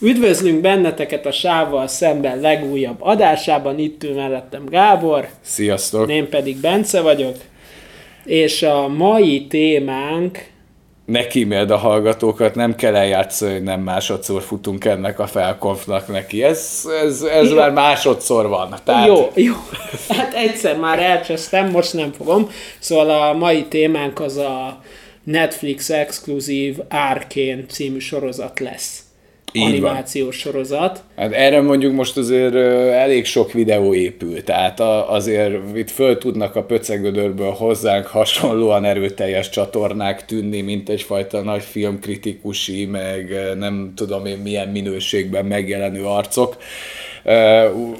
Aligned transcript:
Üdvözlünk 0.00 0.60
benneteket 0.60 1.26
a 1.26 1.32
Sávval 1.32 1.86
szemben 1.86 2.40
legújabb 2.40 2.96
adásában, 3.00 3.78
itt 3.78 4.04
ül 4.04 4.14
mellettem 4.14 4.64
Gábor. 4.66 5.28
Sziasztok! 5.40 6.10
Én 6.10 6.28
pedig 6.28 6.56
Bence 6.56 7.00
vagyok. 7.00 7.36
És 8.24 8.62
a 8.62 8.88
mai 8.88 9.46
témánk... 9.46 10.46
Ne 11.04 11.26
kíméld 11.26 11.70
a 11.70 11.76
hallgatókat, 11.76 12.54
nem 12.54 12.74
kell 12.74 12.94
eljátszani, 12.94 13.52
hogy 13.52 13.62
nem 13.62 13.80
másodszor 13.80 14.42
futunk 14.42 14.84
ennek 14.84 15.18
a 15.18 15.26
felkonfnak 15.26 16.08
neki. 16.08 16.42
Ez, 16.42 16.88
ez, 17.04 17.22
ez 17.22 17.50
már 17.50 17.70
másodszor 17.70 18.48
van. 18.48 18.74
Tehát... 18.84 19.06
Jó, 19.06 19.30
jó. 19.34 19.54
Hát 20.08 20.34
egyszer 20.34 20.76
már 20.76 20.98
elcsesztem, 20.98 21.70
most 21.70 21.92
nem 21.92 22.12
fogom. 22.12 22.50
Szóval 22.78 23.10
a 23.10 23.32
mai 23.32 23.64
témánk 23.64 24.20
az 24.20 24.36
a 24.36 24.80
Netflix 25.22 25.90
exkluzív 25.90 26.78
Arkane 26.90 27.64
című 27.68 27.98
sorozat 27.98 28.60
lesz. 28.60 29.02
Így 29.52 29.62
animációs 29.62 30.42
van. 30.42 30.52
sorozat. 30.52 31.02
Hát 31.16 31.32
erre 31.32 31.60
mondjuk 31.60 31.94
most 31.94 32.16
azért 32.16 32.54
elég 32.94 33.24
sok 33.24 33.52
videó 33.52 33.94
épül, 33.94 34.44
tehát 34.44 34.80
azért 35.08 35.76
itt 35.76 35.90
föl 35.90 36.18
tudnak 36.18 36.56
a 36.56 36.62
pöcegödörből 36.62 37.50
hozzánk 37.50 38.06
hasonlóan 38.06 38.84
erőteljes 38.84 39.48
csatornák 39.48 40.24
tűnni, 40.24 40.60
mint 40.60 40.88
egyfajta 40.88 41.42
nagy 41.42 41.62
filmkritikusi, 41.62 42.84
meg 42.84 43.34
nem 43.58 43.92
tudom 43.96 44.26
én 44.26 44.38
milyen 44.38 44.68
minőségben 44.68 45.44
megjelenő 45.44 46.04
arcok. 46.04 46.56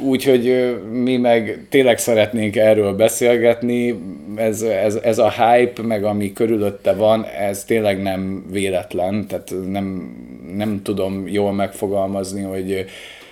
Úgyhogy 0.01 0.77
mi 0.91 1.17
meg 1.17 1.67
tényleg 1.69 1.99
szeretnénk 1.99 2.57
erről 2.57 2.93
beszélgetni, 2.93 3.99
ez, 4.37 4.63
ez, 4.63 4.95
ez 4.95 5.19
a 5.19 5.31
hype, 5.31 5.83
meg 5.83 6.05
ami 6.05 6.33
körülötte 6.33 6.93
van, 6.93 7.25
ez 7.25 7.65
tényleg 7.65 8.03
nem 8.03 8.47
véletlen, 8.51 9.27
tehát 9.27 9.53
nem, 9.71 10.17
nem 10.57 10.81
tudom 10.83 11.29
jól 11.29 11.53
megfogalmazni, 11.53 12.43
hogy... 12.43 12.85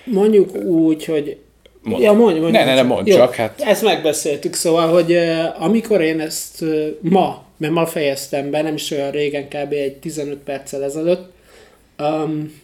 Mondjuk 0.03 0.55
úgy, 0.63 1.05
hogy 1.05 1.37
Mond. 1.87 2.01
Ja, 2.01 2.13
mondj, 2.13 2.39
mondj. 2.39 2.57
Ne, 2.57 2.65
ne, 2.65 2.73
ne, 2.73 2.83
mondj 2.83 3.09
Jó, 3.09 3.17
csak. 3.17 3.35
Hát. 3.35 3.61
Ezt 3.61 3.83
megbeszéltük, 3.83 4.53
szóval, 4.53 4.87
hogy 4.87 5.11
uh, 5.11 5.63
amikor 5.63 6.01
én 6.01 6.19
ezt 6.19 6.61
uh, 6.61 6.87
ma, 7.01 7.43
mert 7.57 7.73
ma 7.73 7.85
fejeztem 7.85 8.49
be, 8.49 8.61
nem 8.61 8.73
is 8.73 8.91
olyan 8.91 9.11
régen, 9.11 9.47
kb. 9.47 9.73
egy 9.73 9.95
15 9.95 10.37
perccel 10.37 10.83
ezelőtt, 10.83 11.31
um, 11.99 12.61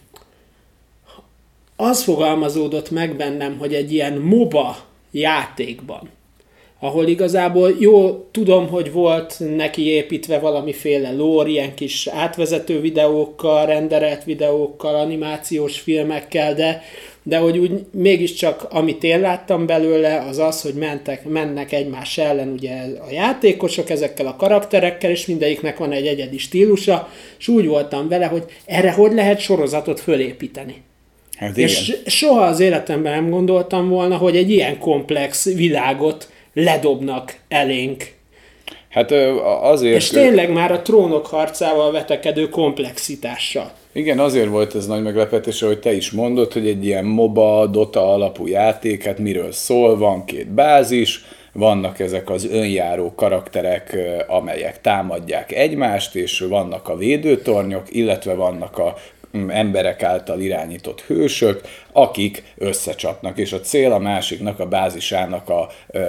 az 1.76 2.02
fogalmazódott 2.02 2.90
meg 2.90 3.16
bennem, 3.16 3.58
hogy 3.58 3.74
egy 3.74 3.92
ilyen 3.92 4.18
MOBA 4.18 4.76
játékban, 5.10 6.10
ahol 6.80 7.06
igazából 7.06 7.74
jó, 7.78 8.26
tudom, 8.30 8.68
hogy 8.68 8.92
volt 8.92 9.36
neki 9.56 9.86
építve 9.86 10.38
valamiféle 10.38 11.12
lore, 11.12 11.48
ilyen 11.48 11.74
kis 11.74 12.06
átvezető 12.06 12.80
videókkal, 12.80 13.66
renderelt 13.66 14.24
videókkal, 14.24 14.94
animációs 14.94 15.80
filmekkel, 15.80 16.54
de, 16.54 16.82
de 17.22 17.38
hogy 17.38 17.58
úgy 17.58 17.84
mégiscsak, 17.90 18.66
amit 18.70 19.04
én 19.04 19.20
láttam 19.20 19.66
belőle, 19.66 20.24
az 20.28 20.38
az, 20.38 20.62
hogy 20.62 20.74
mentek, 20.74 21.24
mennek 21.24 21.72
egymás 21.72 22.18
ellen 22.18 22.48
ugye 22.48 22.74
a 23.08 23.10
játékosok 23.10 23.90
ezekkel 23.90 24.26
a 24.26 24.36
karakterekkel, 24.36 25.10
és 25.10 25.26
mindegyiknek 25.26 25.78
van 25.78 25.92
egy 25.92 26.06
egyedi 26.06 26.38
stílusa, 26.38 27.08
és 27.38 27.48
úgy 27.48 27.66
voltam 27.66 28.08
vele, 28.08 28.26
hogy 28.26 28.44
erre 28.64 28.92
hogy 28.92 29.12
lehet 29.12 29.40
sorozatot 29.40 30.00
fölépíteni. 30.00 30.82
Hát 31.36 31.56
igen. 31.56 31.68
És 31.68 31.96
soha 32.06 32.44
az 32.44 32.60
életemben 32.60 33.12
nem 33.12 33.30
gondoltam 33.30 33.88
volna, 33.88 34.16
hogy 34.16 34.36
egy 34.36 34.50
ilyen 34.50 34.78
komplex 34.78 35.54
világot 35.54 36.28
ledobnak 36.54 37.36
elénk. 37.48 38.12
Hát 38.88 39.10
azért... 39.62 39.96
És 39.96 40.08
tényleg 40.08 40.52
már 40.52 40.72
a 40.72 40.82
trónok 40.82 41.26
harcával 41.26 41.92
vetekedő 41.92 42.48
komplexitással. 42.48 43.72
Igen, 43.92 44.18
azért 44.18 44.48
volt 44.48 44.74
ez 44.74 44.86
nagy 44.86 45.02
meglepetés, 45.02 45.60
hogy 45.60 45.80
te 45.80 45.92
is 45.92 46.10
mondod, 46.10 46.52
hogy 46.52 46.68
egy 46.68 46.84
ilyen 46.84 47.04
MOBA, 47.04 47.66
Dota 47.66 48.12
alapú 48.12 48.46
játék, 48.46 49.04
hát 49.04 49.18
miről 49.18 49.52
szól, 49.52 49.98
van 49.98 50.24
két 50.24 50.48
bázis, 50.48 51.24
vannak 51.52 51.98
ezek 51.98 52.30
az 52.30 52.48
önjáró 52.50 53.12
karakterek, 53.14 53.96
amelyek 54.26 54.80
támadják 54.80 55.52
egymást, 55.52 56.14
és 56.14 56.40
vannak 56.48 56.88
a 56.88 56.96
védőtornyok, 56.96 57.82
illetve 57.88 58.34
vannak 58.34 58.78
a 58.78 58.96
emberek 59.48 60.02
által 60.02 60.40
irányított 60.40 61.00
hősök, 61.00 61.60
akik 61.92 62.42
összecsapnak, 62.56 63.38
és 63.38 63.52
a 63.52 63.60
cél 63.60 63.92
a 63.92 63.98
másiknak, 63.98 64.60
a 64.60 64.66
bázisának 64.66 65.48
a 65.48 65.68
ö, 65.86 66.00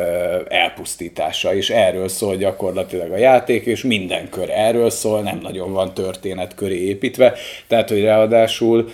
elpusztítása, 0.47 1.55
és 1.55 1.69
erről 1.69 2.07
szól 2.07 2.35
gyakorlatilag 2.35 3.11
a 3.11 3.17
játék, 3.17 3.65
és 3.65 3.83
minden 3.83 4.29
kör 4.29 4.49
erről 4.49 4.89
szól, 4.89 5.21
nem 5.21 5.39
nagyon 5.41 5.71
van 5.71 5.93
történet 5.93 6.55
köré 6.55 6.79
építve, 6.79 7.33
tehát 7.67 7.89
hogy 7.89 8.01
ráadásul 8.01 8.89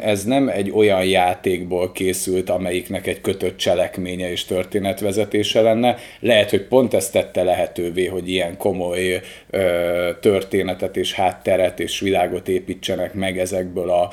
ez 0.00 0.24
nem 0.24 0.48
egy 0.48 0.70
olyan 0.70 1.04
játékból 1.04 1.92
készült, 1.92 2.50
amelyiknek 2.50 3.06
egy 3.06 3.20
kötött 3.20 3.56
cselekménye 3.56 4.30
és 4.30 4.44
történetvezetése 4.44 5.60
lenne. 5.60 5.96
Lehet, 6.20 6.50
hogy 6.50 6.66
pont 6.66 6.94
ezt 6.94 7.12
tette 7.12 7.42
lehetővé, 7.42 8.06
hogy 8.06 8.28
ilyen 8.28 8.56
komoly 8.56 9.20
történetet 10.20 10.96
és 10.96 11.12
hátteret 11.12 11.80
és 11.80 12.00
világot 12.00 12.48
építsenek 12.48 13.14
meg 13.14 13.38
ezekből 13.38 13.90
a 13.90 14.10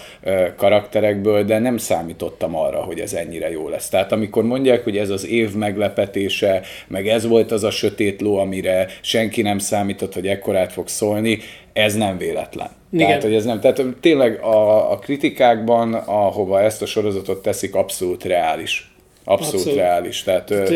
karakterekből, 0.55 1.43
de 1.43 1.59
nem 1.59 1.77
számítottam 1.77 2.55
arra, 2.55 2.79
hogy 2.79 2.99
ez 2.99 3.13
ennyire 3.13 3.51
jó 3.51 3.69
lesz. 3.69 3.89
Tehát 3.89 4.11
amikor 4.11 4.43
mondják, 4.43 4.83
hogy 4.83 4.97
ez 4.97 5.09
az 5.09 5.27
év 5.27 5.55
meglepetése, 5.55 6.61
meg 6.87 7.07
ez 7.07 7.27
volt 7.27 7.51
az 7.51 7.63
a 7.63 7.71
sötét 7.71 8.21
ló, 8.21 8.37
amire 8.37 8.87
senki 9.01 9.41
nem 9.41 9.57
számított, 9.57 10.13
hogy 10.13 10.27
ekkorát 10.27 10.73
fog 10.73 10.87
szólni, 10.87 11.39
ez 11.79 11.95
nem 11.95 12.17
véletlen. 12.17 12.69
Igen. 12.91 13.07
Tehát, 13.07 13.23
hogy 13.23 13.33
ez 13.33 13.45
nem, 13.45 13.59
tehát 13.59 13.83
tényleg 14.01 14.41
a, 14.43 14.91
a 14.91 14.97
kritikákban, 14.97 15.93
ahova 15.93 16.61
ezt 16.61 16.81
a 16.81 16.85
sorozatot 16.85 17.41
teszik, 17.41 17.75
abszolút 17.75 18.23
reális. 18.23 18.93
Abszolút, 19.23 19.53
abszolút. 19.53 19.79
reális. 19.79 20.23
Tehát, 20.23 20.45
tehát 20.45 20.73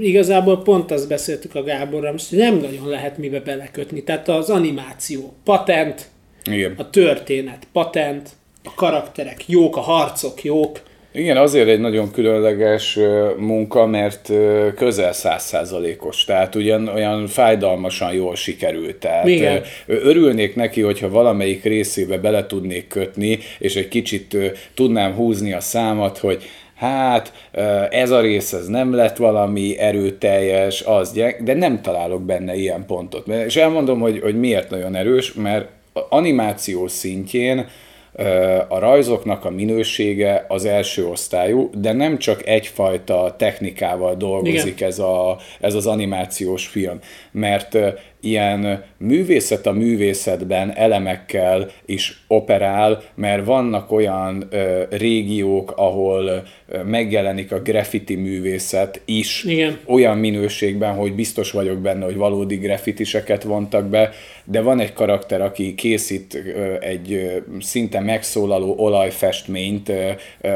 igazából 0.00 0.62
pont 0.62 0.90
azt 0.90 1.08
beszéltük 1.08 1.54
a 1.54 1.62
Gáborral, 1.62 2.10
hogy 2.10 2.38
nem 2.38 2.56
nagyon 2.56 2.88
lehet 2.88 3.18
mibe 3.18 3.40
belekötni. 3.40 4.02
Tehát 4.02 4.28
az 4.28 4.50
animáció, 4.50 5.32
patent, 5.44 6.10
Igen. 6.44 6.74
a 6.76 6.90
történet, 6.90 7.66
patent, 7.72 8.30
a 8.64 8.74
karakterek 8.74 9.48
jók, 9.48 9.76
a 9.76 9.80
harcok 9.80 10.44
jók, 10.44 10.80
igen, 11.12 11.36
azért 11.36 11.68
egy 11.68 11.80
nagyon 11.80 12.10
különleges 12.10 12.98
munka, 13.36 13.86
mert 13.86 14.30
közel 14.76 15.12
százszázalékos, 15.12 16.24
tehát 16.24 16.54
ugyan 16.54 16.88
olyan 16.88 17.26
fájdalmasan 17.26 18.12
jól 18.12 18.36
sikerült. 18.36 18.96
Tehát 18.96 19.26
Igen. 19.26 19.62
örülnék 19.86 20.54
neki, 20.54 20.80
hogyha 20.80 21.08
valamelyik 21.08 21.64
részébe 21.64 22.18
bele 22.18 22.46
tudnék 22.46 22.88
kötni, 22.88 23.38
és 23.58 23.76
egy 23.76 23.88
kicsit 23.88 24.36
tudnám 24.74 25.12
húzni 25.12 25.52
a 25.52 25.60
számat, 25.60 26.18
hogy 26.18 26.42
hát 26.74 27.32
ez 27.90 28.10
a 28.10 28.20
rész 28.20 28.52
ez 28.52 28.66
nem 28.66 28.94
lett 28.94 29.16
valami 29.16 29.78
erőteljes, 29.78 30.82
az 30.82 31.12
gyeng, 31.12 31.42
de 31.42 31.54
nem 31.54 31.82
találok 31.82 32.22
benne 32.22 32.54
ilyen 32.54 32.86
pontot. 32.86 33.26
És 33.28 33.56
elmondom, 33.56 34.00
hogy, 34.00 34.20
hogy 34.20 34.38
miért 34.38 34.70
nagyon 34.70 34.94
erős, 34.94 35.32
mert 35.32 35.68
animáció 36.08 36.88
szintjén 36.88 37.66
a 38.68 38.78
rajzoknak 38.78 39.44
a 39.44 39.50
minősége 39.50 40.44
az 40.48 40.64
első 40.64 41.06
osztályú, 41.06 41.70
de 41.74 41.92
nem 41.92 42.18
csak 42.18 42.46
egyfajta 42.46 43.34
technikával 43.38 44.14
dolgozik 44.14 44.80
ez, 44.80 44.98
a, 44.98 45.38
ez 45.60 45.74
az 45.74 45.86
animációs 45.86 46.66
film, 46.66 46.98
mert 47.30 47.78
ilyen 48.22 48.84
művészet 48.98 49.66
a 49.66 49.72
művészetben 49.72 50.76
elemekkel 50.76 51.70
is 51.86 52.24
operál, 52.28 53.02
mert 53.14 53.44
vannak 53.44 53.92
olyan 53.92 54.46
ö, 54.50 54.82
régiók, 54.90 55.72
ahol 55.76 56.44
ö, 56.68 56.82
megjelenik 56.82 57.52
a 57.52 57.60
graffiti 57.60 58.14
művészet 58.14 59.00
is 59.04 59.44
Igen. 59.44 59.78
olyan 59.86 60.18
minőségben, 60.18 60.94
hogy 60.94 61.14
biztos 61.14 61.50
vagyok 61.50 61.78
benne, 61.78 62.04
hogy 62.04 62.16
valódi 62.16 62.56
graffitiseket 62.56 63.42
vontak 63.42 63.86
be, 63.86 64.10
de 64.44 64.60
van 64.60 64.80
egy 64.80 64.92
karakter, 64.92 65.40
aki 65.40 65.74
készít 65.74 66.34
ö, 66.34 66.74
egy 66.80 67.12
ö, 67.12 67.36
szinte 67.60 68.00
megszólaló 68.00 68.74
olajfestményt 68.78 69.88
ö, 69.88 70.10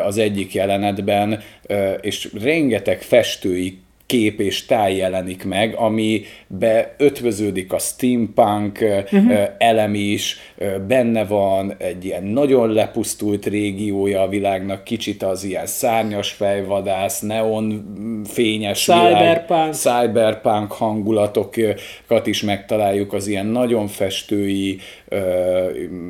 az 0.04 0.18
egyik 0.18 0.54
jelenetben, 0.54 1.40
ö, 1.66 1.92
és 1.92 2.28
rengeteg 2.42 3.02
festői 3.02 3.78
kép 4.06 4.40
és 4.40 4.66
táj 4.66 4.96
jelenik 4.96 5.44
meg, 5.44 5.74
amibe 5.74 6.94
ötvöződik 6.98 7.72
a 7.72 7.78
steampunk 7.78 8.78
uh-huh. 8.80 9.48
elem 9.58 9.94
is, 9.94 10.38
benne 10.86 11.24
van 11.24 11.74
egy 11.78 12.04
ilyen 12.04 12.24
nagyon 12.24 12.72
lepusztult 12.72 13.46
régiója 13.46 14.22
a 14.22 14.28
világnak, 14.28 14.84
kicsit 14.84 15.22
az 15.22 15.44
ilyen 15.44 15.66
szárnyas 15.66 16.30
fejvadász, 16.30 17.20
neon 17.20 17.84
fényes 18.24 18.84
cyberpunk. 18.84 19.48
Világ, 19.48 19.72
cyberpunk 19.72 20.72
hangulatokat 20.72 22.26
is 22.26 22.42
megtaláljuk, 22.42 23.12
az 23.12 23.26
ilyen 23.26 23.46
nagyon 23.46 23.86
festői, 23.86 24.78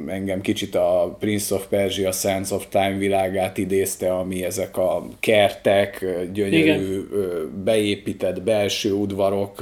engem 0.06 0.40
kicsit 0.40 0.74
a 0.74 1.16
Prince 1.18 1.54
of 1.54 1.66
Persia, 1.66 2.12
Sands 2.12 2.50
of 2.50 2.66
Time 2.68 2.96
világát 2.98 3.58
idézte, 3.58 4.12
ami 4.12 4.44
ezek 4.44 4.76
a 4.76 5.06
kertek, 5.20 6.04
gyönyörű, 6.32 6.62
Igen 6.62 7.44
beépített 7.64 8.42
belső 8.42 8.92
udvarok, 8.92 9.56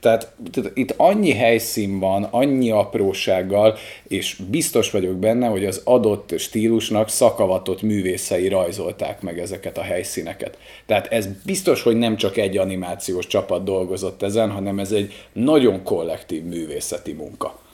tehát, 0.00 0.32
tehát 0.50 0.70
itt 0.74 0.94
annyi 0.96 1.32
helyszín 1.32 1.98
van, 1.98 2.22
annyi 2.30 2.70
aprósággal, 2.70 3.76
és 4.08 4.36
biztos 4.50 4.90
vagyok 4.90 5.16
benne, 5.16 5.46
hogy 5.46 5.64
az 5.64 5.80
adott 5.84 6.38
stílusnak 6.38 7.08
szakavatott 7.08 7.82
művészei 7.82 8.48
rajzolták 8.48 9.20
meg 9.20 9.38
ezeket 9.38 9.78
a 9.78 9.82
helyszíneket. 9.82 10.58
Tehát 10.86 11.06
ez 11.06 11.28
biztos, 11.44 11.82
hogy 11.82 11.96
nem 11.96 12.16
csak 12.16 12.36
egy 12.36 12.58
animációs 12.58 13.26
csapat 13.26 13.64
dolgozott 13.64 14.22
ezen, 14.22 14.50
hanem 14.50 14.78
ez 14.78 14.92
egy 14.92 15.12
nagyon 15.32 15.82
kollektív 15.82 16.42
művészeti 16.42 17.12
munka 17.12 17.66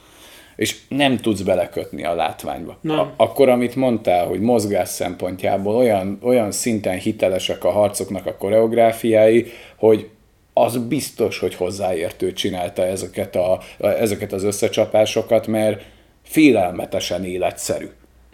és 0.57 0.77
nem 0.89 1.17
tudsz 1.17 1.41
belekötni 1.41 2.05
a 2.05 2.15
látványba. 2.15 2.79
Nem. 2.81 2.99
A, 2.99 3.13
akkor, 3.17 3.49
amit 3.49 3.77
mondtál, 3.77 4.27
hogy 4.27 4.41
mozgás 4.41 4.89
szempontjából 4.89 5.77
olyan, 5.77 6.19
olyan 6.23 6.53
szinten 6.53 6.99
hitelesek 6.99 7.65
a 7.65 7.71
harcoknak 7.71 8.27
a 8.27 8.37
koreográfiái, 8.37 9.47
hogy 9.77 10.09
az 10.53 10.77
biztos, 10.77 11.39
hogy 11.39 11.55
hozzáértő 11.55 12.33
csinálta 12.33 12.87
ezeket, 12.87 13.37
a, 13.37 13.61
ezeket 13.79 14.33
az 14.33 14.43
összecsapásokat, 14.43 15.47
mert 15.47 15.83
félelmetesen 16.23 17.25
életszerű. 17.25 17.87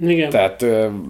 Igen. 0.07 0.31
Tehát, 0.31 0.67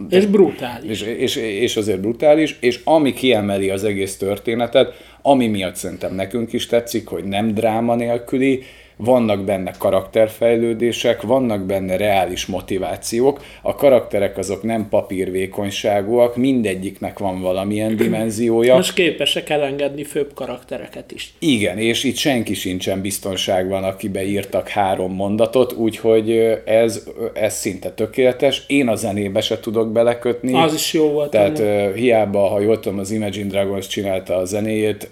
és 0.09 0.27
brutális. 0.27 1.01
És, 1.01 1.03
és, 1.03 1.37
és 1.37 1.77
azért 1.77 2.01
brutális, 2.01 2.57
és 2.61 2.81
ami 2.85 3.13
kiemeli 3.13 3.71
az 3.71 3.85
egész 3.85 4.17
történetet, 4.17 4.95
ami 5.23 5.47
miatt 5.47 5.75
szerintem 5.75 6.15
nekünk 6.15 6.53
is 6.53 6.67
tetszik, 6.67 7.07
hogy 7.07 7.25
nem 7.25 7.55
dráma 7.55 7.95
nélküli, 7.95 8.63
vannak 9.05 9.45
benne 9.45 9.73
karakterfejlődések, 9.79 11.23
vannak 11.23 11.67
benne 11.67 11.97
reális 11.97 12.47
motivációk, 12.47 13.41
a 13.63 13.75
karakterek 13.75 14.39
azok 14.39 14.63
nem 14.63 14.89
papírvékonyságúak, 14.89 16.37
mindegyiknek 16.37 17.19
van 17.19 17.41
valamilyen 17.41 17.97
dimenziója. 17.97 18.75
Most 18.75 18.95
képesek 18.95 19.51
elengedni 19.51 20.05
főbb 20.05 20.35
karaktereket 20.35 21.13
is. 21.13 21.33
Igen, 21.39 21.79
és 21.79 22.05
itt 22.05 22.17
senki 22.17 22.55
sincsen 22.55 23.01
biztonságban, 23.01 23.85
akibe 23.85 24.25
írtak 24.25 24.69
három 24.69 25.15
mondatot, 25.15 25.73
úgyhogy 25.73 26.31
ez, 26.65 27.09
ez 27.35 27.55
szinte 27.55 27.91
tökéletes. 27.91 28.65
Én 28.67 28.89
a 28.89 28.95
zenébe 28.95 29.41
se 29.41 29.61
tudok 29.61 29.93
belekötni. 29.93 30.55
Az 30.55 30.75
is 30.75 30.93
jó 30.93 31.11
volt. 31.11 31.31
Tehát 31.31 31.59
uh, 31.59 31.95
hiába, 31.95 32.47
ha 32.47 32.61
jól 32.61 32.81
tudom, 32.81 32.99
az 32.99 33.11
Imagine 33.11 33.49
Dragons 33.49 33.87
csinálta 33.87 34.37
a 34.37 34.45
zenéjét, 34.45 35.11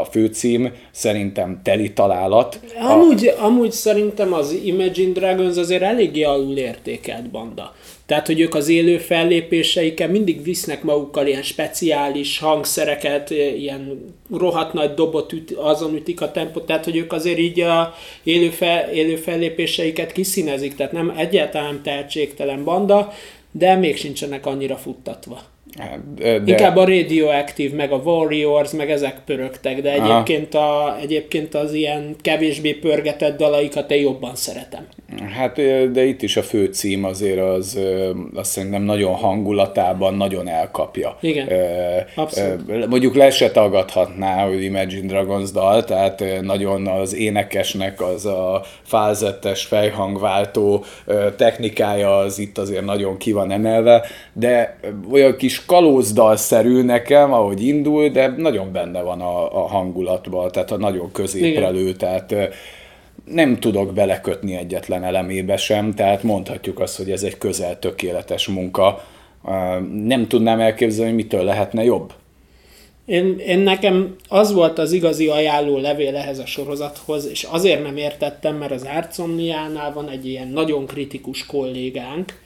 a 0.00 0.04
főcím 0.04 0.72
szerintem 0.90 1.60
teli 1.62 1.92
találat, 1.92 2.59
Amúgy, 2.78 3.26
a... 3.26 3.44
amúgy 3.44 3.72
szerintem 3.72 4.32
az 4.32 4.52
Imagine 4.64 5.12
Dragons 5.12 5.56
azért 5.56 5.82
eléggé 5.82 6.22
alul 6.22 6.56
értékelt 6.56 7.30
banda. 7.30 7.74
Tehát, 8.06 8.26
hogy 8.26 8.40
ők 8.40 8.54
az 8.54 8.68
élő 8.68 8.98
fellépéseikkel 8.98 10.08
mindig 10.08 10.42
visznek 10.42 10.82
magukkal 10.82 11.26
ilyen 11.26 11.42
speciális 11.42 12.38
hangszereket, 12.38 13.30
ilyen 13.30 14.14
rohadt 14.30 14.72
nagy 14.72 14.94
dobot 14.94 15.32
üt, 15.32 15.50
azon 15.50 15.94
ütik 15.94 16.20
a 16.20 16.30
tempót, 16.30 16.66
tehát, 16.66 16.84
hogy 16.84 16.96
ők 16.96 17.12
azért 17.12 17.38
így 17.38 17.60
a 17.60 17.94
élő, 18.22 18.48
fel, 18.48 18.90
élő 18.90 19.16
fellépéseiket 19.16 20.12
kiszínezik, 20.12 20.76
tehát 20.76 20.92
nem 20.92 21.14
egyáltalán 21.16 21.82
tehetségtelen 21.82 22.64
banda, 22.64 23.12
de 23.52 23.74
még 23.74 23.96
sincsenek 23.96 24.46
annyira 24.46 24.76
futtatva. 24.76 25.42
De... 26.14 26.42
Inkább 26.44 26.76
a 26.76 26.84
Radioactive, 26.84 27.76
meg 27.76 27.92
a 27.92 27.96
Warriors, 27.96 28.70
meg 28.70 28.90
ezek 28.90 29.20
pörögtek, 29.24 29.82
de 29.82 29.92
egyébként, 29.92 30.54
a, 30.54 30.96
egyébként 31.00 31.54
az 31.54 31.72
ilyen 31.72 32.16
kevésbé 32.20 32.72
pörgetett 32.72 33.36
dalaikat 33.36 33.90
én 33.90 34.00
jobban 34.00 34.34
szeretem. 34.34 34.86
Hát, 35.36 35.54
de 35.92 36.04
itt 36.04 36.22
is 36.22 36.36
a 36.36 36.42
fő 36.42 36.64
cím 36.64 37.04
azért 37.04 37.40
az 37.40 37.78
azt 38.34 38.50
szerintem 38.50 38.82
nagyon 38.82 39.14
hangulatában 39.14 40.14
nagyon 40.14 40.48
elkapja. 40.48 41.16
Igen, 41.20 41.48
abszolút. 42.14 42.86
Mondjuk 42.88 43.14
le 43.14 43.30
se 43.30 43.50
tagadhatná, 43.50 44.46
hogy 44.46 44.62
Imagine 44.62 45.06
Dragons 45.06 45.50
dal, 45.50 45.84
tehát 45.84 46.24
nagyon 46.40 46.86
az 46.86 47.14
énekesnek 47.14 48.00
az 48.00 48.26
a 48.26 48.62
fázettes 48.82 49.64
fejhangváltó 49.64 50.84
technikája 51.36 52.16
az 52.16 52.38
itt 52.38 52.58
azért 52.58 52.84
nagyon 52.84 53.16
ki 53.16 53.32
van 53.32 53.50
emelve, 53.50 54.06
de 54.32 54.78
olyan 55.12 55.36
kis 55.36 55.59
kalózdalszerű 55.66 56.82
nekem, 56.82 57.32
ahogy 57.32 57.66
indul, 57.66 58.08
de 58.08 58.34
nagyon 58.36 58.72
benne 58.72 59.02
van 59.02 59.20
a, 59.20 59.62
a 59.62 59.66
hangulatban, 59.66 60.50
tehát 60.50 60.70
a 60.70 60.76
nagyon 60.76 61.12
középrelő, 61.12 61.92
tehát 61.92 62.34
nem 63.24 63.58
tudok 63.58 63.92
belekötni 63.92 64.56
egyetlen 64.56 65.04
elemébe 65.04 65.56
sem, 65.56 65.94
tehát 65.94 66.22
mondhatjuk 66.22 66.80
azt, 66.80 66.96
hogy 66.96 67.10
ez 67.10 67.22
egy 67.22 67.38
közel 67.38 67.78
tökéletes 67.78 68.48
munka. 68.48 69.04
Nem 70.04 70.28
tudnám 70.28 70.60
elképzelni, 70.60 71.12
hogy 71.12 71.20
mitől 71.22 71.44
lehetne 71.44 71.84
jobb. 71.84 72.12
Én, 73.04 73.38
én 73.38 73.58
nekem 73.58 74.16
az 74.28 74.52
volt 74.52 74.78
az 74.78 74.92
igazi 74.92 75.28
ajánló 75.28 75.78
levél 75.78 76.16
ehhez 76.16 76.38
a 76.38 76.46
sorozathoz, 76.46 77.26
és 77.26 77.42
azért 77.42 77.82
nem 77.82 77.96
értettem, 77.96 78.56
mert 78.56 78.72
az 78.72 78.86
Árcomniánál 78.86 79.92
van 79.92 80.08
egy 80.08 80.26
ilyen 80.26 80.48
nagyon 80.48 80.86
kritikus 80.86 81.46
kollégánk, 81.46 82.38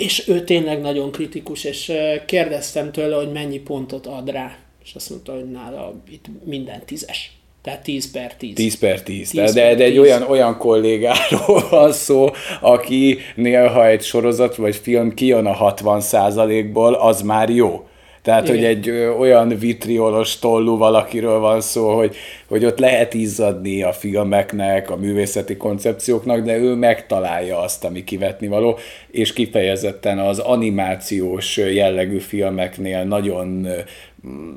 és 0.00 0.28
ő 0.28 0.44
tényleg 0.44 0.80
nagyon 0.80 1.10
kritikus, 1.10 1.64
és 1.64 1.92
kérdeztem 2.26 2.92
tőle, 2.92 3.16
hogy 3.16 3.32
mennyi 3.32 3.58
pontot 3.58 4.06
ad 4.06 4.30
rá, 4.30 4.56
és 4.84 4.94
azt 4.94 5.10
mondta, 5.10 5.32
hogy 5.32 5.50
nála 5.50 5.94
itt 6.10 6.24
minden 6.44 6.82
tízes. 6.86 7.32
Tehát 7.62 7.82
10 7.82 8.10
per 8.10 8.34
10. 8.34 8.54
10 8.54 8.78
per 8.78 9.02
10. 9.02 9.30
10 9.30 9.52
de, 9.52 9.62
per 9.62 9.76
de 9.76 9.84
egy 9.84 9.90
10. 9.90 10.00
olyan, 10.00 10.22
olyan 10.22 10.56
kollégáról 10.58 11.68
van 11.70 11.92
szó, 11.92 12.28
aki 12.60 13.18
néha 13.34 13.86
egy 13.86 14.02
sorozat 14.02 14.56
vagy 14.56 14.76
film 14.76 15.14
kijön 15.14 15.46
a 15.46 15.52
60 15.52 16.02
ból 16.72 16.94
az 16.94 17.22
már 17.22 17.50
jó. 17.50 17.88
Tehát, 18.22 18.42
Igen. 18.42 18.54
hogy 18.56 18.64
egy 18.64 18.88
ö, 18.88 19.10
olyan 19.10 19.48
vitriolos 19.58 20.38
tollú 20.38 20.76
valakiről 20.76 21.38
van 21.38 21.60
szó, 21.60 21.96
hogy, 21.96 22.16
hogy 22.48 22.64
ott 22.64 22.78
lehet 22.78 23.14
izzadni 23.14 23.82
a 23.82 23.92
filmeknek, 23.92 24.90
a 24.90 24.96
művészeti 24.96 25.56
koncepcióknak, 25.56 26.44
de 26.44 26.56
ő 26.56 26.74
megtalálja 26.74 27.60
azt, 27.60 27.84
ami 27.84 28.04
kivetni 28.04 28.46
való, 28.46 28.78
és 29.10 29.32
kifejezetten 29.32 30.18
az 30.18 30.38
animációs 30.38 31.56
jellegű 31.56 32.18
filmeknél 32.18 33.04
nagyon 33.04 33.68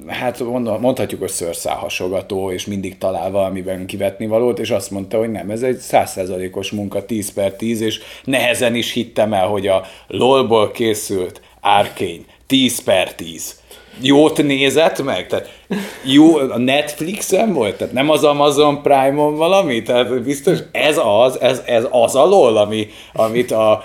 hát 0.08 0.40
mondhatjuk, 0.80 1.20
hogy 1.20 1.30
szőrszálhasogató, 1.30 2.52
és 2.52 2.66
mindig 2.66 2.98
talál 2.98 3.32
valamiben 3.32 3.86
kivetni 3.86 4.28
valót, 4.28 4.60
és 4.60 4.70
azt 4.70 4.92
mondta, 4.92 5.18
hogy 5.18 5.32
nem, 5.32 5.50
ez 5.50 5.62
egy 5.62 5.78
százszerzalékos 5.78 6.72
munka 6.72 7.06
10 7.06 7.34
per 7.34 7.54
10, 7.54 7.82
és 7.82 8.00
nehezen 8.24 8.76
is 8.76 8.92
hittem 8.92 9.34
el, 9.34 9.48
hogy 9.48 9.68
a 9.68 9.84
LOL-ból 10.08 10.72
készült 10.72 11.42
Arkane 11.62 12.33
10 12.48 12.84
per 12.84 13.14
10 13.14 13.62
jót 14.02 14.44
nézett 14.44 15.04
meg? 15.04 15.28
Tehát 15.28 15.60
jó, 16.04 16.36
a 16.38 16.58
Netflixen 16.58 17.54
volt? 17.54 17.76
Tehát 17.76 17.94
nem 17.94 18.10
az 18.10 18.24
Amazon 18.24 18.82
Prime-on 18.82 19.36
valami? 19.36 19.82
Tehát 19.82 20.22
biztos 20.22 20.58
ez 20.72 21.00
az, 21.04 21.42
ez, 21.42 21.62
ez 21.66 21.86
az 21.92 22.16
alól, 22.16 22.58
ami, 22.58 22.88
amit 23.14 23.52
a 23.52 23.84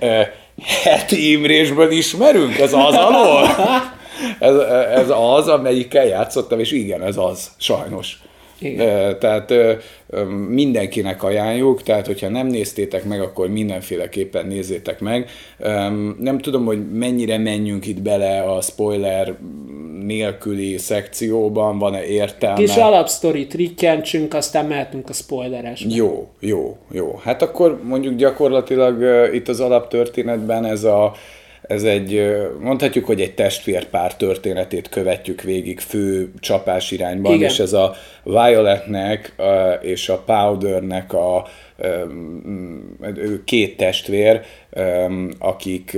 e, 0.00 0.34
heti 0.82 1.30
Imrésből 1.30 1.90
ismerünk? 1.90 2.58
Ez 2.58 2.72
az 2.72 2.94
alól? 2.94 3.48
Ez, 4.38 4.54
ez 4.94 5.10
az, 5.10 5.48
amelyikkel 5.48 6.06
játszottam, 6.06 6.60
és 6.60 6.72
igen, 6.72 7.02
ez 7.02 7.16
az, 7.16 7.50
sajnos. 7.56 8.18
Igen. 8.62 9.18
Tehát 9.18 9.52
mindenkinek 10.48 11.22
ajánljuk, 11.22 11.82
tehát 11.82 12.06
hogyha 12.06 12.28
nem 12.28 12.46
néztétek 12.46 13.04
meg, 13.04 13.20
akkor 13.20 13.48
mindenféleképpen 13.48 14.46
nézzétek 14.46 15.00
meg. 15.00 15.30
Nem 16.18 16.38
tudom, 16.38 16.64
hogy 16.64 16.92
mennyire 16.92 17.38
menjünk 17.38 17.86
itt 17.86 18.02
bele 18.02 18.40
a 18.40 18.60
spoiler 18.60 19.34
nélküli 20.04 20.78
szekcióban, 20.78 21.78
van-e 21.78 22.04
értelme. 22.04 22.56
Kis 22.56 22.76
alapsztori 22.76 23.46
trikkentsünk, 23.46 24.34
aztán 24.34 24.66
mehetünk 24.66 25.08
a 25.08 25.12
spoileresbe. 25.12 25.94
Jó, 25.94 26.28
jó, 26.40 26.76
jó. 26.90 27.20
Hát 27.22 27.42
akkor 27.42 27.80
mondjuk 27.82 28.14
gyakorlatilag 28.14 29.04
itt 29.34 29.48
az 29.48 29.60
alaptörténetben 29.60 30.64
ez 30.64 30.84
a 30.84 31.14
ez 31.62 31.82
egy, 31.82 32.36
mondhatjuk, 32.60 33.04
hogy 33.04 33.20
egy 33.20 33.34
testvérpár 33.34 34.16
történetét 34.16 34.88
követjük 34.88 35.42
végig 35.42 35.80
fő 35.80 36.32
csapás 36.40 36.90
irányban, 36.90 37.34
Igen. 37.34 37.50
és 37.50 37.58
ez 37.58 37.72
a 37.72 37.94
Violetnek 38.22 39.34
és 39.80 40.08
a 40.08 40.18
Powdernek 40.18 41.12
a 41.12 41.46
két 43.44 43.76
testvér, 43.76 44.40
akik 45.38 45.96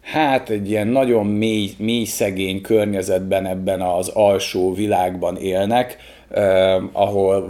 hát 0.00 0.50
egy 0.50 0.70
ilyen 0.70 0.88
nagyon 0.88 1.26
mély, 1.26 1.70
mély 1.78 2.04
szegény 2.04 2.60
környezetben 2.60 3.46
ebben 3.46 3.80
az 3.80 4.08
alsó 4.08 4.74
világban 4.74 5.36
élnek, 5.36 5.96
ahol 6.92 7.46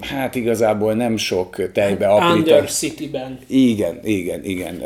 hát 0.00 0.34
igazából 0.34 0.92
nem 0.92 1.16
sok 1.16 1.72
tejbe 1.72 2.06
aprítani. 2.06 2.38
Under 2.38 2.70
City-ben. 2.70 3.38
Igen, 3.46 4.00
igen, 4.02 4.44
igen. 4.44 4.82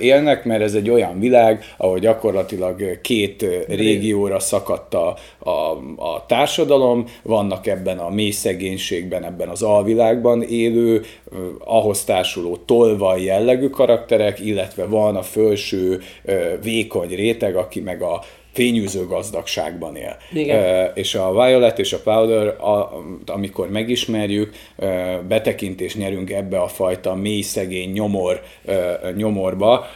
Élnek, 0.00 0.44
mert 0.44 0.62
ez 0.62 0.74
egy 0.74 0.90
olyan 0.90 1.18
világ, 1.18 1.64
ahol 1.76 1.98
gyakorlatilag 1.98 3.00
két 3.00 3.46
régióra 3.68 4.38
szakadt 4.38 4.94
a, 4.94 5.16
a, 5.38 5.50
a 5.96 6.24
társadalom, 6.26 7.04
vannak 7.22 7.66
ebben 7.66 7.98
a 7.98 8.10
mély 8.10 8.30
szegénységben, 8.30 9.24
ebben 9.24 9.48
az 9.48 9.62
alvilágban 9.62 10.42
élő, 10.42 11.02
ahhoz 11.58 12.04
társuló 12.04 12.56
tolvaj 12.56 13.22
jellegű 13.22 13.68
karakterek, 13.68 14.40
illetve 14.40 14.84
van 14.84 15.16
a 15.16 15.22
felső 15.22 16.00
vékony 16.62 17.08
réteg, 17.08 17.56
aki 17.56 17.80
meg 17.80 18.02
a 18.02 18.22
fényűző 18.56 19.06
gazdagságban 19.06 19.96
él. 19.96 20.16
Igen. 20.32 20.90
És 20.94 21.14
a 21.14 21.32
Violet 21.32 21.78
és 21.78 21.92
a 21.92 22.00
Powder, 22.04 22.46
a, 22.46 23.02
amikor 23.26 23.70
megismerjük, 23.70 24.54
betekintést 25.28 25.96
nyerünk 25.96 26.30
ebbe 26.30 26.60
a 26.60 26.68
fajta 26.68 27.14
mély 27.14 27.40
szegény 27.40 27.92
nyomor, 27.92 28.42
nyomorba, 29.16 29.86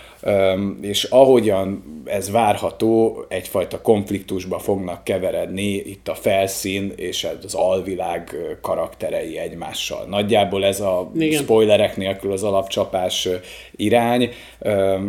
és 0.80 1.04
ahogyan 1.04 1.84
ez 2.04 2.30
várható, 2.30 3.24
egyfajta 3.28 3.80
konfliktusba 3.80 4.58
fognak 4.58 5.04
keveredni 5.04 5.72
itt 5.74 6.08
a 6.08 6.14
felszín 6.14 6.92
és 6.96 7.26
az 7.44 7.54
alvilág 7.54 8.36
karakterei 8.62 9.38
egymással. 9.38 10.06
Nagyjából 10.08 10.64
ez 10.64 10.80
a 10.80 11.10
Igen. 11.14 11.42
spoilerek 11.42 11.96
nélkül 11.96 12.32
az 12.32 12.42
alapcsapás 12.42 13.28
irány, 13.76 14.30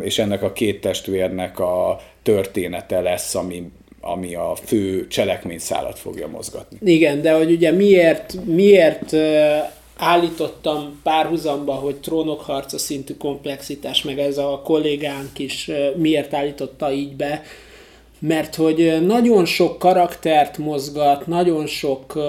és 0.02 0.20
ennek 0.20 0.44
a 0.44 0.52
két 0.52 0.82
testvérnek 0.82 1.60
a 1.60 2.00
története 2.24 3.02
lesz, 3.02 3.36
ami 3.36 3.72
ami 4.04 4.36
a 4.36 4.56
fő 4.66 5.08
cselekményszálat 5.08 6.00
fogja 6.00 6.28
mozgatni. 6.28 6.78
Igen, 6.92 7.22
de 7.22 7.34
hogy 7.34 7.52
ugye 7.52 7.72
miért, 7.72 8.36
miért 8.46 9.12
állítottam 10.02 11.00
párhuzamba, 11.04 11.74
hogy 11.74 11.96
trónok 11.96 12.42
harca 12.42 12.78
szintű 12.78 13.14
komplexitás, 13.14 14.04
meg 14.04 14.20
ez 14.20 14.38
a 14.38 14.62
kollégánk 14.64 15.40
is 15.40 15.72
miért 15.96 16.34
állította 16.34 16.92
így 16.92 17.16
be, 17.16 17.44
mert 18.20 18.56
hogy 18.56 19.06
nagyon 19.06 19.46
sok 19.46 19.80
karaktert 19.80 20.58
mozgat, 20.58 21.28
nagyon 21.28 21.68
sok 21.68 22.20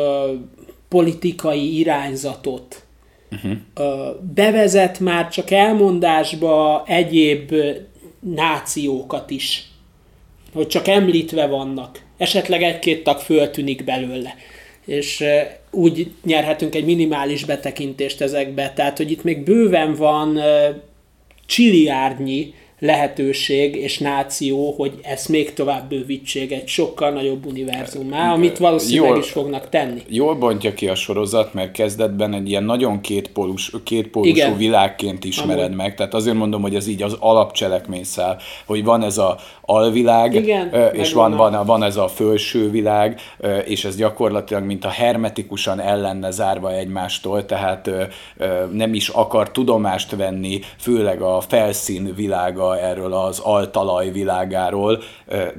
politikai 0.88 1.78
irányzatot 1.78 2.82
uh-huh. 3.30 3.52
bevezet 4.34 5.00
már 5.00 5.28
csak 5.28 5.50
elmondásba 5.50 6.84
egyéb 6.86 7.54
nációkat 8.20 9.30
is, 9.30 9.70
hogy 10.52 10.66
csak 10.66 10.88
említve 10.88 11.46
vannak. 11.46 12.02
Esetleg 12.16 12.62
egy-két 12.62 13.04
tag 13.04 13.18
föltűnik 13.18 13.84
belőle 13.84 14.34
és 14.86 15.24
úgy 15.70 16.10
nyerhetünk 16.24 16.74
egy 16.74 16.84
minimális 16.84 17.44
betekintést 17.44 18.20
ezekbe. 18.20 18.72
Tehát, 18.72 18.96
hogy 18.96 19.10
itt 19.10 19.22
még 19.22 19.44
bőven 19.44 19.94
van 19.94 20.38
csiliárnyi 21.46 22.54
lehetőség 22.82 23.76
és 23.76 23.98
náció, 23.98 24.74
hogy 24.76 24.92
ezt 25.02 25.28
még 25.28 25.52
tovább 25.52 25.88
bővítsék 25.88 26.52
egy 26.52 26.68
sokkal 26.68 27.10
nagyobb 27.10 27.46
univerzumá, 27.46 28.32
amit 28.32 28.58
valószínűleg 28.58 29.10
jól, 29.10 29.18
is 29.18 29.30
fognak 29.30 29.68
tenni. 29.68 30.00
Jól 30.08 30.34
bontja 30.34 30.74
ki 30.74 30.88
a 30.88 30.94
sorozat, 30.94 31.54
mert 31.54 31.72
kezdetben 31.72 32.34
egy 32.34 32.48
ilyen 32.48 32.64
nagyon 32.64 33.00
kétpólus, 33.00 33.72
kétpólusú 33.84 34.30
Igen. 34.30 34.56
világként 34.56 35.24
ismered 35.24 35.64
Amúgy. 35.64 35.76
meg, 35.76 35.94
tehát 35.94 36.14
azért 36.14 36.36
mondom, 36.36 36.62
hogy 36.62 36.74
ez 36.74 36.86
így 36.86 37.02
az 37.02 37.16
alapcselekményszál, 37.18 38.38
hogy 38.66 38.84
van 38.84 39.02
ez 39.02 39.18
a 39.18 39.38
alvilág, 39.60 40.34
Igen, 40.34 40.92
és 40.92 41.12
van, 41.12 41.36
van, 41.36 41.66
van 41.66 41.82
ez 41.82 41.96
a 41.96 42.08
felső 42.08 42.70
világ, 42.70 43.20
és 43.64 43.84
ez 43.84 43.96
gyakorlatilag 43.96 44.64
mint 44.64 44.84
a 44.84 44.88
hermetikusan 44.88 45.80
ellenne 45.80 46.30
zárva 46.30 46.72
egymástól, 46.72 47.46
tehát 47.46 47.90
nem 48.72 48.94
is 48.94 49.08
akar 49.08 49.50
tudomást 49.50 50.16
venni, 50.16 50.60
főleg 50.78 51.20
a 51.20 51.40
felszín 51.40 52.12
világa 52.14 52.71
erről 52.78 53.12
az 53.12 53.38
altalaj 53.38 54.10
világáról, 54.10 55.02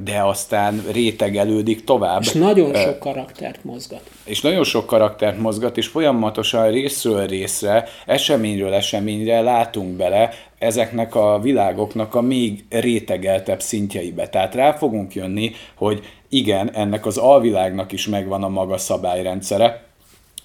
de 0.04 0.22
aztán 0.24 0.84
rétegelődik 0.92 1.84
tovább. 1.84 2.22
És 2.22 2.32
nagyon 2.32 2.74
sok 2.74 3.00
karaktert 3.00 3.64
mozgat. 3.64 4.02
És 4.24 4.42
nagyon 4.42 4.64
sok 4.64 4.86
karaktert 4.86 5.38
mozgat, 5.38 5.78
és 5.78 5.88
folyamatosan 5.88 6.72
részről 6.72 7.26
részre, 7.26 7.88
eseményről 8.06 8.74
eseményre 8.74 9.42
látunk 9.42 9.98
bele 9.98 10.30
ezeknek 10.60 11.16
a 11.16 11.40
világoknak 11.42 12.16
a 12.16 12.22
még 12.22 12.66
rétegeltebb 12.70 13.62
szintjeibe. 13.62 14.30
Tehát 14.30 14.56
rá 14.56 14.72
fogunk 14.72 15.16
jönni, 15.16 15.52
hogy 15.76 16.04
igen, 16.30 16.72
ennek 16.74 17.06
az 17.06 17.18
alvilágnak 17.18 17.92
is 17.92 18.08
megvan 18.08 18.44
a 18.44 18.50
maga 18.50 18.78
szabályrendszere, 18.78 19.84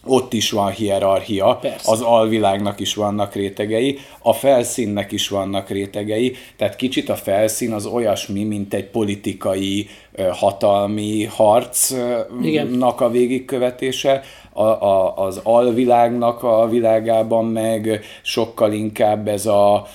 ott 0.07 0.33
is 0.33 0.51
van 0.51 0.71
hierarchia, 0.71 1.59
Persze. 1.61 1.91
az 1.91 2.01
alvilágnak 2.01 2.81
is 2.81 2.95
vannak 2.95 3.35
rétegei, 3.35 3.99
a 4.23 4.33
felszínnek 4.33 5.13
is 5.13 5.29
vannak 5.29 5.69
rétegei, 5.69 6.37
tehát 6.57 6.77
kicsit 6.77 7.09
a 7.09 7.15
felszín 7.15 7.73
az 7.73 7.87
olyasmi, 7.87 8.45
mint 8.45 8.75
egy 8.75 8.87
politikai 8.87 9.89
hatalmi 10.33 11.25
harcnak 11.25 13.01
a 13.01 13.11
végigkövetése, 13.11 14.23
a, 14.53 14.63
a, 14.63 15.17
az 15.17 15.41
alvilágnak 15.43 16.43
a 16.43 16.69
világában 16.69 17.45
meg 17.45 18.01
sokkal 18.23 18.73
inkább 18.73 19.29
ez 19.29 19.47
a 19.47 19.87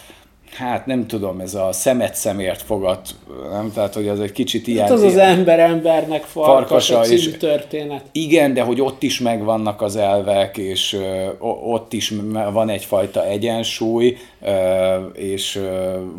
hát 0.53 0.85
nem 0.85 1.07
tudom, 1.07 1.39
ez 1.39 1.53
a 1.55 1.71
szemet 1.71 2.15
szemért 2.15 2.61
fogat, 2.61 3.09
nem? 3.51 3.71
Tehát, 3.73 3.93
hogy 3.93 4.07
az 4.07 4.19
egy 4.19 4.31
kicsit 4.31 4.67
ilyen... 4.67 4.83
Hát 4.83 4.91
az 4.91 5.01
az 5.01 5.17
ember 5.17 5.59
embernek 5.59 6.23
farkasa, 6.23 6.93
farkasa 6.93 7.13
és 7.13 7.37
történet. 7.37 8.03
Igen, 8.11 8.53
de 8.53 8.61
hogy 8.61 8.81
ott 8.81 9.03
is 9.03 9.19
megvannak 9.19 9.81
az 9.81 9.95
elvek, 9.95 10.57
és 10.57 10.99
ott 11.63 11.93
is 11.93 12.13
van 12.51 12.69
egyfajta 12.69 13.25
egyensúly, 13.25 14.17
és 15.13 15.61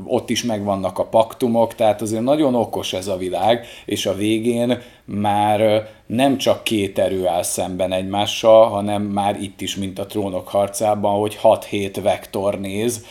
ott 0.07 0.31
is 0.31 0.45
megvannak 0.45 0.99
a 0.99 1.05
paktumok, 1.05 1.75
tehát 1.75 2.03
azért 2.03 2.23
nagyon 2.23 2.55
okos 2.55 2.93
ez 2.93 3.09
a 3.09 3.17
világ, 3.17 3.67
és 3.85 4.07
a 4.07 4.15
végén 4.15 4.79
már 5.05 5.89
nem 6.07 6.39
csak 6.39 6.65
két 6.65 6.99
erő 6.99 7.27
áll 7.27 7.43
szemben 7.43 7.93
egymással, 7.93 8.69
hanem 8.69 9.03
már 9.03 9.39
itt 9.41 9.61
is, 9.61 9.77
mint 9.77 9.99
a 9.99 10.07
trónok 10.07 10.49
harcában, 10.49 11.21
hogy 11.21 11.39
6-7 11.43 11.99
vektor 12.03 12.61
néz 12.61 13.05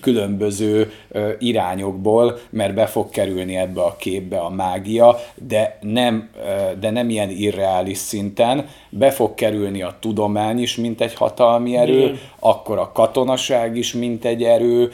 különböző 0.00 0.92
irányokból, 1.38 2.38
mert 2.50 2.74
be 2.74 2.86
fog 2.86 3.10
kerülni 3.10 3.56
ebbe 3.56 3.80
a 3.80 3.96
képbe 3.98 4.38
a 4.38 4.50
mágia, 4.50 5.18
de 5.48 5.78
nem, 5.80 6.30
de 6.80 6.90
nem 6.90 7.10
ilyen 7.10 7.30
irreális 7.30 7.98
szinten, 7.98 8.68
be 8.88 9.10
fog 9.10 9.34
kerülni 9.34 9.82
a 9.82 9.96
tudomány 10.00 10.58
is, 10.58 10.76
mint 10.76 11.00
egy 11.00 11.14
hatalmi 11.14 11.76
erő, 11.76 11.98
Igen. 11.98 12.18
akkor 12.38 12.78
a 12.78 12.92
katonaság 12.92 13.76
is, 13.76 13.92
mint 13.92 14.24
egy 14.24 14.42
erő, 14.42 14.92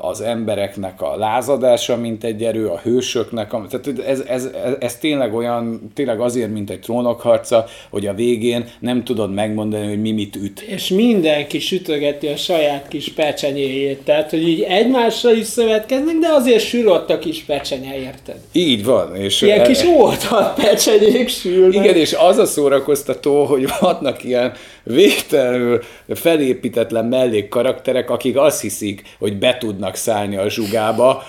az 0.00 0.20
embereknek 0.20 1.02
a 1.02 1.16
lázadása, 1.16 1.96
mint 1.96 2.24
egy 2.24 2.44
erő, 2.44 2.66
a 2.66 2.78
hősöknek, 2.78 3.52
a, 3.52 3.66
tehát 3.70 3.98
ez, 4.08 4.20
ez, 4.20 4.50
ez, 4.64 4.74
ez 4.80 4.96
tényleg 4.96 5.34
olyan, 5.34 5.90
tényleg 5.94 6.20
azért, 6.20 6.50
mint 6.50 6.70
egy 6.70 6.80
trónokharca, 6.80 7.64
hogy 7.90 8.06
a 8.06 8.14
végén 8.14 8.64
nem 8.78 9.04
tudod 9.04 9.34
megmondani, 9.34 9.86
hogy 9.86 10.00
mi 10.00 10.12
mit 10.12 10.36
üt. 10.36 10.60
És 10.60 10.88
mindenki 10.88 11.58
sütögeti 11.58 12.26
a 12.26 12.36
saját 12.36 12.88
kis 12.88 13.12
pecsenyéjét, 13.12 13.79
tehát 14.04 14.30
hogy 14.30 14.48
így 14.48 14.60
egymással 14.60 15.34
is 15.34 15.46
szövetkeznek, 15.46 16.18
de 16.18 16.28
azért 16.28 16.64
sül 16.64 16.88
ott 16.88 17.10
a 17.10 17.18
kis 17.18 17.42
pecsenye, 17.46 17.98
érted? 17.98 18.36
Így 18.52 18.84
van. 18.84 19.16
És 19.16 19.42
ilyen 19.42 19.60
e... 19.60 19.62
kis 19.62 19.82
oltal 19.82 20.54
pecsenyék 20.56 21.28
sülnek. 21.28 21.84
Igen, 21.84 21.96
és 21.96 22.16
az 22.18 22.38
a 22.38 22.46
szórakoztató, 22.46 23.44
hogy 23.44 23.68
vannak 23.80 24.24
ilyen 24.24 24.52
végtelenül 24.82 25.80
felépítetlen 26.08 27.04
mellékkarakterek, 27.04 28.10
akik 28.10 28.36
azt 28.36 28.60
hiszik, 28.60 29.02
hogy 29.18 29.38
be 29.38 29.56
tudnak 29.58 29.94
szállni 29.94 30.36
a 30.36 30.48
zsugába, 30.48 31.22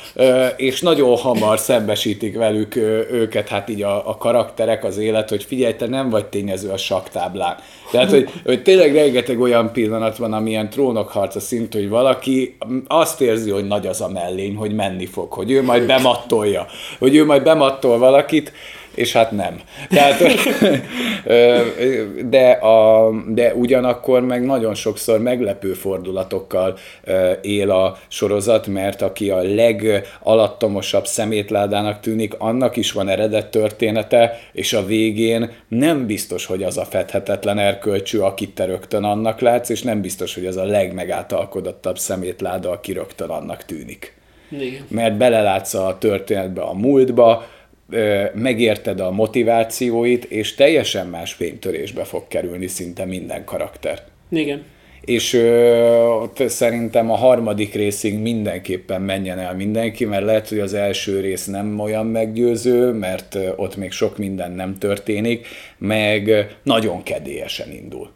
és 0.55 0.81
nagyon 0.81 1.17
hamar 1.17 1.60
szembesítik 1.60 2.38
velük 2.38 2.75
őket, 3.12 3.48
hát 3.48 3.70
így 3.70 3.81
a, 3.81 4.10
a 4.10 4.17
karakterek, 4.17 4.84
az 4.84 4.98
élet, 4.98 5.29
hogy 5.29 5.43
figyelj, 5.43 5.75
te 5.75 5.88
nem 5.88 6.10
vagy 6.10 6.25
tényező 6.25 6.70
a 6.70 6.77
saktáblán. 6.77 7.55
Tehát, 7.91 8.10
hogy, 8.10 8.29
hogy 8.46 8.62
tényleg 8.62 8.96
rengeteg 8.96 9.39
olyan 9.39 9.72
pillanat 9.72 10.17
van, 10.17 10.34
amilyen 10.34 10.70
trónokharca 10.70 11.39
szint, 11.39 11.74
hogy 11.74 11.89
valaki 11.89 12.58
azt 12.88 13.22
érzi, 13.22 13.50
hogy 13.50 13.67
nagy 13.67 13.88
az 13.88 14.01
a 14.01 14.10
mellény, 14.10 14.55
hogy 14.55 14.74
menni 14.74 15.05
fog, 15.05 15.34
hogy 15.34 15.51
ő 15.51 15.63
majd 15.63 15.86
bemattolja, 15.86 16.65
hogy 17.00 17.15
ő 17.15 17.25
majd 17.25 17.43
bemattol 17.43 17.98
valakit, 17.98 18.51
és 18.95 19.13
hát 19.13 19.31
nem. 19.31 19.60
Tehát, 19.89 20.24
de, 22.29 22.50
a, 22.50 23.12
de 23.27 23.53
ugyanakkor 23.53 24.21
meg 24.21 24.45
nagyon 24.45 24.74
sokszor 24.74 25.19
meglepő 25.19 25.74
fordulatokkal 25.74 26.77
él 27.41 27.71
a 27.71 27.98
sorozat, 28.07 28.67
mert 28.67 29.01
aki 29.01 29.29
a 29.29 29.41
legalattomosabb 29.41 31.05
szemétládának 31.05 32.00
tűnik, 32.00 32.33
annak 32.38 32.75
is 32.75 32.91
van 32.91 33.10
eredet 33.10 33.48
története, 33.48 34.39
és 34.51 34.74
a 34.74 34.86
végén 34.86 35.51
nem 35.67 36.05
biztos, 36.05 36.45
hogy 36.45 36.63
az 36.63 36.77
a 36.77 36.86
fedhetetlen 36.86 37.60
erkölcsű, 37.60 38.19
akit 38.19 38.55
te 38.55 38.65
rögtön 38.65 39.03
annak 39.03 39.39
látsz, 39.39 39.69
és 39.69 39.81
nem 39.81 40.01
biztos, 40.01 40.33
hogy 40.33 40.45
az 40.45 40.57
a 40.57 40.63
legmegátalkodottabb 40.63 41.98
szemétláda, 41.98 42.69
aki 42.71 42.93
rögtön 42.93 43.29
annak 43.29 43.65
tűnik. 43.65 44.19
Igen. 44.60 44.86
Mert 44.88 45.17
belelátsz 45.17 45.74
a 45.74 45.98
történetbe, 46.00 46.62
a 46.62 46.74
múltba, 46.74 47.45
megérted 48.33 49.00
a 49.00 49.12
motivációit, 49.12 50.24
és 50.24 50.55
teljesen 50.55 51.07
más 51.07 51.33
fénytörésbe 51.33 52.03
fog 52.03 52.27
kerülni 52.27 52.67
szinte 52.67 53.05
minden 53.05 53.43
karakter. 53.43 54.03
Igen. 54.29 54.63
És 55.01 55.33
ö, 55.33 56.24
szerintem 56.48 57.12
a 57.12 57.15
harmadik 57.15 57.74
részig 57.74 58.19
mindenképpen 58.19 59.01
menjen 59.01 59.39
el 59.39 59.55
mindenki, 59.55 60.05
mert 60.05 60.25
lehet, 60.25 60.50
hogy 60.50 60.60
az 60.60 60.74
első 60.74 61.19
rész 61.19 61.45
nem 61.45 61.79
olyan 61.79 62.05
meggyőző, 62.05 62.91
mert 62.91 63.38
ott 63.55 63.75
még 63.75 63.91
sok 63.91 64.17
minden 64.17 64.51
nem 64.51 64.77
történik, 64.77 65.48
meg 65.77 66.48
nagyon 66.63 67.03
kedélyesen 67.03 67.71
indul. 67.71 68.10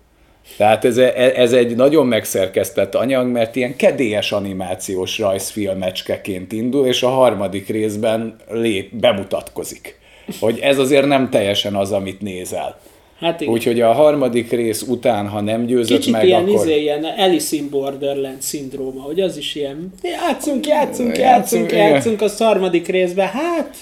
Tehát 0.57 0.85
ez, 0.85 0.97
ez 1.35 1.53
egy 1.53 1.75
nagyon 1.75 2.05
megszerkesztett 2.05 2.95
anyag, 2.95 3.27
mert 3.27 3.55
ilyen 3.55 3.75
kedélyes 3.75 4.31
animációs 4.31 5.19
rajzfilmecskeként 5.19 6.51
indul, 6.51 6.87
és 6.87 7.03
a 7.03 7.09
harmadik 7.09 7.67
részben 7.67 8.35
lép, 8.49 8.95
bemutatkozik. 8.95 9.99
hogy 10.39 10.59
ez 10.59 10.77
azért 10.77 11.05
nem 11.05 11.29
teljesen 11.29 11.75
az, 11.75 11.91
amit 11.91 12.21
nézel. 12.21 12.79
Hát 13.19 13.41
igen. 13.41 13.53
Úgyhogy 13.53 13.81
a 13.81 13.91
harmadik 13.91 14.51
rész 14.51 14.81
után, 14.81 15.27
ha 15.27 15.41
nem 15.41 15.65
győzött 15.65 15.97
Kicsit 15.97 16.13
meg, 16.13 16.25
ilyen, 16.25 16.41
akkor... 16.41 16.53
Izé, 16.53 16.81
ilyen 16.81 17.03
Alice 17.03 17.55
in 17.55 17.69
Borderland 17.69 18.41
szindróma, 18.41 19.01
hogy 19.01 19.21
az 19.21 19.37
is 19.37 19.55
ilyen 19.55 19.93
játszunk, 20.01 20.67
játszunk, 20.67 21.17
játszunk, 21.17 21.71
játszunk, 21.71 21.71
játszunk 21.71 22.21
a 22.21 22.43
harmadik 22.43 22.87
részben, 22.87 23.27
hát 23.27 23.75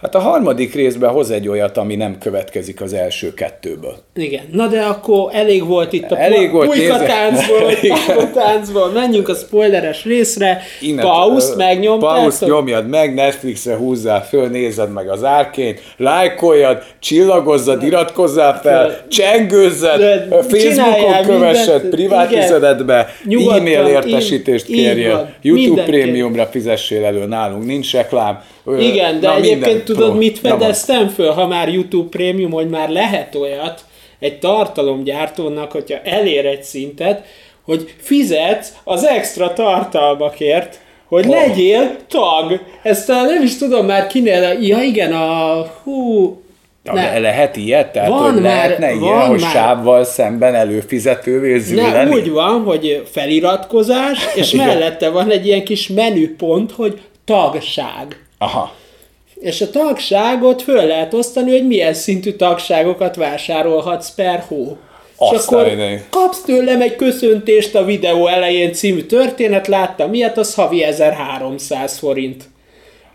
Hát 0.00 0.14
a 0.14 0.18
harmadik 0.18 0.74
részben 0.74 1.10
hoz 1.10 1.30
egy 1.30 1.48
olyat, 1.48 1.76
ami 1.76 1.94
nem 1.94 2.18
következik 2.18 2.80
az 2.80 2.92
első 2.92 3.34
kettőből. 3.34 3.96
Igen. 4.14 4.42
Na 4.52 4.66
de 4.66 4.82
akkor 4.82 5.30
elég 5.32 5.66
volt 5.66 5.92
itt 5.92 6.10
a 6.10 6.18
elég 6.18 6.50
volt, 6.50 6.88
táncból, 7.06 7.72
táncból. 8.42 8.90
Menjünk 8.90 9.28
a 9.28 9.34
spoileres 9.34 10.04
részre. 10.04 10.62
Innen, 10.80 11.04
Pauszt 11.04 11.56
megnyomtad. 11.56 12.14
Pauszt 12.14 12.46
nyomjad 12.46 12.88
meg, 12.88 13.14
Netflixre 13.14 13.76
húzzál 13.76 14.24
föl, 14.24 14.48
nézed 14.48 14.92
meg 14.92 15.08
az 15.08 15.24
árként, 15.24 15.80
lájkoljad, 15.96 16.82
csillagozzad, 16.98 17.82
iratkozzál 17.82 18.60
fel, 18.60 18.98
csengőzzed, 19.08 20.28
Facebookon 20.48 21.22
kövessed, 21.26 21.80
privát 21.80 22.32
üzenetbe, 22.32 23.08
e-mail 23.50 23.86
értesítést 23.86 24.66
kérjél, 24.66 25.28
YouTube 25.42 25.66
Mindenki. 25.66 25.90
prémiumra 25.90 26.46
fizessél 26.46 27.04
elő, 27.04 27.26
nálunk 27.26 27.64
nincs 27.66 27.92
reklám, 27.92 28.42
igen, 28.78 29.20
de 29.20 29.28
Na, 29.28 29.36
egyébként 29.36 29.84
tudod, 29.84 30.08
pro. 30.08 30.18
mit 30.18 30.38
fedeztem 30.38 31.08
föl, 31.08 31.30
ha 31.30 31.46
már 31.46 31.68
YouTube 31.68 32.08
Premium, 32.08 32.50
hogy 32.50 32.68
már 32.68 32.88
lehet 32.88 33.34
olyat 33.34 33.84
egy 34.18 34.38
tartalomgyártónak, 34.38 35.72
hogyha 35.72 35.98
elér 36.04 36.46
egy 36.46 36.62
szintet, 36.62 37.24
hogy 37.64 37.94
fizetsz 38.00 38.72
az 38.84 39.04
extra 39.04 39.52
tartalmakért, 39.52 40.80
hogy 41.08 41.26
oh. 41.26 41.30
legyél 41.30 41.96
tag. 42.08 42.60
Ezt 42.82 43.08
nem 43.08 43.42
is 43.42 43.56
tudom 43.56 43.86
már 43.86 44.06
kinél, 44.06 44.58
ja 44.60 44.80
igen, 44.80 45.12
a 45.12 45.66
hú, 45.82 46.40
ne. 46.82 47.18
lehet 47.18 47.56
ilyet? 47.56 47.92
Tehát, 47.92 48.08
van 48.08 48.32
hogy 48.32 48.42
már, 48.42 48.42
lehetne 48.42 48.90
van 48.90 49.02
ilyen, 49.02 49.26
hogy 49.26 49.40
már. 49.40 49.50
sávval 49.50 50.04
szemben 50.04 50.54
előfizetővé 50.54 51.62
Ne, 51.74 52.08
úgy 52.08 52.30
van, 52.30 52.62
hogy 52.64 53.02
feliratkozás, 53.10 54.18
és 54.34 54.50
mellette 54.66 55.10
van 55.10 55.30
egy 55.30 55.46
ilyen 55.46 55.64
kis 55.64 55.88
menüpont, 55.88 56.72
hogy 56.72 57.00
tagság. 57.24 58.25
Aha. 58.38 58.74
És 59.34 59.60
a 59.60 59.70
tagságot 59.70 60.62
föl 60.62 60.86
lehet 60.86 61.14
osztani, 61.14 61.50
hogy 61.50 61.66
milyen 61.66 61.94
szintű 61.94 62.32
tagságokat 62.32 63.16
vásárolhatsz 63.16 64.14
per 64.14 64.44
hó. 64.48 64.76
Azt 65.16 65.32
és 65.32 65.46
akkor 65.46 65.72
idején. 65.72 66.04
kapsz 66.10 66.42
tőlem 66.42 66.80
egy 66.80 66.96
köszöntést 66.96 67.74
a 67.74 67.84
videó 67.84 68.26
elején 68.26 68.72
című 68.72 69.02
történet, 69.02 69.66
láttam 69.66 70.10
miatt, 70.10 70.36
az 70.36 70.54
havi 70.54 70.82
1300 70.82 71.98
forint. 71.98 72.44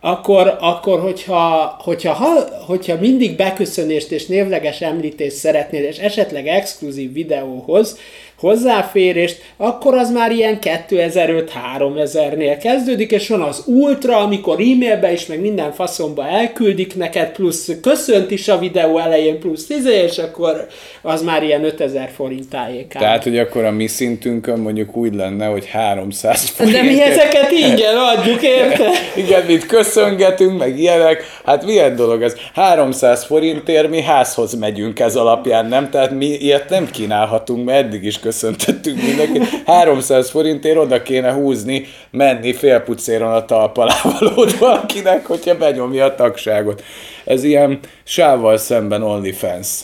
Akkor, 0.04 0.58
akkor 0.60 1.00
hogyha, 1.00 1.76
hogyha, 1.84 2.14
ha, 2.14 2.48
hogyha 2.68 2.96
mindig 3.00 3.36
beköszönést 3.36 4.12
és 4.12 4.26
névleges 4.26 4.82
említést 4.82 5.36
szeretnél, 5.36 5.84
és 5.84 5.98
esetleg 5.98 6.48
exkluzív 6.48 7.14
videóhoz, 7.14 7.98
hozzáférést, 8.42 9.42
akkor 9.58 9.94
az 9.94 10.12
már 10.12 10.32
ilyen 10.32 10.60
2005-3000-nél 10.62 12.58
kezdődik, 12.62 13.12
és 13.12 13.28
van 13.28 13.42
az 13.42 13.64
Ultra, 13.66 14.18
amikor 14.18 14.60
e-mailbe 14.60 15.12
is, 15.12 15.26
meg 15.26 15.40
minden 15.40 15.72
faszomba 15.72 16.28
elküldik 16.28 16.96
neked, 16.96 17.32
plusz 17.32 17.70
köszönt 17.82 18.32
is 18.32 18.48
a 18.48 18.60
videó 18.60 18.98
elején, 18.98 19.40
plusz 19.40 19.66
10, 19.66 19.86
és 19.86 20.18
akkor 20.18 20.68
az 21.02 21.22
már 21.22 21.44
ilyen 21.44 21.64
5000 21.64 22.10
forint 22.16 22.50
tájékán. 22.50 23.02
Tehát, 23.02 23.24
hogy 23.24 23.38
akkor 23.38 23.64
a 23.64 23.72
mi 23.72 23.88
szintünkön 23.88 24.60
mondjuk 24.60 24.96
úgy 24.96 25.14
lenne, 25.14 25.46
hogy 25.46 25.70
300 25.70 26.50
forint. 26.50 26.76
De 26.76 26.82
mi 26.84 27.02
ezeket 27.02 27.52
ingyen 27.52 27.96
adjuk, 27.98 28.42
érte? 28.42 28.90
Igen, 29.24 29.46
mit 29.46 29.66
köszöngetünk, 29.66 30.58
meg 30.58 30.80
ilyenek. 30.80 31.24
Hát 31.46 31.66
milyen 31.66 31.96
dolog 31.96 32.22
ez? 32.22 32.36
300 32.54 33.24
forintért 33.24 33.90
mi 33.90 34.02
házhoz 34.02 34.54
megyünk 34.54 35.00
ez 35.00 35.16
alapján, 35.16 35.66
nem? 35.66 35.90
Tehát 35.90 36.12
mi 36.12 36.26
ilyet 36.26 36.70
nem 36.70 36.90
kínálhatunk, 36.92 37.66
mert 37.66 37.86
eddig 37.86 38.04
is 38.04 38.20
köszöntettünk 38.32 39.02
mindenkit. 39.02 39.44
300 39.66 40.30
forintért 40.30 40.78
oda 40.78 41.02
kéne 41.02 41.32
húzni, 41.32 41.86
menni 42.12 42.54
félpucéron 42.54 43.34
a 43.34 43.46
talpalávalót 43.46 44.58
valakinek, 44.58 45.26
hogyha 45.26 45.58
benyomja 45.58 46.06
a 46.06 46.16
tagságot. 46.16 46.84
Ez 47.26 47.44
ilyen 47.44 47.80
sávval 48.04 48.58
szemben 48.58 49.04
OnlyFans. 49.04 49.82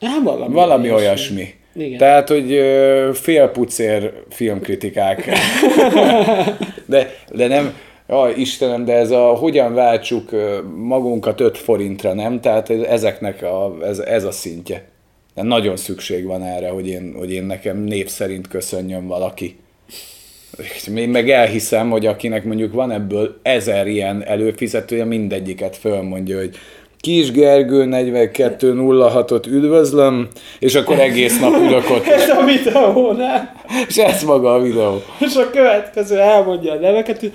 Há, 0.00 0.18
valami, 0.24 0.54
valami 0.54 0.92
olyasmi. 0.92 1.54
Igen. 1.74 1.98
Tehát, 1.98 2.28
hogy 2.28 2.60
félpucér 3.12 4.12
filmkritikák. 4.30 5.30
de, 6.86 7.14
de 7.32 7.46
nem, 7.46 7.74
Ja, 8.08 8.28
Istenem, 8.36 8.84
de 8.84 8.92
ez 8.92 9.10
a 9.10 9.24
hogyan 9.24 9.74
váltsuk 9.74 10.30
magunkat 10.76 11.40
5 11.40 11.58
forintra, 11.58 12.14
nem? 12.14 12.40
Tehát 12.40 12.70
ezeknek 12.70 13.42
a, 13.42 13.76
ez, 13.82 13.98
ez 13.98 14.24
a 14.24 14.30
szintje. 14.30 14.84
De 15.34 15.42
nagyon 15.42 15.76
szükség 15.76 16.24
van 16.24 16.42
erre, 16.42 16.68
hogy 16.68 16.88
én, 16.88 17.14
hogy 17.16 17.32
én 17.32 17.44
nekem 17.44 17.78
név 17.78 18.08
szerint 18.08 18.48
köszönjön 18.48 19.06
valaki. 19.06 19.56
Én 20.94 21.08
meg 21.08 21.30
elhiszem, 21.30 21.90
hogy 21.90 22.06
akinek 22.06 22.44
mondjuk 22.44 22.72
van 22.72 22.90
ebből 22.90 23.38
ezer 23.42 23.86
ilyen 23.86 24.24
előfizetője, 24.24 25.04
mindegyiket 25.04 25.76
fölmondja, 25.76 26.38
hogy 26.38 26.56
Kis 27.00 27.30
Gergő 27.30 27.88
4206-ot 27.90 29.46
üdvözlöm, 29.46 30.28
és 30.58 30.74
akkor 30.74 30.98
egész 30.98 31.40
nap 31.40 31.54
ülök 31.54 31.90
ott. 31.90 32.06
ez 32.18 32.28
a 32.28 32.44
videónál. 32.44 33.54
És 33.88 33.96
ez 33.96 34.22
maga 34.22 34.54
a 34.54 34.60
videó. 34.60 35.02
És 35.18 35.34
a 35.34 35.50
következő 35.50 36.18
elmondja 36.18 36.72
a 36.72 36.78
neveket, 36.78 37.30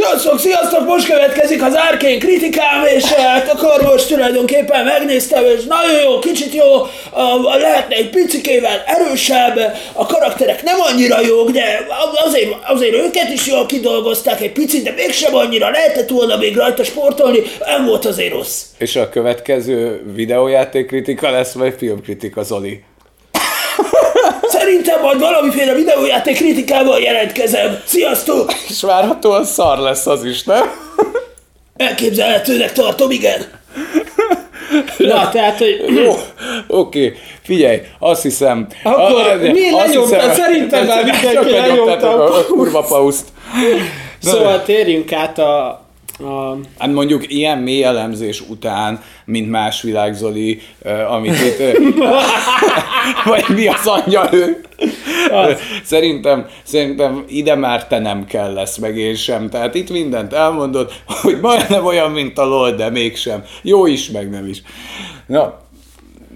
Sziasztok, 0.00 0.38
sziasztok! 0.38 0.86
Most 0.86 1.08
következik 1.08 1.62
az 1.62 1.76
árkén 1.76 2.18
kritikám, 2.18 2.84
és 2.96 3.04
hát 3.04 3.48
akkor 3.48 3.82
most 3.82 4.08
tulajdonképpen 4.08 4.84
megnéztem, 4.84 5.44
és 5.44 5.64
nagyon 5.64 6.00
jó, 6.00 6.18
kicsit 6.18 6.54
jó, 6.54 6.64
lehetne 7.58 7.94
egy 7.94 8.10
picikével 8.10 8.82
erősebb, 8.86 9.56
a 9.92 10.06
karakterek 10.06 10.62
nem 10.62 10.76
annyira 10.80 11.20
jók, 11.20 11.50
de 11.50 11.86
azért, 12.24 12.50
azért 12.64 12.94
őket 12.94 13.30
is 13.32 13.46
jól 13.46 13.66
kidolgozták 13.66 14.40
egy 14.40 14.52
picit, 14.52 14.82
de 14.82 14.92
mégsem 14.96 15.34
annyira 15.34 15.70
lehetett 15.70 16.08
volna 16.08 16.36
még 16.36 16.56
rajta 16.56 16.84
sportolni, 16.84 17.42
nem 17.66 17.84
volt 17.84 18.04
azért 18.04 18.32
rossz. 18.32 18.62
És 18.78 18.96
a 18.96 19.08
következő 19.08 20.02
videójáték 20.14 20.86
kritika 20.86 21.30
lesz, 21.30 21.52
vagy 21.52 21.74
filmkritika, 21.78 22.42
Zoli? 22.42 22.82
Szerintem 24.68 25.00
majd 25.00 25.20
valamiféle 25.20 25.74
videójáték 25.74 26.36
kritikával 26.36 27.00
jelentkezem. 27.00 27.80
Sziasztok! 27.84 28.52
És 28.68 28.80
várhatóan 28.80 29.44
szar 29.44 29.78
lesz 29.78 30.06
az 30.06 30.24
is, 30.24 30.42
nem? 30.42 30.70
Elképzelhetőnek 31.76 32.72
tartom, 32.72 33.10
igen. 33.10 33.44
Na, 34.98 35.28
tehát, 35.28 35.58
hogy... 35.58 35.84
Jó, 35.94 36.14
oké, 36.66 37.16
figyelj, 37.42 37.80
azt 37.98 38.22
hiszem... 38.22 38.66
Akkor 38.82 39.26
a, 39.26 39.36
mi 39.52 39.70
lenyomta, 39.70 40.32
szerintem 40.32 40.86
már 40.86 41.04
mindenki 41.04 41.50
lenyomta 41.50 42.24
a 42.24 42.44
kurva 42.44 42.82
pauszt. 42.82 43.26
Szóval 44.22 44.62
térjünk 44.62 45.12
át 45.12 45.38
a 45.38 45.82
a... 46.18 46.56
Hát 46.78 46.92
mondjuk 46.92 47.32
ilyen 47.32 47.58
mély 47.58 47.84
elemzés 47.84 48.40
után, 48.40 49.02
mint 49.24 49.50
más 49.50 49.82
világ 49.82 50.14
Zoli, 50.14 50.60
amit 51.08 51.40
itt... 51.40 51.78
vagy 53.24 53.44
mi 53.54 53.66
az 53.66 53.86
anyja 53.86 54.28
ő? 54.32 54.60
Az. 55.30 55.60
Szerintem, 55.84 56.46
szerintem 56.62 57.24
ide 57.28 57.54
már 57.54 57.86
te 57.86 57.98
nem 57.98 58.24
kell 58.24 58.52
lesz, 58.52 58.76
meg 58.76 58.96
én 58.96 59.14
sem. 59.14 59.50
Tehát 59.50 59.74
itt 59.74 59.90
mindent 59.90 60.32
elmondod, 60.32 60.92
hogy 61.06 61.40
majdnem 61.40 61.84
olyan, 61.86 62.10
mint 62.10 62.38
a 62.38 62.44
LOL, 62.44 62.70
de 62.70 62.90
mégsem. 62.90 63.44
Jó 63.62 63.86
is, 63.86 64.10
meg 64.10 64.30
nem 64.30 64.46
is. 64.46 64.62
Na, 65.26 65.67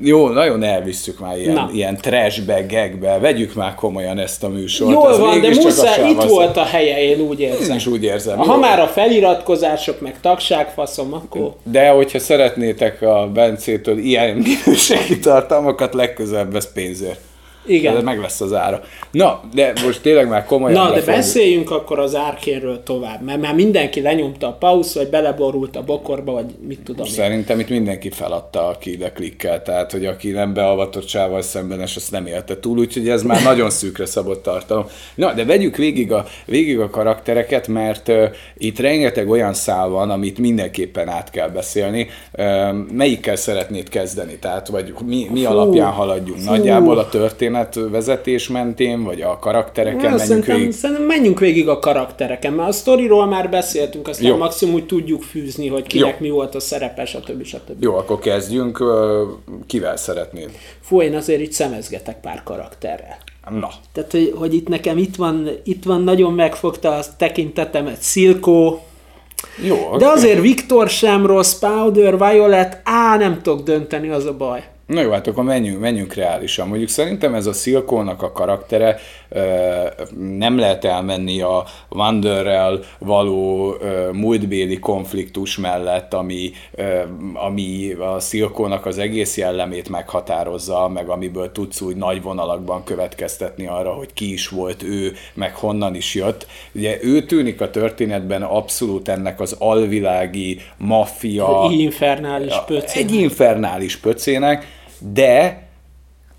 jó, 0.02 0.28
nagyon 0.28 0.62
elvisszük 0.62 1.18
már 1.18 1.38
ilyen, 1.38 1.54
Na. 1.54 1.70
ilyen 1.72 1.96
trashbe, 1.96 2.60
gegbe, 2.60 3.18
vegyük 3.18 3.54
már 3.54 3.74
komolyan 3.74 4.18
ezt 4.18 4.44
a 4.44 4.48
műsort. 4.48 4.92
Jól 4.92 5.10
Ez 5.10 5.18
van, 5.18 5.40
de 5.40 5.48
muszáj, 5.48 6.10
itt 6.10 6.22
volt 6.22 6.56
a 6.56 6.64
helye, 6.64 7.02
én 7.02 7.20
úgy 7.20 7.40
érzem. 7.40 7.70
Én 7.70 7.76
is 7.76 7.86
úgy 7.86 8.04
érzem. 8.04 8.38
Ha 8.38 8.56
már 8.56 8.80
a 8.80 8.86
feliratkozások, 8.86 10.00
meg 10.00 10.20
tagságfaszom, 10.20 11.12
akkor... 11.12 11.54
De 11.62 11.88
hogyha 11.88 12.18
szeretnétek 12.18 13.02
a 13.02 13.30
Bencétől 13.34 13.98
ilyen 13.98 14.36
minőségi 14.36 15.18
tartalmakat, 15.18 15.94
legközelebb 15.94 16.52
vesz 16.52 16.72
pénzért. 16.74 17.20
Igen. 17.66 17.96
Ez 17.96 18.02
meg 18.02 18.20
lesz 18.20 18.40
az 18.40 18.52
ára. 18.52 18.82
Na, 19.10 19.40
de 19.54 19.72
most 19.84 20.02
tényleg 20.02 20.28
már 20.28 20.44
komolyan 20.44 20.82
Na, 20.82 20.88
de 20.90 20.98
fogjuk. 20.98 21.16
beszéljünk 21.16 21.70
akkor 21.70 21.98
az 21.98 22.14
árkénről 22.14 22.82
tovább, 22.82 23.22
mert 23.22 23.40
már 23.40 23.54
mindenki 23.54 24.00
lenyomta 24.00 24.46
a 24.46 24.52
pauz, 24.52 24.94
vagy 24.94 25.08
beleborult 25.08 25.76
a 25.76 25.82
bokorba, 25.82 26.32
vagy 26.32 26.46
mit 26.66 26.80
tudom 26.80 27.06
Szerintem 27.06 27.58
én. 27.58 27.64
itt 27.64 27.70
mindenki 27.70 28.10
feladta, 28.10 28.68
aki 28.68 28.92
ide 28.92 29.12
klikkel, 29.12 29.62
tehát 29.62 29.92
hogy 29.92 30.06
aki 30.06 30.30
nem 30.30 30.54
beavatottsággal 30.54 31.42
szembenes, 31.42 31.96
azt 31.96 32.10
nem 32.10 32.26
élte 32.26 32.58
túl, 32.58 32.78
úgyhogy 32.78 33.08
ez 33.08 33.22
már 33.22 33.42
nagyon 33.42 33.70
szűkre 33.70 34.06
szabott 34.06 34.42
tartalom. 34.42 34.86
Na, 35.14 35.32
de 35.32 35.44
vegyük 35.44 35.76
végig 35.76 36.12
a, 36.12 36.24
végig 36.46 36.78
a 36.78 36.90
karaktereket, 36.90 37.68
mert 37.68 38.08
uh, 38.08 38.24
itt 38.58 38.78
rengeteg 38.78 39.30
olyan 39.30 39.54
szál 39.54 39.88
van, 39.88 40.10
amit 40.10 40.38
mindenképpen 40.38 41.08
át 41.08 41.30
kell 41.30 41.48
beszélni. 41.48 42.08
Uh, 42.38 42.72
melyikkel 42.92 43.36
szeretnéd 43.36 43.88
kezdeni? 43.88 44.36
Tehát, 44.40 44.68
vagy 44.68 44.94
mi, 45.06 45.26
mi 45.30 45.44
alapján 45.44 45.90
haladjunk? 45.92 46.40
Fú. 46.40 46.50
Nagyjából 46.50 46.98
a 46.98 47.08
történet 47.08 47.50
történetvezetés 47.52 48.48
mentén, 48.48 49.02
vagy 49.02 49.20
a 49.20 49.38
karaktereken 49.38 50.00
Ja, 50.00 50.08
menjünk 50.08 50.26
szerintem, 50.26 50.56
végig? 50.56 50.72
szerintem 50.72 51.04
menjünk 51.06 51.38
végig 51.38 51.68
a 51.68 51.78
karaktereken, 51.78 52.52
mert 52.52 52.68
a 52.68 52.72
sztoriról 52.72 53.26
már 53.26 53.50
beszéltünk, 53.50 54.08
aztán 54.08 54.26
Jó. 54.26 54.36
maximum 54.36 54.74
úgy 54.74 54.86
tudjuk 54.86 55.22
fűzni, 55.22 55.68
hogy 55.68 55.86
kinek 55.86 56.16
Jó. 56.18 56.26
mi 56.26 56.30
volt 56.30 56.54
a 56.54 56.60
szerepe, 56.60 57.04
stb. 57.04 57.44
stb. 57.44 57.82
Jó, 57.82 57.94
akkor 57.96 58.18
kezdjünk. 58.18 58.82
Kivel 59.66 59.96
szeretnéd? 59.96 60.50
Fú, 60.80 61.02
én 61.02 61.14
azért 61.14 61.40
itt 61.40 61.52
szemezgetek 61.52 62.20
pár 62.20 62.42
karakterrel. 62.44 63.16
Na, 63.60 63.70
Tehát, 63.92 64.10
hogy, 64.10 64.34
hogy 64.36 64.54
itt 64.54 64.68
nekem 64.68 64.98
itt 64.98 65.16
van, 65.16 65.48
itt 65.64 65.84
van 65.84 66.02
nagyon 66.02 66.32
megfogta 66.32 66.90
a 66.96 67.02
tekintetemet 67.18 68.02
Silko, 68.02 68.78
jó. 69.64 69.96
de 69.98 70.06
azért 70.06 70.40
Viktor 70.40 70.88
sem 70.88 71.26
rossz, 71.26 71.58
Powder, 71.58 72.18
Violet, 72.18 72.80
á, 72.84 73.16
nem 73.16 73.42
tudok 73.42 73.62
dönteni, 73.62 74.08
az 74.08 74.24
a 74.26 74.36
baj. 74.36 74.62
Na 74.86 75.00
jó, 75.00 75.10
hát 75.10 75.26
akkor 75.26 75.44
menjünk, 75.44 75.80
menjünk 75.80 76.14
reálisan. 76.14 76.68
Mondjuk 76.68 76.88
szerintem 76.88 77.34
ez 77.34 77.46
a 77.46 77.52
Silkónak 77.52 78.22
a 78.22 78.32
karaktere 78.32 78.98
nem 80.38 80.58
lehet 80.58 80.84
elmenni 80.84 81.40
a 81.40 81.64
Wanderrel 81.88 82.80
való 82.98 83.74
múltbéli 84.12 84.78
konfliktus 84.78 85.56
mellett, 85.56 86.14
ami, 86.14 86.50
ami 87.34 87.92
a 87.92 88.20
Silkónak 88.20 88.86
az 88.86 88.98
egész 88.98 89.36
jellemét 89.36 89.88
meghatározza, 89.88 90.88
meg 90.88 91.08
amiből 91.08 91.52
tudsz 91.52 91.80
úgy 91.80 91.96
nagy 91.96 92.22
vonalakban 92.22 92.84
következtetni 92.84 93.66
arra, 93.66 93.92
hogy 93.92 94.12
ki 94.12 94.32
is 94.32 94.48
volt 94.48 94.82
ő, 94.82 95.12
meg 95.34 95.54
honnan 95.54 95.94
is 95.94 96.14
jött. 96.14 96.46
Ugye 96.74 96.98
ő 97.02 97.22
tűnik 97.22 97.60
a 97.60 97.70
történetben 97.70 98.42
abszolút 98.42 99.08
ennek 99.08 99.40
az 99.40 99.56
alvilági 99.58 100.60
maffia, 100.76 101.68
Infernális 101.70 102.54
pöcé. 102.66 102.98
egy 102.98 103.12
infernális 103.12 103.96
pöcének, 103.96 104.80
de 105.12 105.70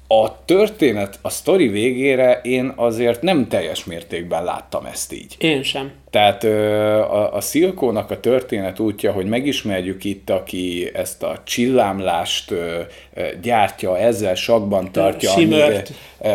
a 0.08 0.46
történet, 0.46 1.20
a 1.22 1.30
sztori 1.30 1.68
végére 1.68 2.40
én 2.44 2.74
azért 2.76 3.22
nem 3.22 3.48
teljes 3.48 3.86
mértékben 3.86 4.44
láttam 4.44 4.86
ezt 4.86 5.14
így. 5.14 5.36
Én 5.38 5.64
sem. 5.64 5.92
Tehát 6.10 6.44
a, 6.44 7.34
a 7.36 7.42
Szilkónak 7.42 8.12
a 8.12 8.20
történet 8.20 8.80
útja, 8.80 9.12
hogy 9.12 9.26
megismerjük 9.26 10.04
itt, 10.04 10.30
aki 10.30 10.92
ezt 10.94 11.24
a 11.24 11.42
csillámlást 11.44 12.54
gyártja, 13.42 13.98
ezzel 13.98 14.36
sakban 14.36 14.92
tartja 14.92 15.30
Simört. 15.30 15.90
ö, 15.90 15.94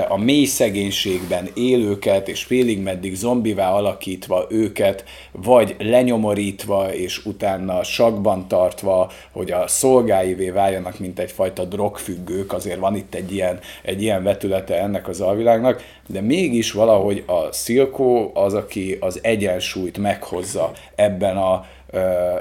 a 0.09 0.17
mély 0.17 0.45
szegénységben 0.45 1.49
élőket, 1.55 2.29
és 2.29 2.45
félig 2.45 2.83
meddig 2.83 3.15
zombivá 3.15 3.71
alakítva 3.71 4.47
őket, 4.51 5.05
vagy 5.33 5.77
lenyomorítva, 5.79 6.95
és 6.95 7.25
utána 7.27 7.83
sakban 7.83 8.49
tartva, 8.49 9.11
hogy 9.33 9.51
a 9.51 9.67
szolgáivé 9.67 10.51
váljanak, 10.51 10.99
mint 10.99 11.19
egyfajta 11.19 11.65
drogfüggők, 11.65 12.53
azért 12.53 12.79
van 12.79 12.97
itt 12.97 13.15
egy 13.15 13.33
ilyen, 13.33 13.59
egy 13.83 14.03
ilyen 14.03 14.23
vetülete 14.23 14.81
ennek 14.83 15.09
az 15.09 15.21
alvilágnak, 15.21 15.83
de 16.07 16.21
mégis 16.21 16.73
valahogy 16.73 17.23
a 17.27 17.53
Szilkó 17.53 18.31
az, 18.35 18.55
aki 18.55 18.97
az 19.01 19.19
egyensúlyt 19.23 19.99
meghozza 19.99 20.73
ebben 20.95 21.37
a, 21.37 21.67
ö, 21.91 22.01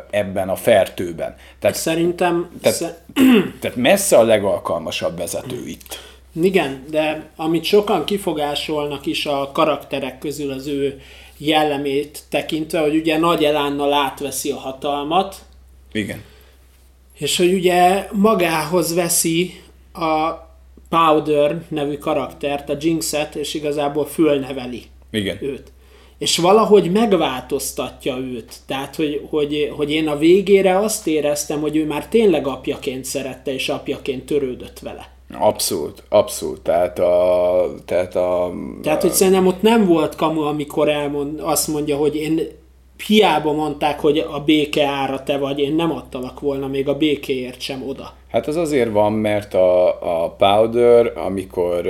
ebben 0.10 0.50
a 0.50 0.56
fertőben. 0.56 1.36
Tehát, 1.60 1.76
Szerintem, 1.76 2.50
tehát, 2.62 2.78
sze- 2.78 3.04
tehát 3.60 3.78
messze 3.78 4.18
a 4.18 4.24
legalkalmasabb 4.24 5.18
vezető 5.18 5.68
itt. 5.68 6.16
Igen, 6.43 6.84
de 6.89 7.30
amit 7.36 7.63
sokan 7.63 8.06
kifogásolnak 8.06 9.06
is 9.06 9.26
a 9.26 9.52
karakterek 9.54 10.19
közül 10.19 10.52
az 10.52 10.67
ő 10.67 11.02
jellemét 11.38 12.23
tekintve, 12.30 12.80
hogy 12.80 12.95
ugye 12.95 13.17
nagy 13.17 13.43
elánnal 13.43 13.93
átveszi 13.93 14.52
a 14.52 14.58
hatalmat, 14.58 15.36
Igen. 15.91 16.21
és 17.17 17.38
hogy 17.38 17.54
ugye 17.54 18.08
magához 18.12 18.93
veszi 18.93 19.62
a 19.93 20.45
Powder 20.89 21.62
nevű 21.67 21.97
karaktert, 21.97 22.69
a 22.69 22.78
Jinxet, 22.80 23.36
és 23.36 23.54
igazából 23.54 24.06
fölneveli 24.06 24.84
Igen. 25.12 25.38
őt. 25.41 25.71
És 26.17 26.38
valahogy 26.38 26.91
megváltoztatja 26.91 28.17
őt. 28.17 28.56
Tehát, 28.65 28.95
hogy, 28.95 29.21
hogy, 29.30 29.71
hogy 29.76 29.91
én 29.91 30.08
a 30.08 30.17
végére 30.17 30.78
azt 30.78 31.08
éreztem, 31.08 31.62
hogy 31.62 31.76
ő 31.76 31.86
már 31.86 32.08
tényleg 32.08 32.47
apjaként 32.47 33.06
szerette, 33.06 33.54
és 33.54 33.69
apjaként 33.69 34.26
törődött 34.26 34.80
vele. 34.80 35.16
Abszolút, 35.34 36.04
abszolút. 36.10 36.62
Tehát 36.62 37.00
a... 37.00 37.66
Tehát 37.86 38.16
a 38.16 38.52
Tehát, 38.82 39.02
hogy 39.02 39.12
szerintem 39.12 39.48
ott 39.48 39.62
nem 39.62 39.86
volt 39.86 40.16
kamu, 40.16 40.42
amikor 40.42 40.90
elmond, 40.90 41.40
azt 41.40 41.68
mondja, 41.68 41.98
hogy 41.98 42.16
én 42.16 42.42
hiába 43.06 43.54
mondták, 43.54 44.00
hogy 44.00 44.18
a 44.18 44.40
béke 44.40 44.86
ára 44.86 45.24
te 45.24 45.38
vagy, 45.38 45.60
én 45.60 45.76
nem 45.76 45.92
adtalak 45.92 46.40
volna 46.40 46.68
még 46.68 46.88
a 46.88 46.98
békéért 46.98 47.62
sem 47.62 47.84
oda. 47.88 48.13
Hát 48.32 48.48
az 48.48 48.56
azért 48.56 48.92
van, 48.92 49.13
mert 49.13 49.54
a, 49.54 49.88
a 50.24 50.30
Powder, 50.30 51.13
amikor, 51.16 51.90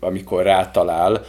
amikor 0.00 0.42
rátalál, 0.42 1.22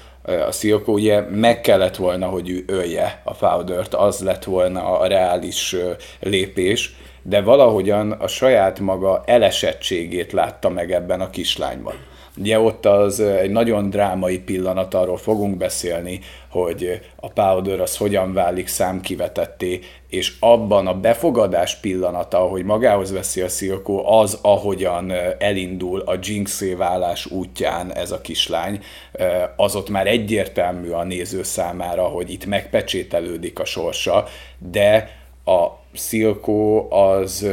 a 0.48 0.52
Silko 0.52 0.92
ugye 0.92 1.22
meg 1.22 1.62
kellett 1.62 1.96
volna, 1.96 2.28
hogy 2.28 2.50
ő 2.50 2.64
ölje 2.68 3.22
a 3.24 3.34
Powdert, 3.34 3.94
az 3.94 4.20
lett 4.20 4.44
volna 4.44 5.00
a 5.00 5.08
reális 5.08 5.76
lépés, 6.20 6.96
de 7.24 7.42
valahogyan 7.42 8.12
a 8.12 8.28
saját 8.28 8.80
maga 8.80 9.24
elesettségét 9.26 10.32
látta 10.32 10.70
meg 10.70 10.92
ebben 10.92 11.22
a 11.22 11.30
kislányban. 11.30 11.96
Ugye 12.38 12.60
ott 12.60 12.86
az 12.86 13.20
egy 13.20 13.52
nagyon 13.52 13.90
drámai 13.90 14.40
pillanat, 14.40 14.94
arról 14.94 15.18
fogunk 15.18 15.58
beszélni, 15.58 16.20
hogy 16.50 17.02
a 17.16 17.30
Powder 17.30 17.80
az 17.80 17.98
hogyan 17.98 18.34
válik 18.34 18.68
számkivetetté, 18.68 19.80
és 20.10 20.34
abban 20.40 20.88
a 20.88 21.00
befogadás 21.00 21.76
pillanata, 21.76 22.38
ahogy 22.38 22.64
magához 22.64 23.12
veszi 23.12 23.42
a 23.42 23.48
Silko, 23.48 24.20
az, 24.20 24.40
ahogyan 24.42 25.12
elindul 25.40 26.00
a 26.00 26.18
Jinxé 26.22 26.74
válás 26.74 27.26
útján 27.26 27.94
ez 27.94 28.12
a 28.12 28.22
kislány, 28.22 28.84
az 29.56 29.76
ott 29.76 29.90
már 29.90 30.08
egyértelmű 30.08 30.90
a 30.90 31.04
néző 31.04 31.44
számára, 31.44 32.04
hogy 32.04 32.32
itt 32.32 32.46
megpecsételődik 32.46 33.60
a 33.60 33.66
sorsa, 33.66 34.26
de 34.58 35.22
a 35.46 35.68
Silko 35.94 36.88
az 36.90 37.48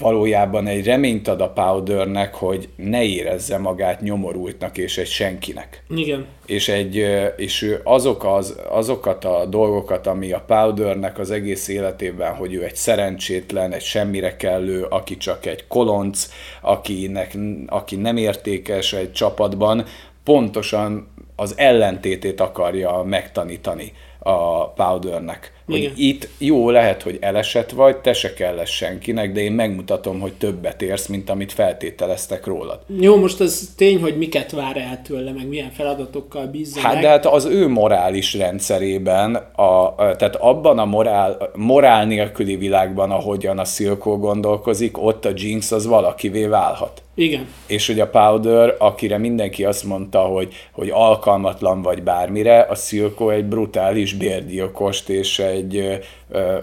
valójában 0.00 0.66
egy 0.66 0.84
reményt 0.84 1.28
ad 1.28 1.40
a 1.40 1.50
Powdernek, 1.50 2.34
hogy 2.34 2.68
ne 2.76 3.02
érezze 3.02 3.58
magát 3.58 4.00
nyomorultnak 4.00 4.78
és 4.78 4.98
egy 4.98 5.06
senkinek. 5.06 5.82
Igen. 5.88 6.26
És, 6.46 6.68
egy, 6.68 7.06
és 7.36 7.76
azok 7.84 8.24
az, 8.24 8.56
azokat 8.70 9.24
a 9.24 9.46
dolgokat, 9.46 10.06
ami 10.06 10.32
a 10.32 10.44
Powdernek 10.46 11.18
az 11.18 11.30
egész 11.30 11.68
életében, 11.68 12.34
hogy 12.34 12.54
ő 12.54 12.64
egy 12.64 12.76
szerencsétlen, 12.76 13.72
egy 13.72 13.82
semmire 13.82 14.36
kellő, 14.36 14.82
aki 14.82 15.16
csak 15.16 15.46
egy 15.46 15.66
kolonc, 15.66 16.28
akinek, 16.60 17.36
aki 17.66 17.96
nem 17.96 18.16
értékes 18.16 18.92
egy 18.92 19.12
csapatban, 19.12 19.84
pontosan 20.24 21.08
az 21.36 21.54
ellentétét 21.56 22.40
akarja 22.40 23.02
megtanítani 23.02 23.92
a 24.22 24.68
Powdernek. 24.68 25.52
Hogy 25.66 25.78
Igen. 25.78 25.92
itt 25.96 26.28
jó 26.38 26.70
lehet, 26.70 27.02
hogy 27.02 27.18
elesett 27.20 27.70
vagy, 27.70 27.96
te 27.96 28.12
se 28.12 28.32
kell 28.32 28.64
senkinek, 28.64 29.32
de 29.32 29.40
én 29.40 29.52
megmutatom, 29.52 30.20
hogy 30.20 30.32
többet 30.32 30.82
érsz, 30.82 31.06
mint 31.06 31.30
amit 31.30 31.52
feltételeztek 31.52 32.46
rólad. 32.46 32.80
Jó, 32.98 33.16
most 33.16 33.40
az 33.40 33.72
tény, 33.76 34.00
hogy 34.00 34.16
miket 34.16 34.50
vár 34.50 34.76
el 34.76 35.02
tőle, 35.02 35.32
meg 35.32 35.48
milyen 35.48 35.70
feladatokkal 35.70 36.46
bízza 36.46 36.80
Hát 36.80 36.92
meg. 36.92 37.02
de 37.02 37.08
hát 37.08 37.26
az 37.26 37.44
ő 37.44 37.68
morális 37.68 38.34
rendszerében, 38.34 39.34
a, 39.56 39.94
tehát 39.94 40.36
abban 40.36 40.78
a 40.78 40.84
morál, 40.84 41.50
morál 41.54 42.06
nélküli 42.06 42.56
világban, 42.56 43.10
ahogyan 43.10 43.58
a 43.58 43.64
Silko 43.64 44.18
gondolkozik, 44.18 45.02
ott 45.02 45.24
a 45.24 45.30
Jinx 45.34 45.72
az 45.72 45.86
valakivé 45.86 46.46
válhat. 46.46 47.02
Igen. 47.20 47.46
És 47.66 47.86
hogy 47.86 48.00
a 48.00 48.08
Powder, 48.08 48.74
akire 48.78 49.18
mindenki 49.18 49.64
azt 49.64 49.84
mondta, 49.84 50.20
hogy, 50.20 50.54
hogy 50.72 50.90
alkalmatlan 50.92 51.82
vagy 51.82 52.02
bármire, 52.02 52.60
a 52.60 52.74
Silko 52.74 53.28
egy 53.28 53.44
brutális 53.44 54.14
bérgyilkost 54.14 55.08
és 55.08 55.38
egy 55.38 56.00
ö, 56.30 56.56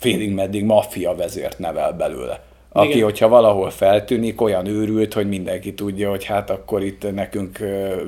félig 0.00 0.32
meddig 0.32 0.64
maffia 0.64 1.14
vezért 1.14 1.58
nevel 1.58 1.92
belőle. 1.92 2.42
Aki, 2.72 2.88
Igen. 2.88 3.02
hogyha 3.02 3.28
valahol 3.28 3.70
feltűnik, 3.70 4.40
olyan 4.40 4.66
őrült, 4.66 5.12
hogy 5.12 5.28
mindenki 5.28 5.74
tudja, 5.74 6.10
hogy 6.10 6.24
hát 6.24 6.50
akkor 6.50 6.82
itt 6.82 7.12
nekünk 7.14 7.58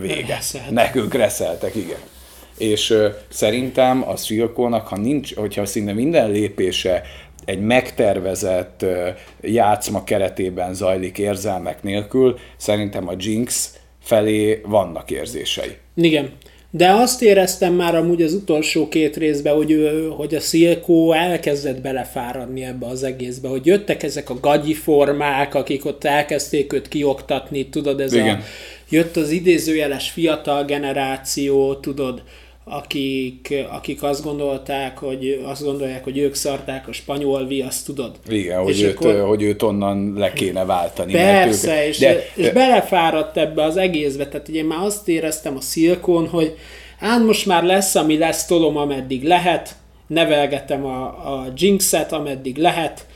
vége. 0.01 0.35
Reszeltek. 0.35 0.71
Nekünk 0.71 1.15
reszeltek, 1.15 1.75
igen. 1.75 1.99
És 2.59 2.91
ö, 2.91 3.09
szerintem 3.29 4.09
a 4.09 4.17
Silkónak, 4.17 4.87
ha 4.87 4.97
nincs, 4.97 5.35
hogyha 5.35 5.67
szinte 5.67 5.93
minden 5.93 6.31
lépése 6.31 7.03
egy 7.47 7.61
megtervezett 7.61 8.85
játszma 9.41 10.05
keretében 10.05 10.75
zajlik 10.75 11.19
érzelmek 11.19 11.83
nélkül, 11.83 12.39
szerintem 12.57 13.09
a 13.09 13.15
Jinx 13.19 13.75
felé 14.03 14.61
vannak 14.65 15.11
érzései. 15.11 15.77
Igen. 15.95 16.33
De 16.71 16.91
azt 16.91 17.23
éreztem 17.23 17.75
már 17.75 17.95
amúgy 17.95 18.23
az 18.23 18.33
utolsó 18.33 18.89
két 18.89 19.17
részben, 19.17 19.55
hogy, 19.55 19.71
ő, 19.71 20.09
hogy 20.09 20.35
a 20.35 20.41
Szilkó 20.41 21.13
elkezdett 21.13 21.81
belefáradni 21.81 22.65
ebbe 22.65 22.87
az 22.87 23.03
egészbe, 23.03 23.49
hogy 23.49 23.67
jöttek 23.67 24.03
ezek 24.03 24.31
a 24.31 24.41
gagyi 24.41 24.75
formák, 24.75 25.55
akik 25.55 25.85
ott 25.85 26.05
elkezdték 26.05 26.73
őt 26.73 26.89
kioktatni, 26.89 27.69
tudod, 27.69 28.01
ez 28.01 28.13
Igen. 28.13 28.37
a, 28.37 28.43
jött 28.89 29.17
az 29.17 29.31
idézőjeles 29.31 30.11
fiatal 30.11 30.65
generáció, 30.65 31.75
tudod, 31.75 32.23
akik, 32.69 33.55
akik 33.71 34.03
azt 34.03 34.25
gondolták, 34.25 34.99
hogy 34.99 35.45
azt 35.45 35.63
gondolják, 35.63 36.05
hogy 36.05 36.19
ők 36.19 36.35
szarták 36.35 36.89
a 36.89 36.93
spanyol 36.93 37.47
viaszt, 37.47 37.87
tudod? 37.87 38.17
Igen, 38.29 38.63
hogy, 38.63 38.81
őt, 38.81 38.97
akkor, 38.97 39.21
hogy 39.21 39.43
őt 39.43 39.63
onnan 39.63 40.13
le 40.17 40.33
kéne 40.33 40.65
váltani. 40.65 41.13
Persze, 41.13 41.83
ők, 41.83 41.89
és, 41.89 41.99
de, 41.99 42.25
és 42.35 42.51
belefáradt 42.51 43.37
ebbe 43.37 43.63
az 43.63 43.77
egészbe, 43.77 44.29
tehát 44.29 44.49
ugye 44.49 44.59
én 44.59 44.65
már 44.65 44.85
azt 44.85 45.09
éreztem 45.09 45.57
a 45.57 45.61
szilkón, 45.61 46.29
hogy 46.29 46.57
hát 46.99 47.25
most 47.25 47.47
már 47.47 47.65
lesz, 47.65 47.95
ami 47.95 48.19
lesz, 48.19 48.47
tolom, 48.47 48.77
ameddig 48.77 49.23
lehet, 49.23 49.77
nevelgetem 50.07 50.85
a, 50.85 51.05
a 51.05 51.53
Jinxet, 51.57 52.13
ameddig 52.13 52.57
lehet, 52.57 53.07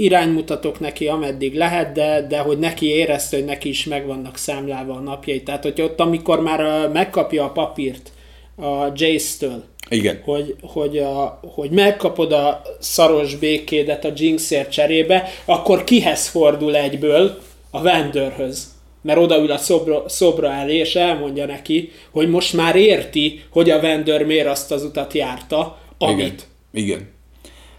iránymutatok 0.00 0.80
neki, 0.80 1.06
ameddig 1.06 1.54
lehet, 1.54 1.92
de, 1.92 2.26
de 2.28 2.38
hogy 2.38 2.58
neki 2.58 2.86
érezte, 2.86 3.36
hogy 3.36 3.44
neki 3.44 3.68
is 3.68 3.84
megvannak 3.84 4.36
számlálva 4.36 4.94
a 4.94 5.00
napjai. 5.00 5.42
Tehát, 5.42 5.62
hogy 5.62 5.80
ott, 5.80 6.00
amikor 6.00 6.40
már 6.40 6.88
megkapja 6.88 7.44
a 7.44 7.50
papírt 7.50 8.12
a 8.56 8.86
Jace-től, 8.94 9.64
igen. 9.90 10.20
Hogy, 10.24 10.56
hogy, 10.62 10.98
a, 10.98 11.40
hogy 11.54 11.70
megkapod 11.70 12.32
a 12.32 12.62
szaros 12.78 13.36
békédet 13.36 14.04
a 14.04 14.12
Jinxért 14.16 14.70
cserébe, 14.70 15.28
akkor 15.44 15.84
kihez 15.84 16.28
fordul 16.28 16.76
egyből? 16.76 17.38
A 17.70 17.82
vendőrhöz. 17.82 18.76
Mert 19.02 19.18
odaül 19.18 19.50
a 19.50 19.56
szobra, 19.56 20.08
szobra 20.08 20.52
elé, 20.52 20.76
és 20.76 20.94
elmondja 20.94 21.46
neki, 21.46 21.92
hogy 22.10 22.28
most 22.28 22.52
már 22.52 22.76
érti, 22.76 23.42
hogy 23.50 23.70
a 23.70 23.80
vendőr 23.80 24.22
miért 24.22 24.46
azt 24.46 24.72
az 24.72 24.84
utat 24.84 25.12
járta, 25.12 25.78
amit. 25.98 26.46
Igen. 26.72 26.86
Igen. 26.86 27.08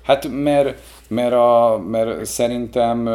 Hát 0.03 0.27
mert 0.31 0.79
mert, 1.09 1.33
a, 1.33 1.81
mert 1.89 2.25
szerintem 2.25 3.09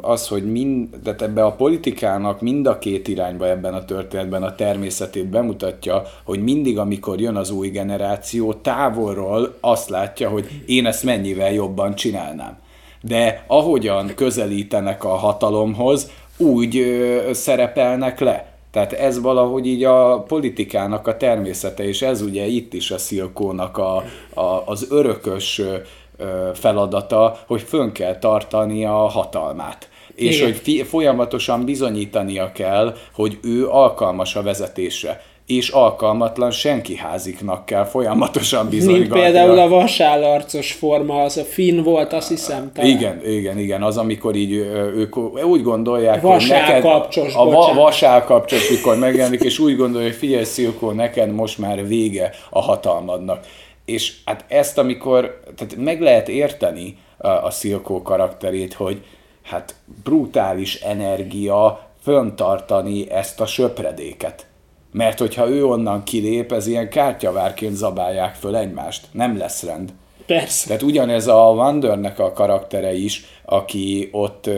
az, 0.00 0.28
hogy 0.28 0.50
mind, 0.50 0.88
tehát 1.04 1.22
ebbe 1.22 1.44
a 1.44 1.52
politikának 1.52 2.40
mind 2.40 2.66
a 2.66 2.78
két 2.78 3.08
irányba 3.08 3.48
ebben 3.48 3.74
a 3.74 3.84
történetben 3.84 4.42
a 4.42 4.54
természetét 4.54 5.26
bemutatja, 5.26 6.02
hogy 6.24 6.42
mindig, 6.42 6.78
amikor 6.78 7.20
jön 7.20 7.36
az 7.36 7.50
új 7.50 7.68
generáció, 7.68 8.52
távolról 8.52 9.56
azt 9.60 9.88
látja, 9.88 10.28
hogy 10.28 10.62
én 10.66 10.86
ezt 10.86 11.04
mennyivel 11.04 11.52
jobban 11.52 11.94
csinálnám. 11.94 12.58
De 13.00 13.44
ahogyan 13.46 14.14
közelítenek 14.14 15.04
a 15.04 15.14
hatalomhoz, 15.14 16.10
úgy 16.36 16.84
szerepelnek 17.32 18.20
le. 18.20 18.52
Tehát 18.70 18.92
ez 18.92 19.20
valahogy 19.20 19.66
így 19.66 19.84
a 19.84 20.22
politikának 20.22 21.06
a 21.06 21.16
természete, 21.16 21.84
és 21.84 22.02
ez 22.02 22.22
ugye 22.22 22.46
itt 22.46 22.72
is 22.72 22.90
a 22.90 22.98
Szilkónak 22.98 23.78
a, 23.78 23.96
a, 24.34 24.62
az 24.66 24.86
örökös 24.90 25.62
feladata, 26.54 27.38
hogy 27.46 27.62
fönn 27.62 27.92
kell 27.92 28.18
tartani 28.18 28.84
a 28.84 28.92
hatalmát. 28.96 29.88
És 30.14 30.36
Igen. 30.36 30.46
hogy 30.46 30.56
fi- 30.56 30.86
folyamatosan 30.86 31.64
bizonyítania 31.64 32.52
kell, 32.52 32.94
hogy 33.14 33.38
ő 33.42 33.68
alkalmas 33.68 34.36
a 34.36 34.42
vezetésre 34.42 35.20
és 35.48 35.68
alkalmatlan 35.68 36.50
senki 36.50 36.96
háziknak 36.96 37.66
kell 37.66 37.84
folyamatosan 37.84 38.68
bizonygatni. 38.68 39.08
Mint 39.08 39.22
például 39.22 39.58
a 39.58 39.68
vasállarcos 39.68 40.72
forma, 40.72 41.22
az 41.22 41.36
a 41.36 41.44
finn 41.44 41.82
volt, 41.82 42.12
azt 42.12 42.28
hiszem. 42.28 42.70
Talán. 42.74 42.90
Igen, 42.90 43.20
igen, 43.26 43.58
igen, 43.58 43.82
az 43.82 43.96
amikor 43.96 44.34
így 44.34 44.52
ők 44.96 45.16
úgy 45.44 45.62
gondolják, 45.62 46.20
vasál 46.20 46.38
hogy 46.38 46.68
neked 46.68 46.82
kapcsos, 46.82 47.34
a 47.34 47.44
va- 47.44 47.74
vasál 47.74 48.24
kapcsos, 48.24 48.70
mikor 48.70 48.98
megjelenik, 48.98 49.40
és 49.42 49.58
úgy 49.58 49.76
gondolja, 49.76 50.08
hogy 50.08 50.16
figyelj 50.16 50.44
Szilkó, 50.44 50.90
neked 50.90 51.32
most 51.32 51.58
már 51.58 51.86
vége 51.86 52.30
a 52.50 52.60
hatalmadnak 52.60 53.40
és 53.88 54.16
hát 54.24 54.44
ezt 54.48 54.78
amikor, 54.78 55.40
tehát 55.56 55.76
meg 55.76 56.00
lehet 56.00 56.28
érteni 56.28 56.98
a, 57.16 57.28
a 57.28 57.50
Szilkó 57.50 58.02
karakterét, 58.02 58.74
hogy 58.74 59.04
hát 59.42 59.74
brutális 60.04 60.74
energia 60.74 61.88
föntartani 62.02 63.10
ezt 63.10 63.40
a 63.40 63.46
söpredéket. 63.46 64.46
Mert 64.92 65.18
hogyha 65.18 65.48
ő 65.48 65.66
onnan 65.66 66.02
kilép, 66.02 66.52
ez 66.52 66.66
ilyen 66.66 66.88
kártyavárként 66.88 67.74
zabálják 67.74 68.34
föl 68.34 68.56
egymást. 68.56 69.06
Nem 69.12 69.38
lesz 69.38 69.62
rend. 69.62 69.92
Persze. 70.26 70.66
Tehát 70.66 70.82
ugyanez 70.82 71.26
a 71.26 71.52
Wandernek 71.54 72.18
a 72.18 72.32
karaktere 72.32 72.92
is, 72.92 73.24
aki 73.44 74.08
ott, 74.12 74.50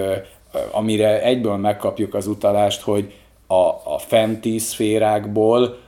amire 0.70 1.22
egyből 1.22 1.56
megkapjuk 1.56 2.14
az 2.14 2.26
utalást, 2.26 2.80
hogy 2.80 3.12
a, 3.46 3.68
a 3.94 3.98
fenti 3.98 4.58
szférákból 4.58 5.78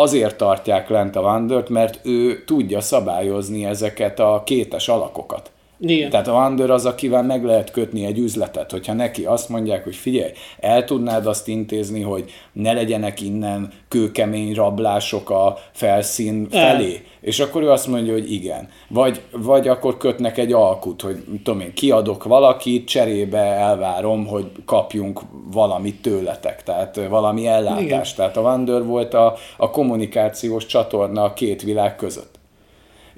azért 0.00 0.36
tartják 0.36 0.88
lent 0.88 1.16
a 1.16 1.20
Wandert, 1.20 1.68
mert 1.68 2.00
ő 2.02 2.44
tudja 2.44 2.80
szabályozni 2.80 3.64
ezeket 3.64 4.18
a 4.20 4.42
kétes 4.44 4.88
alakokat. 4.88 5.50
Igen. 5.80 6.10
Tehát 6.10 6.28
a 6.28 6.32
Wander 6.32 6.70
az, 6.70 6.86
akivel 6.86 7.22
meg 7.22 7.44
lehet 7.44 7.70
kötni 7.70 8.04
egy 8.04 8.18
üzletet, 8.18 8.70
hogyha 8.70 8.92
neki 8.92 9.24
azt 9.24 9.48
mondják, 9.48 9.84
hogy 9.84 9.94
figyelj, 9.94 10.30
el 10.60 10.84
tudnád 10.84 11.26
azt 11.26 11.48
intézni, 11.48 12.02
hogy 12.02 12.30
ne 12.52 12.72
legyenek 12.72 13.20
innen 13.20 13.72
kőkemény 13.88 14.54
rablások 14.54 15.30
a 15.30 15.58
felszín 15.72 16.48
felé, 16.50 16.94
el. 16.94 17.00
és 17.20 17.40
akkor 17.40 17.62
ő 17.62 17.70
azt 17.70 17.86
mondja, 17.86 18.12
hogy 18.12 18.32
igen. 18.32 18.68
Vagy, 18.88 19.20
vagy 19.32 19.68
akkor 19.68 19.96
kötnek 19.96 20.38
egy 20.38 20.52
alkut, 20.52 21.02
hogy 21.02 21.24
tudom 21.44 21.60
én, 21.60 21.72
kiadok 21.74 22.24
valakit, 22.24 22.88
cserébe 22.88 23.38
elvárom, 23.38 24.26
hogy 24.26 24.50
kapjunk 24.64 25.20
valamit 25.52 26.02
tőletek, 26.02 26.62
tehát 26.62 27.00
valami 27.08 27.46
ellátást. 27.46 27.82
Igen. 27.82 28.04
Tehát 28.16 28.36
a 28.36 28.40
Wander 28.40 28.84
volt 28.84 29.14
a, 29.14 29.34
a 29.56 29.70
kommunikációs 29.70 30.66
csatorna 30.66 31.22
a 31.22 31.32
két 31.32 31.62
világ 31.62 31.96
között 31.96 32.37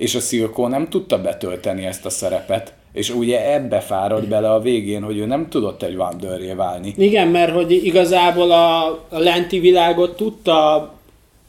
és 0.01 0.15
a 0.15 0.21
Szilkó 0.21 0.67
nem 0.67 0.89
tudta 0.89 1.21
betölteni 1.21 1.85
ezt 1.85 2.05
a 2.05 2.11
szerepet, 2.11 2.73
és 2.93 3.11
ugye 3.11 3.53
ebbe 3.53 3.81
fárad 3.81 4.29
bele 4.29 4.53
a 4.53 4.61
végén, 4.61 5.03
hogy 5.03 5.19
ő 5.19 5.27
nem 5.27 5.49
tudott 5.49 5.83
egy 5.83 5.95
Wanderré 5.95 6.53
válni. 6.53 6.95
Igen, 6.97 7.29
mert 7.29 7.53
hogy 7.53 7.73
igazából 7.73 8.51
a, 8.51 8.87
a 9.09 9.19
lenti 9.19 9.59
világot 9.59 10.17
tudta 10.17 10.93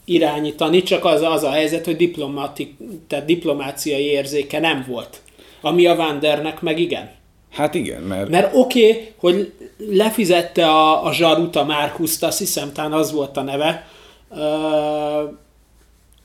irányítani, 0.06 0.84
csak 0.84 1.06
az, 1.06 1.22
az 1.22 1.44
a 1.44 1.50
helyzet, 1.50 1.86
hogy 1.86 1.96
diplomatik, 1.96 2.78
tehát 3.08 3.26
diplomáciai 3.26 4.04
érzéke 4.04 4.60
nem 4.60 4.86
volt. 4.88 5.22
Ami 5.62 5.86
a 5.86 5.96
Wandernek 5.96 6.62
meg 6.62 6.80
igen. 6.80 7.10
Hát 7.52 7.76
igen, 7.76 8.02
mert... 8.02 8.30
Mert 8.30 8.56
oké, 8.56 8.90
okay, 8.90 9.12
hogy 9.18 9.54
lefizette 9.78 10.66
a, 10.66 11.06
a 11.06 11.14
zsarut 11.14 11.56
a 11.56 11.66
Márkuszt, 11.66 12.24
azt 12.24 12.40
hiszem, 12.40 12.72
talán 12.74 12.94
az 12.94 13.12
volt 13.12 13.38
a 13.38 13.42
neve, 13.42 13.88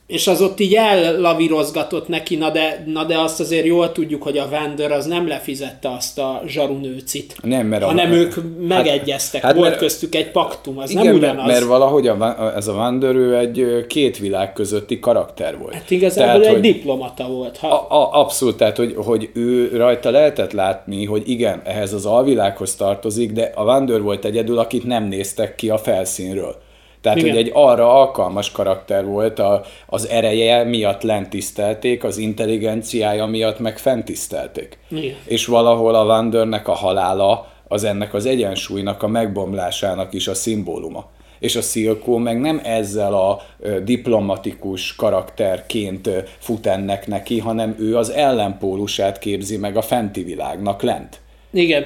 és 0.07 0.27
az 0.27 0.41
ott 0.41 0.59
így 0.59 0.73
ellavírozgatott 0.73 2.07
neki, 2.07 2.35
na 2.35 2.49
de, 2.49 2.83
na 2.85 3.03
de 3.03 3.19
azt 3.19 3.39
azért 3.39 3.65
jól 3.65 3.91
tudjuk, 3.91 4.23
hogy 4.23 4.37
a 4.37 4.49
Vander 4.49 4.91
az 4.91 5.05
nem 5.05 5.27
lefizette 5.27 5.89
azt 5.89 6.19
a 6.19 6.41
zsarunőcit. 6.45 7.35
Nem, 7.43 7.67
mert 7.67 7.83
hanem 7.83 8.11
a, 8.11 8.15
ők 8.15 8.35
megegyeztek, 8.67 9.41
hát, 9.41 9.51
hát 9.51 9.59
volt 9.59 9.69
mert, 9.69 9.81
köztük 9.81 10.15
egy 10.15 10.31
paktum, 10.31 10.77
az 10.77 10.89
igen, 10.89 11.03
nem 11.03 11.15
ugyanaz. 11.15 11.35
Mert, 11.35 11.47
mert 11.47 11.65
valahogy 11.65 12.07
a, 12.07 12.53
ez 12.55 12.67
a 12.67 12.73
Vander 12.73 13.15
ő 13.15 13.37
egy 13.37 13.85
két 13.87 14.17
világ 14.17 14.53
közötti 14.53 14.99
karakter 14.99 15.57
volt. 15.57 15.73
Hát 15.73 15.91
igazából 15.91 16.41
tehát, 16.41 16.45
egy 16.45 16.51
hogy, 16.51 16.73
diplomata 16.73 17.27
volt. 17.27 17.57
Ha... 17.57 17.67
A, 17.67 18.01
a, 18.01 18.19
abszolút, 18.19 18.57
tehát 18.57 18.77
hogy, 18.77 18.93
hogy 18.95 19.29
ő 19.33 19.77
rajta 19.77 20.09
lehetett 20.09 20.51
látni, 20.51 21.05
hogy 21.05 21.29
igen, 21.29 21.61
ehhez 21.63 21.93
az 21.93 22.05
alvilághoz 22.05 22.75
tartozik, 22.75 23.31
de 23.31 23.51
a 23.55 23.63
Vander 23.63 24.01
volt 24.01 24.25
egyedül, 24.25 24.57
akit 24.59 24.85
nem 24.85 25.03
néztek 25.03 25.55
ki 25.55 25.69
a 25.69 25.77
felszínről. 25.77 26.65
Tehát, 27.07 27.21
Igen. 27.21 27.35
hogy 27.35 27.45
egy 27.45 27.51
arra 27.53 27.99
alkalmas 27.99 28.51
karakter 28.51 29.05
volt, 29.05 29.39
a, 29.39 29.61
az 29.85 30.07
ereje 30.07 30.63
miatt 30.63 31.01
lent 31.01 31.29
tisztelték, 31.29 32.03
az 32.03 32.17
intelligenciája 32.17 33.25
miatt 33.25 33.59
meg 33.59 33.77
fent 33.77 34.05
tisztelték. 34.05 34.77
Igen. 34.89 35.15
És 35.25 35.45
valahol 35.45 35.95
a 35.95 36.05
Wandernek 36.05 36.67
a 36.67 36.73
halála 36.73 37.51
az 37.67 37.83
ennek 37.83 38.13
az 38.13 38.25
egyensúlynak 38.25 39.03
a 39.03 39.07
megbomlásának 39.07 40.13
is 40.13 40.27
a 40.27 40.33
szimbóluma. 40.33 41.09
És 41.39 41.55
a 41.55 41.61
Szilkó 41.61 42.17
meg 42.17 42.39
nem 42.39 42.61
ezzel 42.63 43.13
a 43.13 43.41
diplomatikus 43.83 44.95
karakterként 44.95 46.09
fut 46.37 46.67
ennek 46.67 47.07
neki, 47.07 47.39
hanem 47.39 47.75
ő 47.79 47.97
az 47.97 48.09
ellenpólusát 48.09 49.19
képzi 49.19 49.57
meg 49.57 49.77
a 49.77 49.81
fenti 49.81 50.23
világnak 50.23 50.81
lent. 50.81 51.19
Igen 51.51 51.85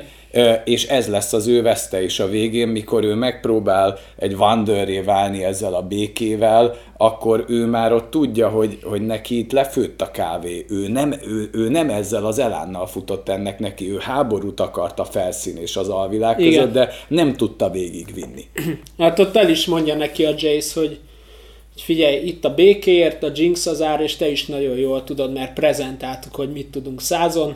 és 0.65 0.88
ez 0.88 1.08
lesz 1.08 1.34
az 1.34 1.48
ő 1.48 1.62
veszte 1.62 2.04
is 2.04 2.20
a 2.20 2.28
végén, 2.28 2.67
mikor 2.67 3.04
ő 3.04 3.13
megpróbál 3.13 4.00
egy 4.17 4.34
Wanderré 4.34 5.00
válni 5.00 5.44
ezzel 5.44 5.74
a 5.74 5.82
békével, 5.82 6.76
akkor 6.98 7.46
ő 7.48 7.65
már 7.65 7.94
ott 7.94 8.10
tudja, 8.10 8.50
hogy, 8.50 8.80
hogy 8.84 9.02
neki 9.02 9.38
itt 9.38 9.52
lefőtt 9.52 10.02
a 10.02 10.12
kávé. 10.12 10.65
Ő 10.70 10.88
nem, 10.88 11.13
ő, 11.24 11.50
ő 11.54 11.70
nem 11.70 11.89
ezzel 11.89 12.26
az 12.26 12.39
elánnal 12.39 12.88
futott 12.88 13.30
ennek 13.30 13.60
neki, 13.60 13.91
ő 13.91 13.98
háborút 14.00 14.60
akart 14.60 15.00
a 15.00 15.06
felszín 15.06 15.58
és 15.58 15.76
az 15.76 15.89
alvilág 15.89 16.39
Igen. 16.39 16.54
között, 16.54 16.74
de 16.74 16.89
nem 17.08 17.34
tudta 17.34 17.70
végigvinni. 17.70 18.46
Hát 18.98 19.20
ott 19.20 19.36
el 19.36 19.50
is 19.50 19.65
mondja 19.65 19.96
neki 19.96 20.26
a 20.26 20.34
Jace, 20.38 20.80
hogy 20.80 21.00
figyelj, 21.76 22.15
itt 22.28 22.46
a 22.46 22.54
békéért, 22.54 23.24
a 23.24 23.32
Jinx 23.36 23.65
az 23.65 23.82
ár, 23.82 24.02
és 24.02 24.15
te 24.15 24.30
is 24.30 24.46
nagyon 24.46 24.78
jól 24.78 25.04
tudod, 25.04 25.34
mert 25.34 25.54
prezentáltuk, 25.54 26.36
hogy 26.36 26.52
mit 26.52 26.67
tudunk 26.67 27.02
százon, 27.02 27.56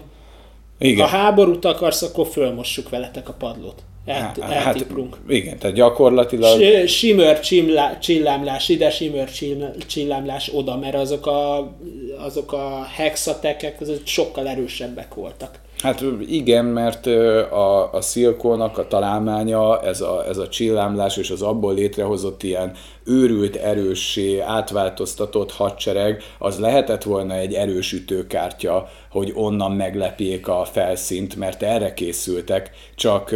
igen. 0.79 1.07
Ha 1.07 1.17
háborút 1.17 1.65
akarsz, 1.65 2.01
akkor 2.01 2.27
fölmossuk 2.27 2.89
veletek 2.89 3.29
a 3.29 3.33
padlót. 3.33 3.83
El, 4.05 4.19
hát, 4.19 4.85
igen, 5.27 5.57
tehát 5.57 5.75
gyakorlatilag... 5.75 6.87
Simör 6.87 7.39
csillámlás 7.99 8.69
ide, 8.69 8.89
simör 8.89 9.29
csillámlás 9.87 10.51
oda, 10.53 10.77
mert 10.77 10.95
azok 10.95 11.27
a, 11.27 11.71
azok 12.17 12.53
a 12.53 12.83
hexatekek 12.95 13.81
azok 13.81 13.99
sokkal 14.03 14.47
erősebbek 14.47 15.13
voltak. 15.13 15.59
Hát 15.81 16.03
igen, 16.27 16.65
mert 16.65 17.05
a, 17.51 17.93
a 17.93 18.01
szilkónak 18.01 18.77
a 18.77 18.87
találmánya, 18.87 19.81
ez 19.81 20.01
a, 20.01 20.25
ez 20.27 20.37
a 20.37 20.47
csillámlás 20.47 21.17
és 21.17 21.29
az 21.29 21.41
abból 21.41 21.73
létrehozott 21.73 22.43
ilyen 22.43 22.71
őrült, 23.03 23.55
erőssé, 23.55 24.39
átváltoztatott 24.39 25.51
hadsereg, 25.51 26.23
az 26.39 26.59
lehetett 26.59 27.03
volna 27.03 27.33
egy 27.33 27.53
erős 27.53 27.93
ütőkártya, 27.93 28.89
hogy 29.11 29.31
onnan 29.35 29.71
meglepjék 29.71 30.47
a 30.47 30.65
felszínt, 30.71 31.35
mert 31.35 31.63
erre 31.63 31.93
készültek, 31.93 32.71
csak 32.95 33.35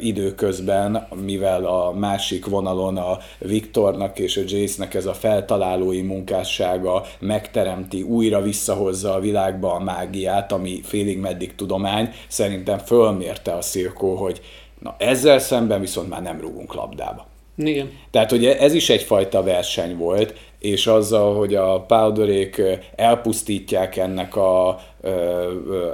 időközben, 0.00 1.08
mivel 1.24 1.64
a 1.64 1.92
másik 1.92 2.46
vonalon 2.46 2.96
a 2.96 3.18
Viktornak 3.38 4.18
és 4.18 4.36
a 4.36 4.42
Jace-nek 4.46 4.94
ez 4.94 5.06
a 5.06 5.14
feltalálói 5.14 6.02
munkássága 6.02 7.02
megteremti, 7.18 8.02
újra 8.02 8.42
visszahozza 8.42 9.14
a 9.14 9.20
világba 9.20 9.72
a 9.72 9.82
mágiát, 9.82 10.52
ami 10.52 10.80
félig 10.82 11.18
meddig 11.18 11.54
tudomány, 11.54 12.10
szerintem 12.28 12.78
fölmérte 12.78 13.52
a 13.52 13.62
Szilkó, 13.62 14.14
hogy 14.14 14.40
na 14.78 14.94
ezzel 14.98 15.38
szemben 15.38 15.80
viszont 15.80 16.08
már 16.08 16.22
nem 16.22 16.40
rúgunk 16.40 16.74
labdába. 16.74 17.26
Igen. 17.56 17.90
Tehát, 18.10 18.30
hogy 18.30 18.44
ez 18.46 18.74
is 18.74 18.90
egyfajta 18.90 19.42
verseny 19.42 19.96
volt, 19.96 20.34
és 20.58 20.86
azzal, 20.86 21.34
hogy 21.34 21.54
a 21.54 21.80
powderék 21.80 22.62
elpusztítják 22.96 23.96
ennek, 23.96 24.36
a, 24.36 24.78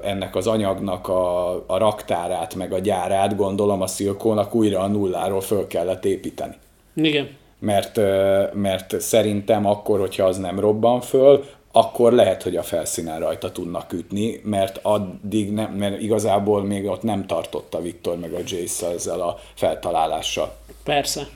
ennek 0.02 0.36
az 0.36 0.46
anyagnak 0.46 1.08
a, 1.08 1.50
a 1.66 1.78
raktárát, 1.78 2.54
meg 2.54 2.72
a 2.72 2.78
gyárát, 2.78 3.36
gondolom 3.36 3.82
a 3.82 3.86
szilkónak 3.86 4.54
újra 4.54 4.80
a 4.80 4.86
nulláról 4.86 5.40
föl 5.40 5.66
kellett 5.66 6.04
építeni. 6.04 6.54
Igen. 6.94 7.28
Mert, 7.58 7.96
mert 8.52 9.00
szerintem 9.00 9.66
akkor, 9.66 10.00
hogyha 10.00 10.24
az 10.24 10.38
nem 10.38 10.60
robban 10.60 11.00
föl, 11.00 11.44
akkor 11.72 12.12
lehet, 12.12 12.42
hogy 12.42 12.56
a 12.56 12.62
felszínen 12.62 13.18
rajta 13.18 13.52
tudnak 13.52 13.92
ütni, 13.92 14.40
mert 14.44 14.78
addig 14.82 15.52
nem, 15.52 15.72
mert 15.72 16.00
igazából 16.00 16.62
még 16.64 16.86
ott 16.86 17.02
nem 17.02 17.26
tartotta 17.26 17.80
Viktor 17.80 18.18
meg 18.18 18.32
a 18.32 18.38
Jace 18.46 18.90
ezzel 18.90 19.20
a 19.20 19.38
feltalálással. 19.54 20.54
Persze. 20.84 21.28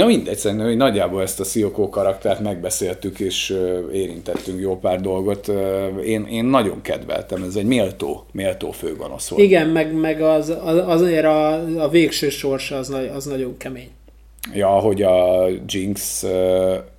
Na 0.00 0.06
mindegy, 0.06 0.38
szerintem, 0.38 0.66
hogy 0.66 0.76
nagyjából 0.76 1.22
ezt 1.22 1.40
a 1.40 1.44
Sziokó 1.44 1.88
karaktert 1.88 2.40
megbeszéltük, 2.40 3.20
és 3.20 3.56
érintettünk 3.92 4.60
jó 4.60 4.78
pár 4.78 5.00
dolgot. 5.00 5.48
Én, 6.04 6.26
én 6.26 6.44
nagyon 6.44 6.80
kedveltem, 6.82 7.42
ez 7.42 7.56
egy 7.56 7.64
méltó, 7.64 8.24
méltó 8.32 8.70
főgonosz 8.70 9.28
volt. 9.28 9.42
Igen, 9.42 9.68
meg, 9.68 9.94
meg 9.94 10.22
az, 10.22 10.56
az, 10.64 10.76
azért 10.86 11.24
a, 11.24 11.52
a 11.82 11.88
végső 11.88 12.28
sorsa 12.28 12.76
az, 12.76 12.96
az 13.14 13.24
nagyon 13.24 13.56
kemény. 13.56 13.88
Ja, 14.54 14.68
hogy 14.68 15.02
a 15.02 15.46
Jinx 15.66 16.26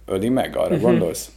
öli 0.06 0.30
meg, 0.30 0.56
arra 0.56 0.76
uh-huh. 0.76 0.82
gondolsz? 0.82 1.32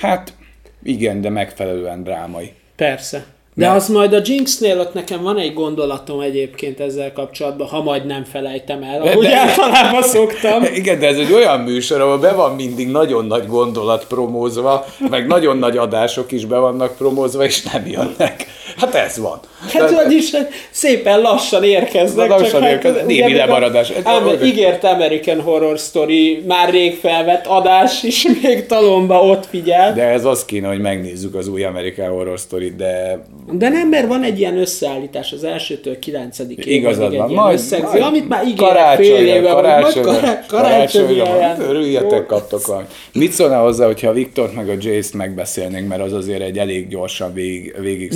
Hát 0.00 0.36
igen, 0.82 1.20
de 1.20 1.30
megfelelően 1.30 2.02
drámai. 2.02 2.52
Persze. 2.76 3.26
De 3.54 3.70
az 3.70 3.88
majd 3.88 4.12
a 4.12 4.20
Jinxnél 4.24 4.80
ott 4.80 4.94
nekem 4.94 5.22
van 5.22 5.38
egy 5.38 5.54
gondolatom 5.54 6.20
egyébként 6.20 6.80
ezzel 6.80 7.12
kapcsolatban, 7.12 7.66
ha 7.66 7.82
majd 7.82 8.06
nem 8.06 8.24
felejtem 8.24 8.82
el, 8.82 9.02
ahogy 9.02 9.26
de, 9.26 9.36
általában 9.36 10.02
szoktam. 10.02 10.62
Igen, 10.74 10.98
de 10.98 11.06
ez 11.06 11.16
egy 11.16 11.32
olyan 11.32 11.60
műsor, 11.60 12.00
ahol 12.00 12.18
be 12.18 12.32
van 12.32 12.54
mindig 12.54 12.88
nagyon 12.88 13.26
nagy 13.26 13.46
gondolat 13.46 14.06
promózva, 14.06 14.84
meg 15.10 15.26
nagyon 15.26 15.56
nagy 15.56 15.76
adások 15.76 16.32
is 16.32 16.44
be 16.44 16.56
vannak 16.56 16.96
promózva, 16.96 17.44
és 17.44 17.62
nem 17.62 17.86
jönnek. 17.86 18.46
Hát 18.76 18.94
ez 18.94 19.18
van. 19.18 19.40
Hát 19.72 19.90
de, 19.90 19.94
vagyis 19.94 20.30
szépen 20.70 21.20
lassan 21.20 21.64
érkeznek. 21.64 22.28
Lassan 22.28 22.50
csak 22.50 22.60
hát 22.60 22.70
érkeznek, 22.70 23.00
hát, 23.00 23.08
némi 23.08 23.34
lemaradás. 23.34 23.92
Ám 24.02 24.28
ígért 24.44 24.84
American 24.84 25.40
Horror 25.40 25.78
Story 25.78 26.44
már 26.46 26.70
rég 26.70 26.94
felvett 26.94 27.46
adás 27.46 28.02
is, 28.02 28.26
még 28.42 28.66
talomba 28.66 29.22
ott 29.22 29.46
figyel. 29.46 29.94
De 29.94 30.02
ez 30.02 30.24
az 30.24 30.44
kéne, 30.44 30.68
hogy 30.68 30.80
megnézzük 30.80 31.34
az 31.34 31.48
új 31.48 31.64
American 31.64 32.08
Horror 32.08 32.38
Story, 32.38 32.74
de... 32.76 33.24
De 33.52 33.68
nem, 33.68 33.88
mert 33.88 34.06
van 34.06 34.22
egy 34.22 34.38
ilyen 34.38 34.58
összeállítás 34.58 35.32
az 35.32 35.44
elsőtől 35.44 35.98
kilencedik 35.98 36.66
Igazad 36.66 37.16
van. 37.16 37.32
Majd, 37.32 37.58
összegző, 37.58 37.86
majd, 37.86 38.02
amit 38.02 38.28
már 38.28 38.46
ígért 38.46 38.94
fél 38.96 39.26
éve, 39.26 39.50
karácsony, 39.50 40.04
majd 40.04 40.46
kará, 40.46 41.56
Örüljetek, 41.58 42.26
kaptok 42.26 42.66
valamit. 42.66 42.90
Mit 43.12 43.32
szólna 43.32 43.60
hozzá, 43.60 43.86
hogyha 43.86 44.12
Viktor 44.12 44.50
meg 44.54 44.68
a 44.68 44.72
Jace-t 44.80 45.14
megbeszélnénk, 45.14 45.88
mert 45.88 46.02
az 46.02 46.12
azért 46.12 46.40
egy 46.40 46.58
elég 46.58 46.88
gyorsan 46.88 47.34
végig, 47.34 47.74
végig 47.80 48.12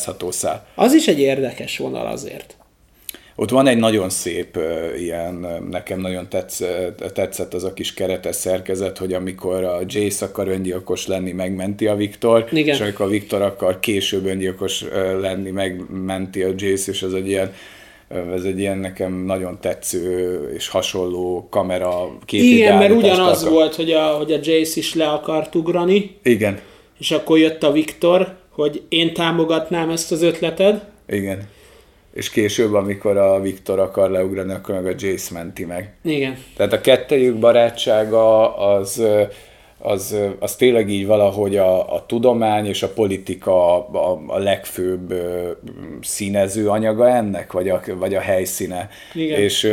zongorázható 0.00 0.30
szál. 0.30 0.66
Az 0.74 0.94
is 0.94 1.06
egy 1.08 1.20
érdekes 1.20 1.78
vonal 1.78 2.06
azért. 2.06 2.54
Ott 3.36 3.50
van 3.50 3.66
egy 3.66 3.78
nagyon 3.78 4.10
szép 4.10 4.58
ilyen, 4.98 5.46
nekem 5.70 6.00
nagyon 6.00 6.28
tetsz, 6.28 6.62
tetszett 7.14 7.54
az 7.54 7.64
a 7.64 7.72
kis 7.72 7.94
keretes 7.94 8.36
szerkezet, 8.36 8.98
hogy 8.98 9.12
amikor 9.12 9.64
a 9.64 9.80
Jace 9.86 10.24
akar 10.24 10.48
öngyilkos 10.48 11.06
lenni, 11.06 11.32
megmenti 11.32 11.86
a 11.86 11.94
Viktor, 11.94 12.48
Igen. 12.52 12.74
és 12.74 12.80
amikor 12.80 13.06
a 13.06 13.08
Viktor 13.08 13.42
akar 13.42 13.80
később 13.80 14.26
öngyilkos 14.26 14.84
lenni, 15.20 15.50
megmenti 15.50 16.42
a 16.42 16.52
Jace, 16.56 16.90
és 16.90 17.02
ez 17.02 17.12
egy 17.12 17.28
ilyen 17.28 17.52
ez 18.34 18.44
egy 18.44 18.58
ilyen 18.58 18.78
nekem 18.78 19.12
nagyon 19.12 19.58
tetsző 19.60 20.52
és 20.54 20.68
hasonló 20.68 21.46
kamera 21.50 22.18
képi 22.24 22.56
Igen, 22.56 22.78
mert 22.78 22.92
ugyanaz 22.92 23.40
akar. 23.40 23.52
volt, 23.52 23.74
hogy 23.74 23.90
a, 23.92 24.06
hogy 24.06 24.32
a 24.32 24.38
Jace 24.42 24.72
is 24.80 24.94
le 24.94 25.08
akart 25.08 25.54
ugrani. 25.54 26.16
Igen. 26.22 26.60
És 26.98 27.10
akkor 27.10 27.38
jött 27.38 27.62
a 27.62 27.72
Viktor, 27.72 28.39
hogy 28.50 28.82
én 28.88 29.14
támogatnám 29.14 29.90
ezt 29.90 30.12
az 30.12 30.22
ötleted. 30.22 30.84
Igen. 31.08 31.48
És 32.14 32.30
később, 32.30 32.74
amikor 32.74 33.16
a 33.16 33.40
Viktor 33.40 33.78
akar 33.78 34.10
leugrani, 34.10 34.52
akkor 34.52 34.74
meg 34.74 34.86
a 34.86 34.96
Jace 34.98 35.34
menti 35.34 35.64
meg. 35.64 35.94
Igen. 36.02 36.38
Tehát 36.56 36.72
a 36.72 36.80
kettejük 36.80 37.38
barátsága 37.38 38.56
az, 38.56 39.02
az, 39.78 40.16
az 40.38 40.56
tényleg 40.56 40.90
így 40.90 41.06
valahogy 41.06 41.56
a, 41.56 41.94
a 41.94 42.06
tudomány 42.06 42.66
és 42.66 42.82
a 42.82 42.88
politika 42.88 43.86
a, 43.88 44.22
a 44.26 44.38
legfőbb 44.38 45.14
színező 46.00 46.68
anyaga 46.68 47.08
ennek, 47.08 47.52
vagy 47.52 47.68
a, 47.68 47.82
vagy 47.94 48.14
a 48.14 48.20
helyszíne. 48.20 48.88
Igen. 49.14 49.40
És 49.40 49.72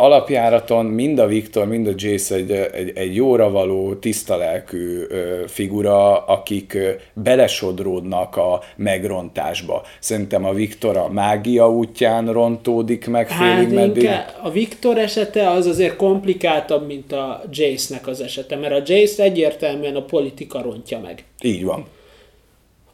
alapjáraton 0.00 0.86
mind 0.86 1.18
a 1.18 1.26
Viktor, 1.26 1.66
mind 1.66 1.86
a 1.86 1.92
Jace 1.96 2.34
egy, 2.34 2.50
egy, 2.50 2.92
egy 2.94 3.14
jóra 3.14 3.50
való, 3.50 3.94
tiszta 3.94 4.36
lelkű 4.36 5.02
figura, 5.46 6.24
akik 6.24 6.78
belesodródnak 7.14 8.36
a 8.36 8.60
megrontásba. 8.76 9.82
Szerintem 9.98 10.44
a 10.44 10.52
Viktor 10.52 10.96
a 10.96 11.08
mágia 11.08 11.70
útján 11.70 12.32
rontódik 12.32 13.06
meg 13.06 13.28
félig 13.28 13.54
hát 13.54 13.70
meddig. 13.70 14.08
A 14.42 14.50
Viktor 14.50 14.98
esete 14.98 15.50
az 15.50 15.66
azért 15.66 15.96
komplikáltabb, 15.96 16.86
mint 16.86 17.12
a 17.12 17.42
Jace-nek 17.50 18.06
az 18.06 18.20
esete, 18.20 18.56
mert 18.56 18.72
a 18.72 18.92
Jace 18.92 19.22
egyértelműen 19.22 19.96
a 19.96 20.02
politika 20.02 20.62
rontja 20.62 20.98
meg. 20.98 21.24
Így 21.42 21.64
van. 21.64 21.86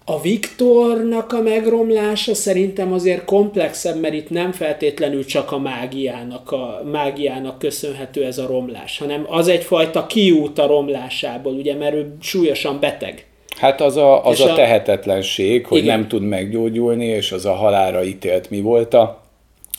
A 0.08 0.20
Viktornak 0.20 1.32
a 1.32 1.40
megromlása 1.40 2.34
szerintem 2.34 2.92
azért 2.92 3.24
komplexebb, 3.24 4.00
mert 4.00 4.14
itt 4.14 4.30
nem 4.30 4.52
feltétlenül 4.52 5.24
csak 5.24 5.52
a 5.52 5.58
mágiának, 5.58 6.52
a 6.52 6.82
mágiának 6.92 7.58
köszönhető 7.58 8.24
ez 8.24 8.38
a 8.38 8.46
romlás, 8.46 8.98
hanem 8.98 9.26
az 9.28 9.48
egyfajta 9.48 10.06
kiút 10.06 10.58
a 10.58 10.66
romlásából, 10.66 11.52
ugye, 11.52 11.74
mert 11.74 11.94
ő 11.94 12.16
súlyosan 12.20 12.80
beteg. 12.80 13.26
Hát 13.56 13.80
az 13.80 13.96
a, 13.96 14.24
az 14.24 14.40
a, 14.40 14.52
a 14.52 14.54
tehetetlenség, 14.54 15.66
hogy 15.66 15.78
igen. 15.82 15.98
nem 15.98 16.08
tud 16.08 16.22
meggyógyulni, 16.22 17.06
és 17.06 17.32
az 17.32 17.44
a 17.44 17.54
halára 17.54 18.04
ítélt 18.04 18.50
mi 18.50 18.60
volt 18.60 18.94
a 18.94 19.22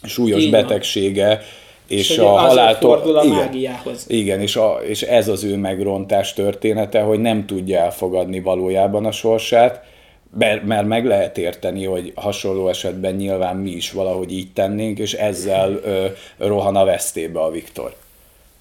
súlyos 0.03 0.43
igen. 0.43 0.61
betegsége, 0.61 1.41
és, 1.87 2.09
és 2.09 2.17
a 2.17 2.27
haláltól... 2.27 3.17
a 3.17 3.23
igen, 3.23 3.37
mágiához. 3.37 4.05
Igen, 4.07 4.41
és, 4.41 4.55
a, 4.55 4.79
és 4.87 5.01
ez 5.01 5.27
az 5.27 5.43
ő 5.43 5.55
megrontás 5.55 6.33
története, 6.33 7.01
hogy 7.01 7.19
nem 7.19 7.45
tudja 7.45 7.79
elfogadni 7.79 8.39
valójában 8.39 9.05
a 9.05 9.11
sorsát, 9.11 9.95
mert, 10.39 10.87
meg 10.87 11.05
lehet 11.05 11.37
érteni, 11.37 11.85
hogy 11.85 12.11
hasonló 12.15 12.67
esetben 12.67 13.15
nyilván 13.15 13.55
mi 13.55 13.69
is 13.69 13.91
valahogy 13.91 14.31
így 14.31 14.51
tennénk, 14.53 14.99
és 14.99 15.13
ezzel 15.13 15.79
ö, 15.83 16.05
rohan 16.37 16.75
a 16.75 16.85
vesztébe 16.85 17.39
a 17.39 17.51
Viktor. 17.51 17.95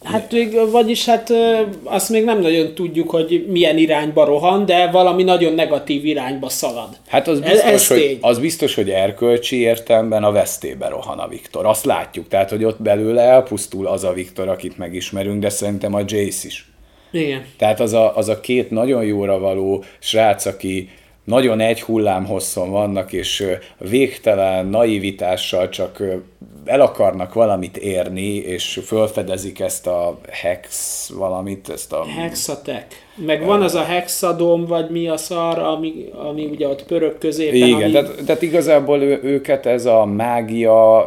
Hát 0.05 0.35
vagyis 0.71 1.05
hát 1.05 1.33
azt 1.85 2.09
még 2.09 2.25
nem 2.25 2.41
nagyon 2.41 2.75
tudjuk, 2.75 3.11
hogy 3.11 3.47
milyen 3.49 3.79
irányba 3.79 4.25
rohan, 4.25 4.67
de 4.67 4.91
valami 4.91 5.23
nagyon 5.23 5.53
negatív 5.53 6.05
irányba 6.05 6.49
szalad. 6.49 6.89
Hát 7.07 7.29
az 7.29 7.41
biztos, 7.41 7.61
ez, 7.61 7.73
ez 7.73 7.87
hogy, 7.87 8.19
az 8.21 8.39
biztos, 8.39 8.75
hogy 8.75 8.91
erkölcsi 8.91 9.57
értelemben 9.57 10.25
a 10.25 10.33
vesztébe 10.33 10.89
rohan 10.89 11.19
a 11.19 11.29
Viktor. 11.29 11.67
Azt 11.67 11.85
látjuk, 11.85 12.29
tehát 12.29 12.51
hogy 12.51 12.65
ott 12.65 12.83
belőle 12.83 13.23
elpusztul 13.23 13.87
az 13.87 14.05
a 14.05 14.13
Viktor, 14.13 14.49
akit 14.49 14.79
megismerünk, 14.79 15.41
de 15.41 15.49
szerintem 15.49 15.95
a 15.95 16.01
Jace 16.07 16.47
is. 16.47 16.71
Igen. 17.11 17.45
Tehát 17.59 17.81
az 17.81 17.93
a, 17.93 18.17
az 18.17 18.29
a 18.29 18.41
két 18.41 18.71
nagyon 18.71 19.05
jóra 19.05 19.39
való 19.39 19.85
srác, 19.99 20.47
aki 20.47 20.89
nagyon 21.27 21.61
egy 21.61 21.83
hullám 21.83 22.25
hosszon 22.27 22.71
vannak, 22.71 23.13
és 23.13 23.47
végtelen 23.79 24.67
naivitással 24.67 25.69
csak 25.69 26.03
el 26.67 26.81
akarnak 26.81 27.35
valamit 27.35 27.77
érni, 27.77 28.35
és 28.35 28.81
fölfedezik 28.85 29.61
ezt 29.61 29.87
a 29.87 30.19
hex 30.31 31.11
valamit, 31.17 31.69
ezt 31.69 31.93
a... 31.93 32.05
Hexatek. 32.05 33.05
Meg 33.27 33.45
van 33.45 33.63
az 33.63 33.75
a 33.75 33.83
hexadom, 33.83 34.67
vagy 34.67 34.91
mi 34.91 35.09
a 35.09 35.17
szar, 35.17 35.59
ami, 35.59 35.93
ami 36.29 36.45
ugye 36.45 36.69
ott 36.69 36.85
pörög 36.85 37.19
középen. 37.19 37.55
Igen, 37.55 37.83
ami... 37.83 37.93
tehát, 37.93 38.25
tehát 38.27 38.43
igazából 38.43 39.03
ő, 39.03 39.21
őket 39.23 39.67
ez 39.67 39.87
a 39.87 40.05
mágia 40.05 41.07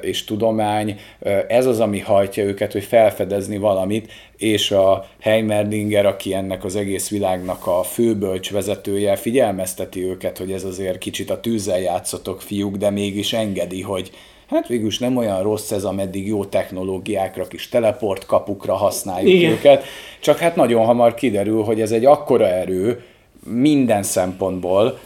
és 0.00 0.24
tudomány, 0.24 1.00
ez 1.48 1.66
az, 1.66 1.80
ami 1.80 1.98
hajtja 1.98 2.44
őket, 2.44 2.72
hogy 2.72 2.84
felfedezni 2.84 3.58
valamit, 3.58 4.12
és 4.36 4.70
a 4.70 5.06
Heimerdinger, 5.20 6.06
aki 6.06 6.34
ennek 6.34 6.64
az 6.64 6.76
egész 6.76 7.10
világnak 7.10 7.66
a 7.66 7.82
főbölcs 7.82 8.50
vezetője, 8.50 9.16
figyelmezteti 9.16 10.04
őket, 10.04 10.38
hogy 10.38 10.52
ez 10.52 10.64
azért 10.64 10.98
kicsit 10.98 11.30
a 11.30 11.40
tűzzel 11.40 11.80
játszotok 11.80 12.42
fiúk, 12.42 12.76
de 12.76 12.90
mégis 12.90 13.32
engedi, 13.32 13.82
hogy 13.82 14.10
hát 14.48 14.66
végülis 14.66 14.98
nem 14.98 15.16
olyan 15.16 15.42
rossz 15.42 15.70
ez, 15.70 15.84
ameddig 15.84 16.26
jó 16.26 16.44
technológiákra, 16.44 17.46
kis 17.46 17.68
teleport 17.68 18.26
kapukra 18.26 18.74
használjuk 18.74 19.30
Igen. 19.30 19.50
őket, 19.50 19.84
csak 20.20 20.38
hát 20.38 20.56
nagyon 20.56 20.84
hamar 20.84 21.14
kiderül, 21.14 21.62
hogy 21.62 21.80
ez 21.80 21.90
egy 21.90 22.04
akkora 22.04 22.46
erő 22.46 23.04
minden 23.46 24.02
szempontból, 24.02 24.98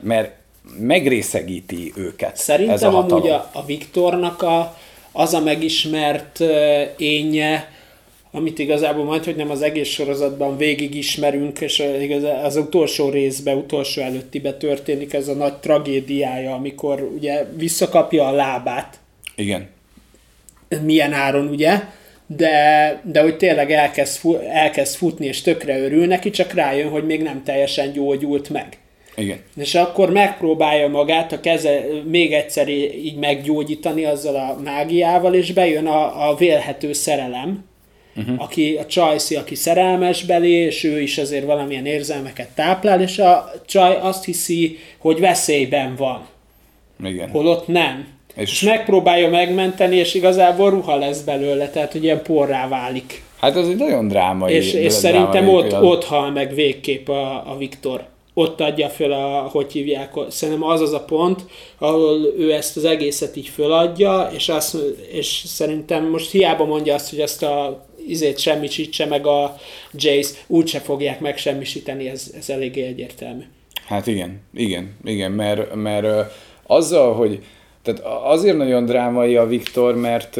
mert 0.00 0.32
megrészegíti 0.78 1.92
őket. 1.96 2.36
Szerintem 2.36 2.74
ez 2.74 2.82
a 2.82 2.98
amúgy 2.98 3.28
a, 3.28 3.50
a 3.52 3.64
Viktornak 3.64 4.42
a, 4.42 4.76
az 5.12 5.34
a 5.34 5.40
megismert 5.40 6.40
énje, 6.96 7.72
amit 8.34 8.58
igazából 8.58 9.04
majd, 9.04 9.24
hogy 9.24 9.36
nem 9.36 9.50
az 9.50 9.62
egész 9.62 9.88
sorozatban 9.88 10.56
végig 10.56 10.94
ismerünk, 10.94 11.60
és 11.60 11.82
az 12.42 12.56
utolsó 12.56 13.08
részbe, 13.08 13.54
utolsó 13.54 14.02
előttibe 14.02 14.54
történik 14.54 15.12
ez 15.12 15.28
a 15.28 15.34
nagy 15.34 15.54
tragédiája, 15.54 16.54
amikor 16.54 17.10
ugye 17.14 17.44
visszakapja 17.56 18.26
a 18.26 18.32
lábát. 18.32 18.98
Igen. 19.36 19.68
Milyen 20.82 21.12
áron, 21.12 21.48
ugye? 21.48 21.80
De, 22.26 23.00
de 23.04 23.22
hogy 23.22 23.36
tényleg 23.36 23.72
elkezd, 23.72 24.20
elkezd 24.48 24.96
futni, 24.96 25.26
és 25.26 25.42
tökre 25.42 25.78
örül 25.78 26.06
neki, 26.06 26.30
csak 26.30 26.52
rájön, 26.52 26.88
hogy 26.88 27.06
még 27.06 27.22
nem 27.22 27.42
teljesen 27.44 27.92
gyógyult 27.92 28.50
meg. 28.50 28.78
Igen. 29.16 29.38
És 29.56 29.74
akkor 29.74 30.10
megpróbálja 30.10 30.88
magát 30.88 31.32
a 31.32 31.40
keze 31.40 31.84
még 32.04 32.32
egyszer 32.32 32.68
így 32.68 33.16
meggyógyítani 33.16 34.04
azzal 34.04 34.36
a 34.36 34.60
mágiával, 34.64 35.34
és 35.34 35.52
bejön 35.52 35.86
a, 35.86 36.28
a 36.30 36.34
vélhető 36.34 36.92
szerelem, 36.92 37.72
uh-huh. 38.16 38.42
aki 38.42 38.76
a 38.76 38.86
csajszi, 38.86 39.36
aki 39.36 39.54
szerelmes 39.54 40.24
belé, 40.24 40.50
és 40.50 40.84
ő 40.84 41.00
is 41.00 41.18
azért 41.18 41.44
valamilyen 41.44 41.86
érzelmeket 41.86 42.48
táplál, 42.48 43.00
és 43.00 43.18
a 43.18 43.52
csaj 43.66 43.98
azt 44.00 44.24
hiszi, 44.24 44.78
hogy 44.98 45.20
veszélyben 45.20 45.94
van. 45.96 46.26
Igen. 47.04 47.30
Holott 47.30 47.66
nem. 47.66 48.06
És, 48.34 48.50
és 48.50 48.60
megpróbálja 48.60 49.28
megmenteni, 49.28 49.96
és 49.96 50.14
igazából 50.14 50.70
ruha 50.70 50.96
lesz 50.96 51.20
belőle, 51.20 51.68
tehát 51.68 51.92
hogy 51.92 52.04
ilyen 52.04 52.22
porrá 52.22 52.68
válik. 52.68 53.22
Hát 53.40 53.56
az 53.56 53.68
egy 53.68 53.76
nagyon 53.76 54.08
drámai. 54.08 54.54
És, 54.54 54.72
és 54.72 54.92
szerintem 54.92 55.48
ott, 55.48 55.82
ott 55.82 56.04
hal 56.04 56.30
meg 56.30 56.54
végképp 56.54 57.08
a, 57.08 57.50
a 57.50 57.56
Viktor 57.58 58.12
ott 58.34 58.60
adja 58.60 58.88
föl 58.88 59.12
a, 59.12 59.48
hogy 59.52 59.72
hívják, 59.72 60.12
szerintem 60.28 60.64
az 60.64 60.80
az 60.80 60.92
a 60.92 61.04
pont, 61.04 61.44
ahol 61.78 62.20
ő 62.38 62.52
ezt 62.52 62.76
az 62.76 62.84
egészet 62.84 63.36
így 63.36 63.48
föladja, 63.48 64.30
és, 64.32 64.48
azt, 64.48 64.76
és 65.12 65.42
szerintem 65.46 66.08
most 66.08 66.30
hiába 66.30 66.64
mondja 66.64 66.94
azt, 66.94 67.10
hogy 67.10 67.20
ezt 67.20 67.42
a 67.42 67.84
izét 68.08 68.38
semmisítse 68.38 69.06
meg 69.06 69.26
a 69.26 69.56
Jace, 69.92 70.34
úgyse 70.46 70.80
fogják 70.80 71.20
megsemmisíteni, 71.20 72.08
ez, 72.08 72.32
ez 72.36 72.50
eléggé 72.50 72.82
egyértelmű. 72.82 73.42
Hát 73.86 74.06
igen, 74.06 74.40
igen, 74.54 74.96
igen, 75.04 75.32
mert, 75.32 75.74
mert 75.74 76.32
azzal, 76.66 77.14
hogy 77.14 77.42
tehát 77.84 78.00
azért 78.24 78.56
nagyon 78.56 78.84
drámai 78.84 79.36
a 79.36 79.46
Viktor, 79.46 79.96
mert, 79.96 80.36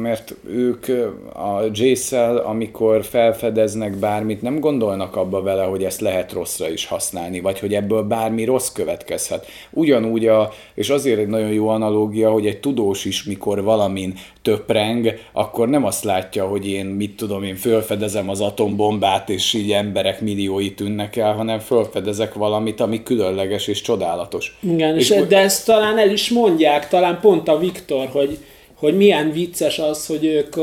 mert 0.00 0.34
ők 0.48 0.86
a 1.34 1.62
jace 1.72 2.26
amikor 2.26 3.04
felfedeznek 3.04 3.96
bármit, 3.96 4.42
nem 4.42 4.60
gondolnak 4.60 5.16
abba 5.16 5.42
vele, 5.42 5.62
hogy 5.62 5.84
ezt 5.84 6.00
lehet 6.00 6.32
rosszra 6.32 6.68
is 6.68 6.86
használni, 6.86 7.40
vagy 7.40 7.58
hogy 7.58 7.74
ebből 7.74 8.02
bármi 8.02 8.44
rossz 8.44 8.68
következhet. 8.68 9.46
Ugyanúgy, 9.70 10.26
a, 10.26 10.52
és 10.74 10.90
azért 10.90 11.18
egy 11.18 11.28
nagyon 11.28 11.52
jó 11.52 11.68
analógia, 11.68 12.30
hogy 12.30 12.46
egy 12.46 12.60
tudós 12.60 13.04
is, 13.04 13.24
mikor 13.24 13.62
valamin 13.62 14.14
töpreng, 14.42 15.14
akkor 15.32 15.68
nem 15.68 15.84
azt 15.84 16.04
látja, 16.04 16.46
hogy 16.46 16.66
én 16.66 16.86
mit 16.86 17.16
tudom, 17.16 17.42
én 17.42 17.56
fölfedezem 17.56 18.28
az 18.28 18.40
atombombát, 18.40 19.28
és 19.28 19.54
így 19.54 19.72
emberek 19.72 20.20
milliói 20.20 20.74
tűnnek 20.74 21.16
el, 21.16 21.34
hanem 21.34 21.58
fölfedezek 21.58 22.34
valamit, 22.34 22.80
ami 22.80 23.02
különleges 23.02 23.66
és 23.66 23.80
csodálatos. 23.80 24.56
Igen, 24.60 24.96
és, 24.96 25.10
és 25.10 25.26
de 25.26 25.38
ezt 25.38 25.66
talán 25.66 25.98
el 25.98 26.10
is 26.10 26.30
mondják, 26.30 26.75
talán 26.84 27.20
pont 27.20 27.48
a 27.48 27.58
Viktor, 27.58 28.06
hogy, 28.06 28.38
hogy 28.74 28.96
milyen 28.96 29.32
vicces 29.32 29.78
az, 29.78 30.06
hogy 30.06 30.24
ők 30.24 30.56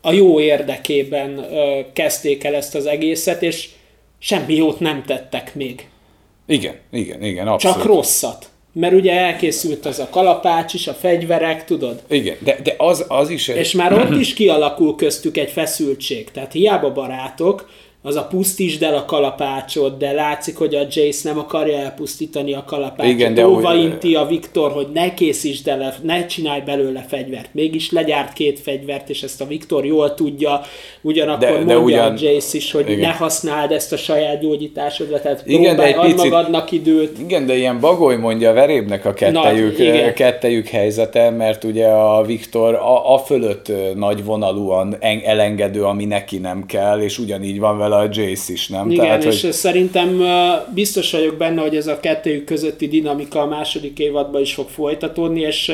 a 0.00 0.12
jó 0.12 0.40
érdekében 0.40 1.46
kezdték 1.92 2.44
el 2.44 2.54
ezt 2.54 2.74
az 2.74 2.86
egészet, 2.86 3.42
és 3.42 3.68
semmi 4.18 4.54
jót 4.54 4.80
nem 4.80 5.02
tettek 5.06 5.54
még. 5.54 5.88
Igen, 6.46 6.74
igen, 6.90 7.22
igen, 7.22 7.48
abszolút. 7.48 7.76
Csak 7.76 7.86
rosszat. 7.86 8.48
Mert 8.72 8.94
ugye 8.94 9.12
elkészült 9.12 9.86
az 9.86 9.98
a 9.98 10.08
kalapács 10.10 10.74
is, 10.74 10.86
a 10.86 10.92
fegyverek, 10.94 11.64
tudod? 11.64 12.02
Igen, 12.08 12.36
de, 12.40 12.58
de 12.62 12.74
az, 12.78 13.04
az 13.08 13.30
is... 13.30 13.48
És 13.48 13.72
már 13.72 13.92
ott 13.92 14.20
is 14.20 14.34
kialakul 14.34 14.96
köztük 14.96 15.36
egy 15.36 15.50
feszültség. 15.50 16.30
Tehát 16.30 16.52
hiába 16.52 16.92
barátok, 16.92 17.70
az 18.06 18.16
a 18.16 18.26
pusztítsd 18.26 18.82
el 18.82 18.94
a 18.94 19.04
kalapácsot, 19.04 19.96
de 19.98 20.12
látszik, 20.12 20.56
hogy 20.56 20.74
a 20.74 20.80
Jace 20.90 21.28
nem 21.28 21.38
akarja 21.38 21.78
elpusztítani 21.78 22.54
a 22.54 22.64
kalapácsot. 22.66 23.12
Igen, 23.12 23.34
de 23.34 23.48
Óva 23.48 23.74
úgy... 23.74 23.82
inti 23.82 24.14
a 24.14 24.26
Viktor, 24.26 24.72
hogy 24.72 24.86
ne 24.94 25.14
készítsd 25.14 25.68
el, 25.68 25.94
ne 26.02 26.26
csinálj 26.26 26.60
belőle 26.60 27.04
fegyvert. 27.08 27.48
Mégis 27.52 27.90
legyárt 27.90 28.32
két 28.32 28.60
fegyvert, 28.60 29.08
és 29.08 29.22
ezt 29.22 29.40
a 29.40 29.46
Viktor 29.46 29.84
jól 29.84 30.14
tudja. 30.14 30.60
Ugyanakkor 31.00 31.48
de, 31.48 31.54
mondja 31.54 31.74
de 31.74 31.80
ugyan... 31.84 32.12
a 32.12 32.14
Jace 32.18 32.56
is, 32.56 32.72
hogy 32.72 32.90
igen. 32.90 33.00
ne 33.00 33.14
használd 33.14 33.72
ezt 33.72 33.92
a 33.92 33.96
saját 33.96 34.40
gyógyításodra, 34.40 35.20
tehát 35.20 35.42
igen, 35.46 35.76
de 35.76 35.82
egy 35.82 36.00
picit... 36.00 36.16
magadnak 36.16 36.70
időt. 36.70 37.18
Igen, 37.18 37.46
de 37.46 37.56
ilyen 37.56 37.80
bagoly 37.80 38.16
mondja 38.16 38.52
verébnek 38.52 39.04
a 39.04 39.12
kettejük, 39.12 39.78
Na, 39.78 40.12
kettejük 40.12 40.68
helyzete, 40.68 41.30
mert 41.30 41.64
ugye 41.64 41.86
a 41.86 42.22
Viktor 42.22 42.74
a, 42.74 43.14
a 43.14 43.18
fölött 43.18 43.72
nagy 43.94 44.24
vonalúan 44.24 44.96
elengedő, 45.24 45.84
ami 45.84 46.04
neki 46.04 46.38
nem 46.38 46.66
kell, 46.66 47.00
és 47.00 47.18
ugyanígy 47.18 47.60
van 47.60 47.78
vele 47.78 47.94
a 47.96 48.08
Jace 48.10 48.52
is, 48.52 48.68
nem? 48.68 48.90
Igen, 48.90 49.04
Tehát, 49.04 49.24
és 49.24 49.42
hogy... 49.42 49.52
szerintem 49.52 50.22
biztos 50.74 51.12
vagyok 51.12 51.36
benne, 51.36 51.60
hogy 51.60 51.76
ez 51.76 51.86
a 51.86 52.00
kettőjük 52.00 52.44
közötti 52.44 52.88
dinamika 52.88 53.40
a 53.40 53.46
második 53.46 53.98
évadban 53.98 54.40
is 54.40 54.54
fog 54.54 54.68
folytatódni, 54.68 55.40
és 55.40 55.72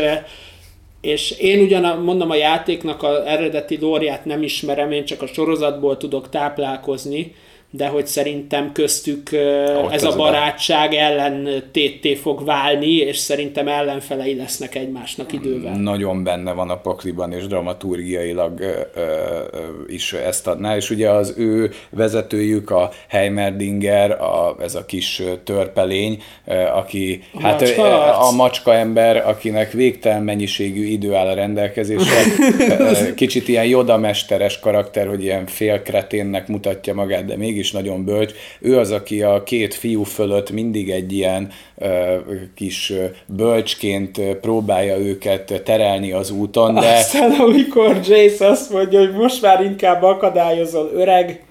és 1.00 1.30
én 1.30 1.60
ugyan 1.60 1.98
mondom 1.98 2.30
a 2.30 2.34
játéknak 2.34 3.02
a 3.02 3.28
eredeti 3.28 3.78
lóriát 3.80 4.24
nem 4.24 4.42
ismerem, 4.42 4.92
én 4.92 5.04
csak 5.04 5.22
a 5.22 5.26
sorozatból 5.26 5.96
tudok 5.96 6.28
táplálkozni, 6.28 7.34
de 7.74 7.86
hogy 7.86 8.06
szerintem 8.06 8.72
köztük 8.72 9.30
Ott 9.76 9.92
ez 9.92 10.04
a 10.04 10.16
barátság 10.16 10.94
ellen 10.94 11.62
tétté 11.72 12.14
fog 12.14 12.44
válni, 12.44 12.96
és 12.96 13.16
szerintem 13.16 13.68
ellenfelei 13.68 14.36
lesznek 14.36 14.74
egymásnak 14.74 15.32
idővel. 15.32 15.76
Nagyon 15.76 16.24
benne 16.24 16.52
van 16.52 16.70
a 16.70 16.76
pakliban, 16.76 17.32
és 17.32 17.46
dramaturgiailag 17.46 18.60
ö, 18.60 18.70
ö, 18.94 19.02
is 19.86 20.12
ezt 20.12 20.46
adná, 20.46 20.76
és 20.76 20.90
ugye 20.90 21.10
az 21.10 21.34
ő 21.36 21.70
vezetőjük 21.90 22.70
a 22.70 22.90
Heimerdinger, 23.08 24.10
a, 24.10 24.56
ez 24.60 24.74
a 24.74 24.84
kis 24.84 25.22
törpelény, 25.44 26.22
aki 26.74 27.22
a 27.34 27.40
hát 27.40 27.60
macska 27.60 28.18
a 28.18 28.32
macska 28.32 28.74
ember, 28.74 29.28
akinek 29.28 29.72
végtelen 29.72 30.22
mennyiségű 30.22 30.84
idő 30.84 31.14
áll 31.14 31.26
a 31.26 31.34
rendelkezésre, 31.34 32.22
kicsit 33.14 33.48
ilyen 33.48 33.66
jodamesteres 33.66 34.58
karakter, 34.58 35.06
hogy 35.06 35.22
ilyen 35.22 35.46
félkreténnek 35.46 36.48
mutatja 36.48 36.94
magát, 36.94 37.24
de 37.24 37.36
mégis 37.36 37.61
is 37.62 37.72
nagyon 37.72 38.04
bölcs. 38.04 38.32
Ő 38.60 38.78
az, 38.78 38.90
aki 38.90 39.22
a 39.22 39.42
két 39.42 39.74
fiú 39.74 40.02
fölött 40.02 40.50
mindig 40.50 40.90
egy 40.90 41.12
ilyen 41.12 41.50
ö, 41.78 42.16
kis 42.54 42.92
bölcsként 43.26 44.20
próbálja 44.40 44.98
őket 44.98 45.62
terelni 45.64 46.12
az 46.12 46.30
úton. 46.30 46.74
De... 46.74 46.96
Aztán 46.96 47.30
amikor 47.30 48.00
Jace 48.04 48.46
azt 48.46 48.70
mondja, 48.70 48.98
hogy 48.98 49.12
most 49.12 49.42
már 49.42 49.64
inkább 49.64 50.02
akadályozol 50.02 50.90
öreg. 50.94 51.44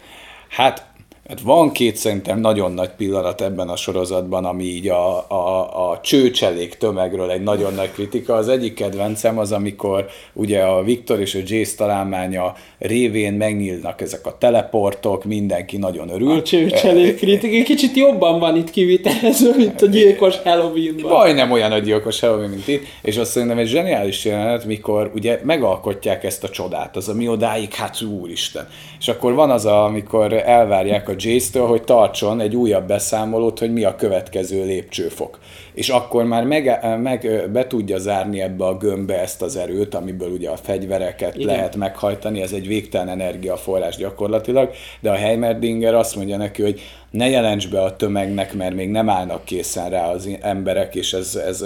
Hát 0.49 0.89
Hát 1.31 1.41
van 1.41 1.71
két 1.71 1.95
szerintem 1.95 2.39
nagyon 2.39 2.71
nagy 2.71 2.89
pillanat 2.89 3.41
ebben 3.41 3.69
a 3.69 3.75
sorozatban, 3.75 4.45
ami 4.45 4.63
így 4.63 4.87
a, 4.87 5.29
a, 5.29 5.91
a 5.91 5.99
csőcselék 5.99 6.75
tömegről 6.75 7.31
egy 7.31 7.43
nagyon 7.43 7.73
nagy 7.73 7.91
kritika. 7.91 8.33
Az 8.33 8.47
egyik 8.47 8.73
kedvencem 8.73 9.37
az, 9.37 9.51
amikor 9.51 10.05
ugye 10.33 10.61
a 10.61 10.83
Viktor 10.83 11.19
és 11.19 11.35
a 11.35 11.39
Jace 11.45 11.75
találmánya 11.75 12.55
révén 12.81 13.33
megnyílnak 13.33 14.01
ezek 14.01 14.25
a 14.25 14.37
teleportok, 14.37 15.23
mindenki 15.23 15.77
nagyon 15.77 16.09
örül. 16.09 16.31
A 16.31 16.41
csőcselék 16.41 17.17
kritika 17.17 17.63
kicsit 17.63 17.95
jobban 17.95 18.39
van 18.39 18.55
itt 18.55 18.69
kivitelező, 18.69 19.53
mint 19.57 19.81
a 19.81 19.85
gyilkos 19.85 20.37
Halloweenban. 20.43 21.11
Majdnem 21.11 21.51
olyan 21.51 21.71
a 21.71 21.77
gyilkos 21.77 22.19
Halloween, 22.19 22.49
mint 22.49 22.67
itt, 22.67 22.83
és 23.01 23.17
azt 23.17 23.31
szerintem 23.31 23.57
egy 23.57 23.67
zseniális 23.67 24.25
jelenet, 24.25 24.65
mikor 24.65 25.11
ugye 25.15 25.39
megalkotják 25.43 26.23
ezt 26.23 26.43
a 26.43 26.49
csodát, 26.49 26.95
az 26.95 27.09
ami 27.09 27.27
odáig, 27.27 27.73
hát 27.73 28.01
úristen. 28.01 28.67
És 28.99 29.07
akkor 29.07 29.33
van 29.33 29.49
az, 29.49 29.65
a, 29.65 29.83
amikor 29.83 30.33
elvárják 30.33 31.09
a 31.09 31.13
Jace-től, 31.17 31.65
hogy 31.67 31.83
tartson 31.83 32.39
egy 32.39 32.55
újabb 32.55 32.87
beszámolót, 32.87 33.59
hogy 33.59 33.73
mi 33.73 33.83
a 33.83 33.95
következő 33.95 34.65
lépcsőfok. 34.65 35.39
És 35.73 35.89
akkor 35.89 36.23
már 36.23 36.43
meg, 36.43 36.79
meg 37.01 37.49
be 37.51 37.67
tudja 37.67 37.97
zárni 37.97 38.41
ebbe 38.41 38.65
a 38.65 38.77
gömbbe 38.77 39.19
ezt 39.19 39.41
az 39.41 39.55
erőt, 39.55 39.95
amiből 39.95 40.29
ugye 40.29 40.49
a 40.49 40.57
fegyvereket 40.57 41.35
Igen. 41.35 41.47
lehet 41.47 41.75
meghajtani, 41.75 42.41
ez 42.41 42.51
egy 42.51 42.67
végtelen 42.67 43.09
energiaforrás 43.09 43.95
gyakorlatilag, 43.95 44.71
de 44.99 45.09
a 45.09 45.15
Heimerdinger 45.15 45.93
azt 45.93 46.15
mondja 46.15 46.37
neki, 46.37 46.61
hogy 46.61 46.81
ne 47.11 47.29
jelents 47.29 47.69
be 47.69 47.81
a 47.81 47.95
tömegnek, 47.95 48.53
mert 48.53 48.75
még 48.75 48.89
nem 48.89 49.09
állnak 49.09 49.45
készen 49.45 49.89
rá 49.89 50.11
az 50.11 50.29
emberek, 50.41 50.95
és 50.95 51.13
ez, 51.13 51.35
ez 51.35 51.65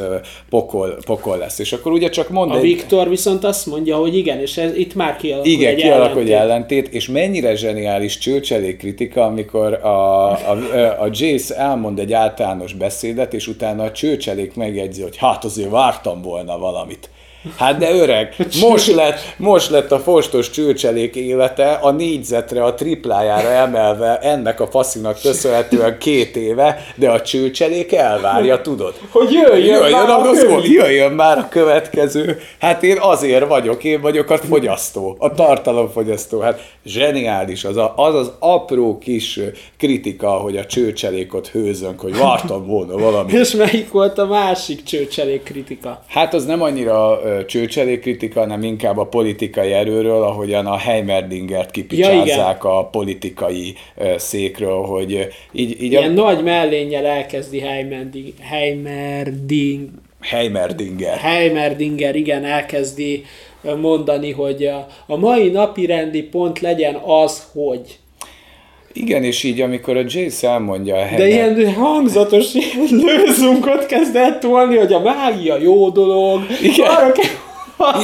pokol, 0.50 0.98
pokol 1.06 1.38
lesz. 1.38 1.60
És 1.60 1.74
akkor 1.74 1.92
ugye 1.92 2.10
csak 2.10 2.30
mond 2.30 2.52
A 2.52 2.56
egy... 2.56 2.62
Viktor 2.62 3.10
viszont 3.10 3.44
azt 3.44 3.66
mondja, 3.66 3.98
hogy 3.98 4.16
igen, 4.16 4.40
és 4.40 4.58
ez, 4.58 4.76
itt 4.76 4.96
már 4.96 5.16
kialakul 5.16 5.52
Igen, 5.52 5.72
egy 5.74 5.82
kialakul 5.82 6.08
ellentét. 6.08 6.34
ellentét, 6.34 6.88
és 6.88 7.08
mennyire 7.08 7.56
zseniális 7.56 8.18
csőcselék 8.18 8.78
kritika, 8.78 9.26
amikor 9.26 9.74
a, 9.74 10.32
a, 10.32 10.58
a 11.00 11.10
Jace 11.12 11.56
elmond 11.56 12.00
egy 12.00 12.14
általános 12.14 12.74
beszédet, 12.74 13.34
és 13.34 13.48
utána 13.48 13.84
a 13.84 13.92
csőcselék 13.92 14.56
megjegyzi, 14.56 15.02
hogy 15.02 15.18
hát 15.18 15.44
azért 15.44 15.70
vártam 15.70 16.22
volna 16.22 16.58
valamit. 16.58 17.10
Hát 17.58 17.78
de 17.78 17.92
öreg, 17.92 18.36
most 18.70 18.96
lett, 18.96 19.20
most 19.38 19.70
lett 19.70 19.92
a 19.92 20.00
fostos 20.00 20.50
csőcselék 20.50 21.16
élete 21.16 21.72
a 21.72 21.92
négyzetre, 21.92 22.64
a 22.64 22.74
triplájára 22.74 23.50
emelve 23.50 24.18
ennek 24.20 24.60
a 24.60 24.68
faszinak 24.68 25.22
köszönhetően 25.22 25.98
két 26.00 26.36
éve, 26.36 26.86
de 26.96 27.10
a 27.10 27.22
csőcselék 27.22 27.94
elvárja, 27.94 28.62
tudod? 28.62 28.94
Hogy 29.10 29.32
jöjjön, 29.32 29.82
Jöjjön, 29.82 29.92
már 29.92 30.10
a 30.10 30.20
a 30.20 30.32
kövi. 30.32 30.72
jöjjön 30.72 31.12
már 31.12 31.38
a 31.38 31.48
következő. 31.50 32.40
Hát 32.60 32.84
én 32.84 32.98
azért 33.00 33.48
vagyok, 33.48 33.84
én 33.84 34.02
vagyok 34.02 34.30
a 34.30 34.38
fogyasztó, 34.38 35.16
a 35.20 35.32
tartalomfogyasztó. 35.34 36.40
Hát 36.40 36.62
zseniális 36.86 37.64
az 37.64 37.78
a, 37.78 37.94
az, 37.96 38.16
az 38.16 38.32
apró 38.40 38.98
kis 38.98 39.40
kritika, 39.78 40.30
hogy 40.30 40.58
a 40.58 40.66
csőcselékot 40.66 41.48
hőzönk, 41.48 42.00
hogy 42.00 42.18
vártam 42.18 42.66
volna 42.68 42.98
valamit. 42.98 43.36
És 43.42 43.52
melyik 43.52 43.92
volt 43.92 44.18
a 44.18 44.26
másik 44.26 44.84
csőcselék 44.84 45.44
kritika? 45.44 46.04
Hát 46.08 46.34
az 46.34 46.46
nem 46.46 46.62
annyira 46.62 47.20
ö, 47.38 47.46
csőcselék 47.46 48.02
kritika, 48.02 48.40
hanem 48.40 48.64
inkább 48.64 48.98
a 48.98 49.06
politikai 49.06 49.72
erőről, 49.72 50.24
ahogyan 50.24 50.66
a 50.66 50.78
Heimerdingert 50.78 51.72
kipicsázzák 51.72 52.64
a 52.64 52.86
politikai 52.92 53.74
székről, 54.18 54.82
hogy 54.82 55.28
így, 55.52 55.82
így 55.82 55.92
Ilyen 55.92 56.18
a 56.18 56.22
nagy 56.22 56.44
mellénnyel 56.44 57.06
elkezdi 57.06 57.60
Heimerding, 57.60 58.34
Heimerding, 58.40 59.90
Heimerdinger. 60.22 61.18
Heimerdinger, 61.18 62.16
igen, 62.16 62.44
elkezdi 62.46 63.24
mondani, 63.82 64.32
hogy 64.32 64.66
a, 64.66 64.88
a 65.08 65.18
mai 65.18 65.50
napi 65.50 65.86
rendi 65.86 66.24
pont 66.24 66.60
legyen 66.60 66.96
az, 66.96 67.48
hogy. 67.54 68.00
Igen, 68.98 69.24
és 69.24 69.44
így 69.44 69.62
amikor 69.62 69.98
a 69.98 70.04
Jace 70.08 70.50
elmondja 70.50 70.96
a 70.96 71.00
De 71.00 71.06
Heimer... 71.06 71.58
ilyen 71.58 71.74
hangzatos 71.74 72.54
ilyen 72.54 72.88
lőzunkot 72.90 73.86
kezd 73.86 74.16
el 74.16 74.40
tolni, 74.40 74.78
hogy 74.78 74.94
a 74.94 75.00
mágia 75.00 75.58
jó 75.58 75.90
dolog. 75.90 76.42
Igen. 76.62 76.90
Arra 76.90 77.12
kell, 77.12 77.32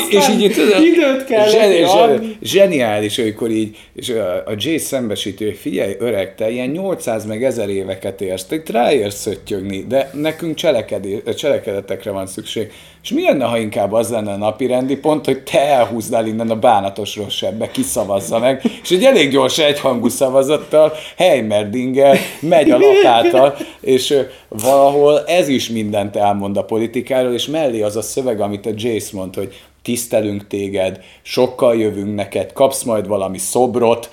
és 0.10 0.30
így 0.30 0.54
tudod, 0.54 0.84
időt 0.84 1.26
kell 1.26 1.50
zseni, 1.50 1.86
zseni, 1.86 2.38
zseniális, 2.42 3.18
amikor 3.18 3.50
így, 3.50 3.78
és 3.96 4.10
a, 4.10 4.36
a 4.36 4.54
Jay 4.58 4.78
szembesítő, 4.78 5.46
hogy 5.46 5.58
figyelj, 5.58 5.96
öreg, 6.00 6.36
te 6.36 6.52
ilyen 6.52 6.70
800 6.70 7.26
meg 7.26 7.44
1000 7.44 7.70
éveket 7.70 8.22
érsz, 8.22 8.46
te 8.46 8.56
itt 8.56 8.70
ráérsz 8.70 9.20
szöttyögni, 9.20 9.86
de 9.88 10.10
nekünk 10.14 10.56
cselekedé, 10.56 11.24
cselekedetekre 11.36 12.12
van 12.12 12.28
szükség. 12.28 12.72
És 13.04 13.10
mi 13.10 13.24
lenne, 13.24 13.46
ha 13.46 13.58
inkább 13.58 13.94
az 13.94 14.10
lenne 14.10 14.32
a 14.32 14.38
napi 14.38 14.66
rendi 14.66 14.98
pont, 14.98 15.26
hogy 15.26 15.44
te 15.44 15.60
elhúznál 15.60 16.28
innen 16.28 16.50
a 16.50 16.56
bánatos 16.56 17.16
rossebbe, 17.16 17.72
kiszavazza 17.72 18.40
meg, 18.40 18.62
és 18.84 18.92
egy 18.92 19.04
elég 19.04 19.32
gyors 19.32 19.58
egyhangú 19.58 20.08
szavazattal 20.08 20.94
Heimerdinger 21.18 22.18
megy 22.40 22.70
a 22.70 22.78
lapáttal, 22.78 23.56
és 23.80 24.18
valahol 24.48 25.24
ez 25.26 25.48
is 25.48 25.70
mindent 25.70 26.16
elmond 26.16 26.58
a 26.58 26.64
politikáról, 26.64 27.34
és 27.34 27.48
mellé 27.48 27.82
az 27.82 27.96
a 27.96 28.02
szöveg, 28.02 28.42
amit 28.42 28.66
a 28.66 28.72
Jace 28.76 29.10
mond, 29.14 29.36
hogy 29.36 29.62
tisztelünk 29.84 30.48
téged, 30.48 31.00
sokkal 31.22 31.76
jövünk 31.76 32.16
neked, 32.16 32.54
kapsz 32.54 32.84
majd 32.84 33.08
valami 33.08 33.38
szobrot. 33.38 34.10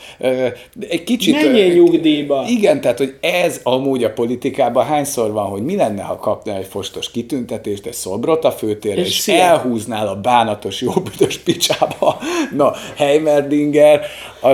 Egy 0.88 1.04
kicsit... 1.04 1.34
Menjél 1.34 1.74
nyugdíjba. 1.74 2.44
Igen, 2.48 2.80
tehát, 2.80 2.98
hogy 2.98 3.14
ez 3.20 3.60
amúgy 3.62 4.04
a 4.04 4.12
politikában 4.12 4.84
hányszor 4.84 5.32
van, 5.32 5.46
hogy 5.46 5.62
mi 5.62 5.76
lenne, 5.76 6.02
ha 6.02 6.16
kapnál 6.16 6.56
egy 6.56 6.66
fostos 6.66 7.10
kitüntetést, 7.10 7.86
egy 7.86 7.92
szobrot 7.92 8.44
a 8.44 8.50
főtérre, 8.50 9.00
És 9.00 9.06
és, 9.06 9.18
szia. 9.18 9.34
elhúznál 9.34 10.08
a 10.08 10.16
bánatos 10.20 10.80
jóbüdös 10.80 11.38
picsába. 11.38 12.18
Na, 12.56 12.72
Heimerdinger, 12.96 14.00
a, 14.42 14.48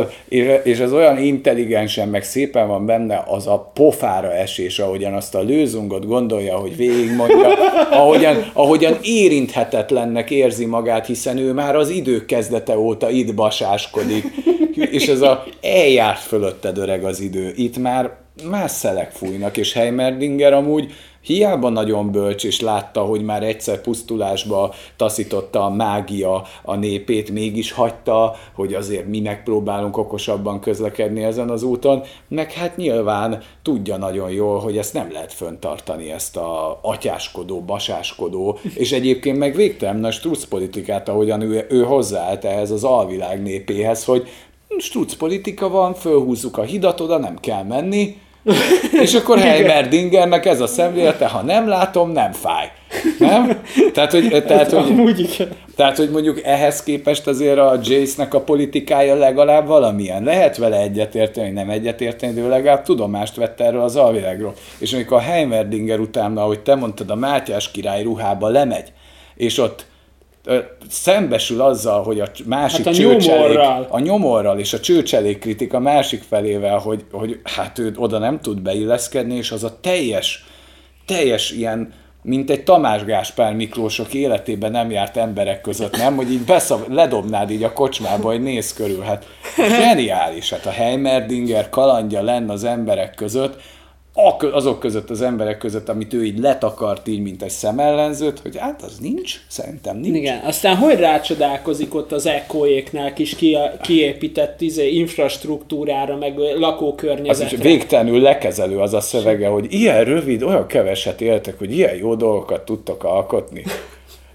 és 0.63 0.81
az 0.81 0.93
olyan 0.93 1.19
intelligensen, 1.19 2.09
meg 2.09 2.25
szépen 2.25 2.69
van 2.69 2.87
benne 2.87 3.25
az 3.27 3.47
a 3.47 3.71
pofára 3.75 4.33
esés, 4.33 4.79
ahogyan 4.79 5.15
azt 5.15 5.35
a 5.35 5.41
lőzungot 5.41 6.07
gondolja, 6.07 6.57
hogy 6.57 6.77
végigmondja, 6.77 7.49
ahogyan, 7.91 8.51
ahogyan 8.53 8.99
érinthetetlennek 9.03 10.31
érzi 10.31 10.65
magát, 10.65 11.04
hiszen 11.07 11.39
ő 11.39 11.53
már 11.53 11.77
az 11.77 11.89
idők 11.89 12.27
kezdete 12.27 12.79
óta 12.79 13.11
itt 13.11 13.35
basáskodik, 13.35 14.25
és 14.75 15.09
ez 15.09 15.21
a 15.21 15.45
eljárt 15.61 16.21
fölötted 16.21 16.79
öreg 16.79 17.05
az 17.05 17.21
idő. 17.21 17.53
Itt 17.57 17.79
már 17.79 18.17
más 18.49 18.71
szelek 18.71 19.11
fújnak, 19.11 19.57
és 19.57 19.73
Heimerdinger 19.73 20.53
amúgy 20.53 20.93
hiába 21.25 21.69
nagyon 21.69 22.11
bölcs, 22.11 22.45
és 22.45 22.61
látta, 22.61 23.01
hogy 23.01 23.23
már 23.23 23.43
egyszer 23.43 23.81
pusztulásba 23.81 24.75
taszította 24.97 25.65
a 25.65 25.71
mágia 25.71 26.43
a 26.63 26.75
népét, 26.75 27.31
mégis 27.31 27.73
hagyta, 27.73 28.35
hogy 28.55 28.75
azért 28.75 29.07
mi 29.07 29.21
megpróbálunk 29.21 29.97
okosabban 29.97 30.61
közlekedni 30.61 31.23
ezen 31.23 31.51
az 31.51 31.63
úton, 31.63 32.03
meg 32.29 32.53
hát 32.53 32.77
nyilván 32.77 33.43
tudja 33.63 33.97
nagyon 33.97 34.31
jól, 34.31 34.59
hogy 34.59 34.79
ezt 34.79 34.95
nem 34.95 35.13
lehet 35.13 35.33
föntartani, 35.33 36.11
ezt 36.11 36.37
a 36.37 36.79
atyáskodó, 36.83 37.61
basáskodó, 37.61 38.59
és 38.75 38.93
egyébként 38.93 39.39
meg 39.39 39.55
végtelen 39.55 39.97
nagy 39.97 40.13
struc 40.13 40.45
politikát, 40.45 41.09
ahogyan 41.09 41.41
ő, 41.41 41.67
ő 41.69 41.83
hozzáállt 41.83 42.45
ehhez 42.45 42.71
az 42.71 42.85
alvilág 42.85 43.43
népéhez, 43.43 44.05
hogy 44.05 44.29
struc 44.79 45.15
politika 45.15 45.69
van, 45.69 45.95
fölhúzzuk 45.95 46.59
a 46.59 46.63
hidat, 46.63 47.01
oda 47.01 47.19
nem 47.19 47.39
kell 47.41 47.63
menni, 47.63 48.17
és 49.03 49.15
akkor 49.15 49.39
Heimerdingernek 49.39 50.47
ez 50.47 50.61
a 50.61 50.67
szemlélete, 50.67 51.27
ha 51.27 51.43
nem 51.43 51.69
látom, 51.69 52.11
nem 52.11 52.33
fáj. 52.33 52.73
Nem? 53.19 53.61
Tehát, 53.93 54.11
hogy, 54.11 54.45
tehát, 54.47 54.73
hogy, 54.73 54.91
Amúgy 54.91 55.49
tehát, 55.77 55.97
hogy 55.97 56.11
mondjuk 56.11 56.43
ehhez 56.43 56.83
képest 56.83 57.27
azért 57.27 57.59
a 57.59 57.79
Jace-nek 57.83 58.35
a 58.35 58.41
politikája 58.41 59.15
legalább 59.15 59.67
valamilyen. 59.67 60.23
Lehet 60.25 60.57
vele 60.57 60.81
egyetérteni, 60.81 61.51
nem 61.51 61.71
egyetérteni, 61.71 62.33
de 62.33 62.49
legalább 62.49 62.83
tudomást 62.83 63.37
vett 63.37 63.61
erről 63.61 63.81
az 63.81 63.97
alvilágról. 63.97 64.55
És 64.79 64.93
amikor 64.93 65.17
a 65.17 65.21
Heimerdinger 65.21 65.99
utána, 65.99 66.43
ahogy 66.43 66.61
te 66.61 66.75
mondtad, 66.75 67.11
a 67.11 67.15
Mátyás 67.15 67.71
király 67.71 68.03
ruhába 68.03 68.49
lemegy, 68.49 68.93
és 69.37 69.59
ott 69.59 69.87
szembesül 70.89 71.61
azzal, 71.61 72.03
hogy 72.03 72.21
a 72.21 72.29
másik 72.45 72.85
Hát 72.85 72.95
a 72.95 72.97
csőcselék, 72.97 73.29
nyomorral. 73.29 73.87
a 73.91 73.99
nyomorral 73.99 74.59
és 74.59 74.73
a 74.73 74.81
csőcselék 74.81 75.39
kritika 75.39 75.79
másik 75.79 76.23
felével, 76.29 76.79
hogy, 76.79 77.05
hogy 77.13 77.41
hát 77.45 77.79
ő 77.79 77.93
oda 77.97 78.19
nem 78.19 78.41
tud 78.41 78.61
beilleszkedni, 78.61 79.35
és 79.37 79.51
az 79.51 79.65
a 79.65 79.79
teljes, 79.81 80.45
teljes 81.07 81.51
ilyen, 81.51 81.93
mint 82.23 82.51
egy 82.51 82.65
Tamás 82.65 83.05
Gáspár 83.05 83.55
Miklósok 83.55 84.15
életében 84.15 84.71
nem 84.71 84.91
járt 84.91 85.17
emberek 85.17 85.61
között, 85.61 85.97
nem? 85.97 86.17
Hogy 86.17 86.33
így 86.33 86.45
beszav, 86.45 86.89
ledobnád 86.89 87.51
így 87.51 87.63
a 87.63 87.73
kocsmába, 87.73 88.29
hogy 88.29 88.43
néz 88.43 88.73
körül. 88.73 89.01
Hát 89.01 89.27
zseniális. 89.57 90.51
Hát 90.51 90.67
a 90.67 90.71
Heimerdinger 90.71 91.69
kalandja 91.69 92.23
lenne 92.23 92.53
az 92.53 92.65
emberek 92.65 93.15
között, 93.15 93.61
azok 94.53 94.81
között 94.81 95.11
az 95.11 95.23
emberek 95.23 95.59
között, 95.59 95.89
amit 95.89 96.13
ő 96.13 96.25
így 96.25 96.39
letakart 96.39 97.09
így, 97.09 97.21
mint 97.21 97.43
egy 97.43 97.51
szemellenzőt, 97.51 98.39
hogy 98.39 98.57
hát 98.59 98.83
az 98.83 98.99
nincs, 98.99 99.41
szerintem 99.49 99.97
nincs. 99.97 100.17
Igen, 100.17 100.41
aztán 100.45 100.77
hogy 100.77 100.99
rácsodálkozik 100.99 101.95
ott 101.95 102.13
az 102.13 102.27
Echoéknál 102.27 103.13
kis 103.13 103.37
ki, 103.37 103.57
kiépített 103.83 104.61
izé, 104.61 104.89
infrastruktúrára, 104.91 106.17
meg 106.17 106.39
Az 106.39 106.45
is 106.45 106.59
lakókörnyezetre. 106.59 107.57
végtelenül 107.57 108.21
lekezelő 108.21 108.79
az 108.79 108.95
a 108.95 109.01
szövege, 109.01 109.49
hogy 109.49 109.67
ilyen 109.73 110.05
rövid, 110.05 110.43
olyan 110.43 110.67
keveset 110.67 111.21
éltek, 111.21 111.59
hogy 111.59 111.77
ilyen 111.77 111.97
jó 111.97 112.15
dolgokat 112.15 112.65
tudtak 112.65 113.05
alkotni. 113.05 113.65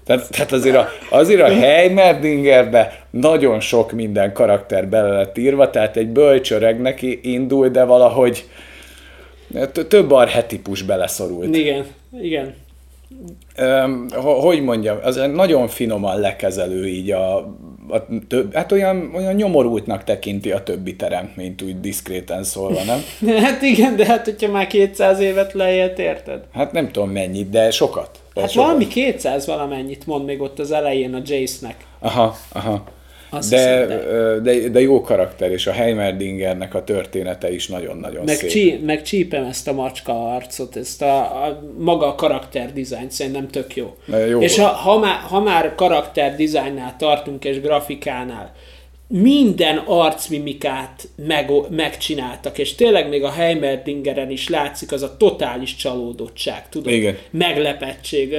Tehát, 0.04 0.30
tehát 0.30 0.52
azért 0.52 0.76
a, 0.76 0.88
azért 1.10 1.40
a 1.40 1.48
Heimerdingerbe 1.48 3.04
nagyon 3.10 3.60
sok 3.60 3.92
minden 3.92 4.32
karakter 4.32 4.88
bele 4.88 5.16
lett 5.16 5.38
írva, 5.38 5.70
tehát 5.70 5.96
egy 5.96 6.08
bölcsöreg 6.08 6.80
neki 6.80 7.20
indul, 7.22 7.68
de 7.68 7.84
valahogy 7.84 8.44
több 9.88 10.10
arhetipus 10.10 10.82
beleszorult. 10.82 11.56
Igen, 11.56 11.86
igen. 12.20 12.54
Öm, 13.56 14.08
hogy 14.20 14.62
mondjam, 14.62 14.98
az 15.02 15.20
nagyon 15.34 15.68
finoman 15.68 16.20
lekezelő 16.20 16.86
így 16.86 17.10
a, 17.10 17.36
a 17.88 18.06
több, 18.28 18.54
hát 18.54 18.72
olyan, 18.72 19.10
olyan 19.14 19.34
nyomorultnak 19.34 20.04
tekinti 20.04 20.50
a 20.52 20.62
többi 20.62 20.96
teremtményt, 20.96 21.62
úgy 21.62 21.80
diszkréten 21.80 22.44
szólva, 22.44 22.80
nem? 22.84 23.02
Hát 23.44 23.62
igen, 23.62 23.96
de 23.96 24.06
hát 24.06 24.24
hogyha 24.24 24.50
már 24.50 24.66
200 24.66 25.20
évet 25.20 25.52
leélt, 25.52 25.98
érted? 25.98 26.40
Hát 26.52 26.72
nem 26.72 26.90
tudom 26.90 27.10
mennyit, 27.10 27.50
de 27.50 27.70
sokat. 27.70 28.10
De 28.34 28.40
Hát 28.40 28.50
sokat. 28.50 28.66
valami 28.66 28.86
200 28.88 29.46
valamennyit 29.46 30.06
mond 30.06 30.24
még 30.24 30.40
ott 30.40 30.58
az 30.58 30.72
elején 30.72 31.14
a 31.14 31.20
Jace-nek. 31.24 31.76
Aha, 31.98 32.36
aha. 32.52 32.84
Azt 33.30 33.50
de, 33.50 33.56
hiszem, 33.56 33.88
de. 33.88 34.38
de, 34.40 34.68
de 34.68 34.80
jó 34.80 35.00
karakter, 35.00 35.50
és 35.50 35.66
a 35.66 35.72
Heimerdingernek 35.72 36.74
a 36.74 36.84
története 36.84 37.52
is 37.52 37.66
nagyon-nagyon 37.66 38.24
meg 38.24 38.36
szép. 38.36 38.50
Csí, 38.50 38.80
meg 38.84 39.02
csípem 39.02 39.44
ezt 39.44 39.68
a 39.68 39.72
macska 39.72 40.34
arcot, 40.34 40.76
ezt 40.76 41.02
a, 41.02 41.18
a 41.20 41.62
maga 41.78 42.06
a 42.06 42.14
karakter 42.14 42.72
dizájn 42.72 43.10
szerintem 43.10 43.48
tök 43.48 43.76
jó. 43.76 43.96
jó. 44.28 44.40
És 44.40 44.58
ha, 44.58 44.66
ha, 44.66 44.98
már, 44.98 45.18
ha 45.18 45.40
már 45.40 45.74
karakter 45.74 46.36
dizájnnál 46.36 46.94
tartunk, 46.98 47.44
és 47.44 47.60
grafikánál, 47.60 48.52
minden 49.12 49.76
arcmimikát 49.76 51.08
meg, 51.26 51.50
megcsináltak, 51.70 52.58
és 52.58 52.74
tényleg 52.74 53.08
még 53.08 53.22
a 53.22 53.30
Heimerdingeren 53.30 54.30
is 54.30 54.48
látszik 54.48 54.92
az 54.92 55.02
a 55.02 55.16
totális 55.16 55.76
csalódottság, 55.76 56.68
tudod? 56.68 56.92
Igen. 56.92 57.16
Meglepettség 57.30 58.34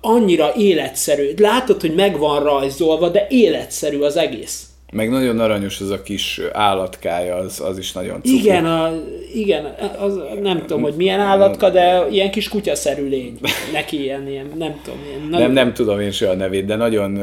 annyira 0.00 0.54
életszerű. 0.56 1.34
Látod, 1.36 1.80
hogy 1.80 1.94
meg 1.94 2.18
van 2.18 2.42
rajzolva, 2.42 3.08
de 3.08 3.26
életszerű 3.30 4.00
az 4.00 4.16
egész. 4.16 4.73
Meg 4.94 5.10
nagyon 5.10 5.40
aranyos 5.40 5.80
az 5.80 5.90
a 5.90 6.02
kis 6.02 6.40
állatkája, 6.52 7.36
az, 7.36 7.60
az 7.60 7.78
is 7.78 7.92
nagyon 7.92 8.14
cuki. 8.14 8.38
Igen, 8.38 8.64
a, 8.64 8.90
igen 9.34 9.74
az, 9.98 10.20
nem 10.42 10.60
tudom, 10.60 10.82
hogy 10.82 10.94
milyen 10.96 11.20
állatka, 11.20 11.70
de 11.70 12.06
ilyen 12.10 12.30
kis 12.30 12.48
kutyaszerű 12.48 13.08
lény. 13.08 13.38
Neki 13.72 14.02
ilyen, 14.02 14.28
ilyen 14.28 14.50
nem 14.58 14.80
tudom. 14.84 14.98
Ilyen, 15.08 15.28
nagyon... 15.30 15.46
nem, 15.46 15.52
nem 15.52 15.74
tudom 15.74 16.00
én 16.00 16.10
se 16.10 16.30
a 16.30 16.34
nevét, 16.34 16.64
de 16.64 16.76
nagyon, 16.76 17.20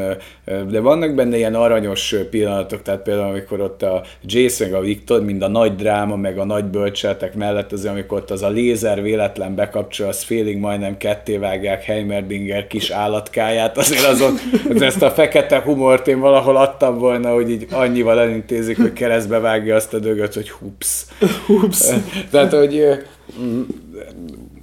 de 0.69 0.80
vannak 0.80 1.15
benne 1.15 1.38
ilyen 1.38 1.55
aranyos 1.55 2.15
pillanatok, 2.30 2.82
tehát 2.82 3.01
például 3.01 3.30
amikor 3.30 3.61
ott 3.61 3.84
a 3.84 4.03
Jason 4.26 4.69
meg 4.72 4.80
a 4.80 4.84
Victor, 4.84 5.24
mind 5.24 5.41
a 5.41 5.47
nagy 5.47 5.76
dráma, 5.76 6.15
meg 6.15 6.38
a 6.38 6.45
nagy 6.45 6.65
bölcseletek 6.65 7.36
mellett, 7.36 7.72
az 7.72 7.86
amikor 7.86 8.17
ott 8.17 8.32
az 8.32 8.41
a 8.41 8.49
lézer 8.49 9.01
véletlen 9.01 9.55
bekapcsol, 9.55 10.07
az 10.07 10.24
félig 10.24 10.57
majdnem 10.57 10.97
ketté 10.97 11.38
vágják 11.38 11.84
Heimerdinger 11.84 12.67
kis 12.67 12.89
állatkáját, 12.89 13.78
azért 13.78 14.03
azon, 14.03 14.34
ezt 14.80 15.01
a 15.01 15.09
fekete 15.11 15.61
humort 15.61 16.07
én 16.07 16.19
valahol 16.19 16.57
adtam 16.57 16.97
volna, 16.97 17.34
hogy 17.34 17.49
így 17.49 17.61
annyival 17.72 18.20
elintézik, 18.20 18.78
hogy 18.78 18.93
keresztbe 18.93 19.39
vágja 19.39 19.76
azt 19.76 19.93
a 19.93 19.99
dögöt, 19.99 20.34
hogy 20.34 20.49
hups. 20.49 21.05
hups. 21.45 21.89
Tehát, 22.32 22.53
hogy 22.53 23.03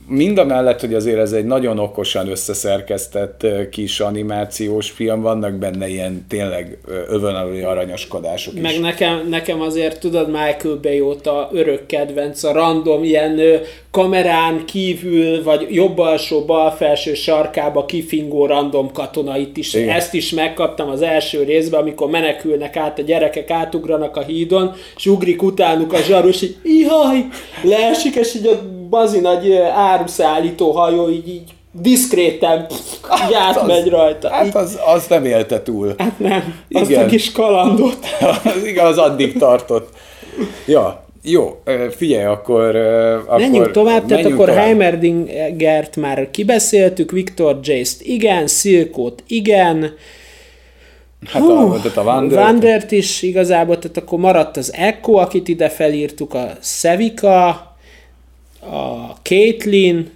mind 0.09 0.38
a 0.38 0.44
mellett, 0.44 0.80
hogy 0.80 0.94
azért 0.94 1.18
ez 1.18 1.32
egy 1.32 1.44
nagyon 1.44 1.78
okosan 1.78 2.28
összeszerkesztett 2.28 3.46
kis 3.70 4.00
animációs 4.00 4.90
film, 4.90 5.20
vannak 5.20 5.54
benne 5.54 5.88
ilyen 5.88 6.26
tényleg 6.28 6.78
övönalúi 7.09 7.62
aranyoskodások 7.62 8.54
is. 8.54 8.61
Meg 8.61 8.80
nekem, 8.80 9.28
nekem 9.28 9.61
azért, 9.61 10.00
tudod, 10.00 10.26
Michael 10.26 10.78
Bay 10.82 11.00
óta 11.00 11.48
örök 11.52 11.86
kedvenc 11.86 12.42
a 12.42 12.52
random 12.52 13.04
ilyen 13.04 13.40
kamerán 13.90 14.64
kívül, 14.64 15.42
vagy 15.42 15.66
jobb 15.70 15.98
alsó, 15.98 16.44
bal 16.44 16.70
felső 16.70 17.14
sarkába 17.14 17.84
kifingó 17.84 18.46
random 18.46 18.92
katonait 18.92 19.56
is. 19.56 19.74
Igen. 19.74 19.96
Ezt 19.96 20.14
is 20.14 20.30
megkaptam 20.30 20.88
az 20.88 21.02
első 21.02 21.42
részben, 21.42 21.80
amikor 21.80 22.11
menekülnek 22.11 22.76
át, 22.76 22.98
a 22.98 23.02
gyerekek 23.02 23.50
átugranak 23.50 24.16
a 24.16 24.22
hídon, 24.22 24.74
és 24.96 25.06
ugrik 25.06 25.42
utánuk 25.42 25.92
a 25.92 26.02
zsarus, 26.02 26.42
így 26.42 26.56
ihaj, 26.62 27.24
leesik, 27.62 28.14
és 28.14 28.34
így 28.34 28.46
a 28.46 28.78
bazi 28.91 29.20
nagy 29.20 29.53
áruszállító 29.74 30.70
hajó 30.70 31.11
így, 31.11 31.28
így 31.28 31.53
diszkréten 31.72 32.66
hát 33.09 33.34
átmegy 33.34 33.82
az, 33.82 33.89
rajta. 33.89 34.28
Hát 34.28 34.55
az, 34.55 34.78
az 34.95 35.07
nem 35.07 35.24
élte 35.24 35.62
túl. 35.62 35.95
Hát 35.99 36.18
nem, 36.18 36.55
azt 36.72 36.97
a 36.97 37.07
kis 37.07 37.32
kalandot. 37.32 37.99
az 38.55 38.64
igaz, 38.64 38.99
addig 38.99 39.39
tartott. 39.39 39.89
Ja, 40.66 41.05
jó, 41.22 41.62
figyelj, 41.97 42.24
akkor... 42.24 42.76
akkor 42.76 43.39
menjünk 43.39 43.70
tovább, 43.70 44.07
tehát 44.07 44.24
akkor. 44.24 44.49
Heimerdingert 44.49 45.97
már 45.97 46.30
kibeszéltük, 46.30 47.11
Viktor 47.11 47.59
Jace-t 47.62 48.01
igen, 48.01 48.47
Silkót 48.47 49.22
igen, 49.26 49.95
Hát 51.26 51.43
Hú, 51.43 51.51
a, 51.51 51.80
tehát 51.80 51.97
a 51.97 52.03
Wander... 52.03 52.39
Wandert 52.39 52.91
is 52.93 53.22
igazából, 53.22 53.78
tehát 53.78 53.97
akkor 53.97 54.18
maradt 54.18 54.57
az 54.57 54.72
Echo, 54.74 55.12
akit 55.12 55.49
ide 55.49 55.68
felírtuk, 55.68 56.34
a 56.34 56.51
Sevika, 56.61 57.67
a 58.61 59.16
Caitlyn, 59.22 60.11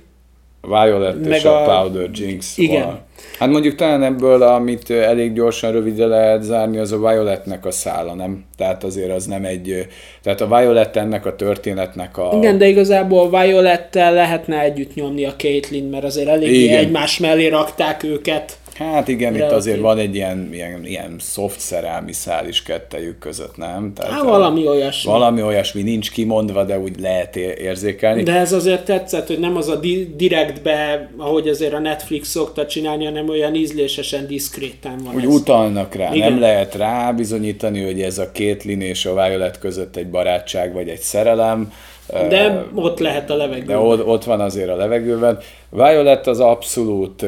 Violet 0.63 1.25
meg 1.25 1.39
és 1.39 1.45
a, 1.45 1.63
a 1.63 1.83
Powder 1.83 2.11
Jinx. 2.13 2.59
Igen. 2.59 2.85
Van. 2.85 3.01
Hát 3.39 3.51
mondjuk 3.51 3.75
talán 3.75 4.03
ebből, 4.03 4.43
amit 4.43 4.91
elég 4.91 5.33
gyorsan, 5.33 5.73
rövidre 5.73 6.07
lehet 6.07 6.43
zárni, 6.43 6.79
az 6.79 6.93
a 6.93 6.99
Violetnek 6.99 7.67
a 7.67 7.71
szála, 7.71 8.15
nem? 8.15 8.45
Tehát 8.57 8.85
azért 8.85 9.11
az 9.11 9.27
nem 9.27 9.45
egy... 9.45 9.87
Tehát 10.23 10.41
a 10.41 10.47
Violet 10.47 10.97
ennek 10.97 11.27
a 11.27 11.37
történetnek 11.37 12.19
a... 12.19 12.31
Igen, 12.37 12.59
de 12.59 12.69
igazából 12.69 13.35
a 13.35 13.43
Violettel 13.43 14.13
lehetne 14.13 14.61
együtt 14.61 14.95
nyomni 14.95 15.25
a 15.25 15.35
Caitlyn, 15.37 15.85
mert 15.85 16.05
azért 16.05 16.29
eléggé 16.29 16.69
egymás 16.69 17.19
mellé 17.19 17.49
rakták 17.49 18.03
őket. 18.03 18.57
Hát 18.83 19.09
igen, 19.09 19.33
Relatív. 19.33 19.53
itt 19.53 19.59
azért 19.59 19.81
van 19.81 19.99
egy 19.99 20.15
ilyen, 20.15 20.49
ilyen, 20.53 20.87
ilyen 20.87 21.17
soft 21.21 21.61
szerelmi 21.61 22.13
szál 22.13 22.49
is 22.49 22.63
kettejük 22.63 23.19
között, 23.19 23.57
nem? 23.57 23.93
Tehát 23.95 24.13
hát 24.13 24.23
valami 24.23 24.67
olyasmi. 24.69 25.11
Valami 25.11 25.43
olyasmi, 25.43 25.83
nincs 25.83 26.11
kimondva, 26.11 26.65
de 26.65 26.79
úgy 26.79 27.01
lehet 27.01 27.37
érzékelni. 27.37 28.23
De 28.23 28.33
ez 28.33 28.53
azért 28.53 28.85
tetszett, 28.85 29.27
hogy 29.27 29.39
nem 29.39 29.57
az 29.57 29.69
a 29.69 29.77
di- 29.77 30.15
direktbe, 30.17 31.11
ahogy 31.17 31.49
azért 31.49 31.73
a 31.73 31.79
Netflix 31.79 32.29
szokta 32.29 32.67
csinálni, 32.67 33.05
hanem 33.05 33.29
olyan 33.29 33.55
ízlésesen 33.55 34.27
diszkréten 34.27 35.01
van 35.05 35.15
Úgy 35.15 35.25
ez. 35.25 35.35
utalnak 35.35 35.95
rá, 35.95 36.15
igen. 36.15 36.31
nem 36.31 36.41
lehet 36.41 36.75
rá 36.75 37.13
bizonyítani, 37.13 37.85
hogy 37.85 38.01
ez 38.03 38.19
a 38.19 38.33
két 38.33 38.63
Lin 38.65 38.81
és 38.81 39.07
a 39.07 39.13
Violet 39.15 39.59
között 39.59 39.97
egy 39.97 40.11
barátság 40.11 40.73
vagy 40.73 40.89
egy 40.89 41.01
szerelem, 41.01 41.73
de 42.13 42.67
ott 42.75 42.99
lehet 42.99 43.31
a 43.31 43.37
levegőben. 43.37 43.77
De 43.77 43.83
ott, 43.83 44.07
ott 44.07 44.25
van 44.25 44.41
azért 44.41 44.69
a 44.69 44.77
levegőben. 44.77 45.39
Violet 45.71 46.27
az 46.27 46.41
abszolút, 46.41 47.27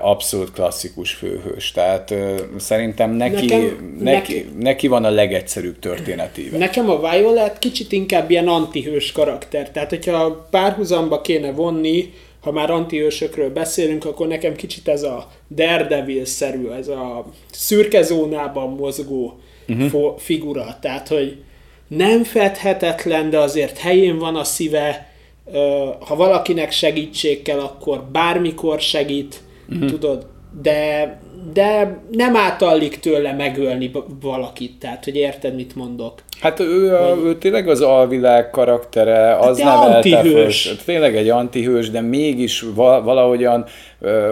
abszolút 0.00 0.52
klasszikus 0.52 1.12
főhős, 1.12 1.70
tehát 1.70 2.14
szerintem 2.56 3.10
neki, 3.10 3.46
nekem, 3.46 3.96
neki, 4.00 4.34
neki, 4.34 4.48
neki 4.58 4.88
van 4.88 5.04
a 5.04 5.10
legegyszerűbb 5.10 5.78
történetíve. 5.78 6.58
Nekem 6.58 6.90
a 6.90 7.10
Violet 7.10 7.58
kicsit 7.58 7.92
inkább 7.92 8.30
ilyen 8.30 8.48
antihős 8.48 9.12
karakter, 9.12 9.70
tehát 9.70 9.90
hogyha 9.90 10.46
párhuzamba 10.50 11.20
kéne 11.20 11.52
vonni, 11.52 12.12
ha 12.40 12.52
már 12.52 12.70
antihősökről 12.70 13.50
beszélünk, 13.50 14.04
akkor 14.04 14.26
nekem 14.26 14.54
kicsit 14.54 14.88
ez 14.88 15.02
a 15.02 15.26
Daredevil-szerű, 15.54 16.68
ez 16.68 16.88
a 16.88 17.24
szürke 17.50 18.02
zónában 18.02 18.68
mozgó 18.68 19.38
uh-huh. 19.68 20.18
figura, 20.18 20.76
tehát 20.80 21.08
hogy 21.08 21.36
nem 21.96 22.24
fedhetetlen, 22.24 23.30
de 23.30 23.38
azért 23.38 23.78
helyén 23.78 24.18
van 24.18 24.36
a 24.36 24.44
szíve, 24.44 25.10
ha 25.98 26.16
valakinek 26.16 26.70
segítség 26.70 27.42
kell, 27.42 27.58
akkor 27.58 28.04
bármikor 28.12 28.80
segít, 28.80 29.40
uh-huh. 29.68 29.90
tudod, 29.90 30.26
de, 30.62 31.20
de 31.52 31.98
nem 32.10 32.36
átallik 32.36 33.00
tőle 33.00 33.32
megölni 33.32 33.90
valakit, 34.20 34.78
tehát, 34.78 35.04
hogy 35.04 35.16
érted, 35.16 35.54
mit 35.54 35.74
mondok. 35.74 36.22
Hát 36.40 36.60
ő, 36.60 36.94
a, 36.94 37.16
ő 37.24 37.38
tényleg 37.38 37.68
az 37.68 37.80
alvilág 37.80 38.50
karaktere, 38.50 39.36
az 39.36 39.60
hát 39.60 39.86
nevelte 39.86 40.22
föl. 40.22 40.76
Tényleg 40.84 41.16
egy 41.16 41.28
antihős, 41.28 41.90
de 41.90 42.00
mégis 42.00 42.64
valahogyan 42.74 43.64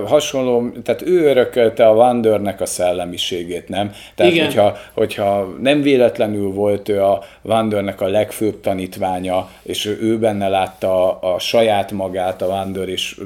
hasonló, 0.06 0.70
tehát 0.84 1.02
ő 1.02 1.24
örökölte 1.24 1.86
a 1.86 1.94
Wandernek 1.94 2.61
a 2.61 2.66
szellemiségét, 2.66 3.68
nem? 3.68 3.92
Tehát, 4.14 4.32
Igen. 4.32 4.44
Hogyha, 4.44 4.76
hogyha 4.94 5.54
nem 5.61 5.82
véletlenül 5.82 6.52
volt 6.52 6.88
ő 6.88 7.02
a 7.02 7.22
Wandernek 7.42 8.00
a 8.00 8.08
legfőbb 8.08 8.61
tanítványa, 8.61 9.50
és 9.62 9.86
ő 10.00 10.18
benne 10.18 10.48
látta 10.48 11.20
a, 11.20 11.34
a 11.34 11.38
saját 11.38 11.92
magát, 11.92 12.42
a 12.42 12.46
Wander, 12.46 12.88
és 12.88 13.20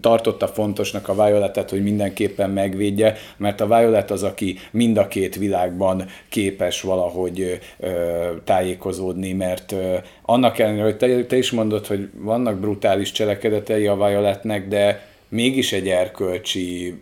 tartotta 0.00 0.46
fontosnak 0.46 1.08
a 1.08 1.24
Violetet, 1.24 1.70
hogy 1.70 1.82
mindenképpen 1.82 2.50
megvédje, 2.50 3.14
mert 3.36 3.60
a 3.60 3.66
Violet 3.66 4.10
az, 4.10 4.22
aki 4.22 4.58
mind 4.70 4.96
a 4.96 5.08
két 5.08 5.36
világban 5.36 6.04
képes 6.28 6.80
valahogy 6.80 7.58
ö, 7.78 7.88
tájékozódni, 8.44 9.32
mert 9.32 9.72
ö, 9.72 9.94
annak 10.22 10.58
ellenére, 10.58 10.84
hogy 10.84 10.96
te, 10.96 11.24
te 11.24 11.36
is 11.36 11.50
mondod, 11.50 11.86
hogy 11.86 12.08
vannak 12.14 12.58
brutális 12.58 13.12
cselekedetei 13.12 13.86
a 13.86 13.96
Violetnek, 13.96 14.68
de 14.68 15.06
mégis 15.28 15.72
egy 15.72 15.88
erkölcsi 15.88 16.94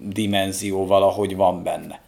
dimenzió 0.00 0.86
valahogy 0.86 1.36
van 1.36 1.62
benne. 1.62 2.02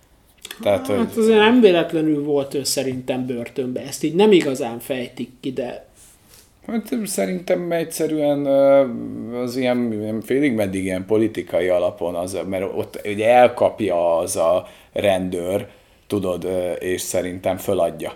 Tehát, 0.63 0.87
hát 0.87 0.97
hogy... 0.97 1.09
azért 1.17 1.39
nem 1.39 1.61
véletlenül 1.61 2.25
volt 2.25 2.55
ő 2.55 2.65
szerintem 2.65 3.27
börtönbe. 3.27 3.81
Ezt 3.81 4.05
így 4.05 4.15
nem 4.15 4.33
igazán 4.33 4.79
fejtik 4.79 5.31
ki, 5.41 5.53
de... 5.53 5.86
Hát 6.67 6.95
szerintem 7.05 7.73
egyszerűen 7.73 8.47
az 9.35 9.57
ilyen, 9.57 9.93
ilyen 9.93 10.21
félig 10.21 10.55
meddig 10.55 10.85
ilyen 10.85 11.07
politikai 11.07 11.69
alapon, 11.69 12.15
az, 12.15 12.39
mert 12.49 12.65
ott 12.77 13.01
ugye 13.05 13.29
elkapja 13.29 14.19
az 14.19 14.37
a 14.37 14.67
rendőr, 14.93 15.69
tudod, 16.07 16.49
és 16.79 17.01
szerintem 17.01 17.57
föladja. 17.57 18.13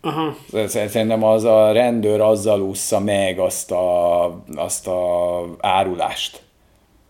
Aha. 0.00 0.36
Szerintem 0.66 1.22
az 1.22 1.44
a 1.44 1.72
rendőr 1.72 2.20
azzal 2.20 2.60
ússza 2.60 3.00
meg 3.00 3.38
azt 3.38 3.70
a, 3.70 4.24
azt 4.54 4.86
a 4.86 5.42
árulást 5.58 6.47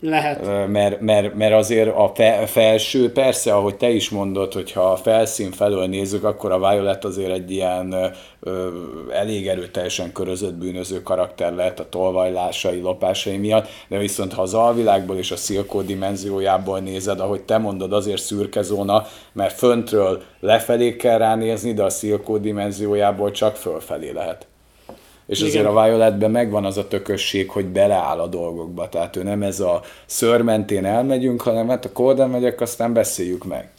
Lehet. 0.01 0.69
Mert, 0.69 1.01
mert, 1.01 1.35
mert 1.35 1.53
azért 1.53 1.97
a 1.97 2.13
fe, 2.15 2.47
felső, 2.47 3.13
persze, 3.13 3.55
ahogy 3.55 3.77
te 3.77 3.91
is 3.91 4.11
mondod, 4.11 4.53
hogyha 4.53 4.81
a 4.91 4.97
felszín 4.97 5.51
felől 5.51 5.87
nézzük, 5.87 6.25
akkor 6.25 6.53
a 6.53 6.59
Violet 6.59 7.05
azért 7.05 7.31
egy 7.31 7.51
ilyen 7.51 7.95
ö, 8.41 8.69
elég 9.13 9.49
erőteljesen 9.49 10.13
körözött 10.13 10.55
bűnöző 10.55 11.03
karakter 11.03 11.53
lehet 11.55 11.81
a 11.81 11.89
tolvajlásai, 11.89 12.81
lopásai 12.81 13.37
miatt, 13.37 13.69
de 13.89 13.99
viszont 13.99 14.33
ha 14.33 14.43
az 14.43 14.55
alvilágból 14.55 15.17
és 15.17 15.31
a 15.31 15.37
szilkó 15.37 15.83
dimenziójából 15.83 16.81
nézed, 16.81 17.21
ahogy 17.21 17.43
te 17.43 17.59
mondod, 17.59 17.93
azért 17.93 18.23
szürke 18.23 18.63
zóna, 18.63 19.07
mert 19.33 19.59
föntről 19.59 20.23
lefelé 20.41 20.97
kell 20.97 21.19
ránézni, 21.19 21.73
de 21.73 21.83
a 21.83 21.91
szilkó 21.91 22.37
dimenziójából 22.37 23.31
csak 23.31 23.57
fölfelé 23.57 24.11
lehet. 24.11 24.47
És 25.29 25.39
Igen. 25.39 25.51
azért 25.51 25.67
a 25.67 25.83
Violetben 25.83 26.31
megvan 26.31 26.65
az 26.65 26.77
a 26.77 26.89
tökösség, 26.89 27.51
hogy 27.51 27.67
beleáll 27.67 28.19
a 28.19 28.27
dolgokba. 28.27 28.89
Tehát 28.89 29.17
ő 29.17 29.23
nem 29.23 29.43
ez 29.43 29.61
a 29.61 29.83
ször 30.07 30.43
mentén 30.43 30.85
elmegyünk, 30.85 31.41
hanem 31.41 31.69
hát 31.69 31.85
a 31.85 31.93
kóden 31.93 32.31
megyek, 32.31 32.61
aztán 32.61 32.93
beszéljük 32.93 33.45
meg. 33.45 33.71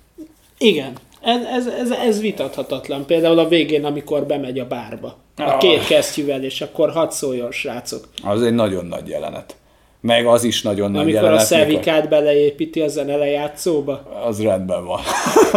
Igen. 0.58 0.93
Ez, 1.22 1.45
ez, 1.45 1.68
ez, 1.68 1.91
ez 1.91 2.22
vitathatatlan. 2.22 3.06
Például 3.06 3.39
a 3.39 3.47
végén, 3.47 3.86
amikor 3.86 4.26
bemegy 4.26 4.60
a 4.60 4.68
bárba. 4.68 5.18
A 5.36 5.41
ah. 5.41 5.58
két 5.58 5.86
kesztyűvel, 5.86 6.43
és 6.43 6.62
akkor 6.62 6.91
hadd 6.91 7.10
szóljon, 7.10 7.52
srácok. 7.52 8.08
Az 8.24 8.41
egy 8.41 8.54
nagyon 8.54 8.86
nagy 8.86 9.08
jelenet. 9.08 9.56
Meg 10.02 10.26
az 10.26 10.43
is 10.43 10.62
nagyon 10.62 10.91
nagy 10.91 11.02
amikor 11.02 11.14
jelenet. 11.14 11.52
Amikor 11.52 11.58
a 11.58 11.66
szevikát 11.66 12.10
beleépíti 12.10 12.82
a 12.82 12.88
zene 12.88 13.16
lejátszóba. 13.16 14.22
Az 14.26 14.41
rendben 14.41 14.86
van. 14.86 15.00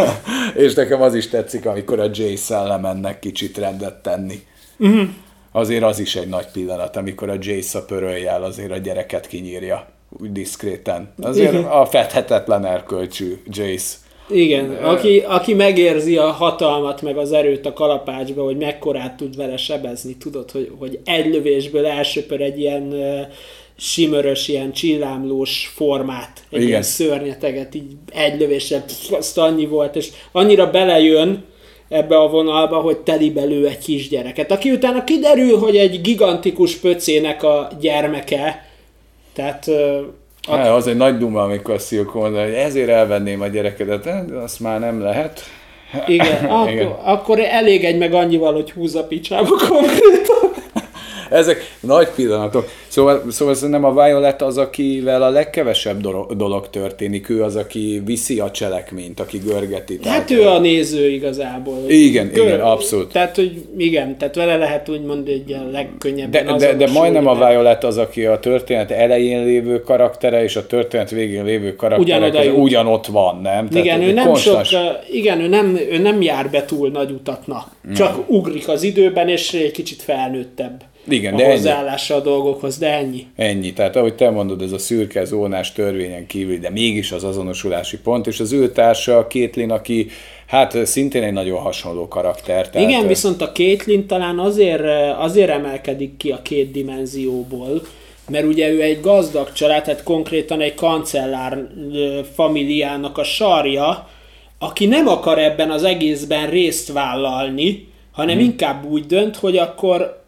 és 0.64 0.74
nekem 0.74 1.03
az 1.03 1.14
is 1.14 1.28
tetszik, 1.28 1.66
amikor 1.66 2.01
a 2.01 2.11
Jay 2.12 2.38
lemennek 2.49 3.18
kicsit 3.18 3.59
rendet 3.59 3.95
tenni. 3.95 4.43
Uh-huh 4.78 5.09
azért 5.53 5.82
az 5.82 5.98
is 5.98 6.16
egy 6.16 6.28
nagy 6.28 6.46
pillanat, 6.53 6.96
amikor 6.96 7.30
a 7.30 7.36
Jace 7.40 7.78
a 7.78 7.84
pöröljel 7.84 8.42
azért 8.42 8.70
a 8.70 8.76
gyereket 8.76 9.26
kinyírja 9.26 9.86
úgy 10.20 10.32
diszkréten. 10.32 11.12
Azért 11.20 11.53
Igen. 11.53 11.64
a 11.64 11.86
fedhetetlen 11.86 12.66
erkölcsű 12.66 13.42
Jace. 13.46 13.96
Igen, 14.30 14.70
aki, 14.70 15.18
aki 15.18 15.55
megérzi 15.55 16.16
a 16.16 16.30
hatalmat, 16.30 17.03
meg 17.03 17.16
az 17.16 17.32
erőt 17.32 17.66
a 17.66 17.72
kalapácsba, 17.72 18.44
hogy 18.44 18.57
mekkorát 18.57 19.16
tud 19.16 19.36
vele 19.36 19.57
sebezni, 19.57 20.16
tudod, 20.16 20.50
hogy, 20.50 20.72
hogy 20.78 21.00
egy 21.05 21.26
lövésből 21.26 21.86
elsöpör 21.86 22.40
egy 22.40 22.59
ilyen 22.59 22.82
uh, 22.82 23.20
simörös, 23.76 24.48
ilyen 24.48 24.72
csillámlós 24.72 25.72
formát, 25.74 26.44
egy 26.50 26.59
Igen. 26.59 26.68
ilyen 26.68 26.82
szörnyeteget, 26.82 27.74
így 27.74 27.92
egy 28.12 28.40
lövésre, 28.40 28.84
azt 29.11 29.38
annyi 29.38 29.66
volt, 29.66 29.96
és 29.96 30.09
annyira 30.32 30.70
belejön, 30.70 31.44
ebbe 31.93 32.18
a 32.18 32.28
vonalba, 32.28 32.76
hogy 32.76 32.99
telibelő 32.99 33.66
egy 33.66 33.78
kisgyereket, 33.78 34.51
aki 34.51 34.70
utána 34.70 35.05
kiderül, 35.05 35.59
hogy 35.59 35.76
egy 35.76 36.01
gigantikus 36.01 36.76
pöcének 36.76 37.43
a 37.43 37.68
gyermeke, 37.80 38.66
tehát... 39.32 39.68
A... 40.49 40.55
Hát, 40.55 40.68
az 40.68 40.86
egy 40.86 40.97
nagy 40.97 41.18
duma, 41.18 41.43
amikor 41.43 41.80
Szilko 41.80 42.18
mondja, 42.18 42.43
hogy 42.43 42.53
ezért 42.53 42.88
elvenném 42.88 43.40
a 43.40 43.47
gyerekedet, 43.47 44.05
de 44.05 44.36
azt 44.36 44.61
már 44.61 44.80
nem 44.80 45.01
lehet. 45.01 45.40
Igen, 46.07 46.45
akkor, 46.45 46.99
akkor 47.05 47.40
elég 47.40 47.84
egy 47.84 47.99
meg 47.99 48.14
annyival, 48.14 48.53
hogy 48.53 48.70
húzza 48.70 49.01
a 49.01 49.07
picsába 49.07 49.57
konkrétan. 49.68 50.32
Ezek 51.33 51.76
nagy 51.80 52.09
pillanatok. 52.09 52.68
Szóval, 52.89 53.22
szóval 53.28 53.55
nem 53.61 53.85
a 53.85 54.05
Violet 54.05 54.43
az, 54.43 54.59
akivel 54.59 55.22
a 55.22 55.28
legkevesebb 55.28 56.01
dolog 56.37 56.70
történik. 56.70 57.28
Ő 57.28 57.43
az, 57.43 57.57
aki 57.57 58.03
viszi 58.05 58.41
a 58.41 58.51
cselekményt, 58.51 59.20
aki 59.20 59.39
görgeti. 59.39 59.99
Hát 60.05 60.30
ő 60.30 60.47
a 60.47 60.59
néző 60.59 61.09
igazából. 61.09 61.78
Igen, 61.89 62.30
Gör... 62.33 62.47
igen, 62.47 62.61
abszolút. 62.61 63.12
Tehát, 63.12 63.37
hogy 63.37 63.64
igen, 63.76 64.18
tehát 64.18 64.35
vele 64.35 64.57
lehet 64.57 64.89
úgy 64.89 65.03
mondani, 65.03 65.43
hogy 65.47 65.53
a 65.53 65.70
legkönnyebben 65.70 66.47
De, 66.47 66.57
de, 66.57 66.74
de 66.74 66.93
majdnem 66.93 67.26
a 67.26 67.35
Violet 67.35 67.85
az, 67.85 67.99
aki 67.99 68.26
a 68.26 68.39
történet 68.39 68.91
elején 68.91 69.45
lévő 69.45 69.80
karaktere, 69.80 70.43
és 70.43 70.57
a 70.57 70.66
történet 70.66 71.11
végén 71.11 71.45
lévő 71.45 71.76
karaktere 71.76 72.53
ugyanott 72.53 73.07
van, 73.07 73.41
nem? 73.43 73.68
Tehát 73.68 73.85
igen, 73.85 74.03
ő 74.03 74.12
nem 74.12 74.26
konstans... 74.26 74.68
sok, 74.68 74.80
igen, 75.12 75.41
ő 75.41 75.49
nem, 75.49 75.78
ő 75.91 75.99
nem 75.99 76.22
jár 76.22 76.51
be 76.51 76.64
túl 76.64 76.91
nagy 76.91 77.11
utatna. 77.11 77.66
Csak 77.95 78.16
mm. 78.16 78.20
ugrik 78.26 78.68
az 78.68 78.83
időben, 78.83 79.28
és 79.28 79.53
egy 79.53 79.70
kicsit 79.70 80.03
felnőttebb. 80.03 80.83
Igen, 81.09 81.34
a 81.34 81.36
de 81.36 81.50
hozzáállása 81.50 82.14
ennyi. 82.14 82.22
a 82.22 82.24
dolgokhoz, 82.24 82.78
de 82.78 82.92
ennyi. 82.92 83.26
Ennyi, 83.36 83.72
tehát 83.72 83.96
ahogy 83.96 84.14
te 84.14 84.30
mondod, 84.30 84.62
ez 84.62 84.72
a 84.72 84.78
szürke 84.78 85.24
zónás 85.24 85.72
törvényen 85.72 86.26
kívül, 86.26 86.59
de 86.59 86.70
mégis 86.70 87.12
az 87.12 87.24
azonosulási 87.24 87.98
pont, 87.98 88.26
és 88.26 88.40
az 88.40 88.53
ő 88.53 88.72
társa 88.72 89.18
a 89.18 89.26
Kétlin, 89.26 89.70
aki 89.70 90.07
hát 90.46 90.86
szintén 90.86 91.22
egy 91.22 91.32
nagyon 91.32 91.59
hasonló 91.59 92.09
karakter. 92.09 92.70
Tehát... 92.70 92.88
Igen, 92.88 93.07
viszont 93.07 93.42
a 93.42 93.53
Kétlin 93.53 94.07
talán 94.07 94.38
azért, 94.38 94.82
azért 95.18 95.50
emelkedik 95.50 96.16
ki 96.16 96.30
a 96.30 96.42
két 96.42 96.70
dimenzióból, 96.70 97.82
mert 98.28 98.46
ugye 98.46 98.70
ő 98.70 98.82
egy 98.82 99.00
gazdag 99.00 99.53
család, 99.53 99.84
tehát 99.84 100.03
konkrétan 100.03 100.61
egy 100.61 100.74
kancellár 100.74 101.68
familiának 102.34 103.18
a 103.18 103.24
sarja, 103.24 104.09
aki 104.59 104.86
nem 104.86 105.09
akar 105.09 105.38
ebben 105.38 105.70
az 105.70 105.84
egészben 105.84 106.50
részt 106.50 106.92
vállalni, 106.92 107.88
hanem 108.12 108.36
hmm. 108.36 108.44
inkább 108.44 108.84
úgy 108.84 109.07
dönt, 109.07 109.36
hogy 109.36 109.57
akkor 109.57 110.22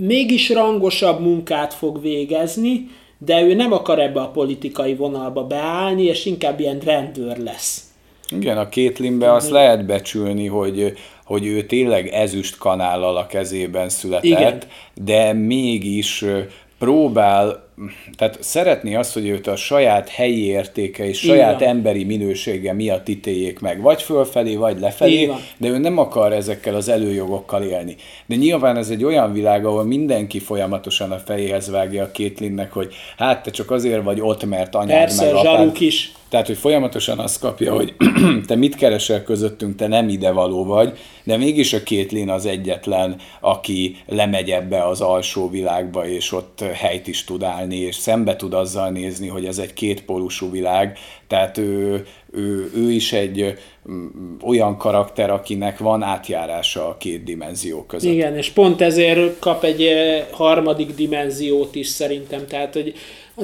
mégis 0.00 0.50
rangosabb 0.50 1.20
munkát 1.20 1.74
fog 1.74 2.00
végezni, 2.00 2.88
de 3.18 3.42
ő 3.42 3.54
nem 3.54 3.72
akar 3.72 3.98
ebbe 3.98 4.20
a 4.20 4.28
politikai 4.28 4.94
vonalba 4.94 5.44
beállni, 5.44 6.02
és 6.02 6.26
inkább 6.26 6.60
ilyen 6.60 6.78
rendőr 6.78 7.36
lesz. 7.36 7.84
Igen, 8.28 8.58
a 8.58 8.68
két 8.68 8.98
limbe 8.98 9.32
azt 9.32 9.50
lehet 9.50 9.86
becsülni, 9.86 10.46
hogy, 10.46 10.92
hogy 11.24 11.46
ő 11.46 11.66
tényleg 11.66 12.08
ezüst 12.08 12.58
kanállal 12.58 13.16
a 13.16 13.26
kezében 13.26 13.88
született, 13.88 14.24
Igen. 14.24 14.58
de 14.94 15.32
mégis 15.32 16.24
próbál, 16.80 17.68
tehát 18.16 18.38
szeretné 18.42 18.94
azt, 18.94 19.12
hogy 19.12 19.28
őt 19.28 19.46
a 19.46 19.56
saját 19.56 20.08
helyi 20.08 20.44
értéke 20.44 21.08
és 21.08 21.18
saját 21.18 21.62
emberi 21.62 22.04
minősége 22.04 22.72
miatt 22.72 23.08
ítéljék 23.08 23.58
meg, 23.58 23.80
vagy 23.80 24.02
fölfelé, 24.02 24.56
vagy 24.56 24.80
lefelé, 24.80 25.30
de 25.56 25.68
ő 25.68 25.78
nem 25.78 25.98
akar 25.98 26.32
ezekkel 26.32 26.74
az 26.74 26.88
előjogokkal 26.88 27.62
élni. 27.62 27.96
De 28.26 28.34
nyilván 28.34 28.76
ez 28.76 28.90
egy 28.90 29.04
olyan 29.04 29.32
világ, 29.32 29.66
ahol 29.66 29.84
mindenki 29.84 30.38
folyamatosan 30.38 31.10
a 31.10 31.18
fejéhez 31.18 31.70
vágja 31.70 32.02
a 32.02 32.10
kétlinnek, 32.10 32.72
hogy 32.72 32.94
hát 33.16 33.42
te 33.42 33.50
csak 33.50 33.70
azért 33.70 34.02
vagy 34.02 34.20
ott, 34.20 34.44
mert 34.44 34.74
anyád 34.74 34.98
Persze, 34.98 35.24
meg 35.24 35.34
apád. 35.34 35.80
is. 35.80 36.12
Tehát, 36.30 36.46
hogy 36.46 36.56
folyamatosan 36.56 37.18
azt 37.18 37.40
kapja, 37.40 37.74
hogy 37.74 37.94
te 38.46 38.54
mit 38.54 38.74
keresel 38.74 39.22
közöttünk, 39.22 39.76
te 39.76 39.86
nem 39.86 40.08
idevaló 40.08 40.64
vagy, 40.64 40.98
de 41.24 41.36
mégis 41.36 41.72
a 41.72 41.82
Kétlin 41.82 42.30
az 42.30 42.46
egyetlen, 42.46 43.16
aki 43.40 43.96
lemegy 44.06 44.50
ebbe 44.50 44.86
az 44.86 45.00
alsó 45.00 45.50
világba, 45.50 46.06
és 46.06 46.32
ott 46.32 46.64
helyt 46.72 47.06
is 47.06 47.24
tud 47.24 47.42
állni, 47.42 47.76
és 47.76 47.94
szembe 47.94 48.36
tud 48.36 48.54
azzal 48.54 48.90
nézni, 48.90 49.28
hogy 49.28 49.44
ez 49.44 49.58
egy 49.58 49.72
kétpólusú 49.72 50.50
világ, 50.50 50.98
tehát 51.26 51.58
ő, 51.58 52.06
ő, 52.32 52.70
ő 52.74 52.90
is 52.90 53.12
egy 53.12 53.58
olyan 54.42 54.76
karakter, 54.76 55.30
akinek 55.30 55.78
van 55.78 56.02
átjárása 56.02 56.88
a 56.88 56.96
két 56.96 57.24
dimenzió 57.24 57.84
között. 57.84 58.12
Igen, 58.12 58.36
és 58.36 58.50
pont 58.50 58.80
ezért 58.80 59.38
kap 59.38 59.64
egy 59.64 59.88
harmadik 60.30 60.94
dimenziót 60.94 61.74
is 61.74 61.86
szerintem, 61.86 62.46
tehát 62.46 62.72
hogy 62.72 62.94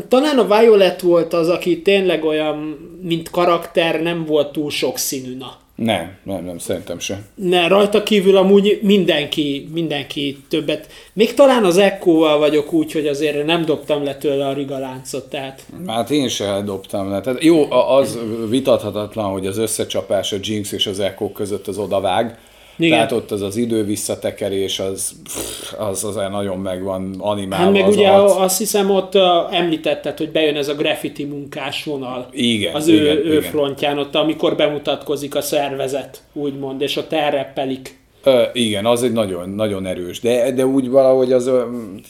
talán 0.09 0.39
a 0.39 0.59
Violet 0.59 1.01
volt 1.01 1.33
az, 1.33 1.49
aki 1.49 1.83
tényleg 1.83 2.25
olyan, 2.25 2.79
mint 3.03 3.31
karakter 3.31 4.03
nem 4.03 4.25
volt 4.25 4.53
túl 4.53 4.71
sokszínű. 4.71 5.37
Na. 5.37 5.57
Nem, 5.77 6.17
nem, 6.23 6.45
nem, 6.45 6.59
szerintem 6.59 6.99
sem. 6.99 7.27
Ne, 7.35 7.69
rajta 7.69 8.03
kívül 8.03 8.37
amúgy 8.37 8.79
mindenki, 8.83 9.69
mindenki 9.73 10.39
többet. 10.49 10.87
Még 11.13 11.35
talán 11.35 11.65
az 11.65 11.79
Echo-val 11.79 12.39
vagyok 12.39 12.73
úgy, 12.73 12.93
hogy 12.93 13.07
azért 13.07 13.47
nem 13.47 13.65
dobtam 13.65 14.05
le 14.05 14.17
tőle 14.17 14.47
a 14.47 14.53
rigaláncot, 14.53 15.31
tehát... 15.31 15.67
Hát 15.87 16.11
én 16.11 16.29
sem 16.29 16.65
dobtam 16.65 17.11
le. 17.11 17.21
Tehát 17.21 17.45
jó, 17.45 17.71
az 17.71 18.19
vitathatatlan, 18.49 19.31
hogy 19.31 19.47
az 19.47 19.59
összecsapás 19.59 20.33
a 20.33 20.37
Jinx 20.41 20.73
és 20.73 20.87
az 20.87 21.01
Echo 21.01 21.33
között 21.33 21.67
az 21.67 21.79
odavág, 21.79 22.39
igen. 22.79 22.97
Tehát 22.97 23.13
ott 23.13 23.31
az 23.31 23.43
az 23.43 23.57
idő 23.57 23.85
visszatekerés, 23.85 24.79
az, 24.79 25.13
az, 25.79 26.05
az 26.05 26.15
nagyon 26.31 26.59
megvan 26.59 27.15
animálva 27.19 27.65
Hát 27.65 27.73
meg 27.73 27.85
az 27.85 27.97
ugye 27.97 28.09
arc. 28.09 28.37
azt 28.37 28.59
hiszem 28.59 28.91
ott 28.91 29.15
említetted, 29.51 30.19
hogy 30.19 30.31
bejön 30.31 30.57
ez 30.57 30.69
a 30.69 30.75
graffiti 30.75 31.25
munkás 31.25 31.85
vonal. 31.85 32.29
Igen. 32.31 32.75
Az 32.75 32.89
igen, 32.89 33.03
ő, 33.03 33.11
igen. 33.11 33.33
ő 33.33 33.41
frontján 33.41 33.99
ott, 33.99 34.15
amikor 34.15 34.57
bemutatkozik 34.57 35.35
a 35.35 35.41
szervezet, 35.41 36.23
úgymond, 36.33 36.81
és 36.81 36.97
ott 36.97 37.13
elreppelik. 37.13 37.99
Ö, 38.25 38.43
igen, 38.53 38.87
az 38.87 39.03
egy 39.03 39.13
nagyon, 39.13 39.49
nagyon 39.49 39.87
erős, 39.87 40.21
de, 40.21 40.53
de 40.53 40.67
úgy 40.67 40.89
valahogy 40.89 41.33
az, 41.33 41.51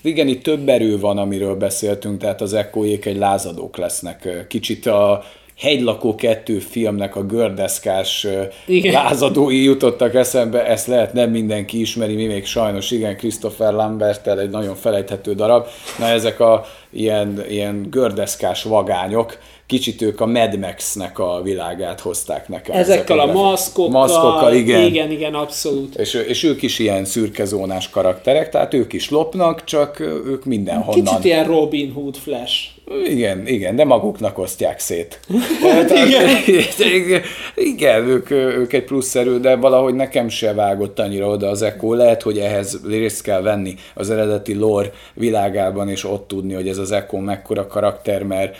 igen, 0.02 0.28
itt 0.28 0.42
több 0.42 0.68
erő 0.68 0.98
van, 0.98 1.18
amiről 1.18 1.54
beszéltünk, 1.54 2.20
tehát 2.20 2.40
az 2.40 2.52
ekkóék 2.54 3.04
egy 3.04 3.16
lázadók 3.16 3.76
lesznek. 3.76 4.46
Kicsit 4.48 4.86
a, 4.86 5.24
Hegylakó 5.58 6.14
kettő 6.14 6.58
filmnek 6.58 7.16
a 7.16 7.22
gördeszkás 7.22 8.26
igen. 8.66 8.92
lázadói 8.92 9.62
jutottak 9.62 10.14
eszembe, 10.14 10.66
ezt 10.66 10.86
lehet 10.86 11.12
nem 11.12 11.30
mindenki 11.30 11.80
ismeri, 11.80 12.14
mi 12.14 12.26
még 12.26 12.46
sajnos 12.46 12.90
igen, 12.90 13.16
Christopher 13.16 13.72
Lambertel 13.72 14.40
egy 14.40 14.50
nagyon 14.50 14.74
felejthető 14.74 15.34
darab. 15.34 15.66
Na 15.98 16.06
ezek 16.06 16.40
a 16.40 16.64
ilyen, 16.90 17.44
ilyen 17.48 17.86
gördeszkás 17.90 18.62
vagányok, 18.62 19.38
kicsit 19.66 20.02
ők 20.02 20.20
a 20.20 20.26
Mad 20.26 20.58
Max-nek 20.58 21.18
a 21.18 21.40
világát 21.42 22.00
hozták 22.00 22.48
nekem. 22.48 22.76
Ezekkel 22.76 23.18
a, 23.18 23.28
a 23.28 23.32
maszkokkal, 23.32 24.00
maszkokkal 24.00 24.54
igen. 24.54 24.82
igen, 24.82 25.10
igen, 25.10 25.34
abszolút. 25.34 25.94
És, 25.94 26.14
és 26.14 26.42
ők 26.42 26.62
is 26.62 26.78
ilyen 26.78 27.04
szürkezónás 27.04 27.90
karakterek, 27.90 28.50
tehát 28.50 28.74
ők 28.74 28.92
is 28.92 29.10
lopnak, 29.10 29.64
csak 29.64 30.00
ők 30.00 30.44
mindenhonnan. 30.44 31.04
Kicsit 31.04 31.24
ilyen 31.24 31.46
Robin 31.46 31.92
Hood 31.92 32.16
Flash 32.16 32.74
Igen, 33.04 33.46
igen, 33.46 33.76
de 33.76 33.84
maguknak 33.84 34.38
osztják 34.38 34.78
szét. 34.78 35.20
hát, 35.62 35.90
igen. 35.90 37.22
igen, 37.54 38.08
ők, 38.08 38.30
ők 38.30 38.72
egy 38.72 38.84
plusz 38.84 39.14
erő, 39.14 39.40
de 39.40 39.56
valahogy 39.56 39.94
nekem 39.94 40.28
se 40.28 40.54
vágott 40.54 40.98
annyira 40.98 41.28
oda 41.28 41.48
az 41.48 41.62
Echo. 41.62 41.94
Lehet, 41.94 42.22
hogy 42.22 42.38
ehhez 42.38 42.80
részt 42.88 43.22
kell 43.22 43.40
venni 43.40 43.74
az 43.94 44.10
eredeti 44.10 44.54
lore 44.54 44.90
világában, 45.14 45.88
és 45.88 46.04
ott 46.04 46.28
tudni, 46.28 46.54
hogy 46.54 46.68
ez 46.68 46.78
az 46.78 46.92
Echo 46.92 47.18
mekkora 47.18 47.66
karakter, 47.66 48.22
mert 48.22 48.56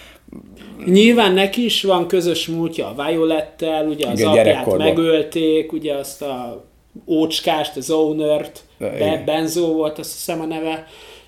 Nyilván 0.87 1.33
neki 1.33 1.65
is 1.65 1.83
van 1.83 2.09
közös 2.09 2.47
múltja 2.47 2.87
a 2.87 3.07
Violettel, 3.07 3.87
ugye 3.87 4.07
az 4.07 4.19
Igen, 4.19 4.31
apját 4.31 4.77
megölték, 4.77 5.73
ugye 5.73 5.95
azt 5.95 6.23
a 6.23 6.65
ócskást, 7.07 7.77
az 7.77 7.91
ownert, 7.91 8.65
Be, 8.79 9.23
Benzo 9.27 9.73
volt 9.73 9.99
azt 9.99 10.13
hiszem 10.13 10.41
a 10.41 10.45
neve, 10.45 10.87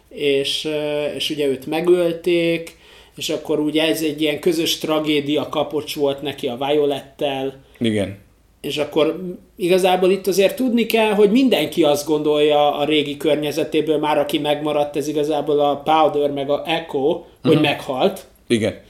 és, 0.09 0.69
és 1.17 1.31
ugye 1.31 1.47
őt 1.47 1.67
megölték, 1.67 2.77
és 3.17 3.29
akkor 3.29 3.61
ugye 3.61 3.83
ez 3.83 4.03
egy 4.03 4.21
ilyen 4.21 4.41
közös 4.41 4.79
tragédia 4.79 5.49
kapocs 5.49 5.95
volt 5.95 6.23
neki 6.23 6.47
a 6.47 6.57
Violettel. 6.57 7.55
Igen. 7.79 8.19
És 8.61 8.77
akkor 8.77 9.37
igazából 9.57 10.11
itt 10.11 10.27
azért 10.27 10.57
tudni 10.57 10.87
kell, 10.87 11.13
hogy 11.13 11.31
mindenki 11.31 11.83
azt 11.83 12.07
gondolja 12.07 12.77
a 12.77 12.85
régi 12.85 13.17
környezetéből, 13.17 13.99
már 13.99 14.19
aki 14.19 14.39
megmaradt, 14.39 14.97
ez 14.97 15.09
igazából 15.09 15.61
a 15.61 15.77
Powder 15.77 16.31
meg 16.31 16.51
a 16.51 16.63
Echo, 16.67 16.99
uh-huh. 16.99 17.25
hogy 17.43 17.55
mhm. 17.55 17.63
meghalt. 17.63 18.27
Igen. 18.47 18.81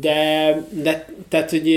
De, 0.00 0.66
de 0.82 1.08
tehát, 1.28 1.50
hogy 1.50 1.70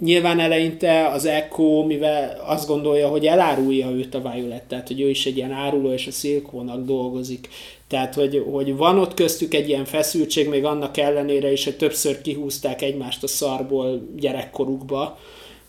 nyilván 0.00 0.40
eleinte 0.40 1.08
az 1.08 1.24
Echo, 1.24 1.84
mivel 1.86 2.42
azt 2.46 2.66
gondolja, 2.66 3.08
hogy 3.08 3.26
elárulja 3.26 3.90
őt 3.90 4.14
a 4.14 4.32
Violet, 4.32 4.62
tehát 4.62 4.86
hogy 4.86 5.00
ő 5.00 5.08
is 5.08 5.26
egy 5.26 5.36
ilyen 5.36 5.52
áruló, 5.52 5.92
és 5.92 6.06
a 6.06 6.10
Silkónak 6.10 6.84
dolgozik. 6.84 7.48
Tehát, 7.88 8.14
hogy, 8.14 8.44
hogy 8.50 8.76
van 8.76 8.98
ott 8.98 9.14
köztük 9.14 9.54
egy 9.54 9.68
ilyen 9.68 9.84
feszültség, 9.84 10.48
még 10.48 10.64
annak 10.64 10.96
ellenére 10.96 11.52
is, 11.52 11.64
hogy 11.64 11.76
többször 11.76 12.20
kihúzták 12.20 12.82
egymást 12.82 13.22
a 13.22 13.26
szarból 13.26 14.08
gyerekkorukba, 14.16 15.18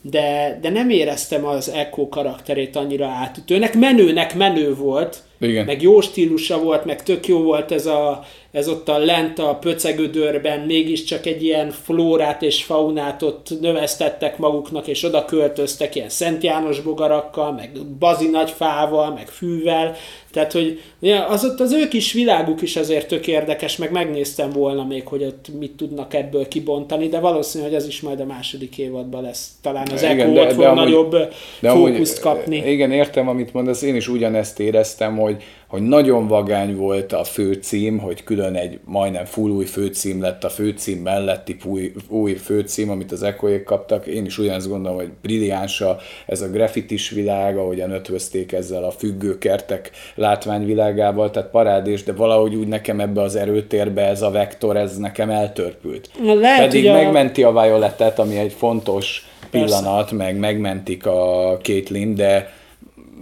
de, 0.02 0.58
de 0.62 0.70
nem 0.70 0.90
éreztem 0.90 1.46
az 1.46 1.70
Echo 1.70 2.10
karakterét 2.10 2.76
annyira 2.76 3.06
átütőnek. 3.06 3.74
Menőnek 3.76 4.36
menő 4.36 4.76
volt, 4.76 5.24
Igen. 5.40 5.66
meg 5.66 5.82
jó 5.82 6.02
stílusa 6.02 6.60
volt, 6.60 6.86
meg 6.86 7.04
tök 7.04 7.28
jó 7.28 7.42
volt 7.42 7.72
ez 7.72 7.86
a, 7.86 8.24
ez 8.52 8.68
ott 8.68 8.90
a 8.90 8.98
lent 8.98 9.40
a 9.40 9.56
pöcegödörben 9.56 10.60
mégiscsak 10.60 11.26
egy 11.26 11.44
ilyen 11.44 11.72
flórát 11.72 12.42
és 12.42 12.64
faunát 12.64 13.24
ott 13.24 13.48
növesztettek 13.62 14.38
maguknak, 14.38 14.88
és 14.88 15.04
oda 15.04 15.26
költöztek 15.26 15.96
ilyen 15.96 16.10
Szent 16.10 16.44
János 16.44 16.80
bogarakkal, 16.80 17.52
meg 17.52 17.70
bazi 18.00 18.28
nagy 18.30 18.52
fával, 18.52 19.14
meg 19.14 19.28
fűvel, 19.28 19.96
tehát, 20.38 20.52
hogy 20.52 20.82
az 21.28 21.46
ott 21.46 21.60
az 21.60 21.74
ő 21.74 21.88
kis 21.88 22.14
világuk 22.14 22.62
is 22.62 22.76
azért 22.76 23.08
tök 23.08 23.28
érdekes, 23.28 23.78
meg 23.78 23.92
megnéztem 23.92 24.50
volna 24.50 24.86
még, 24.86 25.08
hogy 25.08 25.24
ott 25.24 25.46
mit 25.60 25.72
tudnak 25.72 26.14
ebből 26.14 26.48
kibontani, 26.48 27.08
de 27.08 27.20
valószínű, 27.20 27.64
hogy 27.64 27.76
az 27.76 27.88
is 27.88 28.02
majd 28.02 28.20
a 28.20 28.26
második 28.26 28.78
évadban 28.78 29.22
lesz. 29.22 29.52
Talán 29.62 29.88
az 29.94 30.04
Echo 30.04 30.42
ott 30.42 30.54
fog 30.54 30.74
nagyobb 30.76 31.16
de 31.60 31.70
fókuszt 31.70 32.26
amúgy, 32.26 32.38
kapni. 32.38 32.64
Igen, 32.66 32.92
értem, 32.92 33.28
amit 33.28 33.54
mondasz, 33.54 33.82
én 33.82 33.96
is 33.96 34.08
ugyanezt 34.08 34.60
éreztem, 34.60 35.18
hogy 35.18 35.27
hogy 35.68 35.82
nagyon 35.82 36.28
vagány 36.28 36.76
volt 36.76 37.14
a 37.14 37.24
főcím, 37.24 37.98
hogy 37.98 38.24
külön 38.24 38.56
egy 38.56 38.80
majdnem 38.86 39.26
full 39.26 39.50
új 39.50 39.66
főcím 39.66 40.22
lett 40.22 40.44
a 40.44 40.50
főcím 40.50 41.02
melletti 41.02 41.58
új, 41.66 41.92
új 42.08 42.34
főcím, 42.34 42.90
amit 42.90 43.12
az 43.12 43.24
Echoék 43.24 43.64
kaptak. 43.64 44.08
Én 44.08 44.26
is 44.26 44.38
ugyanezt 44.38 44.70
gondolom, 44.70 44.98
hogy 44.98 45.10
brilliáns 45.22 45.84
ez 46.26 46.42
a 46.42 46.50
grafitis 46.50 47.10
világ, 47.10 47.58
ahogyan 47.58 47.92
ötvözték 47.92 48.52
ezzel 48.52 48.84
a 48.84 48.92
függőkertek 48.92 49.92
látványvilágával, 50.16 51.32
tehát 51.32 51.50
parádés, 51.50 52.04
de 52.04 52.14
valahogy 52.14 52.56
úgy 52.56 52.68
nekem 52.68 53.00
ebbe 53.00 53.22
az 53.22 53.36
erőtérbe 53.36 54.02
ez 54.02 54.22
a 54.22 54.32
vektor, 54.32 54.78
ez 54.78 54.98
nekem 54.98 55.30
eltörpült. 55.30 56.10
Lehet, 56.24 56.60
Pedig 56.60 56.92
megmenti 56.92 57.44
a 57.44 57.52
Violetet, 57.52 58.20
ami 58.20 58.38
egy 58.38 58.54
fontos 58.54 59.26
pillanat, 59.52 60.00
Persze. 60.00 60.16
meg 60.16 60.38
megmentik 60.38 61.06
a 61.06 61.58
Caitlyn, 61.62 62.16
de 62.16 62.56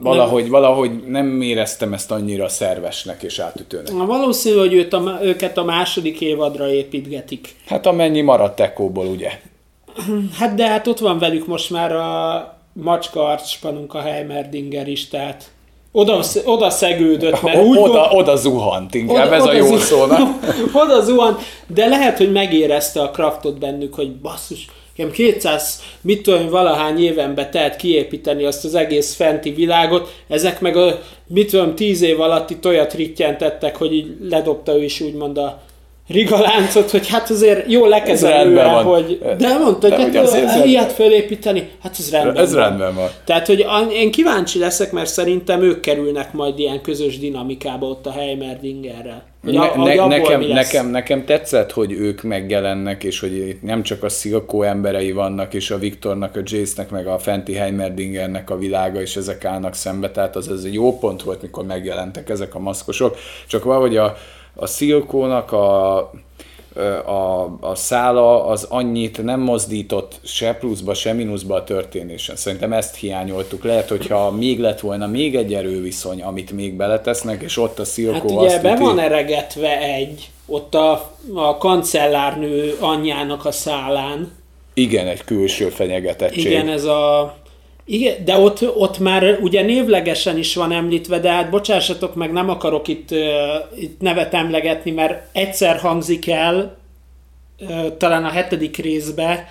valahogy, 0.02 0.42
nem. 0.42 0.52
valahogy 0.52 0.92
nem 1.08 1.42
éreztem 1.42 1.94
ezt 1.94 2.12
annyira 2.12 2.48
szervesnek 2.48 3.24
és 3.24 3.40
átütőnek. 3.40 3.94
Na, 3.94 4.06
valószínű, 4.06 4.58
hogy 4.58 4.74
őt 4.74 4.94
a, 4.94 5.20
őket 5.22 5.58
a 5.58 5.64
második 5.64 6.22
évadra 6.22 6.72
építgetik. 6.72 7.56
Hát 7.66 7.86
amennyi 7.86 8.22
maradt 8.22 8.60
Ekóból, 8.60 9.06
ugye? 9.06 9.30
Hát 10.40 10.56
de 10.56 10.68
hát 10.68 10.88
ott 10.88 11.00
van 11.00 11.20
velük 11.20 11.48
most 11.48 11.70
már 11.70 11.92
a 11.92 12.58
macska 12.74 13.26
arcspanunk 13.26 13.94
a 13.94 14.02
Heimerdinger 14.02 14.88
is, 14.88 15.08
tehát 15.08 15.52
oda, 15.92 16.24
oda 16.46 16.70
szegődött, 16.70 17.42
mert 17.42 17.64
úgy 17.64 17.78
oda, 17.78 17.94
volt, 17.94 18.14
oda 18.14 18.36
zuhant, 18.36 18.94
inkább 18.94 19.26
oda, 19.26 19.36
ez 19.36 19.42
oda 19.42 19.52
a 19.52 19.56
jó 19.56 19.78
szóna. 19.78 20.18
oda 20.84 21.02
zuhant, 21.02 21.42
de 21.68 21.88
lehet, 21.88 22.18
hogy 22.18 22.32
megérezte 22.32 23.02
a 23.02 23.12
kraftot 23.12 23.60
bennük, 23.60 23.94
hogy 23.94 24.16
basszus, 24.16 24.68
Nekem 24.96 25.12
200, 25.12 25.82
mit 26.02 26.22
tudom, 26.22 26.50
valahány 26.50 27.04
évenbe 27.04 27.50
telt 27.50 27.76
kiépíteni 27.76 28.44
azt 28.44 28.66
az 28.66 28.76
egész 28.76 29.16
fenti 29.16 29.52
világot, 29.52 30.14
ezek 30.28 30.62
meg 30.62 30.78
a, 30.78 31.02
mit 31.28 31.50
tudom, 31.50 31.76
10 31.76 32.02
év 32.02 32.20
alatti 32.20 32.58
tojat 32.58 32.94
rittyentettek, 32.94 33.76
hogy 33.76 33.94
így 33.94 34.16
ledobta 34.30 34.78
ő 34.78 34.84
is 34.84 35.02
úgymond 35.02 35.38
a 35.38 35.62
rigaláncot, 36.08 36.92
hogy 36.92 37.08
hát 37.08 37.30
azért 37.30 37.72
jó 37.72 37.86
lekezelően, 37.86 38.84
hogy... 38.84 39.20
De 39.38 39.58
mondta, 39.58 39.96
hogy 39.96 40.16
hát, 40.16 40.26
azért 40.26 40.66
ilyet 40.66 40.92
fölépíteni, 40.92 41.70
hát 41.82 41.96
ez 42.00 42.12
rendben 42.12 42.44
Ez 42.44 42.54
van. 42.54 42.62
rendben 42.64 42.96
van. 42.96 43.10
Tehát, 43.26 43.48
hogy 43.48 43.66
én 43.92 44.12
kíváncsi 44.12 44.60
leszek, 44.60 44.92
mert 44.92 45.10
szerintem 45.10 45.62
ők 45.62 45.80
kerülnek 45.80 46.34
majd 46.34 46.60
ilyen 46.60 46.82
közös 46.82 47.20
dinamikába 47.20 47.88
ott 47.88 48.06
a 48.06 48.12
Heimerdingerrel. 48.12 49.24
Ne, 49.46 49.76
ne, 49.76 50.08
nekem, 50.08 50.42
nekem, 50.42 50.90
nekem 50.90 51.26
tetszett, 51.26 51.72
hogy 51.72 51.92
ők 51.92 52.22
megjelennek, 52.22 53.04
és 53.04 53.20
hogy 53.20 53.58
nem 53.62 53.84
csak 53.84 54.04
a 54.04 54.10
Szilkó 54.10 54.62
emberei 54.62 55.12
vannak, 55.12 55.54
és 55.54 55.72
a 55.72 55.78
Viktornak, 55.78 56.36
a 56.36 56.40
Jace-nek, 56.44 56.90
meg 56.90 57.08
a 57.08 57.20
Fenti 57.20 57.54
Heimerdingernek 57.54 58.50
a 58.50 58.58
világa, 58.58 59.02
és 59.02 59.16
ezek 59.16 59.46
állnak 59.46 59.74
szembe, 59.74 60.12
tehát 60.12 60.36
az 60.36 60.52
ez 60.52 60.64
egy 60.64 60.74
jó 60.74 60.98
pont 60.98 61.24
volt, 61.24 61.42
mikor 61.42 61.66
megjelentek 61.66 62.30
ezek 62.30 62.56
a 62.56 62.60
maszkosok, 62.60 63.18
csak 63.48 63.64
valahogy 63.64 63.98
a, 63.98 64.16
a 64.56 64.66
Szilkónak 64.66 65.52
a, 65.52 65.98
a, 67.06 67.58
a 67.60 67.76
szála 67.76 68.46
az 68.46 68.64
annyit 68.70 69.24
nem 69.24 69.40
mozdított 69.40 70.20
se 70.24 70.54
pluszba, 70.54 70.94
se 70.94 71.14
mínuszba 71.14 71.56
a 71.56 71.64
történésen. 71.64 72.36
Szerintem 72.36 72.74
ezt 72.74 72.96
hiányoltuk. 72.96 73.64
Lehet, 73.64 73.90
hogyha 73.90 74.32
még 74.32 74.60
lett 74.60 74.80
volna 74.80 75.08
még 75.08 75.36
egy 75.36 75.54
erőviszony, 75.54 76.22
amit 76.22 76.52
még 76.52 76.74
beletesznek, 76.74 77.42
és 77.42 77.58
ott 77.58 77.80
a 77.80 77.86
Szilkó 77.86 78.14
hát 78.14 78.32
ugye 78.32 78.46
azt 78.46 78.62
be 78.62 78.72
üti... 78.72 78.82
van 78.82 79.00
eregetve 79.00 79.82
egy, 79.82 80.30
ott 80.46 80.76
a, 80.76 81.12
a 81.34 81.58
kancellárnő 81.58 82.76
anyjának 82.80 83.46
a 83.46 83.52
szálán. 83.52 84.32
Igen, 84.74 85.08
egy 85.08 85.24
külső 85.24 85.70
fenyegetettség. 85.70 86.46
Igen, 86.46 86.68
ez 86.68 86.84
a 86.84 87.36
igen, 87.86 88.26
de 88.26 88.38
ott, 88.38 88.78
ott 88.78 89.00
már 89.00 89.38
ugye 89.42 89.62
névlegesen 89.62 90.38
is 90.38 90.56
van 90.56 90.72
említve, 90.72 91.20
de 91.20 91.30
hát 91.30 91.50
bocsássatok 91.50 92.16
meg, 92.16 92.32
nem 92.32 92.50
akarok 92.50 92.88
itt, 92.88 93.12
uh, 93.12 93.20
itt 93.82 94.02
nevet 94.02 94.34
emlegetni, 94.34 94.92
mert 94.92 95.24
egyszer 95.32 95.78
hangzik 95.78 96.28
el, 96.28 96.78
uh, 97.60 97.98
talán 97.98 98.26
a 98.26 98.30
hetedik 98.30 98.78
részbe, 98.78 99.48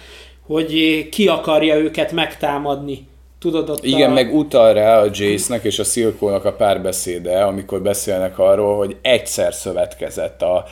hogy 0.47 1.09
ki 1.09 1.29
akarja 1.29 1.77
őket 1.77 2.13
megtámadni. 2.13 3.07
Tudod, 3.39 3.71
ott 3.71 3.85
Igen, 3.85 4.11
a... 4.11 4.15
meg 4.15 4.35
utal 4.35 4.73
rá 4.73 5.01
a 5.01 5.09
Jace-nek 5.13 5.65
és 5.65 5.79
a 5.79 5.85
Silkónak 5.85 6.45
a 6.45 6.53
párbeszéde, 6.53 7.43
amikor 7.43 7.83
beszélnek 7.83 8.39
arról, 8.39 8.77
hogy 8.77 8.97
egyszer 9.03 9.55
szövetkezett 9.55 10.43
a 10.43 10.65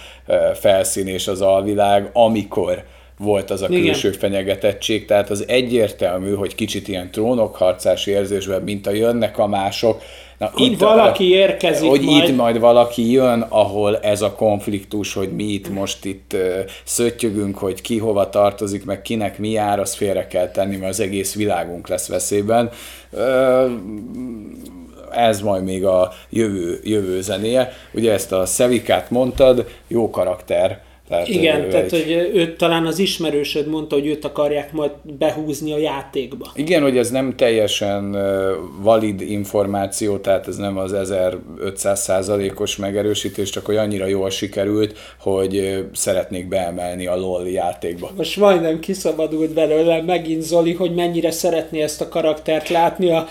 felszín 0.54 1.06
és 1.06 1.28
az 1.28 1.40
alvilág, 1.40 2.10
amikor 2.12 2.84
volt 3.22 3.50
az 3.50 3.62
a 3.62 3.66
külső 3.66 4.08
Igen. 4.08 4.20
fenyegetettség, 4.20 5.04
tehát 5.04 5.30
az 5.30 5.44
egyértelmű, 5.48 6.34
hogy 6.34 6.54
kicsit 6.54 6.88
ilyen 6.88 7.10
trónokharcás 7.10 8.06
érzésben, 8.06 8.62
mint 8.62 8.86
a 8.86 8.90
jönnek 8.90 9.38
a 9.38 9.46
mások, 9.46 10.02
Na, 10.38 10.50
hogy 10.52 10.62
itt 10.62 10.80
valaki 10.80 11.30
érkezik 11.30 11.88
Hogy 11.88 12.02
majd. 12.02 12.28
itt 12.28 12.36
majd 12.36 12.58
valaki 12.58 13.10
jön, 13.12 13.40
ahol 13.48 13.98
ez 13.98 14.22
a 14.22 14.32
konfliktus, 14.32 15.14
hogy 15.14 15.32
mi 15.32 15.44
itt 15.44 15.68
most 15.68 16.04
itt 16.04 16.32
uh, 16.34 16.40
szöttyögünk, 16.84 17.58
hogy 17.58 17.80
ki 17.80 17.98
hova 17.98 18.28
tartozik, 18.28 18.84
meg 18.84 19.02
kinek 19.02 19.38
mi 19.38 19.50
jár, 19.50 19.80
az 19.80 19.94
félre 19.94 20.26
kell 20.26 20.50
tenni, 20.50 20.76
mert 20.76 20.90
az 20.90 21.00
egész 21.00 21.34
világunk 21.34 21.88
lesz 21.88 22.08
veszélyben. 22.08 22.70
Uh, 23.10 23.70
ez 25.12 25.40
majd 25.40 25.64
még 25.64 25.84
a 25.84 26.12
jövő, 26.30 26.80
jövő 26.84 27.20
zenéje. 27.20 27.72
Ugye 27.92 28.12
ezt 28.12 28.32
a 28.32 28.46
Szevikát 28.46 29.10
mondtad, 29.10 29.66
jó 29.88 30.10
karakter, 30.10 30.80
tehát 31.08 31.28
Igen, 31.28 31.68
tehát 31.68 31.92
egy... 31.92 32.02
hogy 32.02 32.30
őt 32.34 32.56
talán 32.56 32.86
az 32.86 32.98
ismerősöd 32.98 33.66
mondta, 33.66 33.94
hogy 33.94 34.06
őt 34.06 34.24
akarják 34.24 34.72
majd 34.72 34.90
behúzni 35.18 35.72
a 35.72 35.78
játékba. 35.78 36.50
Igen, 36.54 36.82
hogy 36.82 36.98
ez 36.98 37.10
nem 37.10 37.36
teljesen 37.36 38.16
valid 38.82 39.20
információ, 39.20 40.16
tehát 40.16 40.48
ez 40.48 40.56
nem 40.56 40.78
az 40.78 40.92
1500 40.92 42.00
százalékos 42.00 42.76
megerősítés, 42.76 43.50
csak 43.50 43.66
hogy 43.66 43.76
annyira 43.76 44.06
jól 44.06 44.30
sikerült, 44.30 44.98
hogy 45.20 45.84
szeretnék 45.92 46.48
beemelni 46.48 47.06
a 47.06 47.16
LOL 47.16 47.48
játékba. 47.48 48.10
Most 48.16 48.36
majdnem 48.36 48.80
kiszabadult 48.80 49.50
belőle 49.50 50.02
megint 50.02 50.42
Zoli, 50.42 50.72
hogy 50.72 50.94
mennyire 50.94 51.30
szeretné 51.30 51.80
ezt 51.82 52.00
a 52.00 52.08
karaktert 52.08 52.68
látni 52.68 53.10
a, 53.10 53.26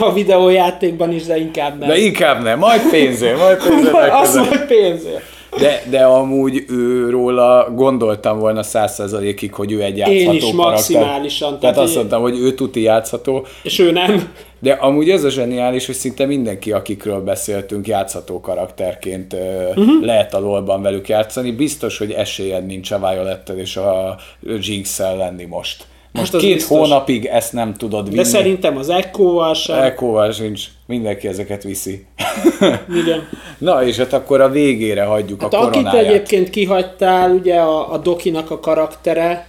a 0.00 0.12
videójátékban 0.12 1.12
is, 1.12 1.24
de 1.24 1.36
inkább 1.36 1.78
nem. 1.78 1.88
De 1.88 1.98
inkább 1.98 2.42
nem, 2.42 2.58
majd 2.58 2.80
pénzért, 2.90 3.38
majd 3.38 3.62
pénzért. 3.68 4.12
Azt 4.22 4.34
majd 4.34 4.66
pénzért. 4.66 5.34
De, 5.58 5.82
de 5.90 6.04
amúgy 6.04 6.64
ő 6.68 7.10
róla 7.10 7.70
gondoltam 7.74 8.38
volna 8.38 8.62
száz 8.62 8.94
százalékig, 8.94 9.54
hogy 9.54 9.72
ő 9.72 9.82
egy 9.82 9.96
játszható 9.96 10.20
Én 10.20 10.32
is 10.32 10.42
karakter. 10.42 10.64
maximálisan. 10.72 11.48
Tehát, 11.48 11.60
Tehát 11.60 11.78
azt 11.78 11.90
én- 11.92 11.96
mondtam, 11.98 12.20
hogy 12.22 12.38
ő 12.38 12.54
tuti 12.54 12.80
játszható, 12.82 13.46
És 13.62 13.78
ő 13.78 13.90
nem. 13.90 14.32
de 14.58 14.72
amúgy 14.72 15.10
ez 15.10 15.24
a 15.24 15.30
zseniális, 15.30 15.86
hogy 15.86 15.94
szinte 15.94 16.26
mindenki, 16.26 16.72
akikről 16.72 17.20
beszéltünk, 17.20 17.86
játszható 17.86 18.40
karakterként 18.40 19.32
uh-huh. 19.32 20.02
Lehet 20.04 20.34
a 20.34 20.38
lolban 20.40 20.82
velük 20.82 21.08
játszani. 21.08 21.50
Biztos, 21.50 21.98
hogy 21.98 22.10
esélyed 22.10 22.66
nincs 22.66 22.90
a 22.90 22.98
violet 22.98 23.48
és 23.48 23.76
a 23.76 24.16
Jinx-el 24.60 25.16
lenni 25.16 25.44
most. 25.44 25.84
Most 26.16 26.32
Hát 26.32 26.40
két 26.40 26.54
biztos. 26.54 26.78
hónapig 26.78 27.24
ezt 27.24 27.52
nem 27.52 27.74
tudod 27.74 28.04
vinni. 28.04 28.16
De 28.16 28.24
szerintem 28.24 28.76
az 28.76 28.88
Echo-val 28.88 29.54
sem. 29.54 29.78
Elkóval 29.78 30.32
sincs, 30.32 30.64
mindenki 30.86 31.28
ezeket 31.28 31.62
viszi. 31.62 32.06
Igen. 33.02 33.28
Na, 33.58 33.84
és 33.84 33.96
hát 33.96 34.12
akkor 34.12 34.40
a 34.40 34.48
végére 34.48 35.04
hagyjuk 35.04 35.40
Hát 35.40 35.54
a 35.54 35.60
akit 35.60 35.70
koronáját. 35.82 36.06
egyébként 36.06 36.50
kihagytál, 36.50 37.30
ugye 37.30 37.54
a, 37.60 37.92
a 37.92 37.98
Dokinak 37.98 38.50
a 38.50 38.60
karaktere, 38.60 39.46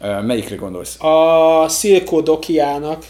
Ö, 0.00 0.20
Melyikre 0.20 0.56
gondolsz? 0.56 1.02
a 1.02 1.68
Silko 1.68 2.20
Dokiának, 2.20 3.04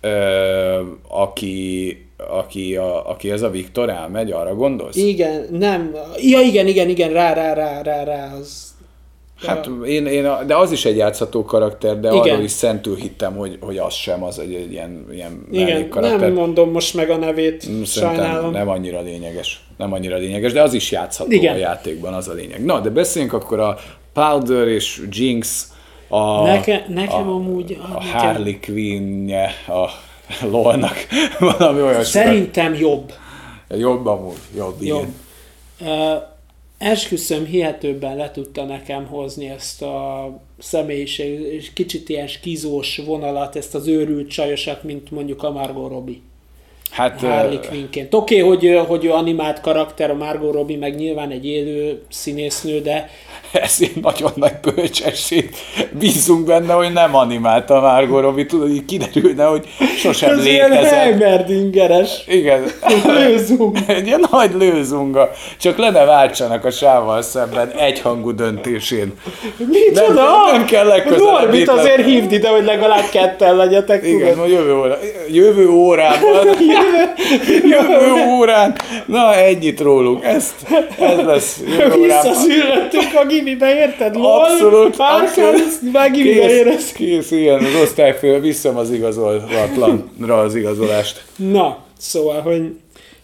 Ö, 0.00 0.80
aki, 1.08 1.96
aki, 2.30 2.76
a, 2.76 3.10
aki 3.10 3.30
ez 3.30 3.42
a 3.42 3.50
Viktor 3.50 3.90
elmegy, 3.90 4.30
arra 4.30 4.54
gondolsz? 4.54 4.96
igen, 4.96 5.46
nem, 5.50 5.94
ja 6.16 6.40
igen, 6.40 6.66
igen, 6.66 6.88
igen, 6.88 7.12
rá, 7.12 7.32
rá, 7.32 7.52
rá, 7.54 7.82
rá, 7.82 8.04
rá, 8.04 8.32
az, 8.40 8.74
Hát 9.46 9.68
én, 9.86 10.06
én, 10.06 10.26
a- 10.26 10.42
de 10.44 10.56
az 10.56 10.72
is 10.72 10.84
egy 10.84 10.96
játszható 10.96 11.44
karakter, 11.44 12.00
de 12.00 12.08
Igen. 12.12 12.20
arról 12.34 12.44
is 12.44 12.50
szentül 12.50 12.96
hittem, 12.96 13.36
hogy, 13.36 13.58
hogy 13.60 13.78
az 13.78 13.94
sem, 13.94 14.22
az 14.22 14.38
egy, 14.38 14.54
egy 14.54 14.72
ilyen, 14.72 15.06
ilyen 15.12 15.46
igen, 15.50 15.66
mellékkarakter. 15.66 16.20
nem 16.20 16.32
mondom 16.32 16.70
most 16.70 16.94
meg 16.94 17.10
a 17.10 17.16
nevét, 17.16 17.68
Mm, 17.70 17.82
Szerintem 17.82 18.16
sajnálom. 18.24 18.50
nem 18.52 18.68
annyira 18.68 19.00
lényeges. 19.00 19.64
Nem 19.76 19.92
annyira 19.92 20.16
lényeges, 20.16 20.52
de 20.52 20.62
az 20.62 20.74
is 20.74 20.90
játszható 20.90 21.30
Igen. 21.32 21.54
a 21.54 21.56
játékban, 21.56 22.14
az 22.14 22.28
a 22.28 22.32
lényeg. 22.32 22.64
Na, 22.64 22.80
de 22.80 22.90
beszéljünk 22.90 23.32
akkor 23.32 23.60
a 23.60 23.76
Powder 24.12 24.68
és 24.68 25.02
Jinx, 25.10 25.70
a, 26.08 26.42
Neke, 26.42 26.84
nekem 26.88 27.28
a, 27.28 27.34
amúgy... 27.34 27.78
a 27.82 27.92
nekem, 27.92 28.08
Harley 28.20 28.54
Quinn-je 28.66 29.50
a 29.68 29.88
lolnak, 30.46 30.94
valami 31.58 31.80
olyan 31.82 32.04
Szerintem 32.04 32.74
jobb. 32.74 33.12
Jobb 33.68 34.06
amúgy, 34.06 34.36
jobb, 34.56 34.82
Jobb. 34.82 35.06
igen. 35.80 35.94
Uh, 35.94 36.22
esküszöm 36.78 37.44
hihetőbben 37.44 38.16
le 38.16 38.30
tudta 38.30 38.64
nekem 38.64 39.06
hozni 39.06 39.48
ezt 39.48 39.82
a 39.82 40.28
személyiség, 40.58 41.40
és 41.40 41.72
kicsit 41.72 42.08
ilyen 42.08 42.26
skizós 42.26 42.96
vonalat, 43.06 43.56
ezt 43.56 43.74
az 43.74 43.86
őrült 43.86 44.30
csajosat, 44.30 44.82
mint 44.82 45.10
mondjuk 45.10 45.42
a 45.42 45.50
Margot 45.50 45.90
Robbie. 45.90 46.18
Hát, 46.90 47.20
Harley 47.20 47.60
Quinnként. 47.60 48.14
Oké, 48.14 48.42
okay, 48.42 48.48
hogy, 48.48 48.86
hogy 48.86 49.04
ő 49.04 49.10
animált 49.10 49.60
karakter, 49.60 50.10
a 50.10 50.14
Margot 50.14 50.52
Robbie, 50.52 50.78
meg 50.78 50.96
nyilván 50.96 51.30
egy 51.30 51.46
élő 51.46 52.02
színésznő, 52.08 52.80
de 52.80 53.10
ez 53.66 53.76
egy 53.80 53.92
nagyon 54.02 54.32
nagy 54.34 54.54
bölcsesség. 54.62 55.50
Bízunk 55.98 56.44
benne, 56.44 56.72
hogy 56.72 56.92
nem 56.92 57.14
animálta 57.14 57.80
Margot 57.80 58.22
Robbie, 58.22 58.46
tudod, 58.46 58.70
így 58.70 58.84
kiderülne, 58.84 59.44
hogy 59.44 59.66
sosem 59.98 60.30
ez 60.30 60.44
létezett. 60.44 60.84
Heimerdingeres. 60.84 62.24
Igen. 62.26 62.64
Lőzünk. 63.16 63.78
Egy 63.86 64.06
ilyen 64.06 64.24
nagy 64.30 64.54
lőzunga. 64.54 65.30
Csak 65.60 65.78
le 65.78 65.90
ne 65.90 66.04
váltsanak 66.04 66.64
a 66.64 66.70
sával 66.70 67.22
szemben 67.22 67.70
egyhangú 67.70 68.30
döntésén. 68.30 69.12
Micsoda? 69.56 70.12
Nem- 70.12 70.56
nem 70.56 70.64
kell 70.64 70.86
legközelebb 70.86 71.24
Norbit 71.40 71.68
azért 71.68 72.04
hívd 72.04 72.32
ide, 72.32 72.48
hogy 72.48 72.64
legalább 72.64 73.08
ketten 73.10 73.56
legyetek. 73.56 74.06
Igen, 74.06 74.36
ma 74.36 74.46
jövő, 74.46 74.74
óra, 74.74 74.98
jövő 75.30 75.68
órában, 75.68 76.46
jövő 77.74 78.12
órán, 78.38 78.76
na 79.06 79.34
ennyit 79.34 79.80
rólunk, 79.80 80.24
ezt, 80.24 80.54
ez 81.00 81.24
lesz 81.24 81.60
jövő 81.66 82.00
órában. 82.00 82.32
Visszaszülettünk 82.32 83.14
a 83.14 83.24
gimibe, 83.36 83.74
érted? 83.74 84.14
Lol, 84.14 84.40
Abszolút, 84.40 84.94
abszolút. 84.98 85.32
kell, 85.34 85.90
már 85.92 86.10
gimibe 86.10 86.40
Kész, 86.40 86.52
érez. 86.52 86.92
kész, 86.92 87.30
igen, 87.30 87.64
az 87.64 87.74
osztályfő, 87.82 88.40
visszam 88.40 88.76
az 88.76 88.90
igazolatlanra 88.90 90.38
az 90.38 90.54
igazolást. 90.54 91.24
Na, 91.36 91.84
szóval, 91.98 92.40
hogy 92.40 92.62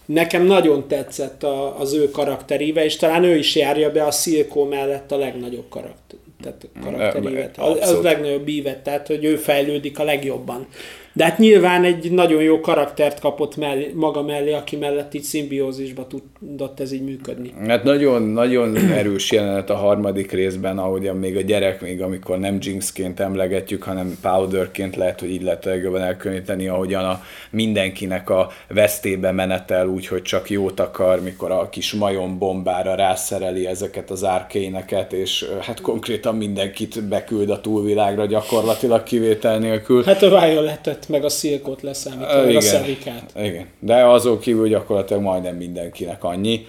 nekem 0.05 0.45
nagyon 0.45 0.87
tetszett 0.87 1.43
a, 1.43 1.79
az 1.79 1.93
ő 1.93 2.11
karakteríve, 2.11 2.83
és 2.83 2.95
talán 2.95 3.23
ő 3.23 3.37
is 3.37 3.55
járja 3.55 3.91
be 3.91 4.03
a 4.03 4.11
Silko 4.11 4.65
mellett 4.65 5.11
a 5.11 5.17
legnagyobb 5.17 5.69
karakter. 5.69 6.19
Tehát 6.43 6.67
karakterívet. 6.83 7.57
Az, 7.57 7.89
az 7.89 8.03
legnagyobb 8.03 8.47
ívet, 8.47 8.77
tehát 8.77 9.07
hogy 9.07 9.23
ő 9.23 9.35
fejlődik 9.35 9.99
a 9.99 10.03
legjobban. 10.03 10.67
De 11.15 11.23
hát 11.23 11.37
nyilván 11.37 11.83
egy 11.83 12.11
nagyon 12.11 12.41
jó 12.41 12.59
karaktert 12.59 13.19
kapott 13.19 13.57
mellé, 13.57 13.91
maga 13.95 14.21
mellé, 14.21 14.53
aki 14.53 14.75
mellett 14.75 15.13
így 15.13 15.23
szimbiózisba 15.23 16.07
tudott 16.07 16.79
ez 16.79 16.91
így 16.91 17.03
működni. 17.03 17.53
Hát 17.67 17.83
nagyon, 17.83 18.21
nagyon 18.21 18.75
erős 18.75 19.31
jelenet 19.31 19.69
a 19.69 19.75
harmadik 19.75 20.31
részben, 20.31 20.77
ahogyan 20.77 21.15
még 21.15 21.37
a 21.37 21.41
gyerek, 21.41 21.81
még 21.81 22.01
amikor 22.01 22.39
nem 22.39 22.57
Jinxként 22.61 23.19
emlegetjük, 23.19 23.83
hanem 23.83 24.17
Powderként 24.21 24.95
lehet, 24.95 25.19
hogy 25.19 25.29
így 25.29 25.41
lehet 25.41 25.65
legjobban 25.65 26.01
elkülöníteni, 26.01 26.67
ahogyan 26.67 27.05
a 27.05 27.21
mindenkinek 27.49 28.29
a 28.29 28.51
vesztébe 28.67 29.31
menetel, 29.31 29.87
úgyhogy 29.87 30.21
csak 30.21 30.49
jót 30.49 30.79
akar, 30.79 31.21
mikor 31.21 31.51
a 31.51 31.69
kis 31.69 31.93
majom 31.93 32.37
bombára 32.37 32.95
rászereli 32.95 33.67
ezeket 33.67 34.09
az 34.09 34.23
árkéneket, 34.23 35.13
és 35.13 35.45
hát 35.61 35.81
konkrétan 35.81 36.35
mindenkit 36.35 37.03
beküld 37.03 37.49
a 37.49 37.61
túlvilágra 37.61 38.25
gyakorlatilag 38.25 39.03
kivétel 39.03 39.59
nélkül. 39.59 40.03
Hát 40.03 40.21
a 40.21 40.39
Violetet 40.39 41.02
meg 41.07 41.23
a 41.23 41.29
Silkot 41.29 41.81
leszámítva, 41.81 42.43
meg 42.45 42.55
a 42.55 42.61
Szevikát. 42.61 43.31
Igen, 43.43 43.65
de 43.79 44.05
azon 44.05 44.39
kívül 44.39 44.67
gyakorlatilag 44.67 45.21
majdnem 45.21 45.55
mindenkinek 45.55 46.23
annyi. 46.23 46.65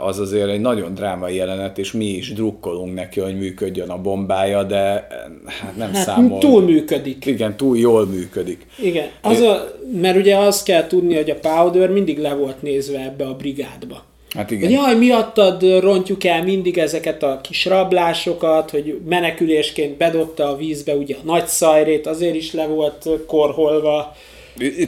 Az 0.00 0.18
azért 0.18 0.48
egy 0.48 0.60
nagyon 0.60 0.94
drámai 0.94 1.34
jelenet, 1.34 1.78
és 1.78 1.92
mi 1.92 2.04
is 2.04 2.32
drukkolunk 2.32 2.94
neki, 2.94 3.20
hogy 3.20 3.38
működjön 3.38 3.88
a 3.90 4.00
bombája, 4.00 4.62
de 4.62 5.06
hát 5.46 5.76
nem 5.76 5.92
Hát 5.94 6.04
számol. 6.04 6.38
túl 6.38 6.62
működik. 6.62 7.26
Igen, 7.26 7.56
túl 7.56 7.78
jól 7.78 8.06
működik. 8.06 8.66
Igen, 8.82 9.08
az 9.20 9.40
a, 9.40 9.74
mert 10.00 10.16
ugye 10.16 10.36
azt 10.36 10.64
kell 10.64 10.86
tudni, 10.86 11.14
hogy 11.14 11.30
a 11.30 11.34
Powder 11.34 11.90
mindig 11.90 12.18
le 12.18 12.34
volt 12.34 12.62
nézve 12.62 12.98
ebbe 13.00 13.24
a 13.26 13.34
brigádba. 13.34 14.02
Hát 14.36 14.48
Hogy 14.48 14.56
igen. 14.56 14.70
jaj, 14.70 14.94
miattad 14.94 15.80
rontjuk 15.80 16.24
el 16.24 16.42
mindig 16.42 16.78
ezeket 16.78 17.22
a 17.22 17.40
kis 17.42 17.64
rablásokat, 17.64 18.70
hogy 18.70 19.00
menekülésként 19.08 19.96
bedobta 19.96 20.48
a 20.48 20.56
vízbe 20.56 20.94
ugye 20.94 21.14
a 21.14 21.24
nagy 21.24 21.46
szajrét, 21.46 22.06
azért 22.06 22.34
is 22.34 22.52
le 22.52 22.66
volt 22.66 23.08
korholva. 23.26 24.16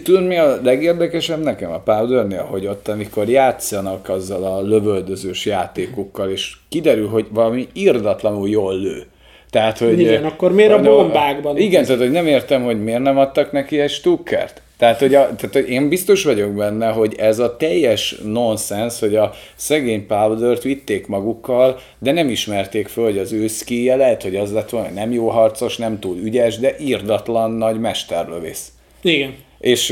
Tudod, 0.02 0.26
mi 0.26 0.38
a 0.38 0.58
legérdekesebb 0.62 1.42
nekem 1.42 1.70
a 1.70 1.78
Powdernél, 1.78 2.42
hogy 2.42 2.66
ott, 2.66 2.88
amikor 2.88 3.28
játszanak 3.28 4.08
azzal 4.08 4.44
a 4.44 4.60
lövöldözős 4.60 5.46
játékukkal, 5.46 6.30
és 6.30 6.56
kiderül, 6.68 7.08
hogy 7.08 7.26
valami 7.30 7.68
irdatlanul 7.72 8.48
jól 8.48 8.78
lő. 8.78 9.06
Tehát, 9.50 9.78
hogy... 9.78 10.00
Igen, 10.00 10.24
akkor 10.24 10.52
miért 10.52 10.72
a 10.72 10.80
bombákban? 10.80 11.56
Igen, 11.56 11.84
tehát, 11.84 12.00
hogy 12.00 12.10
nem 12.10 12.26
értem, 12.26 12.62
hogy 12.62 12.82
miért 12.82 13.02
nem 13.02 13.18
adtak 13.18 13.52
neki 13.52 13.80
egy 13.80 13.90
stukkert. 13.90 14.62
Tehát 14.78 14.98
hogy, 14.98 15.14
a, 15.14 15.34
tehát, 15.36 15.52
hogy 15.52 15.68
én 15.68 15.88
biztos 15.88 16.24
vagyok 16.24 16.50
benne, 16.54 16.86
hogy 16.86 17.14
ez 17.18 17.38
a 17.38 17.56
teljes 17.56 18.16
nonsens, 18.24 18.98
hogy 18.98 19.16
a 19.16 19.32
szegény 19.54 20.06
Powdert 20.06 20.62
vitték 20.62 21.06
magukkal, 21.06 21.78
de 21.98 22.12
nem 22.12 22.28
ismerték 22.28 22.88
föl, 22.88 23.04
hogy 23.04 23.18
az 23.18 23.32
ő 23.32 23.46
szkíje 23.46 23.96
lehet, 23.96 24.22
hogy 24.22 24.36
az 24.36 24.52
lett 24.52 24.70
volna, 24.70 24.88
nem 24.88 25.12
jó 25.12 25.28
harcos, 25.28 25.76
nem 25.76 25.98
túl 25.98 26.16
ügyes, 26.16 26.58
de 26.58 26.74
irdatlan 26.78 27.50
nagy 27.50 27.80
mesterlövész. 27.80 28.72
Igen. 29.02 29.34
És, 29.58 29.90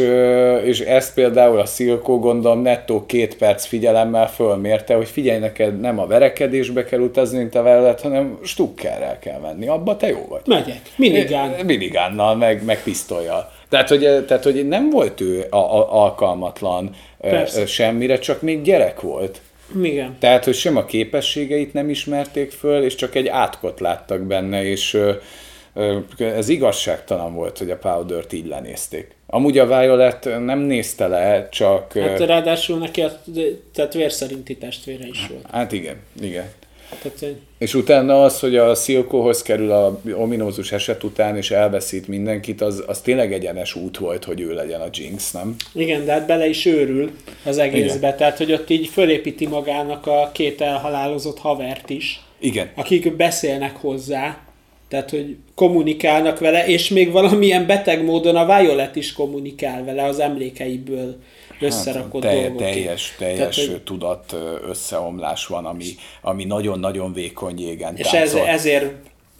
és 0.64 0.80
ezt 0.80 1.14
például 1.14 1.58
a 1.58 1.66
Szilkó 1.66 2.18
gondolom 2.18 2.62
nettó 2.62 3.06
két 3.06 3.36
perc 3.36 3.64
figyelemmel 3.64 4.28
fölmérte, 4.28 4.94
hogy 4.94 5.08
figyelj 5.08 5.38
neked 5.38 5.80
nem 5.80 5.98
a 5.98 6.06
verekedésbe 6.06 6.84
kell 6.84 7.00
utazni, 7.00 7.38
mint 7.38 7.54
a 7.54 7.62
veled, 7.62 8.00
hanem 8.00 8.38
stukkerrel 8.42 9.18
kell 9.18 9.40
menni. 9.40 9.66
Abba 9.66 9.96
te 9.96 10.08
jó 10.08 10.26
vagy. 10.28 10.40
Megyek. 10.46 10.80
Minigán. 10.96 11.54
Minigánnal, 11.64 12.36
meg, 12.36 12.64
meg 12.64 12.82
pisztolyjal. 12.82 13.54
Tehát 13.68 13.88
hogy, 13.88 14.24
tehát, 14.26 14.44
hogy 14.44 14.68
nem 14.68 14.90
volt 14.90 15.20
ő 15.20 15.46
a, 15.50 15.56
a, 15.56 16.02
alkalmatlan 16.02 16.94
Persze. 17.20 17.66
semmire, 17.66 18.18
csak 18.18 18.42
még 18.42 18.62
gyerek 18.62 19.00
volt. 19.00 19.40
Igen. 19.82 20.16
Tehát, 20.18 20.44
hogy 20.44 20.54
sem 20.54 20.76
a 20.76 20.84
képességeit 20.84 21.72
nem 21.72 21.90
ismerték 21.90 22.50
föl, 22.50 22.82
és 22.82 22.94
csak 22.94 23.14
egy 23.14 23.28
átkot 23.28 23.80
láttak 23.80 24.20
benne, 24.20 24.64
és 24.64 24.98
ez 26.18 26.48
igazságtalan 26.48 27.34
volt, 27.34 27.58
hogy 27.58 27.70
a 27.70 27.76
Powdert 27.76 28.32
így 28.32 28.46
lenézték. 28.46 29.14
Amúgy 29.26 29.58
a 29.58 29.66
Violet 29.66 30.28
nem 30.44 30.58
nézte 30.58 31.06
le, 31.06 31.48
csak... 31.48 31.92
Hát 31.92 32.20
ráadásul 32.20 32.78
neki 32.78 33.02
a, 33.02 33.20
tehát 33.74 33.94
vérszerinti 33.94 34.56
testvére 34.56 35.06
is 35.06 35.26
volt. 35.30 35.46
hát 35.50 35.72
igen, 35.72 35.96
igen. 36.20 36.52
Tehát, 37.02 37.18
hogy- 37.18 37.36
És 37.58 37.74
utána 37.74 38.22
az, 38.24 38.40
hogy 38.40 38.56
a 38.56 38.74
Szilkóhoz 38.74 39.42
kerül 39.42 39.70
a 39.72 40.00
ominózus 40.12 40.72
eset 40.72 41.04
után, 41.04 41.36
és 41.36 41.50
elveszít 41.50 42.08
mindenkit, 42.08 42.60
az, 42.60 42.82
az 42.86 43.00
tényleg 43.00 43.32
egyenes 43.32 43.74
út 43.74 43.98
volt, 43.98 44.24
hogy 44.24 44.40
ő 44.40 44.54
legyen 44.54 44.80
a 44.80 44.88
Jinx, 44.92 45.30
nem? 45.30 45.56
igen, 45.74 46.04
de 46.04 46.12
hát 46.12 46.26
bele 46.26 46.48
is 46.48 46.64
őrül 46.64 47.10
az 47.44 47.58
egészbe. 47.58 48.14
Tehát, 48.14 48.36
hogy 48.38 48.52
ott 48.52 48.70
így 48.70 48.86
fölépíti 48.86 49.46
magának 49.46 50.06
a 50.06 50.30
két 50.32 50.60
elhalálozott 50.60 51.38
havert 51.38 51.90
is, 51.90 52.20
Igen. 52.38 52.70
akik 52.74 53.16
beszélnek 53.16 53.76
hozzá, 53.76 54.38
Tehát, 54.88 55.10
hogy 55.10 55.36
kommunikálnak 55.54 56.38
vele, 56.38 56.66
és 56.66 56.88
még 56.88 57.10
valamilyen 57.10 57.66
beteg 57.66 58.04
módon 58.04 58.36
a 58.36 58.58
Violet 58.60 58.96
is 58.96 59.12
kommunikál 59.12 59.84
vele 59.84 60.04
az 60.04 60.18
emlékeiből 60.18 61.16
összerakott 61.60 62.24
hát, 62.24 62.32
te, 62.32 62.52
Teljes, 62.52 63.14
teljes 63.18 63.64
Tehát, 63.64 63.80
tudat 63.80 64.36
összeomlás 64.68 65.46
van, 65.46 65.64
ami, 65.64 65.86
ami 66.20 66.44
nagyon-nagyon 66.44 67.12
vékony 67.12 67.60
jégen 67.60 67.96
És 67.96 68.12
ez, 68.12 68.34
ezért 68.34 68.92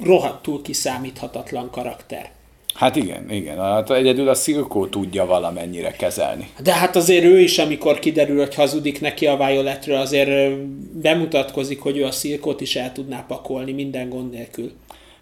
rohadtul 0.04 0.62
kiszámíthatatlan 0.62 1.70
karakter. 1.70 2.30
Hát 2.74 2.96
igen, 2.96 3.30
igen. 3.30 3.58
Hát 3.58 3.90
egyedül 3.90 4.28
a 4.28 4.34
Szilkó 4.34 4.86
tudja 4.86 5.26
valamennyire 5.26 5.90
kezelni. 5.90 6.48
De 6.62 6.72
hát 6.74 6.96
azért 6.96 7.24
ő 7.24 7.40
is, 7.40 7.58
amikor 7.58 7.98
kiderül, 7.98 8.38
hogy 8.38 8.54
hazudik 8.54 9.00
neki 9.00 9.26
a 9.26 9.36
Violetről, 9.36 9.96
azért 9.96 10.56
bemutatkozik, 10.92 11.80
hogy 11.80 11.96
ő 11.96 12.04
a 12.04 12.10
Szilkót 12.10 12.60
is 12.60 12.76
el 12.76 12.92
tudná 12.92 13.24
pakolni 13.28 13.72
minden 13.72 14.08
gond 14.08 14.30
nélkül. 14.30 14.72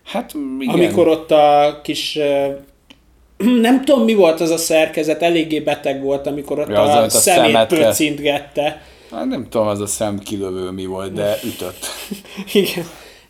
Hát 0.04 0.34
igen. 0.58 0.74
Amikor 0.74 1.08
ott 1.08 1.30
a 1.30 1.80
kis 1.82 2.18
nem 3.36 3.84
tudom, 3.84 4.04
mi 4.04 4.14
volt 4.14 4.40
az 4.40 4.50
a 4.50 4.56
szerkezet, 4.56 5.22
eléggé 5.22 5.60
beteg 5.60 6.02
volt, 6.02 6.26
amikor 6.26 6.58
ott 6.58 6.68
ja, 6.68 6.82
a, 6.82 7.02
a 7.02 7.08
szemét 7.08 7.66
pöccintgette. 7.66 8.82
Hát 9.10 9.26
nem 9.26 9.46
tudom, 9.48 9.66
az 9.66 9.80
a 9.80 9.86
szemkilövő 9.86 10.70
mi 10.70 10.86
volt, 10.86 11.12
de 11.12 11.38
ütött. 11.44 11.86
Igen. 12.52 12.84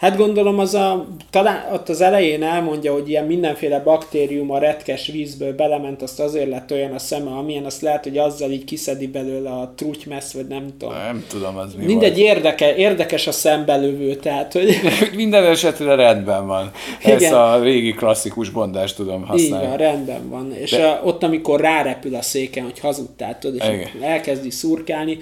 Hát 0.04 0.16
gondolom 0.16 0.58
az 0.58 0.74
a, 0.74 1.06
talán 1.30 1.72
ott 1.72 1.88
az 1.88 2.00
elején 2.00 2.42
elmondja, 2.42 2.92
hogy 2.92 3.08
ilyen 3.08 3.24
mindenféle 3.24 3.80
baktérium 3.80 4.50
a 4.50 4.58
retkes 4.58 5.06
vízből 5.06 5.54
belement, 5.54 6.02
azt 6.02 6.20
azért 6.20 6.48
lett 6.48 6.72
olyan 6.72 6.92
a 6.92 6.98
szeme, 6.98 7.30
amilyen, 7.30 7.64
azt 7.64 7.80
lehet, 7.80 8.04
hogy 8.04 8.18
azzal 8.18 8.50
így 8.50 8.64
kiszedi 8.64 9.06
belőle 9.06 9.50
a 9.50 9.72
trutymesz, 9.76 10.32
vagy 10.32 10.46
nem 10.46 10.66
tudom. 10.78 10.94
Nem 10.94 11.24
tudom, 11.28 11.56
az 11.56 11.74
mi 11.74 11.84
Mindegy, 11.84 12.16
volt. 12.16 12.36
Érdeke, 12.36 12.76
érdekes 12.76 13.26
a 13.26 13.32
szembelövő, 13.32 14.14
tehát, 14.14 14.52
hogy... 14.52 14.80
Minden 15.16 15.44
esetre 15.44 15.94
rendben 15.94 16.46
van. 16.46 16.70
Igen. 17.02 17.16
Ezt 17.16 17.32
a 17.32 17.62
régi 17.62 17.92
klasszikus 17.92 18.50
bondást 18.50 18.96
tudom 18.96 19.26
használni. 19.26 19.64
Így 19.64 19.70
van, 19.70 19.78
rendben 19.78 20.28
van. 20.28 20.54
És 20.54 20.70
De... 20.70 20.86
a, 20.86 21.00
ott, 21.04 21.22
amikor 21.22 21.60
rárepül 21.60 22.14
a 22.14 22.22
széken, 22.22 22.64
hogy 22.64 22.78
hazudtál, 22.78 23.38
tudod, 23.38 23.56
és 23.56 23.88
elkezdi 24.00 24.50
szurkálni, 24.50 25.18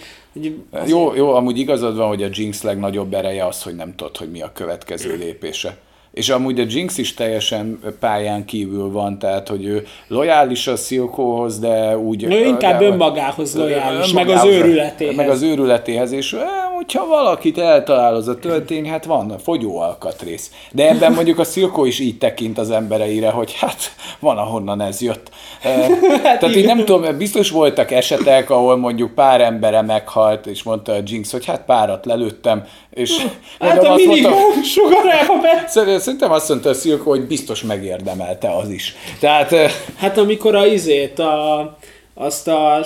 jó, 0.86 1.14
jó, 1.14 1.34
amúgy 1.34 1.58
igazad 1.58 1.96
van, 1.96 2.08
hogy 2.08 2.22
a 2.22 2.28
Jinx 2.30 2.62
legnagyobb 2.62 3.14
ereje 3.14 3.46
az, 3.46 3.62
hogy 3.62 3.74
nem 3.74 3.94
tudod, 3.94 4.16
hogy 4.16 4.30
mi 4.30 4.42
a 4.42 4.52
következő 4.52 5.16
lépése. 5.16 5.78
És 6.12 6.28
amúgy 6.28 6.60
a 6.60 6.64
Jinx 6.68 6.98
is 6.98 7.14
teljesen 7.14 7.80
pályán 8.00 8.44
kívül 8.44 8.90
van, 8.90 9.18
tehát 9.18 9.48
hogy 9.48 9.64
ő 9.64 9.86
lojális 10.08 10.66
a 10.66 10.76
Szilkóhoz, 10.76 11.58
de 11.58 11.98
úgy... 11.98 12.24
Ő 12.24 12.44
inkább 12.46 12.78
de, 12.78 12.84
önmagához 12.84 13.56
lojális, 13.56 14.08
önmagához, 14.08 14.12
meg 14.12 14.28
az 14.28 14.44
őrületéhez. 14.44 15.16
Meg 15.16 15.28
az 15.28 15.42
őrületéhez, 15.42 16.12
és 16.12 16.36
hogyha 16.74 17.06
valakit 17.06 17.58
eltalál 17.58 18.14
az 18.14 18.28
a 18.28 18.38
töltény, 18.38 18.88
hát 18.88 19.04
van 19.04 19.38
fogyó 19.42 19.78
alkatrész. 19.78 20.50
De 20.72 20.88
ebben 20.88 21.12
mondjuk 21.12 21.38
a 21.38 21.44
Szilkó 21.44 21.84
is 21.84 21.98
így 21.98 22.18
tekint 22.18 22.58
az 22.58 22.70
embereire, 22.70 23.30
hogy 23.30 23.54
hát 23.58 23.92
van 24.18 24.38
ahonnan 24.38 24.80
ez 24.80 25.00
jött. 25.00 25.30
hát 25.62 26.38
Tehát 26.38 26.56
így 26.56 26.64
nem 26.64 26.84
tudom, 26.84 27.18
biztos 27.18 27.50
voltak 27.50 27.90
esetek, 27.90 28.50
ahol 28.50 28.76
mondjuk 28.76 29.14
pár 29.14 29.40
embere 29.40 29.82
meghalt, 29.82 30.46
és 30.46 30.62
mondta 30.62 30.92
a 30.92 31.00
Jinx, 31.04 31.30
hogy 31.30 31.46
hát 31.46 31.64
párat 31.64 32.06
lelőttem, 32.06 32.64
és 32.90 33.16
hát 33.60 33.74
mondom, 33.74 33.92
a 33.92 33.94
minimum 33.94 34.62
sugarába 34.62 35.34
Szerintem 36.02 36.32
azt 36.32 36.48
mondta 36.48 36.68
a 36.68 36.74
Szilko, 36.74 37.10
hogy 37.10 37.26
biztos 37.26 37.62
megérdemelte 37.62 38.56
az 38.56 38.68
is. 38.70 38.94
Tehát... 39.20 39.54
Hát 39.96 40.18
amikor 40.18 40.54
a 40.54 40.66
izét, 40.66 41.18
a, 41.18 41.78
azt 42.14 42.48
a 42.48 42.84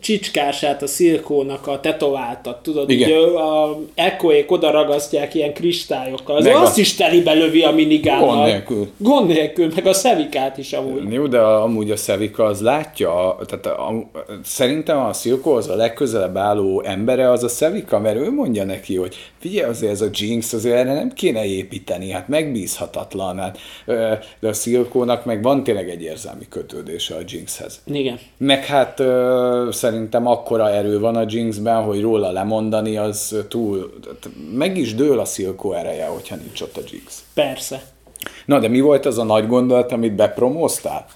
csicskását 0.00 0.82
a 0.82 0.86
szilkónak 0.86 1.66
a 1.66 1.80
tetováltat, 1.80 2.62
tudod, 2.62 2.90
Igen. 2.90 3.08
Ugye 3.08 3.38
a 3.38 3.78
ekkoék 3.94 4.50
oda 4.50 4.70
ragasztják 4.70 5.34
ilyen 5.34 5.54
kristályokkal, 5.54 6.36
az 6.36 6.46
azt 6.46 6.76
a... 6.76 6.80
is 6.80 6.94
telibe 6.94 7.32
lövi 7.32 7.62
a 7.62 7.70
minigánnal. 7.70 8.26
Gond 8.26 8.44
nélkül. 8.44 8.88
Gond 8.96 9.26
nélkül, 9.26 9.72
meg 9.74 9.86
a 9.86 9.92
szevikát 9.92 10.58
is 10.58 10.72
amúgy. 10.72 11.12
Jó, 11.12 11.26
de 11.26 11.38
amúgy 11.38 11.90
a 11.90 11.96
szevika 11.96 12.44
az 12.44 12.60
látja, 12.60 13.36
tehát 13.46 13.66
a, 13.66 13.88
a, 13.88 14.10
szerintem 14.44 14.98
a 14.98 15.12
szilkó 15.12 15.52
az 15.52 15.68
a 15.68 15.74
legközelebb 15.76 16.36
álló 16.36 16.82
embere 16.82 17.30
az 17.30 17.42
a 17.42 17.48
szevika, 17.48 17.98
mert 17.98 18.16
ő 18.16 18.30
mondja 18.30 18.64
neki, 18.64 18.96
hogy 18.96 19.16
figyelj 19.38 19.70
azért 19.70 19.92
ez 19.92 20.00
a 20.00 20.08
Jinx, 20.12 20.52
azért 20.52 20.76
erre 20.76 20.94
nem 20.94 21.12
kéne 21.12 21.44
építeni, 21.44 22.10
hát 22.10 22.28
megbízhatatlan, 22.28 23.38
hát, 23.38 23.58
de 24.40 24.48
a 24.48 24.52
szilkónak 24.52 25.24
meg 25.24 25.42
van 25.42 25.62
tényleg 25.62 25.90
egy 25.90 26.02
érzelmi 26.02 26.44
kötődése 26.48 27.14
a 27.14 27.20
Jinxhez. 27.26 27.82
Igen. 27.86 28.18
Meg 28.36 28.64
hát 28.64 29.02
szerintem 29.84 30.26
akkora 30.26 30.70
erő 30.70 31.00
van 31.00 31.16
a 31.16 31.24
Jinxben, 31.28 31.82
hogy 31.82 32.00
róla 32.00 32.30
lemondani, 32.30 32.96
az 32.96 33.44
túl, 33.48 33.92
meg 34.54 34.76
is 34.76 34.94
dől 34.94 35.18
a 35.18 35.24
Szilkó 35.24 35.72
ereje, 35.72 36.06
hogyha 36.06 36.36
nincs 36.36 36.60
ott 36.60 36.76
a 36.76 36.80
Jinx. 36.90 37.24
Persze. 37.34 37.82
Na, 38.46 38.58
de 38.58 38.68
mi 38.68 38.80
volt 38.80 39.06
az 39.06 39.18
a 39.18 39.24
nagy 39.24 39.46
gondolat, 39.46 39.92
amit 39.92 40.14
bepromóztál? 40.14 41.06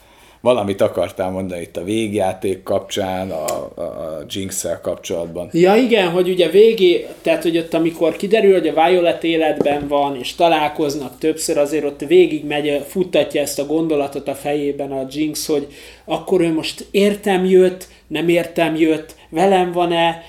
Valamit 0.41 0.81
akartál 0.81 1.31
mondani 1.31 1.61
itt 1.61 1.77
a 1.77 1.85
végjáték 1.85 2.63
kapcsán, 2.63 3.31
a, 3.31 3.45
a 3.83 4.25
jinx 4.29 4.67
kapcsolatban. 4.83 5.49
Ja 5.53 5.75
igen, 5.75 6.11
hogy 6.11 6.29
ugye 6.29 6.49
végé, 6.49 7.07
tehát 7.23 7.43
hogy 7.43 7.59
ott 7.59 7.75
amikor 7.75 8.17
kiderül, 8.17 8.53
hogy 8.53 8.69
a 8.69 8.85
Violet 8.85 9.25
életben 9.25 9.89
van, 9.89 10.17
és 10.17 10.35
találkoznak 10.35 11.19
többször, 11.19 11.59
azért 11.59 11.85
ott 11.85 12.01
végig 12.01 12.45
megy, 12.45 12.85
futtatja 12.89 13.41
ezt 13.41 13.59
a 13.59 13.67
gondolatot 13.67 14.29
a 14.29 14.35
fejében 14.35 14.93
a 14.93 15.07
Jinx, 15.11 15.47
hogy 15.47 15.67
akkor 16.05 16.41
ő 16.41 16.53
most 16.53 16.87
értem 16.91 17.45
jött, 17.45 17.87
nem 18.07 18.29
értem 18.29 18.77
jött, 18.77 19.15
velem 19.31 19.73
van-e, 19.73 20.23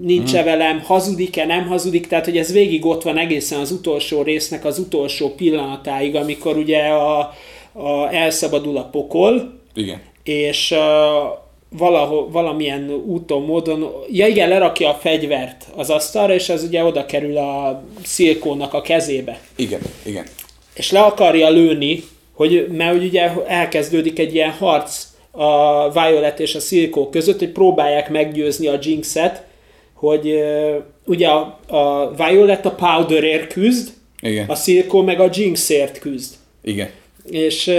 nincs-e 0.00 0.36
hmm. 0.36 0.44
velem, 0.44 0.80
hazudik-e, 0.80 1.46
nem 1.46 1.66
hazudik, 1.66 2.06
tehát 2.06 2.24
hogy 2.24 2.36
ez 2.36 2.52
végig 2.52 2.84
ott 2.86 3.02
van 3.02 3.18
egészen 3.18 3.60
az 3.60 3.70
utolsó 3.70 4.22
résznek 4.22 4.64
az 4.64 4.78
utolsó 4.78 5.34
pillanatáig, 5.34 6.14
amikor 6.14 6.56
ugye 6.56 6.78
a, 6.78 7.34
a, 7.74 8.14
elszabadul 8.14 8.76
a 8.76 8.84
pokol, 8.84 9.60
Igen. 9.74 10.00
és 10.22 10.70
uh, 10.70 10.78
valahol, 11.78 12.30
valamilyen 12.30 12.90
úton, 12.90 13.42
módon, 13.42 13.92
ja 14.10 14.26
igen, 14.26 14.48
lerakja 14.48 14.88
a 14.88 14.94
fegyvert 14.94 15.66
az 15.76 15.90
asztalra, 15.90 16.34
és 16.34 16.48
az 16.48 16.62
ugye 16.62 16.84
oda 16.84 17.06
kerül 17.06 17.36
a 17.36 17.82
szilkónak 18.02 18.74
a 18.74 18.80
kezébe. 18.80 19.40
Igen, 19.56 19.80
igen. 20.02 20.24
És 20.74 20.90
le 20.90 21.00
akarja 21.00 21.50
lőni, 21.50 22.02
hogy, 22.32 22.68
mert 22.70 23.02
ugye 23.02 23.30
elkezdődik 23.46 24.18
egy 24.18 24.34
ilyen 24.34 24.50
harc 24.50 25.06
a 25.30 25.90
Violet 25.90 26.40
és 26.40 26.54
a 26.54 26.60
Silco 26.60 27.08
között, 27.08 27.38
hogy 27.38 27.50
próbálják 27.50 28.10
meggyőzni 28.10 28.66
a 28.66 28.78
Jinxet, 28.82 29.42
hogy 29.94 30.26
uh, 30.26 30.74
ugye 31.04 31.28
a, 31.28 31.58
a 31.66 32.14
Violet 32.16 32.66
a 32.66 32.70
Powderért 32.70 33.52
küzd, 33.52 33.92
Igen. 34.20 34.48
a 34.48 34.54
Silco 34.54 35.02
meg 35.02 35.20
a 35.20 35.28
Jinxért 35.32 35.98
küzd. 35.98 36.34
Igen. 36.62 36.88
És, 37.30 37.70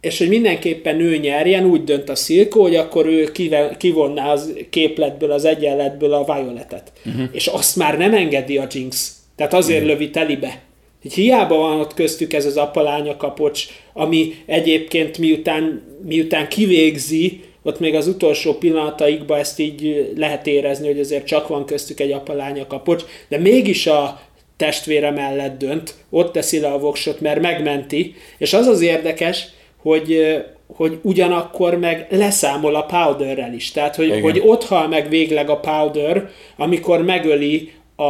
és 0.00 0.18
hogy 0.18 0.28
mindenképpen 0.28 1.00
ő 1.00 1.16
nyerjen, 1.16 1.64
úgy 1.64 1.84
dönt 1.84 2.08
a 2.08 2.14
Silco, 2.14 2.60
hogy 2.60 2.76
akkor 2.76 3.06
ő 3.06 3.32
kivonná 3.78 4.32
az 4.32 4.52
képletből, 4.70 5.30
az 5.30 5.44
egyenletből 5.44 6.12
a 6.12 6.24
Violetet. 6.24 6.92
Uh-huh. 7.04 7.28
És 7.32 7.46
azt 7.46 7.76
már 7.76 7.98
nem 7.98 8.14
engedi 8.14 8.58
a 8.58 8.66
Jinx. 8.72 9.16
Tehát 9.36 9.54
azért 9.54 9.82
uh-huh. 9.82 9.98
lövi 9.98 10.10
telibe. 10.10 10.62
Hogy 11.02 11.12
hiába 11.12 11.56
van 11.56 11.80
ott 11.80 11.94
köztük 11.94 12.32
ez 12.32 12.44
az 12.44 12.56
apalánya 12.56 13.16
kapocs, 13.16 13.66
ami 13.92 14.34
egyébként 14.46 15.18
miután, 15.18 15.82
miután 16.04 16.48
kivégzi, 16.48 17.40
ott 17.62 17.80
még 17.80 17.94
az 17.94 18.06
utolsó 18.06 18.54
pillanataikban 18.54 19.38
ezt 19.38 19.58
így 19.58 20.12
lehet 20.16 20.46
érezni, 20.46 20.86
hogy 20.86 21.00
azért 21.00 21.26
csak 21.26 21.48
van 21.48 21.66
köztük 21.66 22.00
egy 22.00 22.12
apalánya 22.12 22.66
kapocs, 22.66 23.04
de 23.28 23.38
mégis 23.38 23.86
a 23.86 24.20
testvére 24.56 25.10
mellett 25.10 25.58
dönt, 25.58 25.94
ott 26.10 26.32
teszi 26.32 26.60
le 26.60 26.68
a 26.68 26.78
voksot, 26.78 27.20
mert 27.20 27.40
megmenti, 27.40 28.14
és 28.38 28.52
az 28.52 28.66
az 28.66 28.80
érdekes, 28.80 29.46
hogy, 29.76 30.36
hogy 30.66 30.98
ugyanakkor 31.02 31.78
meg 31.78 32.06
leszámol 32.10 32.74
a 32.74 32.82
Powderrel 32.82 33.52
is. 33.52 33.70
Tehát, 33.70 33.96
hogy, 33.96 34.20
hogy 34.20 34.42
ott 34.44 34.64
hal 34.64 34.88
meg 34.88 35.08
végleg 35.08 35.50
a 35.50 35.60
Powder, 35.60 36.30
amikor 36.56 37.04
megöli 37.04 37.72
a 37.96 38.04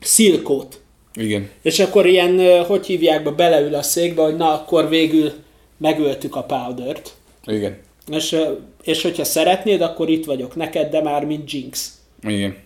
Silkót. 0.00 0.80
Igen. 1.14 1.50
És 1.62 1.78
akkor 1.78 2.06
ilyen, 2.06 2.64
hogy 2.64 2.86
hívják 2.86 3.22
be, 3.22 3.30
beleül 3.30 3.74
a 3.74 3.82
székbe, 3.82 4.22
hogy 4.22 4.36
na, 4.36 4.52
akkor 4.52 4.88
végül 4.88 5.32
megöltük 5.78 6.36
a 6.36 6.42
powdert. 6.42 7.14
Igen. 7.46 7.78
És, 8.12 8.36
és 8.82 9.02
hogyha 9.02 9.24
szeretnéd, 9.24 9.80
akkor 9.80 10.08
itt 10.08 10.24
vagyok 10.24 10.56
neked, 10.56 10.90
de 10.90 11.02
már 11.02 11.24
mint 11.24 11.52
Jinx. 11.52 11.98
Igen. 12.22 12.56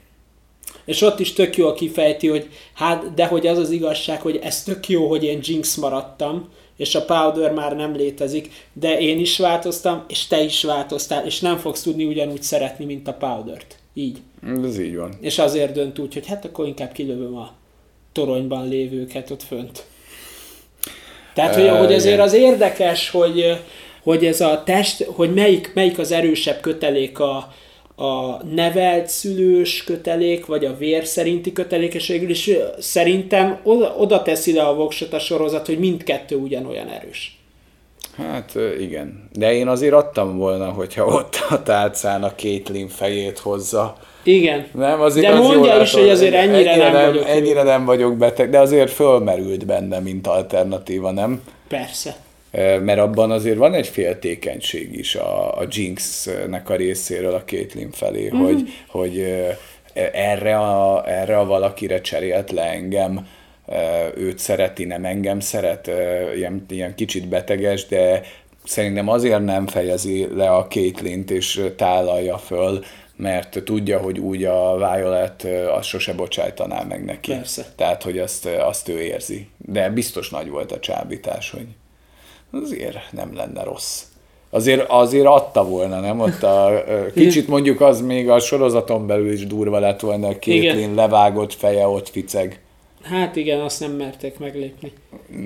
És 0.84 1.02
ott 1.02 1.20
is 1.20 1.32
tök 1.32 1.56
jó 1.56 1.72
kifejti, 1.72 2.28
hogy 2.28 2.48
hát, 2.74 3.14
de 3.14 3.26
hogy 3.26 3.46
az 3.46 3.58
az 3.58 3.70
igazság, 3.70 4.20
hogy 4.20 4.38
ez 4.42 4.62
tök 4.62 4.88
jó, 4.88 5.08
hogy 5.08 5.24
én 5.24 5.38
Jinx 5.42 5.74
maradtam, 5.74 6.48
és 6.76 6.94
a 6.94 7.04
Powder 7.04 7.52
már 7.52 7.76
nem 7.76 7.96
létezik, 7.96 8.50
de 8.72 8.98
én 8.98 9.18
is 9.18 9.38
változtam, 9.38 10.04
és 10.08 10.26
te 10.26 10.42
is 10.42 10.62
változtál, 10.62 11.26
és 11.26 11.40
nem 11.40 11.56
fogsz 11.56 11.82
tudni 11.82 12.04
ugyanúgy 12.04 12.42
szeretni, 12.42 12.84
mint 12.84 13.08
a 13.08 13.12
Powdert. 13.12 13.78
Így. 13.94 14.18
Ez 14.64 14.78
így 14.78 14.96
van. 14.96 15.12
És 15.20 15.38
azért 15.38 15.72
dönt 15.72 15.98
úgy, 15.98 16.14
hogy 16.14 16.26
hát 16.26 16.44
akkor 16.44 16.66
inkább 16.66 16.92
kilövöm 16.92 17.36
a 17.36 17.52
toronyban 18.12 18.68
lévőket 18.68 19.30
ott 19.30 19.42
fönt. 19.42 19.84
Tehát, 21.34 21.54
hogy, 21.54 21.68
hogy 21.68 21.94
azért 21.94 22.20
az 22.20 22.32
érdekes, 22.32 23.10
hogy, 23.10 23.60
hogy 24.02 24.26
ez 24.26 24.40
a 24.40 24.62
test, 24.64 25.02
hogy 25.02 25.34
melyik, 25.34 25.70
melyik 25.74 25.98
az 25.98 26.12
erősebb 26.12 26.60
kötelék 26.60 27.18
a, 27.18 27.54
a 27.96 28.44
nevelt 28.44 29.08
szülős 29.08 29.84
kötelék, 29.84 30.46
vagy 30.46 30.64
a 30.64 30.76
vér 30.76 31.04
szerinti 31.04 31.52
kötelék, 31.52 31.94
és 31.94 32.08
végül 32.08 32.30
is 32.30 32.50
szerintem 32.78 33.58
oda, 33.62 33.94
oda 33.98 34.22
teszi 34.22 34.52
le 34.52 34.62
a 34.62 34.74
voksot 34.74 35.12
a 35.12 35.18
sorozat, 35.18 35.66
hogy 35.66 35.78
mindkettő 35.78 36.36
ugyanolyan 36.36 36.88
erős. 36.88 37.38
Hát 38.16 38.54
igen, 38.80 39.28
de 39.32 39.52
én 39.52 39.68
azért 39.68 39.92
adtam 39.92 40.36
volna, 40.36 40.70
hogyha 40.70 41.04
ott 41.18 41.36
a 41.50 41.62
tálcán 41.62 42.22
a 42.22 42.32
Caitlyn 42.34 42.88
fejét 42.88 43.38
hozza. 43.38 43.96
Igen. 44.22 44.66
Nem, 44.72 45.00
azért 45.00 45.26
de 45.26 45.32
az 45.32 45.46
mondja 45.46 45.80
is, 45.80 45.92
hogy 45.92 46.08
azért 46.08 46.34
ennyire, 46.34 46.70
ennyire 46.70 46.90
nem, 46.90 46.92
nem 46.92 47.12
vagyok. 47.12 47.28
Ennyire 47.28 47.62
nem 47.62 47.84
vagyok 47.84 48.16
beteg, 48.16 48.50
de 48.50 48.58
azért 48.58 48.90
fölmerült 48.90 49.66
benne, 49.66 49.98
mint 49.98 50.26
alternatíva, 50.26 51.10
nem? 51.10 51.42
Persze. 51.68 52.16
Mert 52.82 52.98
abban 52.98 53.30
azért 53.30 53.56
van 53.56 53.74
egy 53.74 53.86
féltékenység 53.86 54.98
is 54.98 55.14
a, 55.14 55.58
a 55.58 55.66
Jinx-nek 55.68 56.70
a 56.70 56.76
részéről 56.76 57.34
a 57.34 57.44
Caitlyn 57.44 57.90
felé, 57.90 58.28
mm-hmm. 58.28 58.44
hogy, 58.44 58.62
hogy 58.88 59.44
erre 60.12 60.58
a, 60.58 61.08
erre 61.10 61.38
a 61.38 61.44
valakire 61.44 62.00
cserélt 62.00 62.50
le 62.50 62.62
engem, 62.62 63.26
őt 64.16 64.38
szereti, 64.38 64.84
nem 64.84 65.04
engem 65.04 65.40
szeret, 65.40 65.90
ilyen, 66.36 66.66
ilyen 66.68 66.94
kicsit 66.94 67.28
beteges, 67.28 67.86
de 67.86 68.20
szerintem 68.64 69.08
azért 69.08 69.44
nem 69.44 69.66
fejezi 69.66 70.28
le 70.34 70.50
a 70.50 70.66
Caitlyn-t 70.66 71.30
és 71.30 71.64
tálalja 71.76 72.38
föl, 72.38 72.84
mert 73.16 73.62
tudja, 73.64 73.98
hogy 73.98 74.18
úgy 74.18 74.44
a 74.44 74.76
Violet 74.76 75.46
azt 75.68 75.88
sose 75.88 76.12
bocsájtaná 76.12 76.82
meg 76.82 77.04
neki. 77.04 77.32
Persze. 77.32 77.66
Tehát, 77.76 78.02
hogy 78.02 78.18
azt, 78.18 78.46
azt 78.46 78.88
ő 78.88 79.00
érzi. 79.00 79.48
De 79.58 79.90
biztos 79.90 80.30
nagy 80.30 80.48
volt 80.48 80.72
a 80.72 80.80
csábítás, 80.80 81.50
hogy 81.50 81.66
azért 82.62 83.12
nem 83.12 83.34
lenne 83.34 83.62
rossz. 83.62 84.02
Azért, 84.50 84.88
azért 84.88 85.26
adta 85.26 85.64
volna, 85.64 86.00
nem? 86.00 86.20
Ott 86.20 86.42
a, 86.42 86.84
kicsit 87.14 87.48
mondjuk 87.48 87.80
az 87.80 88.00
még 88.00 88.28
a 88.28 88.38
sorozaton 88.38 89.06
belül 89.06 89.32
is 89.32 89.46
durva 89.46 89.78
lett 89.78 90.00
volna, 90.00 90.28
a 90.28 90.38
két 90.38 90.94
levágott 90.94 91.54
feje 91.54 91.86
ott 91.86 92.08
ficeg. 92.08 92.63
Hát 93.04 93.36
igen, 93.36 93.60
azt 93.60 93.80
nem 93.80 93.92
merték 93.92 94.38
meglépni. 94.38 94.92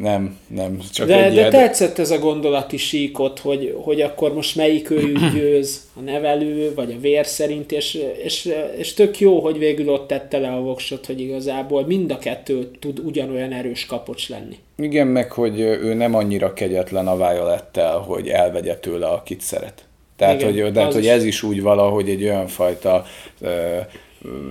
Nem, 0.01 0.39
nem. 0.47 0.79
Csak 0.93 1.07
de, 1.07 1.25
egy 1.25 1.35
de 1.35 1.39
ilyen... 1.39 1.51
tetszett 1.51 1.99
ez 1.99 2.11
a 2.11 2.19
gondolati 2.19 2.77
síkot, 2.77 3.39
hogy, 3.39 3.77
hogy 3.83 4.01
akkor 4.01 4.35
most 4.35 4.57
melyik 4.57 4.91
őjük 4.91 5.33
győz, 5.35 5.89
a 5.97 6.01
nevelő, 6.01 6.75
vagy 6.75 6.93
a 6.93 7.01
vér 7.01 7.27
szerint, 7.27 7.73
és, 7.73 7.99
és, 8.23 8.53
és 8.77 8.95
tök 8.95 9.21
jó, 9.21 9.41
hogy 9.41 9.59
végül 9.59 9.89
ott 9.89 10.07
tette 10.09 10.39
le 10.39 10.49
a 10.49 10.61
voksot, 10.61 11.07
hogy 11.07 11.21
igazából 11.21 11.87
mind 11.87 12.11
a 12.11 12.19
kettő 12.19 12.71
tud 12.79 12.99
ugyanolyan 12.99 13.53
erős 13.53 13.87
kapocs 13.87 14.29
lenni. 14.29 14.59
Igen, 14.77 15.07
meg 15.07 15.33
hogy 15.33 15.61
ő 15.61 15.95
nem 15.95 16.15
annyira 16.15 16.53
kegyetlen 16.53 17.07
a 17.07 17.17
Violettel, 17.17 17.99
hogy 17.99 18.29
elvegye 18.29 18.77
tőle, 18.77 19.07
akit 19.07 19.41
szeret. 19.41 19.85
Tehát, 20.17 20.41
Igen, 20.41 20.63
hogy, 20.63 20.73
de, 20.73 20.85
hogy 20.85 21.07
ez 21.07 21.25
is 21.25 21.43
úgy 21.43 21.63
valahogy 21.63 22.09
egy 22.09 22.23
olyan 22.23 22.47
fajta 22.47 23.05
uh, 23.41 23.51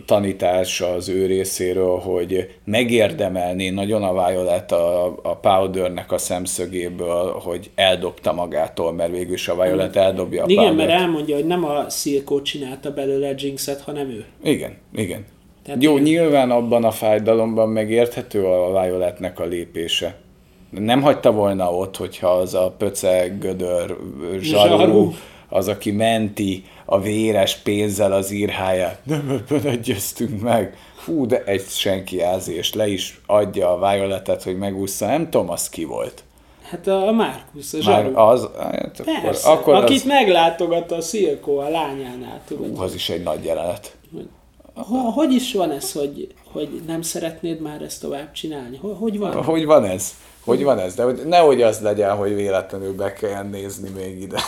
tanítás 0.06 0.81
az 0.81 1.10
ő 1.10 1.26
részéről, 1.26 1.98
hogy 1.98 2.56
megérdemelné 2.64 3.69
nagyon 3.69 4.03
a 4.03 4.27
Violet 4.27 4.72
a, 4.72 5.06
a 5.06 5.35
Powdernek 5.35 6.11
a 6.11 6.18
szemszögéből, 6.18 7.31
hogy 7.31 7.69
eldobta 7.76 8.34
magától, 8.34 8.94
mert 8.94 9.11
végül 9.11 9.34
is 9.34 9.48
a 9.48 9.56
Violet 9.64 9.95
eldobja 9.95 10.44
a 10.44 10.45
Igen, 10.48 10.65
Powder-t. 10.65 10.88
mert 10.88 11.02
elmondja, 11.02 11.35
hogy 11.35 11.45
nem 11.45 11.65
a 11.65 11.89
Silco 11.89 12.41
csinálta 12.41 12.94
belőle 12.94 13.34
Jinxet, 13.38 13.81
hanem 13.81 14.10
ő. 14.10 14.26
Igen, 14.44 14.77
igen. 14.95 15.26
Tehát 15.64 15.84
Jó, 15.84 15.98
én... 15.98 16.03
nyilván 16.03 16.52
abban 16.52 16.84
a 16.84 16.91
fájdalomban 16.91 17.69
megérthető 17.69 18.45
a 18.45 18.81
Violetnek 18.81 19.39
a 19.39 19.45
lépése. 19.45 20.15
Nem 20.69 21.02
hagyta 21.02 21.31
volna 21.31 21.73
ott, 21.73 21.98
hogyha 21.98 22.27
az 22.27 22.53
a 22.53 22.76
pöceg, 22.77 23.39
gödör, 23.39 23.98
zsarú, 24.39 24.77
zsarú. 24.77 25.14
Az, 25.49 25.68
aki 25.68 25.91
menti 25.91 26.64
a 26.86 26.99
véres 26.99 27.56
pénzzel 27.56 28.11
az 28.11 28.32
írháját. 28.32 28.99
Nem 29.03 29.30
ebben 29.30 29.65
egyeztünk 29.65 30.41
meg. 30.41 30.78
Fú, 30.95 31.26
de 31.26 31.44
egy 31.44 31.65
senki 31.68 32.22
és 32.45 32.74
le 32.74 32.88
is 32.88 33.22
adja 33.26 33.72
a 33.72 33.91
Violetet, 33.91 34.44
hogy 34.44 34.57
megúszza. 34.57 35.06
Nem 35.06 35.30
tudom, 35.30 35.49
az 35.49 35.69
ki 35.69 35.84
volt. 35.84 36.24
Hát 36.69 36.88
a 36.88 37.11
Markus, 37.11 37.74
a 37.74 37.90
Már 37.90 38.11
az, 38.14 38.49
hát 38.60 39.02
Persze, 39.22 39.49
akkor, 39.49 39.74
akkor 39.74 39.84
akit 39.84 39.98
az... 39.98 40.03
meglátogat 40.03 40.91
a 40.91 41.02
Szilkó 41.02 41.57
a 41.57 41.69
lányánál, 41.69 42.41
tudod. 42.48 42.68
Hú, 42.76 42.82
az 42.82 42.94
is 42.94 43.10
egy 43.10 43.24
nagy 43.24 43.44
jelenet. 43.44 43.98
Hogy, 44.14 44.28
hogy 45.14 45.34
is 45.34 45.53
van 45.53 45.72
ez, 45.72 45.91
hogy, 45.91 46.34
hogy 46.52 46.82
nem 46.88 47.02
szeretnéd 47.02 47.60
már 47.61 47.82
ezt 47.82 48.02
tovább 48.02 48.32
csinálni? 48.32 48.78
Hogy, 48.78 48.95
hogy 48.99 49.18
van? 49.18 49.44
Hogy 49.44 49.65
van 49.65 49.86
ez? 49.86 50.14
Hogy 50.44 50.64
van 50.64 50.80
ez? 50.80 50.95
De 50.95 51.03
hogy 51.03 51.22
nehogy 51.26 51.61
az 51.61 51.80
legyen, 51.80 52.15
hogy 52.15 52.36
véletlenül 52.36 52.95
be 52.95 53.14
kelljen 53.14 53.49
nézni 53.49 53.90
még 53.90 54.22
ide. 54.22 54.40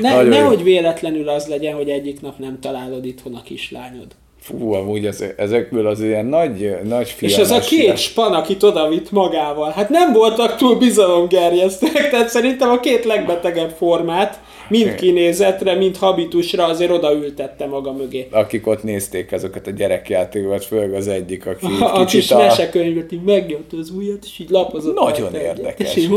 Ne, 0.00 0.22
nehogy 0.22 0.62
véletlenül 0.62 1.28
az 1.28 1.46
legyen, 1.46 1.74
hogy 1.74 1.90
egyik 1.90 2.20
nap 2.20 2.38
nem 2.38 2.60
találod 2.60 3.04
itthon 3.04 3.34
a 3.34 3.42
kislányod. 3.42 4.14
Fú, 4.46 4.72
amúgy 4.72 5.06
ez, 5.06 5.24
ezekből 5.36 5.86
az 5.86 6.00
ilyen 6.00 6.26
nagy, 6.26 6.76
nagy 6.84 7.14
És 7.20 7.36
ez 7.36 7.50
a 7.50 7.58
két 7.58 7.96
span, 7.96 8.32
akit 8.32 8.62
oda 8.62 8.88
vitt 8.88 9.10
magával, 9.10 9.70
hát 9.70 9.88
nem 9.88 10.12
voltak 10.12 10.56
túl 10.56 10.76
bizalomgerjesztőek, 10.76 12.08
tehát 12.10 12.28
szerintem 12.28 12.70
a 12.70 12.80
két 12.80 13.04
legbetegebb 13.04 13.70
formát 13.70 14.40
mind 14.68 14.94
kinézetre, 14.94 15.74
mind 15.74 15.96
habitusra 15.96 16.64
azért 16.64 16.90
odaültette 16.90 17.66
maga 17.66 17.92
mögé. 17.92 18.28
Akik 18.30 18.66
ott 18.66 18.82
nézték 18.82 19.32
ezeket 19.32 19.66
a 19.66 19.70
gyerekjátékokat, 19.70 20.64
főleg 20.64 20.92
az 20.92 21.08
egyik, 21.08 21.46
aki 21.46 21.66
a, 21.80 22.00
a 22.00 22.04
kis 22.04 22.30
a... 22.30 22.36
mesekönyvet, 22.36 23.12
így 23.12 23.22
megnyomta 23.22 23.76
az 23.76 23.90
ujjat, 23.90 24.24
és 24.24 24.38
így 24.38 24.50
lapozott. 24.50 24.94
Nagyon 24.94 25.34
érdekes. 25.34 25.96
És 25.96 26.02
így, 26.02 26.10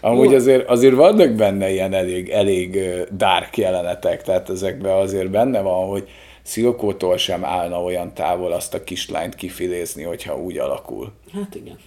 Amúgy 0.00 0.34
azért, 0.34 0.68
azért 0.68 0.94
vannak 0.94 1.30
benne 1.30 1.70
ilyen 1.70 1.94
elég, 1.94 2.28
elég 2.28 2.78
dark 3.16 3.56
jelenetek, 3.56 4.22
tehát 4.22 4.50
ezekben 4.50 4.92
azért 4.92 5.30
benne 5.30 5.60
van, 5.60 5.86
hogy 5.88 6.08
Szilkótól 6.42 7.16
sem 7.16 7.44
állna 7.44 7.82
olyan 7.82 8.14
távol 8.14 8.52
azt 8.52 8.74
a 8.74 8.84
kislányt 8.84 9.34
kifilézni, 9.34 10.02
hogyha 10.02 10.38
úgy 10.38 10.58
alakul. 10.58 11.12
Hát 11.34 11.54
igen. 11.54 11.78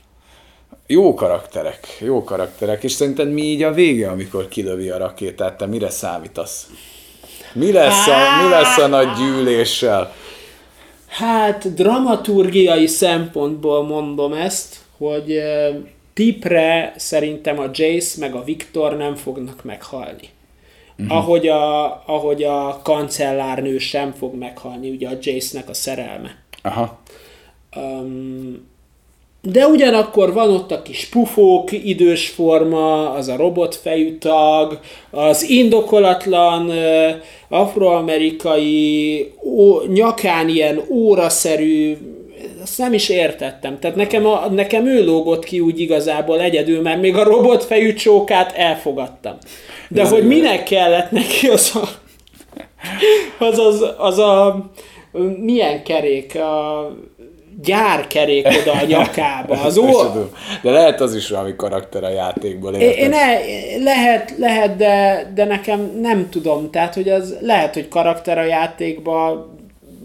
Jó 0.87 1.13
karakterek, 1.13 1.97
jó 1.99 2.23
karakterek, 2.23 2.83
és 2.83 2.91
szerinted 2.91 3.31
mi 3.31 3.41
így 3.41 3.63
a 3.63 3.73
vége, 3.73 4.09
amikor 4.09 4.47
kilövi 4.47 4.89
a 4.89 4.97
rakétát, 4.97 5.57
te 5.57 5.65
mire 5.65 5.89
számítasz? 5.89 6.69
Mi 7.53 7.71
lesz 7.71 8.07
a, 8.07 8.43
mi 8.43 8.49
lesz 8.49 8.77
a 8.77 8.87
nagy 8.87 9.07
gyűléssel? 9.17 10.13
Hát 11.07 11.73
dramaturgiai 11.73 12.87
szempontból 12.87 13.83
mondom 13.83 14.33
ezt, 14.33 14.75
hogy 14.97 15.41
tipre 16.13 16.93
szerintem 16.97 17.59
a 17.59 17.69
Jace 17.73 18.19
meg 18.19 18.35
a 18.35 18.43
Viktor 18.43 18.97
nem 18.97 19.15
fognak 19.15 19.63
meghalni. 19.63 20.29
Uh-huh. 20.97 21.17
Ahogy, 21.17 21.47
a, 21.47 21.85
ahogy 22.05 22.43
a 22.43 22.79
kancellárnő 22.83 23.77
sem 23.77 24.11
fog 24.11 24.35
meghalni, 24.35 24.89
ugye 24.89 25.07
a 25.07 25.17
Jace-nek 25.21 25.69
a 25.69 25.73
szerelme. 25.73 26.43
Aha. 26.61 26.99
Um, 27.75 28.73
de 29.41 29.67
ugyanakkor 29.67 30.33
van 30.33 30.49
ott 30.49 30.71
a 30.71 30.81
kis 30.81 31.05
pufók, 31.05 31.71
idős 31.71 32.29
forma, 32.29 33.09
az 33.09 33.27
a 33.27 33.35
robotfejű 33.35 34.17
tag, 34.17 34.79
az 35.09 35.49
indokolatlan 35.49 36.71
afroamerikai 37.49 39.31
ó, 39.43 39.81
nyakán 39.81 40.49
ilyen 40.49 40.81
óraszerű, 40.89 41.97
azt 42.65 42.77
nem 42.77 42.93
is 42.93 43.09
értettem. 43.09 43.79
Tehát 43.79 43.95
nekem, 43.95 44.25
a, 44.25 44.47
nekem 44.49 44.85
ő 44.85 45.05
lógott 45.05 45.43
ki 45.43 45.59
úgy 45.59 45.79
igazából 45.79 46.41
egyedül, 46.41 46.81
mert 46.81 47.01
még 47.01 47.15
a 47.15 47.23
robotfejű 47.23 47.93
csókát 47.93 48.51
elfogadtam. 48.57 49.37
De 49.89 50.01
Ez 50.01 50.11
hogy 50.11 50.27
minek 50.27 50.63
kellett 50.63 51.11
neki 51.11 51.47
az 51.47 51.71
a, 51.75 51.87
az, 53.43 53.59
az, 53.59 53.85
az 53.97 54.19
a 54.19 54.65
milyen 55.37 55.83
kerék, 55.83 56.35
a 56.35 56.91
gyárkerék 57.61 58.47
oda 58.61 58.71
a 58.71 58.85
nyakába. 58.85 59.61
Az 59.65 59.77
ó... 59.77 59.89
De 60.61 60.71
lehet 60.71 61.01
az 61.01 61.15
is 61.15 61.29
valami 61.29 61.55
karakter 61.55 62.03
a 62.03 62.09
játékból. 62.09 62.73
Érted? 62.73 63.03
Én 63.03 63.09
ne, 63.09 63.25
lehet, 63.83 64.33
lehet 64.37 64.75
de, 64.75 65.31
de 65.35 65.45
nekem 65.45 65.99
nem 66.01 66.29
tudom. 66.29 66.71
Tehát, 66.71 66.93
hogy 66.93 67.09
az 67.09 67.37
lehet, 67.41 67.73
hogy 67.73 67.87
karakter 67.87 68.37
a 68.37 68.43
játékban 68.43 69.54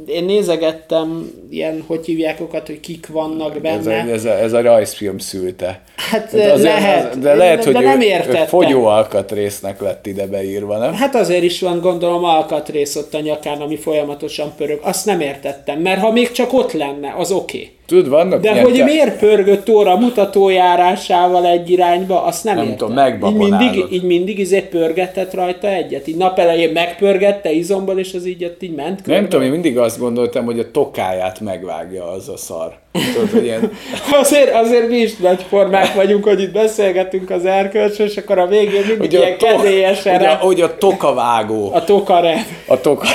én 0.07 0.25
nézegettem 0.25 1.31
ilyen, 1.51 1.85
hogy 1.87 2.05
hívják 2.05 2.41
őket, 2.41 2.67
hogy 2.67 2.81
kik 2.81 3.07
vannak 3.07 3.61
benne. 3.61 3.77
Ez 3.77 3.87
a, 3.87 4.13
ez 4.13 4.25
a, 4.25 4.39
ez 4.39 4.53
a 4.53 4.61
rajzfilm 4.61 5.19
szülte. 5.19 5.83
Hát 5.97 6.33
azért, 6.33 6.63
lehet. 6.63 7.15
Az, 7.15 7.19
de 7.19 7.35
lehet, 7.35 7.65
hogy 7.65 7.73
de 7.73 7.81
nem 7.81 8.01
ő, 8.01 8.05
ő 8.29 8.45
fogyó 8.47 8.87
alkatrésznek 8.87 9.81
lett 9.81 10.07
ide 10.07 10.27
beírva, 10.27 10.79
nem? 10.79 10.93
Hát 10.93 11.15
azért 11.15 11.43
is 11.43 11.61
van, 11.61 11.81
gondolom, 11.81 12.25
alkatrész 12.25 12.97
ott 12.97 13.15
a 13.15 13.21
nyakán, 13.21 13.61
ami 13.61 13.77
folyamatosan 13.77 14.53
pörög. 14.57 14.79
Azt 14.83 15.07
nem 15.07 15.21
értettem, 15.21 15.81
mert 15.81 16.01
ha 16.01 16.13
még 16.13 16.31
csak 16.31 16.53
ott 16.53 16.73
lenne, 16.73 17.15
az 17.17 17.33
oké. 17.33 17.59
Okay. 17.59 17.79
Tudod, 17.91 18.09
vannak 18.09 18.41
De 18.41 18.63
hogy 18.63 18.73
te- 18.75 18.85
miért 18.85 19.19
pörgött 19.19 19.71
óra 19.71 19.97
mutatójárásával 19.97 21.47
egy 21.47 21.71
irányba, 21.71 22.23
azt 22.25 22.45
nem, 22.45 22.57
Nem 22.57 22.65
értem. 22.69 22.79
tudom, 23.19 23.41
így 23.41 23.49
mindig, 23.59 23.85
így 23.91 24.03
mindig 24.03 24.39
izé 24.39 24.61
pörgetett 24.61 25.35
rajta 25.35 25.69
egyet. 25.69 26.07
Így 26.09 26.17
napelején 26.17 26.73
megpörgette 26.73 27.51
izomból, 27.51 27.99
és 27.99 28.15
az 28.15 28.27
így 28.27 28.45
ott 28.45 28.63
így 28.63 28.75
ment. 28.75 29.07
Nem 29.07 29.29
tudom, 29.29 29.45
én 29.45 29.51
mindig 29.51 29.79
azt 29.79 29.99
gondoltam, 29.99 30.45
hogy 30.45 30.59
a 30.59 30.71
tokáját 30.71 31.41
megvágja 31.41 32.11
az 32.11 32.29
a 32.29 32.37
szar. 32.37 32.79
Tudod, 33.15 33.31
hogy 33.31 33.45
ilyen, 33.45 33.71
Azért, 34.21 34.55
azért 34.55 34.89
mi 34.89 34.97
is 34.97 35.17
nagy 35.17 35.45
formák 35.49 35.95
vagyunk, 35.95 36.25
hogy 36.25 36.41
itt 36.41 36.53
beszélgetünk 36.53 37.31
az 37.31 37.45
erkölcsről, 37.45 38.07
és 38.07 38.17
akkor 38.17 38.39
a 38.39 38.47
végén 38.47 38.85
mindig 38.87 38.99
hogy, 38.99 39.13
ilyen 39.13 39.39
to, 39.39 39.47
kedélyesen 39.47 40.17
hogy, 40.17 40.27
a, 40.27 40.35
hogy 40.35 40.61
a 40.61 40.77
tokavágó. 40.79 41.71
a 41.75 41.85
tokarev. 41.85 42.39
A, 42.67 42.81
toka, 42.81 43.07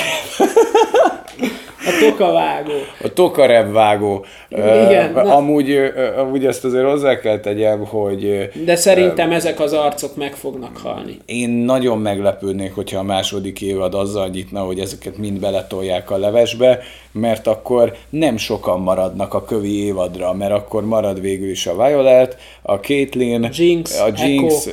A 1.86 1.98
tokavágó. 2.00 2.72
a 3.02 3.12
tokarev 3.12 3.72
vágó. 3.72 4.24
Igen, 4.48 5.12
na. 5.12 5.36
amúgy, 5.36 5.70
ö, 5.70 6.18
amúgy 6.18 6.46
ezt 6.46 6.64
azért 6.64 6.84
hozzá 6.84 7.18
kell 7.18 7.40
tegyem, 7.40 7.84
hogy 7.84 8.50
De 8.64 8.76
szerintem 8.76 9.32
ezek 9.32 9.60
az 9.60 9.72
arcok 9.72 10.16
meg 10.16 10.34
fognak 10.34 10.76
halni. 10.76 11.18
Én 11.24 11.50
nagyon 11.50 11.98
meglepődnék, 11.98 12.74
hogyha 12.74 12.98
a 12.98 13.02
második 13.02 13.60
évad 13.60 13.94
azzal 13.94 14.28
nyitna, 14.28 14.60
hogy 14.60 14.78
ezeket 14.78 15.18
mind 15.18 15.40
beletolják 15.40 16.10
a 16.10 16.16
levesbe, 16.16 16.80
mert 17.12 17.46
akkor 17.46 17.96
nem 18.10 18.36
sokan 18.36 18.80
maradnak 18.80 19.34
a 19.34 19.44
kövi 19.44 19.84
évadra, 19.84 20.32
mert 20.32 20.52
akkor 20.52 20.84
marad 20.84 21.20
végül 21.20 21.50
is 21.50 21.66
a 21.66 21.86
Violet, 21.86 22.36
a 22.62 22.74
Caitlyn, 22.74 23.48
Jinx, 23.52 24.00
a 24.00 24.08
Jinx, 24.16 24.66
uh, 24.66 24.72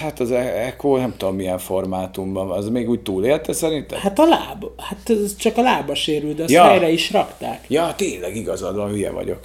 hát 0.00 0.20
az 0.20 0.30
Echo 0.30 0.96
nem 0.96 1.14
tudom 1.16 1.34
milyen 1.34 1.58
formátumban, 1.58 2.50
az 2.50 2.68
még 2.68 2.88
úgy 2.88 3.00
túlélte 3.00 3.52
szerintem? 3.52 3.98
Hát 3.98 4.18
a 4.18 4.24
láb, 4.24 4.64
hát 4.76 5.10
ez 5.24 5.36
csak 5.36 5.56
a 5.56 5.62
lába 5.62 5.94
sérült, 6.20 6.36
de 6.36 6.42
azt 6.42 6.52
Ja. 6.52 6.62
helyre 6.64 6.90
is 6.90 7.12
rakták. 7.12 7.64
Ja, 7.68 7.94
tényleg 7.96 8.36
igazad 8.36 8.76
van, 8.76 8.88
hülye 8.90 9.10
vagyok. 9.10 9.38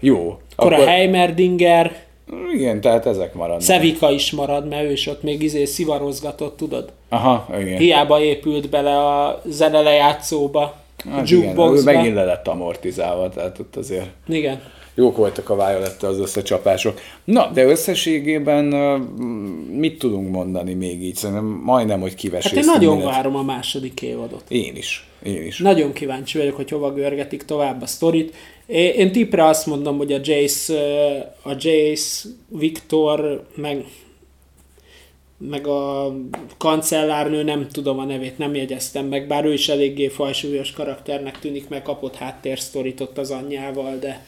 Jó. 0.00 0.38
Akkor, 0.56 0.72
a 0.72 0.84
Heimerdinger, 0.86 1.96
Igen, 2.54 2.80
tehát 2.80 3.06
ezek 3.06 3.34
maradnak. 3.34 3.60
Szevika 3.60 4.10
is 4.10 4.30
marad, 4.32 4.68
mert 4.68 4.84
ő 4.84 4.92
is 4.92 5.06
ott 5.06 5.22
még 5.22 5.42
izé 5.42 5.64
szivarozgatott, 5.64 6.56
tudod? 6.56 6.92
Aha, 7.08 7.46
igen. 7.60 7.78
Hiába 7.78 8.20
épült 8.20 8.68
bele 8.70 8.98
a 8.98 9.42
zene 9.44 9.80
lejátszóba, 9.80 10.60
a 10.62 11.08
Hát 11.10 11.30
igen, 11.30 11.42
ő 11.42 11.44
jukeboxba. 11.44 11.92
megint 11.92 12.14
le 12.14 12.24
lett 12.24 12.48
amortizálva, 12.48 13.28
tehát 13.28 13.58
ott 13.58 13.76
azért 13.76 14.06
Igen. 14.28 14.60
Jók 14.98 15.16
voltak 15.16 15.50
a 15.50 15.54
violet 15.54 16.02
az 16.02 16.18
összecsapások. 16.18 17.00
Na, 17.24 17.50
de 17.54 17.64
összességében 17.64 18.64
mit 19.72 19.98
tudunk 19.98 20.30
mondani 20.30 20.74
még 20.74 21.02
így? 21.02 21.14
Szerintem 21.14 21.44
majdnem, 21.44 22.00
hogy 22.00 22.10
Hát 22.10 22.18
kiveséztünk 22.18 22.64
én 22.64 22.70
nagyon 22.70 22.94
mindent. 22.94 23.14
várom 23.14 23.36
a 23.36 23.42
második 23.42 24.02
évadot. 24.02 24.42
Én 24.48 24.76
is. 24.76 25.08
Én 25.22 25.42
is. 25.42 25.58
Nagyon 25.58 25.92
kíváncsi 25.92 26.38
vagyok, 26.38 26.56
hogy 26.56 26.70
hova 26.70 26.92
görgetik 26.92 27.42
tovább 27.42 27.82
a 27.82 27.86
sztorit. 27.86 28.34
Én, 28.66 29.12
tippre 29.12 29.44
azt 29.44 29.66
mondom, 29.66 29.96
hogy 29.96 30.12
a 30.12 30.20
Jace, 30.22 31.36
a 31.42 31.52
Jace, 31.58 32.28
Viktor, 32.48 33.46
meg, 33.54 33.84
meg 35.38 35.66
a 35.66 36.14
kancellárnő, 36.56 37.42
nem 37.42 37.68
tudom 37.68 37.98
a 37.98 38.04
nevét, 38.04 38.38
nem 38.38 38.54
jegyeztem 38.54 39.06
meg, 39.06 39.26
bár 39.26 39.44
ő 39.44 39.52
is 39.52 39.68
eléggé 39.68 40.08
fajsúlyos 40.08 40.70
karakternek 40.70 41.38
tűnik, 41.38 41.68
meg 41.68 41.82
kapott 41.82 42.14
háttérsztorit 42.16 43.00
ott 43.00 43.18
az 43.18 43.30
anyjával, 43.30 43.96
de, 44.00 44.26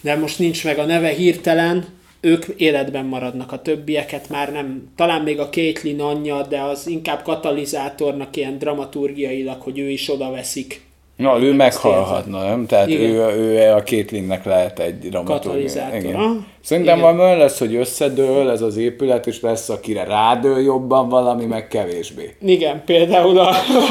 de 0.00 0.16
most 0.16 0.38
nincs 0.38 0.64
meg 0.64 0.78
a 0.78 0.84
neve 0.84 1.08
hirtelen. 1.08 1.84
Ők 2.20 2.44
életben 2.56 3.04
maradnak, 3.04 3.52
a 3.52 3.62
többieket 3.62 4.28
már 4.28 4.52
nem, 4.52 4.90
talán 4.96 5.22
még 5.22 5.38
a 5.38 5.48
Caitlyn 5.48 6.00
anyja, 6.00 6.42
de 6.42 6.60
az 6.60 6.86
inkább 6.86 7.22
katalizátornak 7.22 8.36
ilyen 8.36 8.58
dramaturgiailag, 8.58 9.60
hogy 9.60 9.78
ő 9.78 9.88
is 9.88 10.10
oda 10.10 10.30
veszik. 10.30 10.80
Na, 11.16 11.42
ő 11.42 11.52
meghalhatna, 11.52 12.44
nem? 12.44 12.66
Tehát 12.66 12.88
Igen. 12.88 13.10
ő, 13.10 13.16
ő 13.16 13.72
a 13.72 13.82
Kétlinnek 13.82 14.44
lehet 14.44 14.78
egy 14.78 14.98
dramaturg. 14.98 15.40
Katalizátor, 15.42 15.98
Igen. 15.98 16.46
Szerintem 16.62 16.98
Igen. 16.98 17.16
van 17.16 17.26
olyan 17.26 17.38
lesz, 17.38 17.58
hogy 17.58 17.74
összedől 17.74 18.50
ez 18.50 18.62
az 18.62 18.76
épület, 18.76 19.26
és 19.26 19.40
lesz, 19.40 19.68
akire 19.68 20.04
rádől 20.04 20.58
jobban 20.60 21.08
valami, 21.08 21.44
meg 21.44 21.68
kevésbé. 21.68 22.34
Igen, 22.42 22.82
például 22.84 23.38
a, 23.38 23.50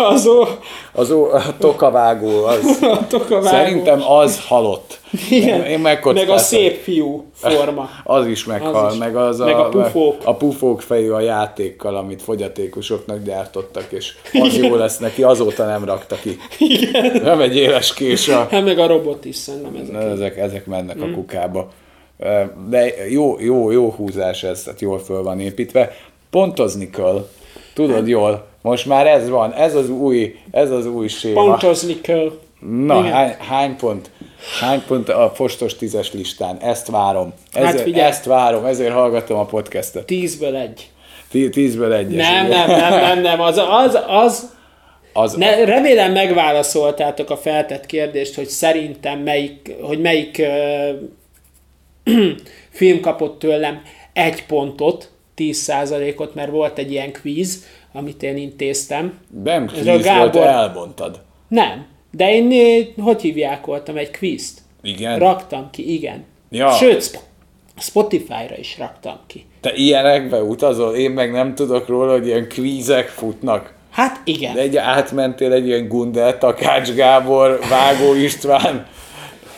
az 0.10 0.28
ó, 0.28 0.44
Az 0.92 1.12
ó, 1.12 1.24
a 1.32 1.58
tokavágó, 1.60 2.44
az, 2.46 2.80
a 3.02 3.08
tokavágó. 3.08 3.48
szerintem 3.48 4.02
az 4.12 4.46
halott. 4.48 5.00
Igen. 5.30 5.66
Én 5.66 5.80
meg 5.80 6.06
a 6.30 6.38
szép 6.38 6.82
fiú 6.82 7.26
forma. 7.34 7.90
Az 8.04 8.28
is 8.28 8.46
meghal, 8.46 8.86
Az 8.86 8.94
is. 8.94 9.00
meg 9.00 9.16
az 9.16 9.40
Meg 9.40 9.56
a 9.56 9.70
pufók. 9.70 10.16
A 10.24 10.36
pufók 10.36 10.82
fejű 10.82 11.10
a 11.10 11.20
játékkal, 11.20 11.96
amit 11.96 12.22
fogyatékosoknak 12.22 13.24
gyártottak, 13.24 13.88
és 13.90 14.14
az 14.44 14.58
jó 14.58 14.76
lesz 14.76 14.98
neki, 14.98 15.24
azóta 15.24 15.66
nem 15.66 15.86
rakta 15.86 16.16
ki. 16.16 16.38
Igen. 16.58 17.22
Nem 17.24 17.42
egy 17.42 17.56
éles 17.56 17.94
kés 17.94 18.28
a... 18.28 18.48
Hát 18.52 18.64
meg 18.64 18.80
a 18.80 18.88
robot 18.88 19.26
is 19.26 19.36
szerintem 19.36 19.76
ezek. 19.76 20.12
Ezek, 20.12 20.38
ezek 20.38 20.66
mennek 20.66 21.02
a 21.02 21.12
kukába. 21.14 21.70
De 22.70 23.10
jó, 23.10 23.40
jó, 23.40 23.72
jó 23.72 23.90
húzás 23.90 24.44
ez, 24.44 24.64
tehát 24.64 24.82
jól 24.82 25.00
föl 25.00 25.24
van 25.24 25.40
építve. 25.40 25.92
Pontozni 26.30 26.90
kell, 26.90 27.28
tudod 27.74 28.08
jól, 28.08 28.48
most 28.62 28.86
már 28.86 29.08
ez 29.08 29.30
van, 29.30 29.54
ez 29.54 29.76
az 29.76 29.90
új, 29.90 30.36
ez 30.52 30.72
az 30.72 30.86
új 30.86 31.08
séma. 31.08 31.44
Pontozni 31.44 32.02
kell. 32.02 32.32
Na, 32.86 33.00
Igen. 33.00 33.12
hány, 33.12 33.36
hány 33.40 33.76
pont? 33.76 34.12
Hány 34.60 34.84
pont 34.88 35.10
a 35.10 35.32
postos 35.38 35.76
tízes 35.76 36.14
listán? 36.14 36.58
Ezt 36.58 36.88
várom. 36.88 37.34
Hát 37.54 37.64
Ezért, 37.64 37.84
figyelj. 37.84 38.08
ezt 38.10 38.26
várom, 38.26 38.66
ezért 38.66 38.94
hallgatom 38.94 39.38
a 39.40 39.46
podcastet. 39.46 40.06
Tízből 40.06 40.56
egy. 40.56 40.90
Tí- 41.32 41.52
Tízből 41.52 41.94
egyes. 41.94 42.28
Nem, 42.30 42.48
nem, 42.48 42.68
nem, 42.70 42.90
nem, 43.00 43.22
nem, 43.22 43.42
az, 43.42 43.58
az, 43.58 44.00
az 44.08 44.54
Az, 45.14 45.34
ne, 45.34 45.66
remélem 45.66 46.12
megválaszoltátok 46.12 47.30
a 47.30 47.38
feltett 47.38 47.86
kérdést, 47.86 48.36
hogy 48.36 48.48
szerintem 48.48 49.20
melyik, 49.20 49.76
hogy 49.82 50.02
melyik 50.02 50.42
film 52.70 53.00
kapott 53.00 53.40
tőlem 53.40 53.82
egy 54.14 54.46
pontot, 54.46 55.12
10%-ot, 55.38 56.36
mert 56.36 56.52
volt 56.52 56.78
egy 56.78 56.92
ilyen 56.92 57.12
quiz, 57.22 57.64
amit 57.94 58.24
én 58.24 58.38
intéztem. 58.38 59.20
nem 59.44 59.66
kvíz 59.68 59.86
volt, 59.86 60.04
Gábor- 60.04 60.36
elbontad. 60.46 61.22
Nem, 61.48 61.86
de 62.12 62.34
én, 62.34 62.52
eh, 62.52 63.04
hogy 63.06 63.22
hívják 63.22 63.66
voltam, 63.66 63.98
egy 63.98 64.18
quizt. 64.18 64.60
Igen. 64.82 65.20
Raktam 65.20 65.70
ki, 65.72 65.94
igen. 65.94 66.24
Ja. 66.50 66.72
Sőt, 66.72 67.02
Sp- 67.04 67.28
Spotify-ra 67.78 68.58
is 68.58 68.78
raktam 68.78 69.20
ki. 69.28 69.46
Te 69.62 69.74
ilyenekbe 69.76 70.42
utazol, 70.44 70.96
én 70.96 71.12
meg 71.12 71.32
nem 71.32 71.56
tudok 71.56 71.88
róla, 71.88 72.12
hogy 72.12 72.28
ilyen 72.28 72.48
kvízek 72.48 73.08
futnak. 73.08 73.74
Hát 73.90 74.22
igen. 74.24 74.54
De 74.54 74.62
egy 74.62 74.78
átmentél 74.78 75.52
egy 75.54 75.68
ilyen 75.68 75.88
Gundel, 75.88 76.38
Takács 76.38 76.92
Gábor, 76.92 77.60
Vágó 77.70 78.14
István. 78.14 78.88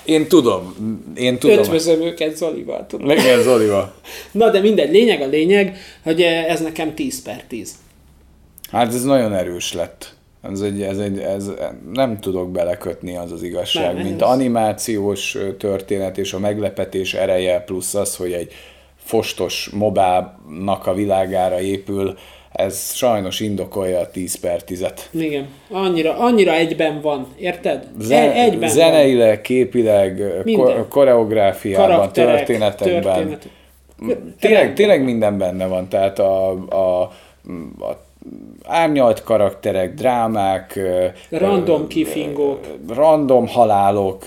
Én 0.06 0.28
tudom, 0.28 0.76
én 1.16 1.38
tudom. 1.40 1.58
Ötvözöm 1.58 2.02
őket 2.02 2.38
Zolival, 2.38 2.86
tudom. 2.88 3.10
Igen, 3.10 3.42
Zolival. 3.42 3.94
Na 4.32 4.50
de 4.50 4.60
mindegy, 4.60 4.92
lényeg 4.92 5.22
a 5.22 5.28
lényeg, 5.28 5.78
hogy 6.04 6.22
eh, 6.22 6.50
ez 6.50 6.62
nekem 6.62 6.96
10 6.96 7.22
per 7.22 7.44
10. 7.48 7.76
Hát 8.72 8.94
ez 8.94 9.04
nagyon 9.04 9.34
erős 9.34 9.74
lett. 9.74 10.14
Ez 10.42 10.62
egy, 10.62 10.82
ez 10.82 10.98
egy, 10.98 11.20
ez, 11.20 11.52
nem 11.94 12.20
tudok 12.20 12.52
belekötni 12.52 13.18
az 13.18 13.32
az 13.32 13.44
igazság, 13.44 13.94
Nem, 13.94 14.04
mint 14.04 14.22
ez- 14.22 14.28
animációs 14.28 15.38
történet 15.58 16.18
és 16.18 16.34
a 16.34 16.40
meglepetés 16.40 17.14
ereje 17.14 17.60
plusz 17.60 17.94
az, 17.94 18.16
hogy 18.16 18.32
egy 18.32 18.54
fostos 19.04 19.70
mobának 19.74 20.88
a 20.88 20.94
világára 20.94 21.62
épül, 21.62 22.18
ez 22.52 22.94
sajnos 22.94 23.40
indokolja 23.40 24.00
a 24.00 24.10
10 24.12 24.36
per 24.40 24.62
10-et. 24.68 25.00
Igen, 25.12 25.48
annyira, 25.70 26.18
annyira 26.18 26.54
egyben 26.54 27.02
van, 27.02 27.28
érted? 27.40 27.88
Zen- 28.00 28.36
E- 28.36 28.42
egyben 28.42 28.60
van. 28.60 28.70
zeneileg, 28.70 29.42
képileg, 29.42 30.20
ö, 30.20 30.40
Minden. 30.44 30.66
ko- 30.76 30.88
koreográfiában, 30.88 32.12
történetekben. 32.12 33.02
történet. 33.02 33.50
Tényleg, 34.40 34.74
tényleg 34.74 35.04
minden 35.04 35.38
benne 35.38 35.66
van, 35.66 35.90
tehát 35.90 36.20
a, 36.20 36.50
a, 36.70 37.02
a 37.86 38.02
árnyalt 38.64 39.24
karakterek, 39.24 39.94
drámák, 39.94 40.80
Random 41.30 41.88
kifingók. 41.88 42.68
random 42.88 43.48
halálok, 43.48 44.24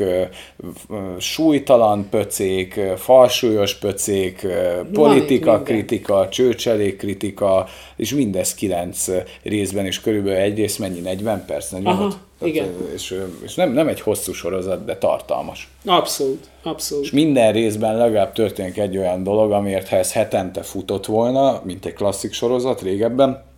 súlytalan 1.19 2.09
pöcék, 2.11 2.81
falsúlyos 2.97 3.75
pöcék, 3.75 4.47
politika 4.93 5.63
kritika, 5.63 6.29
csőcselék 6.29 6.97
kritika, 6.97 7.67
és 7.97 8.15
mindez 8.15 8.55
kilenc 8.55 9.07
részben, 9.43 9.87
és 9.87 10.01
körülbelül 10.01 10.39
egy 10.39 10.57
rész 10.57 10.77
mennyi? 10.77 11.01
40 11.01 11.45
perc? 11.47 11.71
45? 11.71 11.97
Aha, 11.97 12.15
igen. 12.43 12.67
És, 12.95 13.21
és 13.43 13.55
nem, 13.55 13.73
nem 13.73 13.89
egy 13.89 14.01
hosszú 14.01 14.33
sorozat, 14.33 14.85
de 14.85 14.97
tartalmas. 14.97 15.69
Abszolút, 15.85 16.49
abszolút. 16.63 17.05
És 17.05 17.11
minden 17.11 17.53
részben 17.53 17.97
legalább 17.97 18.33
történik 18.33 18.79
egy 18.79 18.97
olyan 18.97 19.23
dolog, 19.23 19.53
amiért 19.53 19.89
ha 19.89 19.97
ez 19.97 20.13
hetente 20.13 20.63
futott 20.63 21.07
volna, 21.07 21.61
mint 21.65 21.87
egy 21.87 21.93
klasszik 21.93 22.33
sorozat 22.33 22.83
régebben, 22.83 23.53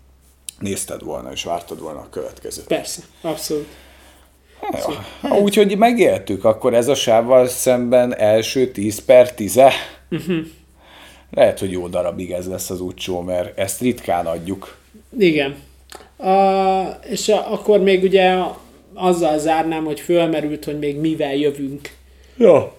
nézted 0.59 1.03
volna 1.03 1.33
és 1.33 1.45
vártad 1.45 1.81
volna 1.81 1.99
a 1.99 2.09
következőt. 2.11 2.67
Persze, 2.67 3.03
abszolút. 3.21 3.67
Ja, 5.23 5.39
úgyhogy 5.39 5.79
megéltük, 5.79 6.45
akkor 6.45 6.75
ez 6.75 6.89
a 6.89 6.95
sávval 6.95 7.49
szemben 7.49 8.17
első 8.17 8.71
10 8.71 9.05
per 9.05 9.35
10 9.35 9.57
uh-huh. 9.57 10.37
Lehet, 11.31 11.59
hogy 11.59 11.71
jó 11.71 11.89
darabig 11.89 12.31
ez 12.31 12.49
lesz 12.49 12.71
az 12.71 12.81
útsó, 12.81 13.21
mert 13.21 13.59
ezt 13.59 13.81
ritkán 13.81 14.27
adjuk. 14.27 14.77
Igen. 15.19 15.57
A, 16.17 16.83
és 17.09 17.29
a, 17.29 17.53
akkor 17.53 17.81
még 17.81 18.03
ugye 18.03 18.37
azzal 18.95 19.39
zárnám, 19.39 19.85
hogy 19.85 20.01
fölmerült, 20.01 20.65
hogy 20.65 20.79
még 20.79 20.97
mivel 20.97 21.35
jövünk 21.35 21.91
Ja. 22.37 22.75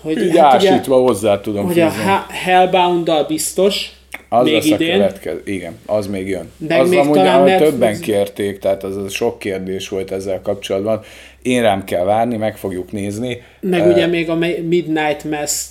Hogy, 0.00 0.22
Így 0.22 0.36
hát 0.36 0.54
ásítva 0.54 0.96
ugye, 0.96 1.06
hozzá 1.06 1.40
tudom 1.40 1.64
Hogy 1.64 1.74
fűzni. 1.74 2.10
a 2.10 2.26
Hellbound-dal 2.28 3.24
biztos, 3.24 3.92
az 4.28 4.44
még 4.44 4.54
lesz 4.54 4.64
idén. 4.64 4.90
a 4.90 4.94
következő. 4.94 5.42
Igen, 5.44 5.78
az 5.86 6.06
még 6.06 6.28
jön. 6.28 6.50
De 6.56 6.76
az 6.76 6.88
még 6.88 6.98
amúgy, 6.98 7.16
talán 7.16 7.44
Netflix... 7.44 7.70
többen 7.70 8.00
kérték, 8.00 8.58
tehát 8.58 8.84
az, 8.84 8.96
az 8.96 9.12
sok 9.12 9.38
kérdés 9.38 9.88
volt 9.88 10.10
ezzel 10.10 10.40
kapcsolatban. 10.42 11.02
Én 11.42 11.62
rám 11.62 11.84
kell 11.84 12.04
várni, 12.04 12.36
meg 12.36 12.56
fogjuk 12.56 12.92
nézni. 12.92 13.42
Meg 13.60 13.80
uh, 13.80 13.92
ugye 13.92 14.06
még 14.06 14.30
a 14.30 14.34
Midnight 14.68 15.24
mass 15.24 15.64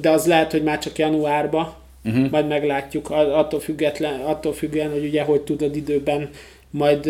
de 0.00 0.10
az 0.10 0.26
lehet, 0.26 0.50
hogy 0.50 0.62
már 0.62 0.78
csak 0.78 0.98
januárba, 0.98 1.76
uh-huh. 2.04 2.30
majd 2.30 2.48
meglátjuk, 2.48 3.10
attól, 3.10 3.60
független, 3.60 4.20
attól 4.20 4.52
függően, 4.52 4.90
hogy 4.90 5.04
ugye 5.04 5.22
hogy 5.22 5.40
tudod 5.40 5.76
időben 5.76 6.30
majd 6.70 7.08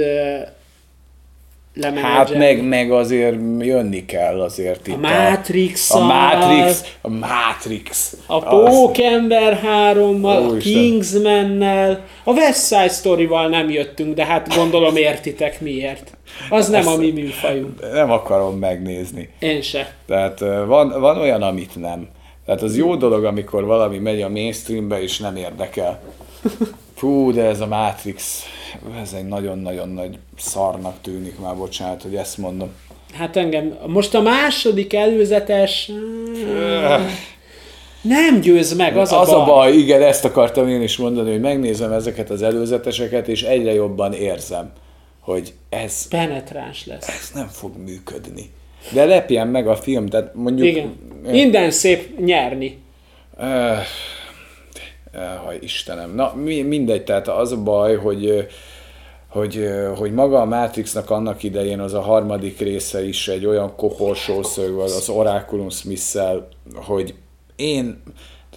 Hát 1.94 2.34
meg, 2.34 2.64
meg 2.68 2.92
azért 2.92 3.36
jönni 3.58 4.04
kell 4.04 4.40
azért 4.40 4.86
itt. 4.86 4.94
A 4.94 4.98
Matrix 4.98 5.90
A, 5.90 5.98
a 5.98 6.04
Matrix, 6.04 6.82
a 7.00 7.08
Matrix. 7.08 8.16
A 8.26 8.38
Pókember 8.38 9.56
3 9.56 10.24
a 10.24 10.56
Kingsman-nel, 10.56 12.04
a 12.24 12.32
West 12.32 12.66
Side 12.66 12.88
Story-val 12.88 13.48
nem 13.48 13.70
jöttünk, 13.70 14.14
de 14.14 14.24
hát 14.24 14.54
gondolom 14.54 14.96
értitek 14.96 15.60
miért. 15.60 16.16
Az 16.50 16.68
nem 16.68 16.80
Ezt 16.80 16.88
a 16.88 16.96
mi 16.96 17.10
műfajunk. 17.10 17.92
Nem 17.92 18.10
akarom 18.10 18.58
megnézni. 18.58 19.28
Én 19.38 19.62
se. 19.62 19.94
Tehát 20.06 20.38
van, 20.66 21.00
van 21.00 21.18
olyan, 21.18 21.42
amit 21.42 21.76
nem. 21.76 22.08
Tehát 22.46 22.62
az 22.62 22.76
jó 22.76 22.96
dolog, 22.96 23.24
amikor 23.24 23.64
valami 23.64 23.98
megy 23.98 24.22
a 24.22 24.28
mainstreambe, 24.28 25.02
és 25.02 25.18
nem 25.18 25.36
érdekel. 25.36 26.00
Fú, 27.02 27.32
de 27.32 27.42
ez 27.44 27.60
a 27.60 27.66
Matrix, 27.66 28.42
ez 29.02 29.12
egy 29.12 29.24
nagyon-nagyon 29.24 29.88
nagy 29.88 30.18
szarnak 30.36 30.94
tűnik 31.00 31.38
már, 31.38 31.56
bocsánat, 31.56 32.02
hogy 32.02 32.14
ezt 32.14 32.38
mondom. 32.38 32.68
Hát 33.12 33.36
engem, 33.36 33.78
most 33.86 34.14
a 34.14 34.20
második 34.20 34.94
előzetes... 34.94 35.90
Nem 38.02 38.40
győz 38.40 38.76
meg, 38.76 38.96
az, 38.96 39.12
az 39.12 39.28
a 39.28 39.32
baj. 39.32 39.40
a 39.40 39.44
baj. 39.44 39.72
Igen, 39.72 40.02
ezt 40.02 40.24
akartam 40.24 40.68
én 40.68 40.82
is 40.82 40.96
mondani, 40.96 41.30
hogy 41.30 41.40
megnézem 41.40 41.92
ezeket 41.92 42.30
az 42.30 42.42
előzeteseket, 42.42 43.28
és 43.28 43.42
egyre 43.42 43.72
jobban 43.72 44.12
érzem, 44.12 44.72
hogy 45.20 45.52
ez... 45.68 46.08
Penetráns 46.08 46.86
lesz. 46.86 47.08
Ez 47.08 47.30
nem 47.34 47.48
fog 47.48 47.76
működni. 47.76 48.50
De 48.92 49.04
lepjen 49.04 49.48
meg 49.48 49.68
a 49.68 49.76
film, 49.76 50.06
tehát 50.06 50.34
mondjuk... 50.34 50.68
Igen. 50.68 50.96
Minden 51.30 51.70
szép 51.70 52.18
nyerni. 52.18 52.78
Uh, 53.38 53.78
ha 55.14 55.52
Istenem. 55.60 56.14
Na, 56.14 56.32
mindegy, 56.64 57.04
tehát 57.04 57.28
az 57.28 57.52
a 57.52 57.62
baj, 57.62 57.96
hogy 57.96 58.48
hogy, 59.32 59.68
hogy 59.96 60.12
maga 60.12 60.40
a 60.40 60.44
Matrixnak 60.44 61.10
annak 61.10 61.42
idején 61.42 61.80
az 61.80 61.94
a 61.94 62.00
harmadik 62.00 62.58
része 62.58 63.04
is 63.04 63.28
egy 63.28 63.46
olyan 63.46 63.76
koporsószög, 63.76 64.78
az 64.78 65.08
Oraculum 65.08 65.70
smith 65.70 66.18
hogy 66.74 67.14
én, 67.56 68.02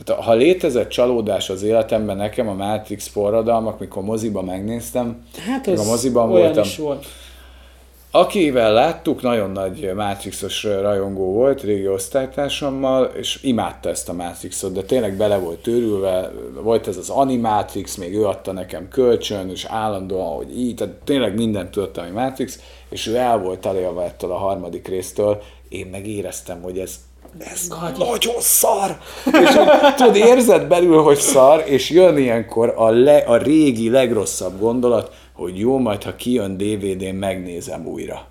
tehát 0.04 0.24
ha 0.24 0.34
létezett 0.34 0.90
csalódás 0.90 1.50
az 1.50 1.64
életemben, 1.64 2.18
nekem 2.18 2.48
a 2.48 2.54
Matrix 2.54 3.08
forradalmak, 3.08 3.80
mikor 3.80 4.04
moziba 4.04 4.42
megnéztem, 4.42 5.26
hát 5.48 5.68
az 5.68 5.80
a 5.80 5.84
moziban 5.84 6.30
voltam, 6.30 6.64
is 6.64 6.78
volt. 6.78 7.06
Akivel 8.16 8.74
láttuk, 8.74 9.22
nagyon 9.22 9.52
nagy 9.52 9.92
Matrixos 9.96 10.64
rajongó 10.64 11.34
volt, 11.34 11.62
régi 11.62 11.88
osztálytársammal, 11.88 13.06
és 13.06 13.40
imádta 13.44 13.90
ezt 13.90 14.10
a 14.10 14.14
Matrixot, 14.14 14.74
de 14.74 14.82
tényleg 14.82 15.18
bele 15.18 15.38
volt 15.38 15.60
törülve, 15.60 16.32
volt 16.62 16.88
ez 16.88 16.98
az 16.98 17.10
Animatrix, 17.10 17.96
még 17.96 18.16
ő 18.16 18.26
adta 18.26 18.52
nekem 18.52 18.88
kölcsön, 18.88 19.50
és 19.50 19.66
állandóan, 19.66 20.36
hogy 20.36 20.60
így, 20.60 20.76
tehát 20.76 20.94
tényleg 21.04 21.36
mindent 21.36 21.72
tudtam, 21.72 22.04
hogy 22.04 22.14
Matrix, 22.14 22.60
és 22.90 23.08
ő 23.08 23.16
el 23.16 23.38
volt 23.38 23.66
elélve 23.66 24.04
ettől 24.04 24.32
a 24.32 24.38
harmadik 24.38 24.88
résztől, 24.88 25.42
én 25.70 25.88
meg 25.92 26.08
éreztem, 26.08 26.62
hogy 26.62 26.80
ez 26.80 27.00
ez 27.40 27.68
nagyon 27.98 28.36
szar! 28.40 28.98
és 29.26 29.56
hogy, 29.56 29.94
tudod, 29.96 30.16
érzed 30.16 30.68
belül, 30.68 31.02
hogy 31.02 31.18
szar, 31.18 31.64
és 31.66 31.90
jön 31.90 32.18
ilyenkor 32.18 32.74
a, 32.76 32.90
le, 32.90 33.18
a 33.18 33.38
régi, 33.38 33.90
legrosszabb 33.90 34.60
gondolat, 34.60 35.12
hogy 35.36 35.60
jó, 35.60 35.78
majd 35.78 36.04
ha 36.04 36.16
kijön 36.16 36.58
DVD-n, 36.58 37.16
megnézem 37.16 37.88
újra. 37.88 38.28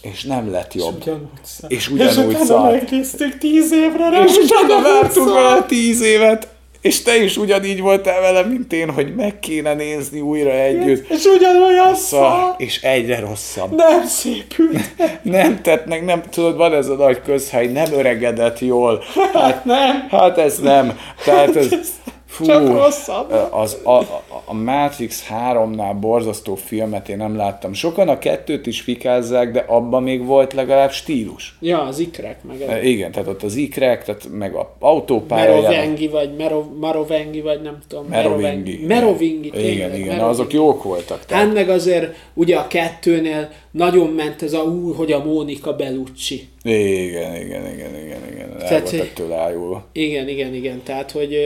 És 0.00 0.22
nem 0.22 0.50
lett 0.50 0.74
jobb. 0.74 0.98
És 0.98 1.08
ugyanúgy 1.08 1.26
szar. 1.42 1.72
És 1.72 1.88
ugyanúgy 1.88 2.32
és 2.32 2.46
szar. 2.46 2.70
megnéztük 2.72 3.38
tíz 3.38 3.72
évre, 3.72 4.08
nem? 4.08 4.26
És 4.26 4.36
utána 4.36 4.82
vártunk 4.82 5.32
vele 5.34 5.62
tíz 5.62 6.00
évet. 6.00 6.48
És 6.80 7.02
te 7.02 7.16
is 7.16 7.36
ugyanígy 7.36 7.80
voltál 7.80 8.20
vele, 8.20 8.42
mint 8.42 8.72
én, 8.72 8.90
hogy 8.90 9.14
meg 9.14 9.38
kéne 9.38 9.74
nézni 9.74 10.20
újra 10.20 10.50
együtt. 10.50 11.10
És 11.10 11.24
ugyanolyan 11.24 11.94
szar. 11.94 12.54
És 12.56 12.82
egyre 12.82 13.20
rosszabb. 13.20 13.74
Nem 13.74 14.06
szépült. 14.06 14.94
nem 15.22 15.62
tettnek, 15.62 16.04
nem, 16.04 16.22
tudod, 16.30 16.56
van 16.56 16.74
ez 16.74 16.88
a 16.88 16.94
nagy 16.94 17.22
közhely, 17.22 17.66
nem 17.66 17.92
öregedett 17.92 18.58
jól. 18.58 19.02
Hát, 19.32 19.64
nem. 19.64 20.06
Hát 20.10 20.38
ez 20.38 20.58
nem. 20.58 20.98
Tehát 21.24 21.56
ez, 21.56 21.68
Fú, 22.32 22.44
Csak 22.44 22.66
rosszabb. 22.66 23.34
Az, 23.50 23.78
a, 23.84 23.98
a 24.44 24.54
Matrix 24.54 25.26
3-nál 25.30 25.96
borzasztó 26.00 26.54
filmet 26.54 27.08
én 27.08 27.16
nem 27.16 27.36
láttam. 27.36 27.72
Sokan 27.72 28.08
a 28.08 28.18
kettőt 28.18 28.66
is 28.66 28.80
fikázzák, 28.80 29.50
de 29.50 29.64
abban 29.68 30.02
még 30.02 30.24
volt 30.24 30.52
legalább 30.52 30.90
stílus. 30.90 31.56
Ja, 31.60 31.82
az 31.82 31.98
ikrek 31.98 32.44
meg. 32.44 32.60
Ez. 32.60 32.84
Igen, 32.84 33.12
tehát 33.12 33.28
ott 33.28 33.42
az 33.42 33.54
ikrek, 33.54 34.04
tehát 34.04 34.28
meg 34.30 34.54
a 34.54 34.76
autópálya. 34.78 35.60
Merovengi 35.60 36.08
vagy 36.08 36.36
Merov, 36.36 36.64
Marovengi 36.80 37.40
vagy 37.40 37.62
nem 37.62 37.78
tudom. 37.88 38.06
Merovingi. 38.06 38.84
Merovingi. 38.86 39.46
Igen, 39.46 39.60
igen, 39.60 39.74
igen 39.74 39.90
Merovingi. 39.90 40.20
azok 40.20 40.52
jók 40.52 40.82
voltak. 40.82 41.24
Tehát. 41.26 41.44
Hát 41.44 41.54
meg 41.54 41.68
azért 41.68 42.14
ugye 42.34 42.56
a 42.56 42.66
kettőnél 42.66 43.48
nagyon 43.70 44.08
ment 44.08 44.42
ez 44.42 44.52
a 44.52 44.62
új, 44.62 44.94
hogy 44.94 45.12
a 45.12 45.24
Mónika 45.24 45.72
Bellucci. 45.76 46.48
Igen, 46.64 47.36
igen, 47.36 47.66
igen, 47.72 47.96
igen, 47.96 48.20
igen. 48.32 48.50
El 48.52 48.68
tehát, 48.68 48.90
voltak 48.90 49.12
tőle 49.12 49.36
ájulva. 49.36 49.88
Igen, 49.92 50.28
igen, 50.28 50.54
igen. 50.54 50.82
Tehát, 50.82 51.10
hogy, 51.10 51.36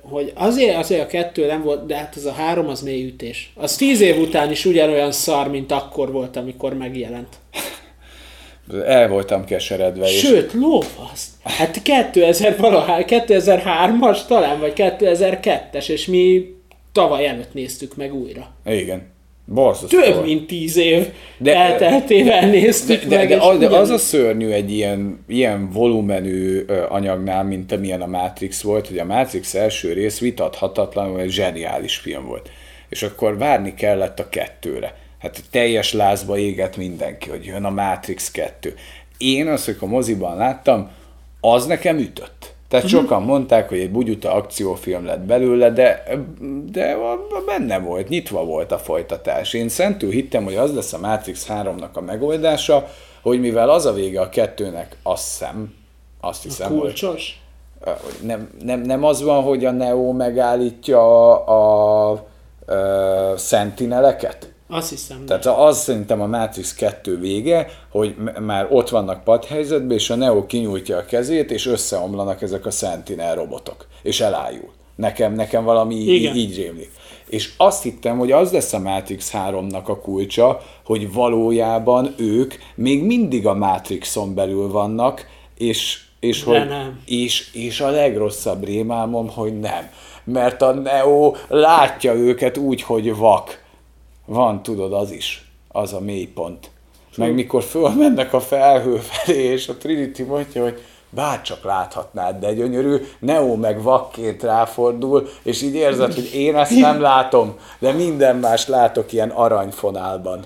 hogy 0.00 0.32
azért, 0.34 0.76
azért 0.76 1.00
a 1.00 1.06
kettő 1.06 1.46
nem 1.46 1.62
volt, 1.62 1.86
de 1.86 1.96
hát 1.96 2.14
az 2.16 2.24
a 2.24 2.32
három 2.32 2.68
az 2.68 2.82
mély 2.82 3.04
ütés. 3.04 3.52
Az 3.54 3.76
tíz 3.76 4.00
év 4.00 4.18
után 4.18 4.50
is 4.50 4.64
ugyanolyan 4.64 5.12
szar, 5.12 5.50
mint 5.50 5.72
akkor 5.72 6.12
volt, 6.12 6.36
amikor 6.36 6.74
megjelent. 6.74 7.28
El 8.86 9.08
voltam 9.08 9.44
keseredve. 9.44 10.06
Sőt, 10.06 10.46
és... 10.46 10.60
lófaszt. 10.60 11.30
Hát 11.42 11.82
2000 11.82 12.56
valahány, 12.58 13.04
2003-as 13.06 14.26
talán, 14.26 14.60
vagy 14.60 14.72
2002-es, 14.76 15.88
és 15.88 16.06
mi 16.06 16.54
tavaly 16.92 17.26
előtt 17.26 17.54
néztük 17.54 17.96
meg 17.96 18.14
újra. 18.14 18.54
Igen. 18.64 19.13
Borzasztó. 19.44 20.00
Több 20.00 20.24
mint 20.24 20.46
tíz 20.46 20.76
év 20.76 21.08
de, 21.38 21.56
elteltével 21.56 22.48
néztük 22.50 23.04
de, 23.04 23.16
meg. 23.16 23.28
De, 23.28 23.36
de, 23.36 23.68
de 23.68 23.76
az 23.76 23.90
a 23.90 23.98
szörnyű 23.98 24.48
egy 24.48 24.72
ilyen, 24.72 25.24
ilyen 25.28 25.70
volumenű 25.70 26.64
anyagnál, 26.88 27.44
mint 27.44 27.72
amilyen 27.72 28.02
a 28.02 28.06
Matrix 28.06 28.62
volt, 28.62 28.88
hogy 28.88 28.98
a 28.98 29.04
Matrix 29.04 29.54
első 29.54 29.92
rész 29.92 30.18
vitathatatlanul 30.18 31.20
egy 31.20 31.30
zseniális 31.30 31.96
film 31.96 32.26
volt. 32.26 32.50
És 32.88 33.02
akkor 33.02 33.38
várni 33.38 33.74
kellett 33.74 34.20
a 34.20 34.28
kettőre. 34.28 34.94
Hát 35.18 35.42
teljes 35.50 35.92
lázba 35.92 36.38
égett 36.38 36.76
mindenki, 36.76 37.28
hogy 37.30 37.44
jön 37.44 37.64
a 37.64 37.70
Matrix 37.70 38.30
2. 38.30 38.74
Én 39.18 39.46
azt, 39.48 39.64
hogy 39.64 39.76
a 39.80 39.86
moziban 39.86 40.36
láttam, 40.36 40.90
az 41.40 41.66
nekem 41.66 41.98
ütött. 41.98 42.53
Tehát 42.74 42.88
uh-huh. 42.88 43.02
sokan 43.02 43.22
mondták, 43.22 43.68
hogy 43.68 43.78
egy 43.78 43.90
bugyuta 43.90 44.32
akciófilm 44.32 45.04
lett 45.04 45.20
belőle, 45.20 45.70
de, 45.70 46.02
de 46.70 46.96
benne 47.46 47.78
volt, 47.78 48.08
nyitva 48.08 48.44
volt 48.44 48.72
a 48.72 48.78
folytatás. 48.78 49.52
Én 49.52 49.68
szentül 49.68 50.10
hittem, 50.10 50.44
hogy 50.44 50.54
az 50.54 50.74
lesz 50.74 50.92
a 50.92 50.98
Matrix 50.98 51.46
3-nak 51.48 51.92
a 51.92 52.00
megoldása, 52.00 52.86
hogy 53.22 53.40
mivel 53.40 53.70
az 53.70 53.86
a 53.86 53.92
vége 53.92 54.20
a 54.20 54.28
kettőnek, 54.28 54.96
azt 55.02 55.28
hiszem, 55.28 55.74
azt 56.20 56.42
hiszem, 56.42 56.72
a 56.72 56.78
kulcsos? 56.78 57.40
hogy 57.84 58.26
nem, 58.26 58.50
nem, 58.64 58.80
nem 58.80 59.04
az 59.04 59.22
van, 59.22 59.42
hogy 59.42 59.64
a 59.64 59.70
Neo 59.70 60.12
megállítja 60.12 61.00
a, 61.00 62.10
a, 62.10 62.10
a 62.10 63.36
Sentineleket? 63.36 64.52
Azt 64.68 64.90
hiszem. 64.90 65.26
Tehát 65.26 65.46
az 65.46 65.78
szerintem 65.78 66.20
a 66.20 66.26
Matrix 66.26 66.74
2 66.74 67.18
vége, 67.18 67.70
hogy 67.90 68.14
már 68.40 68.66
ott 68.70 68.88
vannak 68.88 69.24
padhelyzetben, 69.24 69.96
és 69.96 70.10
a 70.10 70.14
Neo 70.14 70.46
kinyújtja 70.46 70.96
a 70.96 71.04
kezét, 71.04 71.50
és 71.50 71.66
összeomlanak 71.66 72.42
ezek 72.42 72.66
a 72.66 72.70
Sentinel 72.70 73.34
robotok, 73.34 73.86
és 74.02 74.20
elájul. 74.20 74.72
Nekem, 74.96 75.34
nekem 75.34 75.64
valami 75.64 75.94
Igen. 75.94 76.34
így 76.34 76.56
rémlik. 76.56 76.90
És 77.28 77.52
azt 77.56 77.82
hittem, 77.82 78.18
hogy 78.18 78.32
az 78.32 78.52
lesz 78.52 78.72
a 78.72 78.78
Matrix 78.78 79.30
3-nak 79.34 79.84
a 79.84 79.98
kulcsa, 79.98 80.60
hogy 80.84 81.12
valójában 81.12 82.14
ők 82.16 82.54
még 82.74 83.04
mindig 83.04 83.46
a 83.46 83.54
Matrixon 83.54 84.34
belül 84.34 84.70
vannak, 84.70 85.26
és, 85.58 86.00
és, 86.20 86.42
hogy, 86.42 86.68
nem. 86.68 87.00
és, 87.06 87.50
és 87.52 87.80
a 87.80 87.90
legrosszabb 87.90 88.64
rémálmom, 88.64 89.28
hogy 89.28 89.60
nem. 89.60 89.90
Mert 90.24 90.62
a 90.62 90.72
Neo 90.72 91.34
látja 91.48 92.14
őket 92.14 92.56
úgy, 92.56 92.82
hogy 92.82 93.16
vak 93.16 93.63
van, 94.24 94.62
tudod, 94.62 94.92
az 94.92 95.10
is, 95.10 95.50
az 95.68 95.92
a 95.92 96.00
mélypont. 96.00 96.70
Meg 97.16 97.34
mikor 97.34 97.62
fölmennek 97.62 98.32
a 98.32 98.40
felhő 98.40 98.96
felé, 98.96 99.42
és 99.42 99.68
a 99.68 99.76
Trinity 99.76 100.22
mondja, 100.22 100.62
hogy 100.62 100.82
bárcsak 101.10 101.64
láthatnád, 101.64 102.40
de 102.40 102.54
gyönyörű, 102.54 102.96
Neo 103.18 103.56
meg 103.56 103.82
vakként 103.82 104.42
ráfordul, 104.42 105.28
és 105.42 105.62
így 105.62 105.74
érzed, 105.74 106.14
hogy 106.14 106.34
én 106.34 106.56
ezt 106.56 106.78
nem 106.78 107.00
látom, 107.00 107.58
de 107.78 107.92
minden 107.92 108.36
más 108.36 108.68
látok 108.68 109.12
ilyen 109.12 109.30
aranyfonálban. 109.30 110.44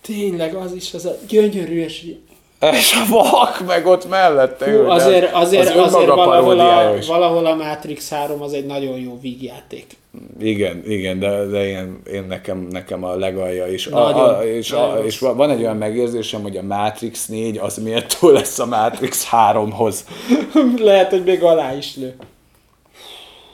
Tényleg, 0.00 0.54
az 0.54 0.72
is 0.72 0.94
az 0.94 1.04
a 1.04 1.16
gyönyörű, 1.28 1.80
és 1.80 2.14
És 2.60 2.94
a 2.94 3.12
vak 3.12 3.66
meg 3.66 3.86
ott 3.86 4.08
mellette. 4.08 4.72
Hú, 4.72 4.88
azért, 4.88 5.32
azért, 5.32 5.74
az 5.74 5.94
azért 5.94 6.08
valahol, 6.08 6.60
a, 6.60 6.94
valahol 7.06 7.46
a 7.46 7.54
Matrix 7.54 8.10
3 8.10 8.42
az 8.42 8.52
egy 8.52 8.66
nagyon 8.66 8.98
jó 8.98 9.18
vígjáték. 9.20 9.96
Igen, 10.40 10.82
igen, 10.86 11.18
de, 11.18 11.44
de 11.44 11.66
én, 11.66 12.00
én 12.12 12.24
nekem, 12.28 12.66
nekem 12.70 13.04
a 13.04 13.16
legalja 13.16 13.66
is. 13.66 13.86
Nagyon, 13.86 14.28
a, 14.28 14.38
a, 14.38 14.44
és, 14.44 14.72
a, 14.72 15.00
és 15.04 15.18
van 15.18 15.50
egy 15.50 15.60
olyan 15.60 15.76
megérzésem, 15.76 16.42
hogy 16.42 16.56
a 16.56 16.62
Matrix 16.62 17.26
4 17.26 17.58
az 17.58 17.76
méltó 17.76 18.28
lesz 18.28 18.58
a 18.58 18.66
Matrix 18.66 19.28
3-hoz. 19.32 20.04
Lehet, 20.78 21.10
hogy 21.10 21.24
még 21.24 21.42
alá 21.42 21.76
is 21.76 21.96
lő. 21.96 22.14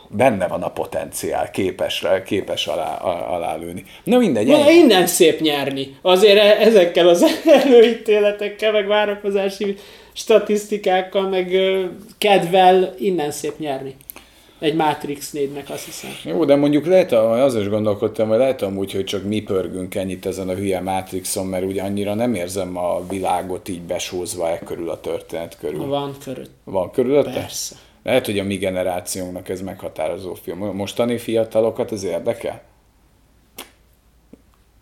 Benne 0.08 0.48
van 0.48 0.62
a 0.62 0.70
potenciál, 0.70 1.50
képes, 1.50 2.04
képes 2.24 2.66
alá, 2.66 2.96
alá 3.28 3.56
lőni. 3.56 3.84
Na 4.04 4.18
mindegy. 4.18 4.46
Na, 4.46 4.70
innen 4.70 5.06
szép 5.06 5.40
nyerni. 5.40 5.96
Azért 6.02 6.38
e- 6.38 6.60
ezekkel 6.60 7.08
az 7.08 7.24
előítéletekkel, 7.64 8.72
meg 8.72 8.86
várakozási 8.86 9.74
statisztikákkal, 10.12 11.28
meg 11.28 11.56
kedvel 12.18 12.94
innen 12.98 13.30
szép 13.30 13.58
nyerni 13.58 13.96
egy 14.60 14.74
Matrix 14.74 15.30
4-nek, 15.34 15.68
azt 15.68 15.84
hiszem. 15.84 16.10
Jó, 16.24 16.44
de 16.44 16.56
mondjuk 16.56 16.86
lehet, 16.86 17.12
az 17.12 17.56
is 17.56 17.68
gondolkodtam, 17.68 18.28
hogy 18.28 18.38
lehet 18.38 18.62
amúgy, 18.62 18.92
hogy 18.92 19.04
csak 19.04 19.24
mi 19.24 19.40
pörgünk 19.40 19.94
ennyit 19.94 20.26
ezen 20.26 20.48
a 20.48 20.54
hülye 20.54 20.80
Matrixon, 20.80 21.46
mert 21.46 21.64
ugye 21.64 21.82
annyira 21.82 22.14
nem 22.14 22.34
érzem 22.34 22.76
a 22.76 23.06
világot 23.08 23.68
így 23.68 23.82
besózva 23.82 24.48
e 24.48 24.58
körül 24.58 24.90
a 24.90 25.00
történet 25.00 25.56
körül. 25.58 25.86
Van 25.86 26.14
körül. 26.24 26.46
Van 26.64 26.90
körülötte? 26.90 27.32
Persze. 27.32 27.74
Lehet, 28.02 28.26
hogy 28.26 28.38
a 28.38 28.44
mi 28.44 28.56
generációnknak 28.56 29.48
ez 29.48 29.60
meghatározó 29.60 30.34
film. 30.34 30.58
Mostani 30.58 31.18
fiatalokat 31.18 31.92
ez 31.92 32.04
érdekel? 32.04 32.62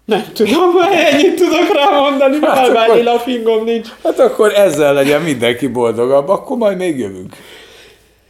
Nem 0.04 0.24
tudom, 0.32 0.70
ennyit 1.12 1.34
tudok 1.34 1.74
rá 1.74 1.98
mondani, 1.98 2.38
hát 2.40 2.68
akkor, 2.68 3.06
a 3.06 3.18
fingom 3.18 3.64
nincs. 3.64 3.88
Hát 4.02 4.18
akkor 4.18 4.52
ezzel 4.54 4.94
legyen 4.94 5.22
mindenki 5.22 5.66
boldogabb, 5.66 6.28
akkor 6.28 6.56
majd 6.56 6.76
még 6.76 6.98
jövünk. 6.98 7.36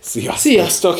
Sziasztok! 0.00 0.36
Sziasztok! 0.38 0.98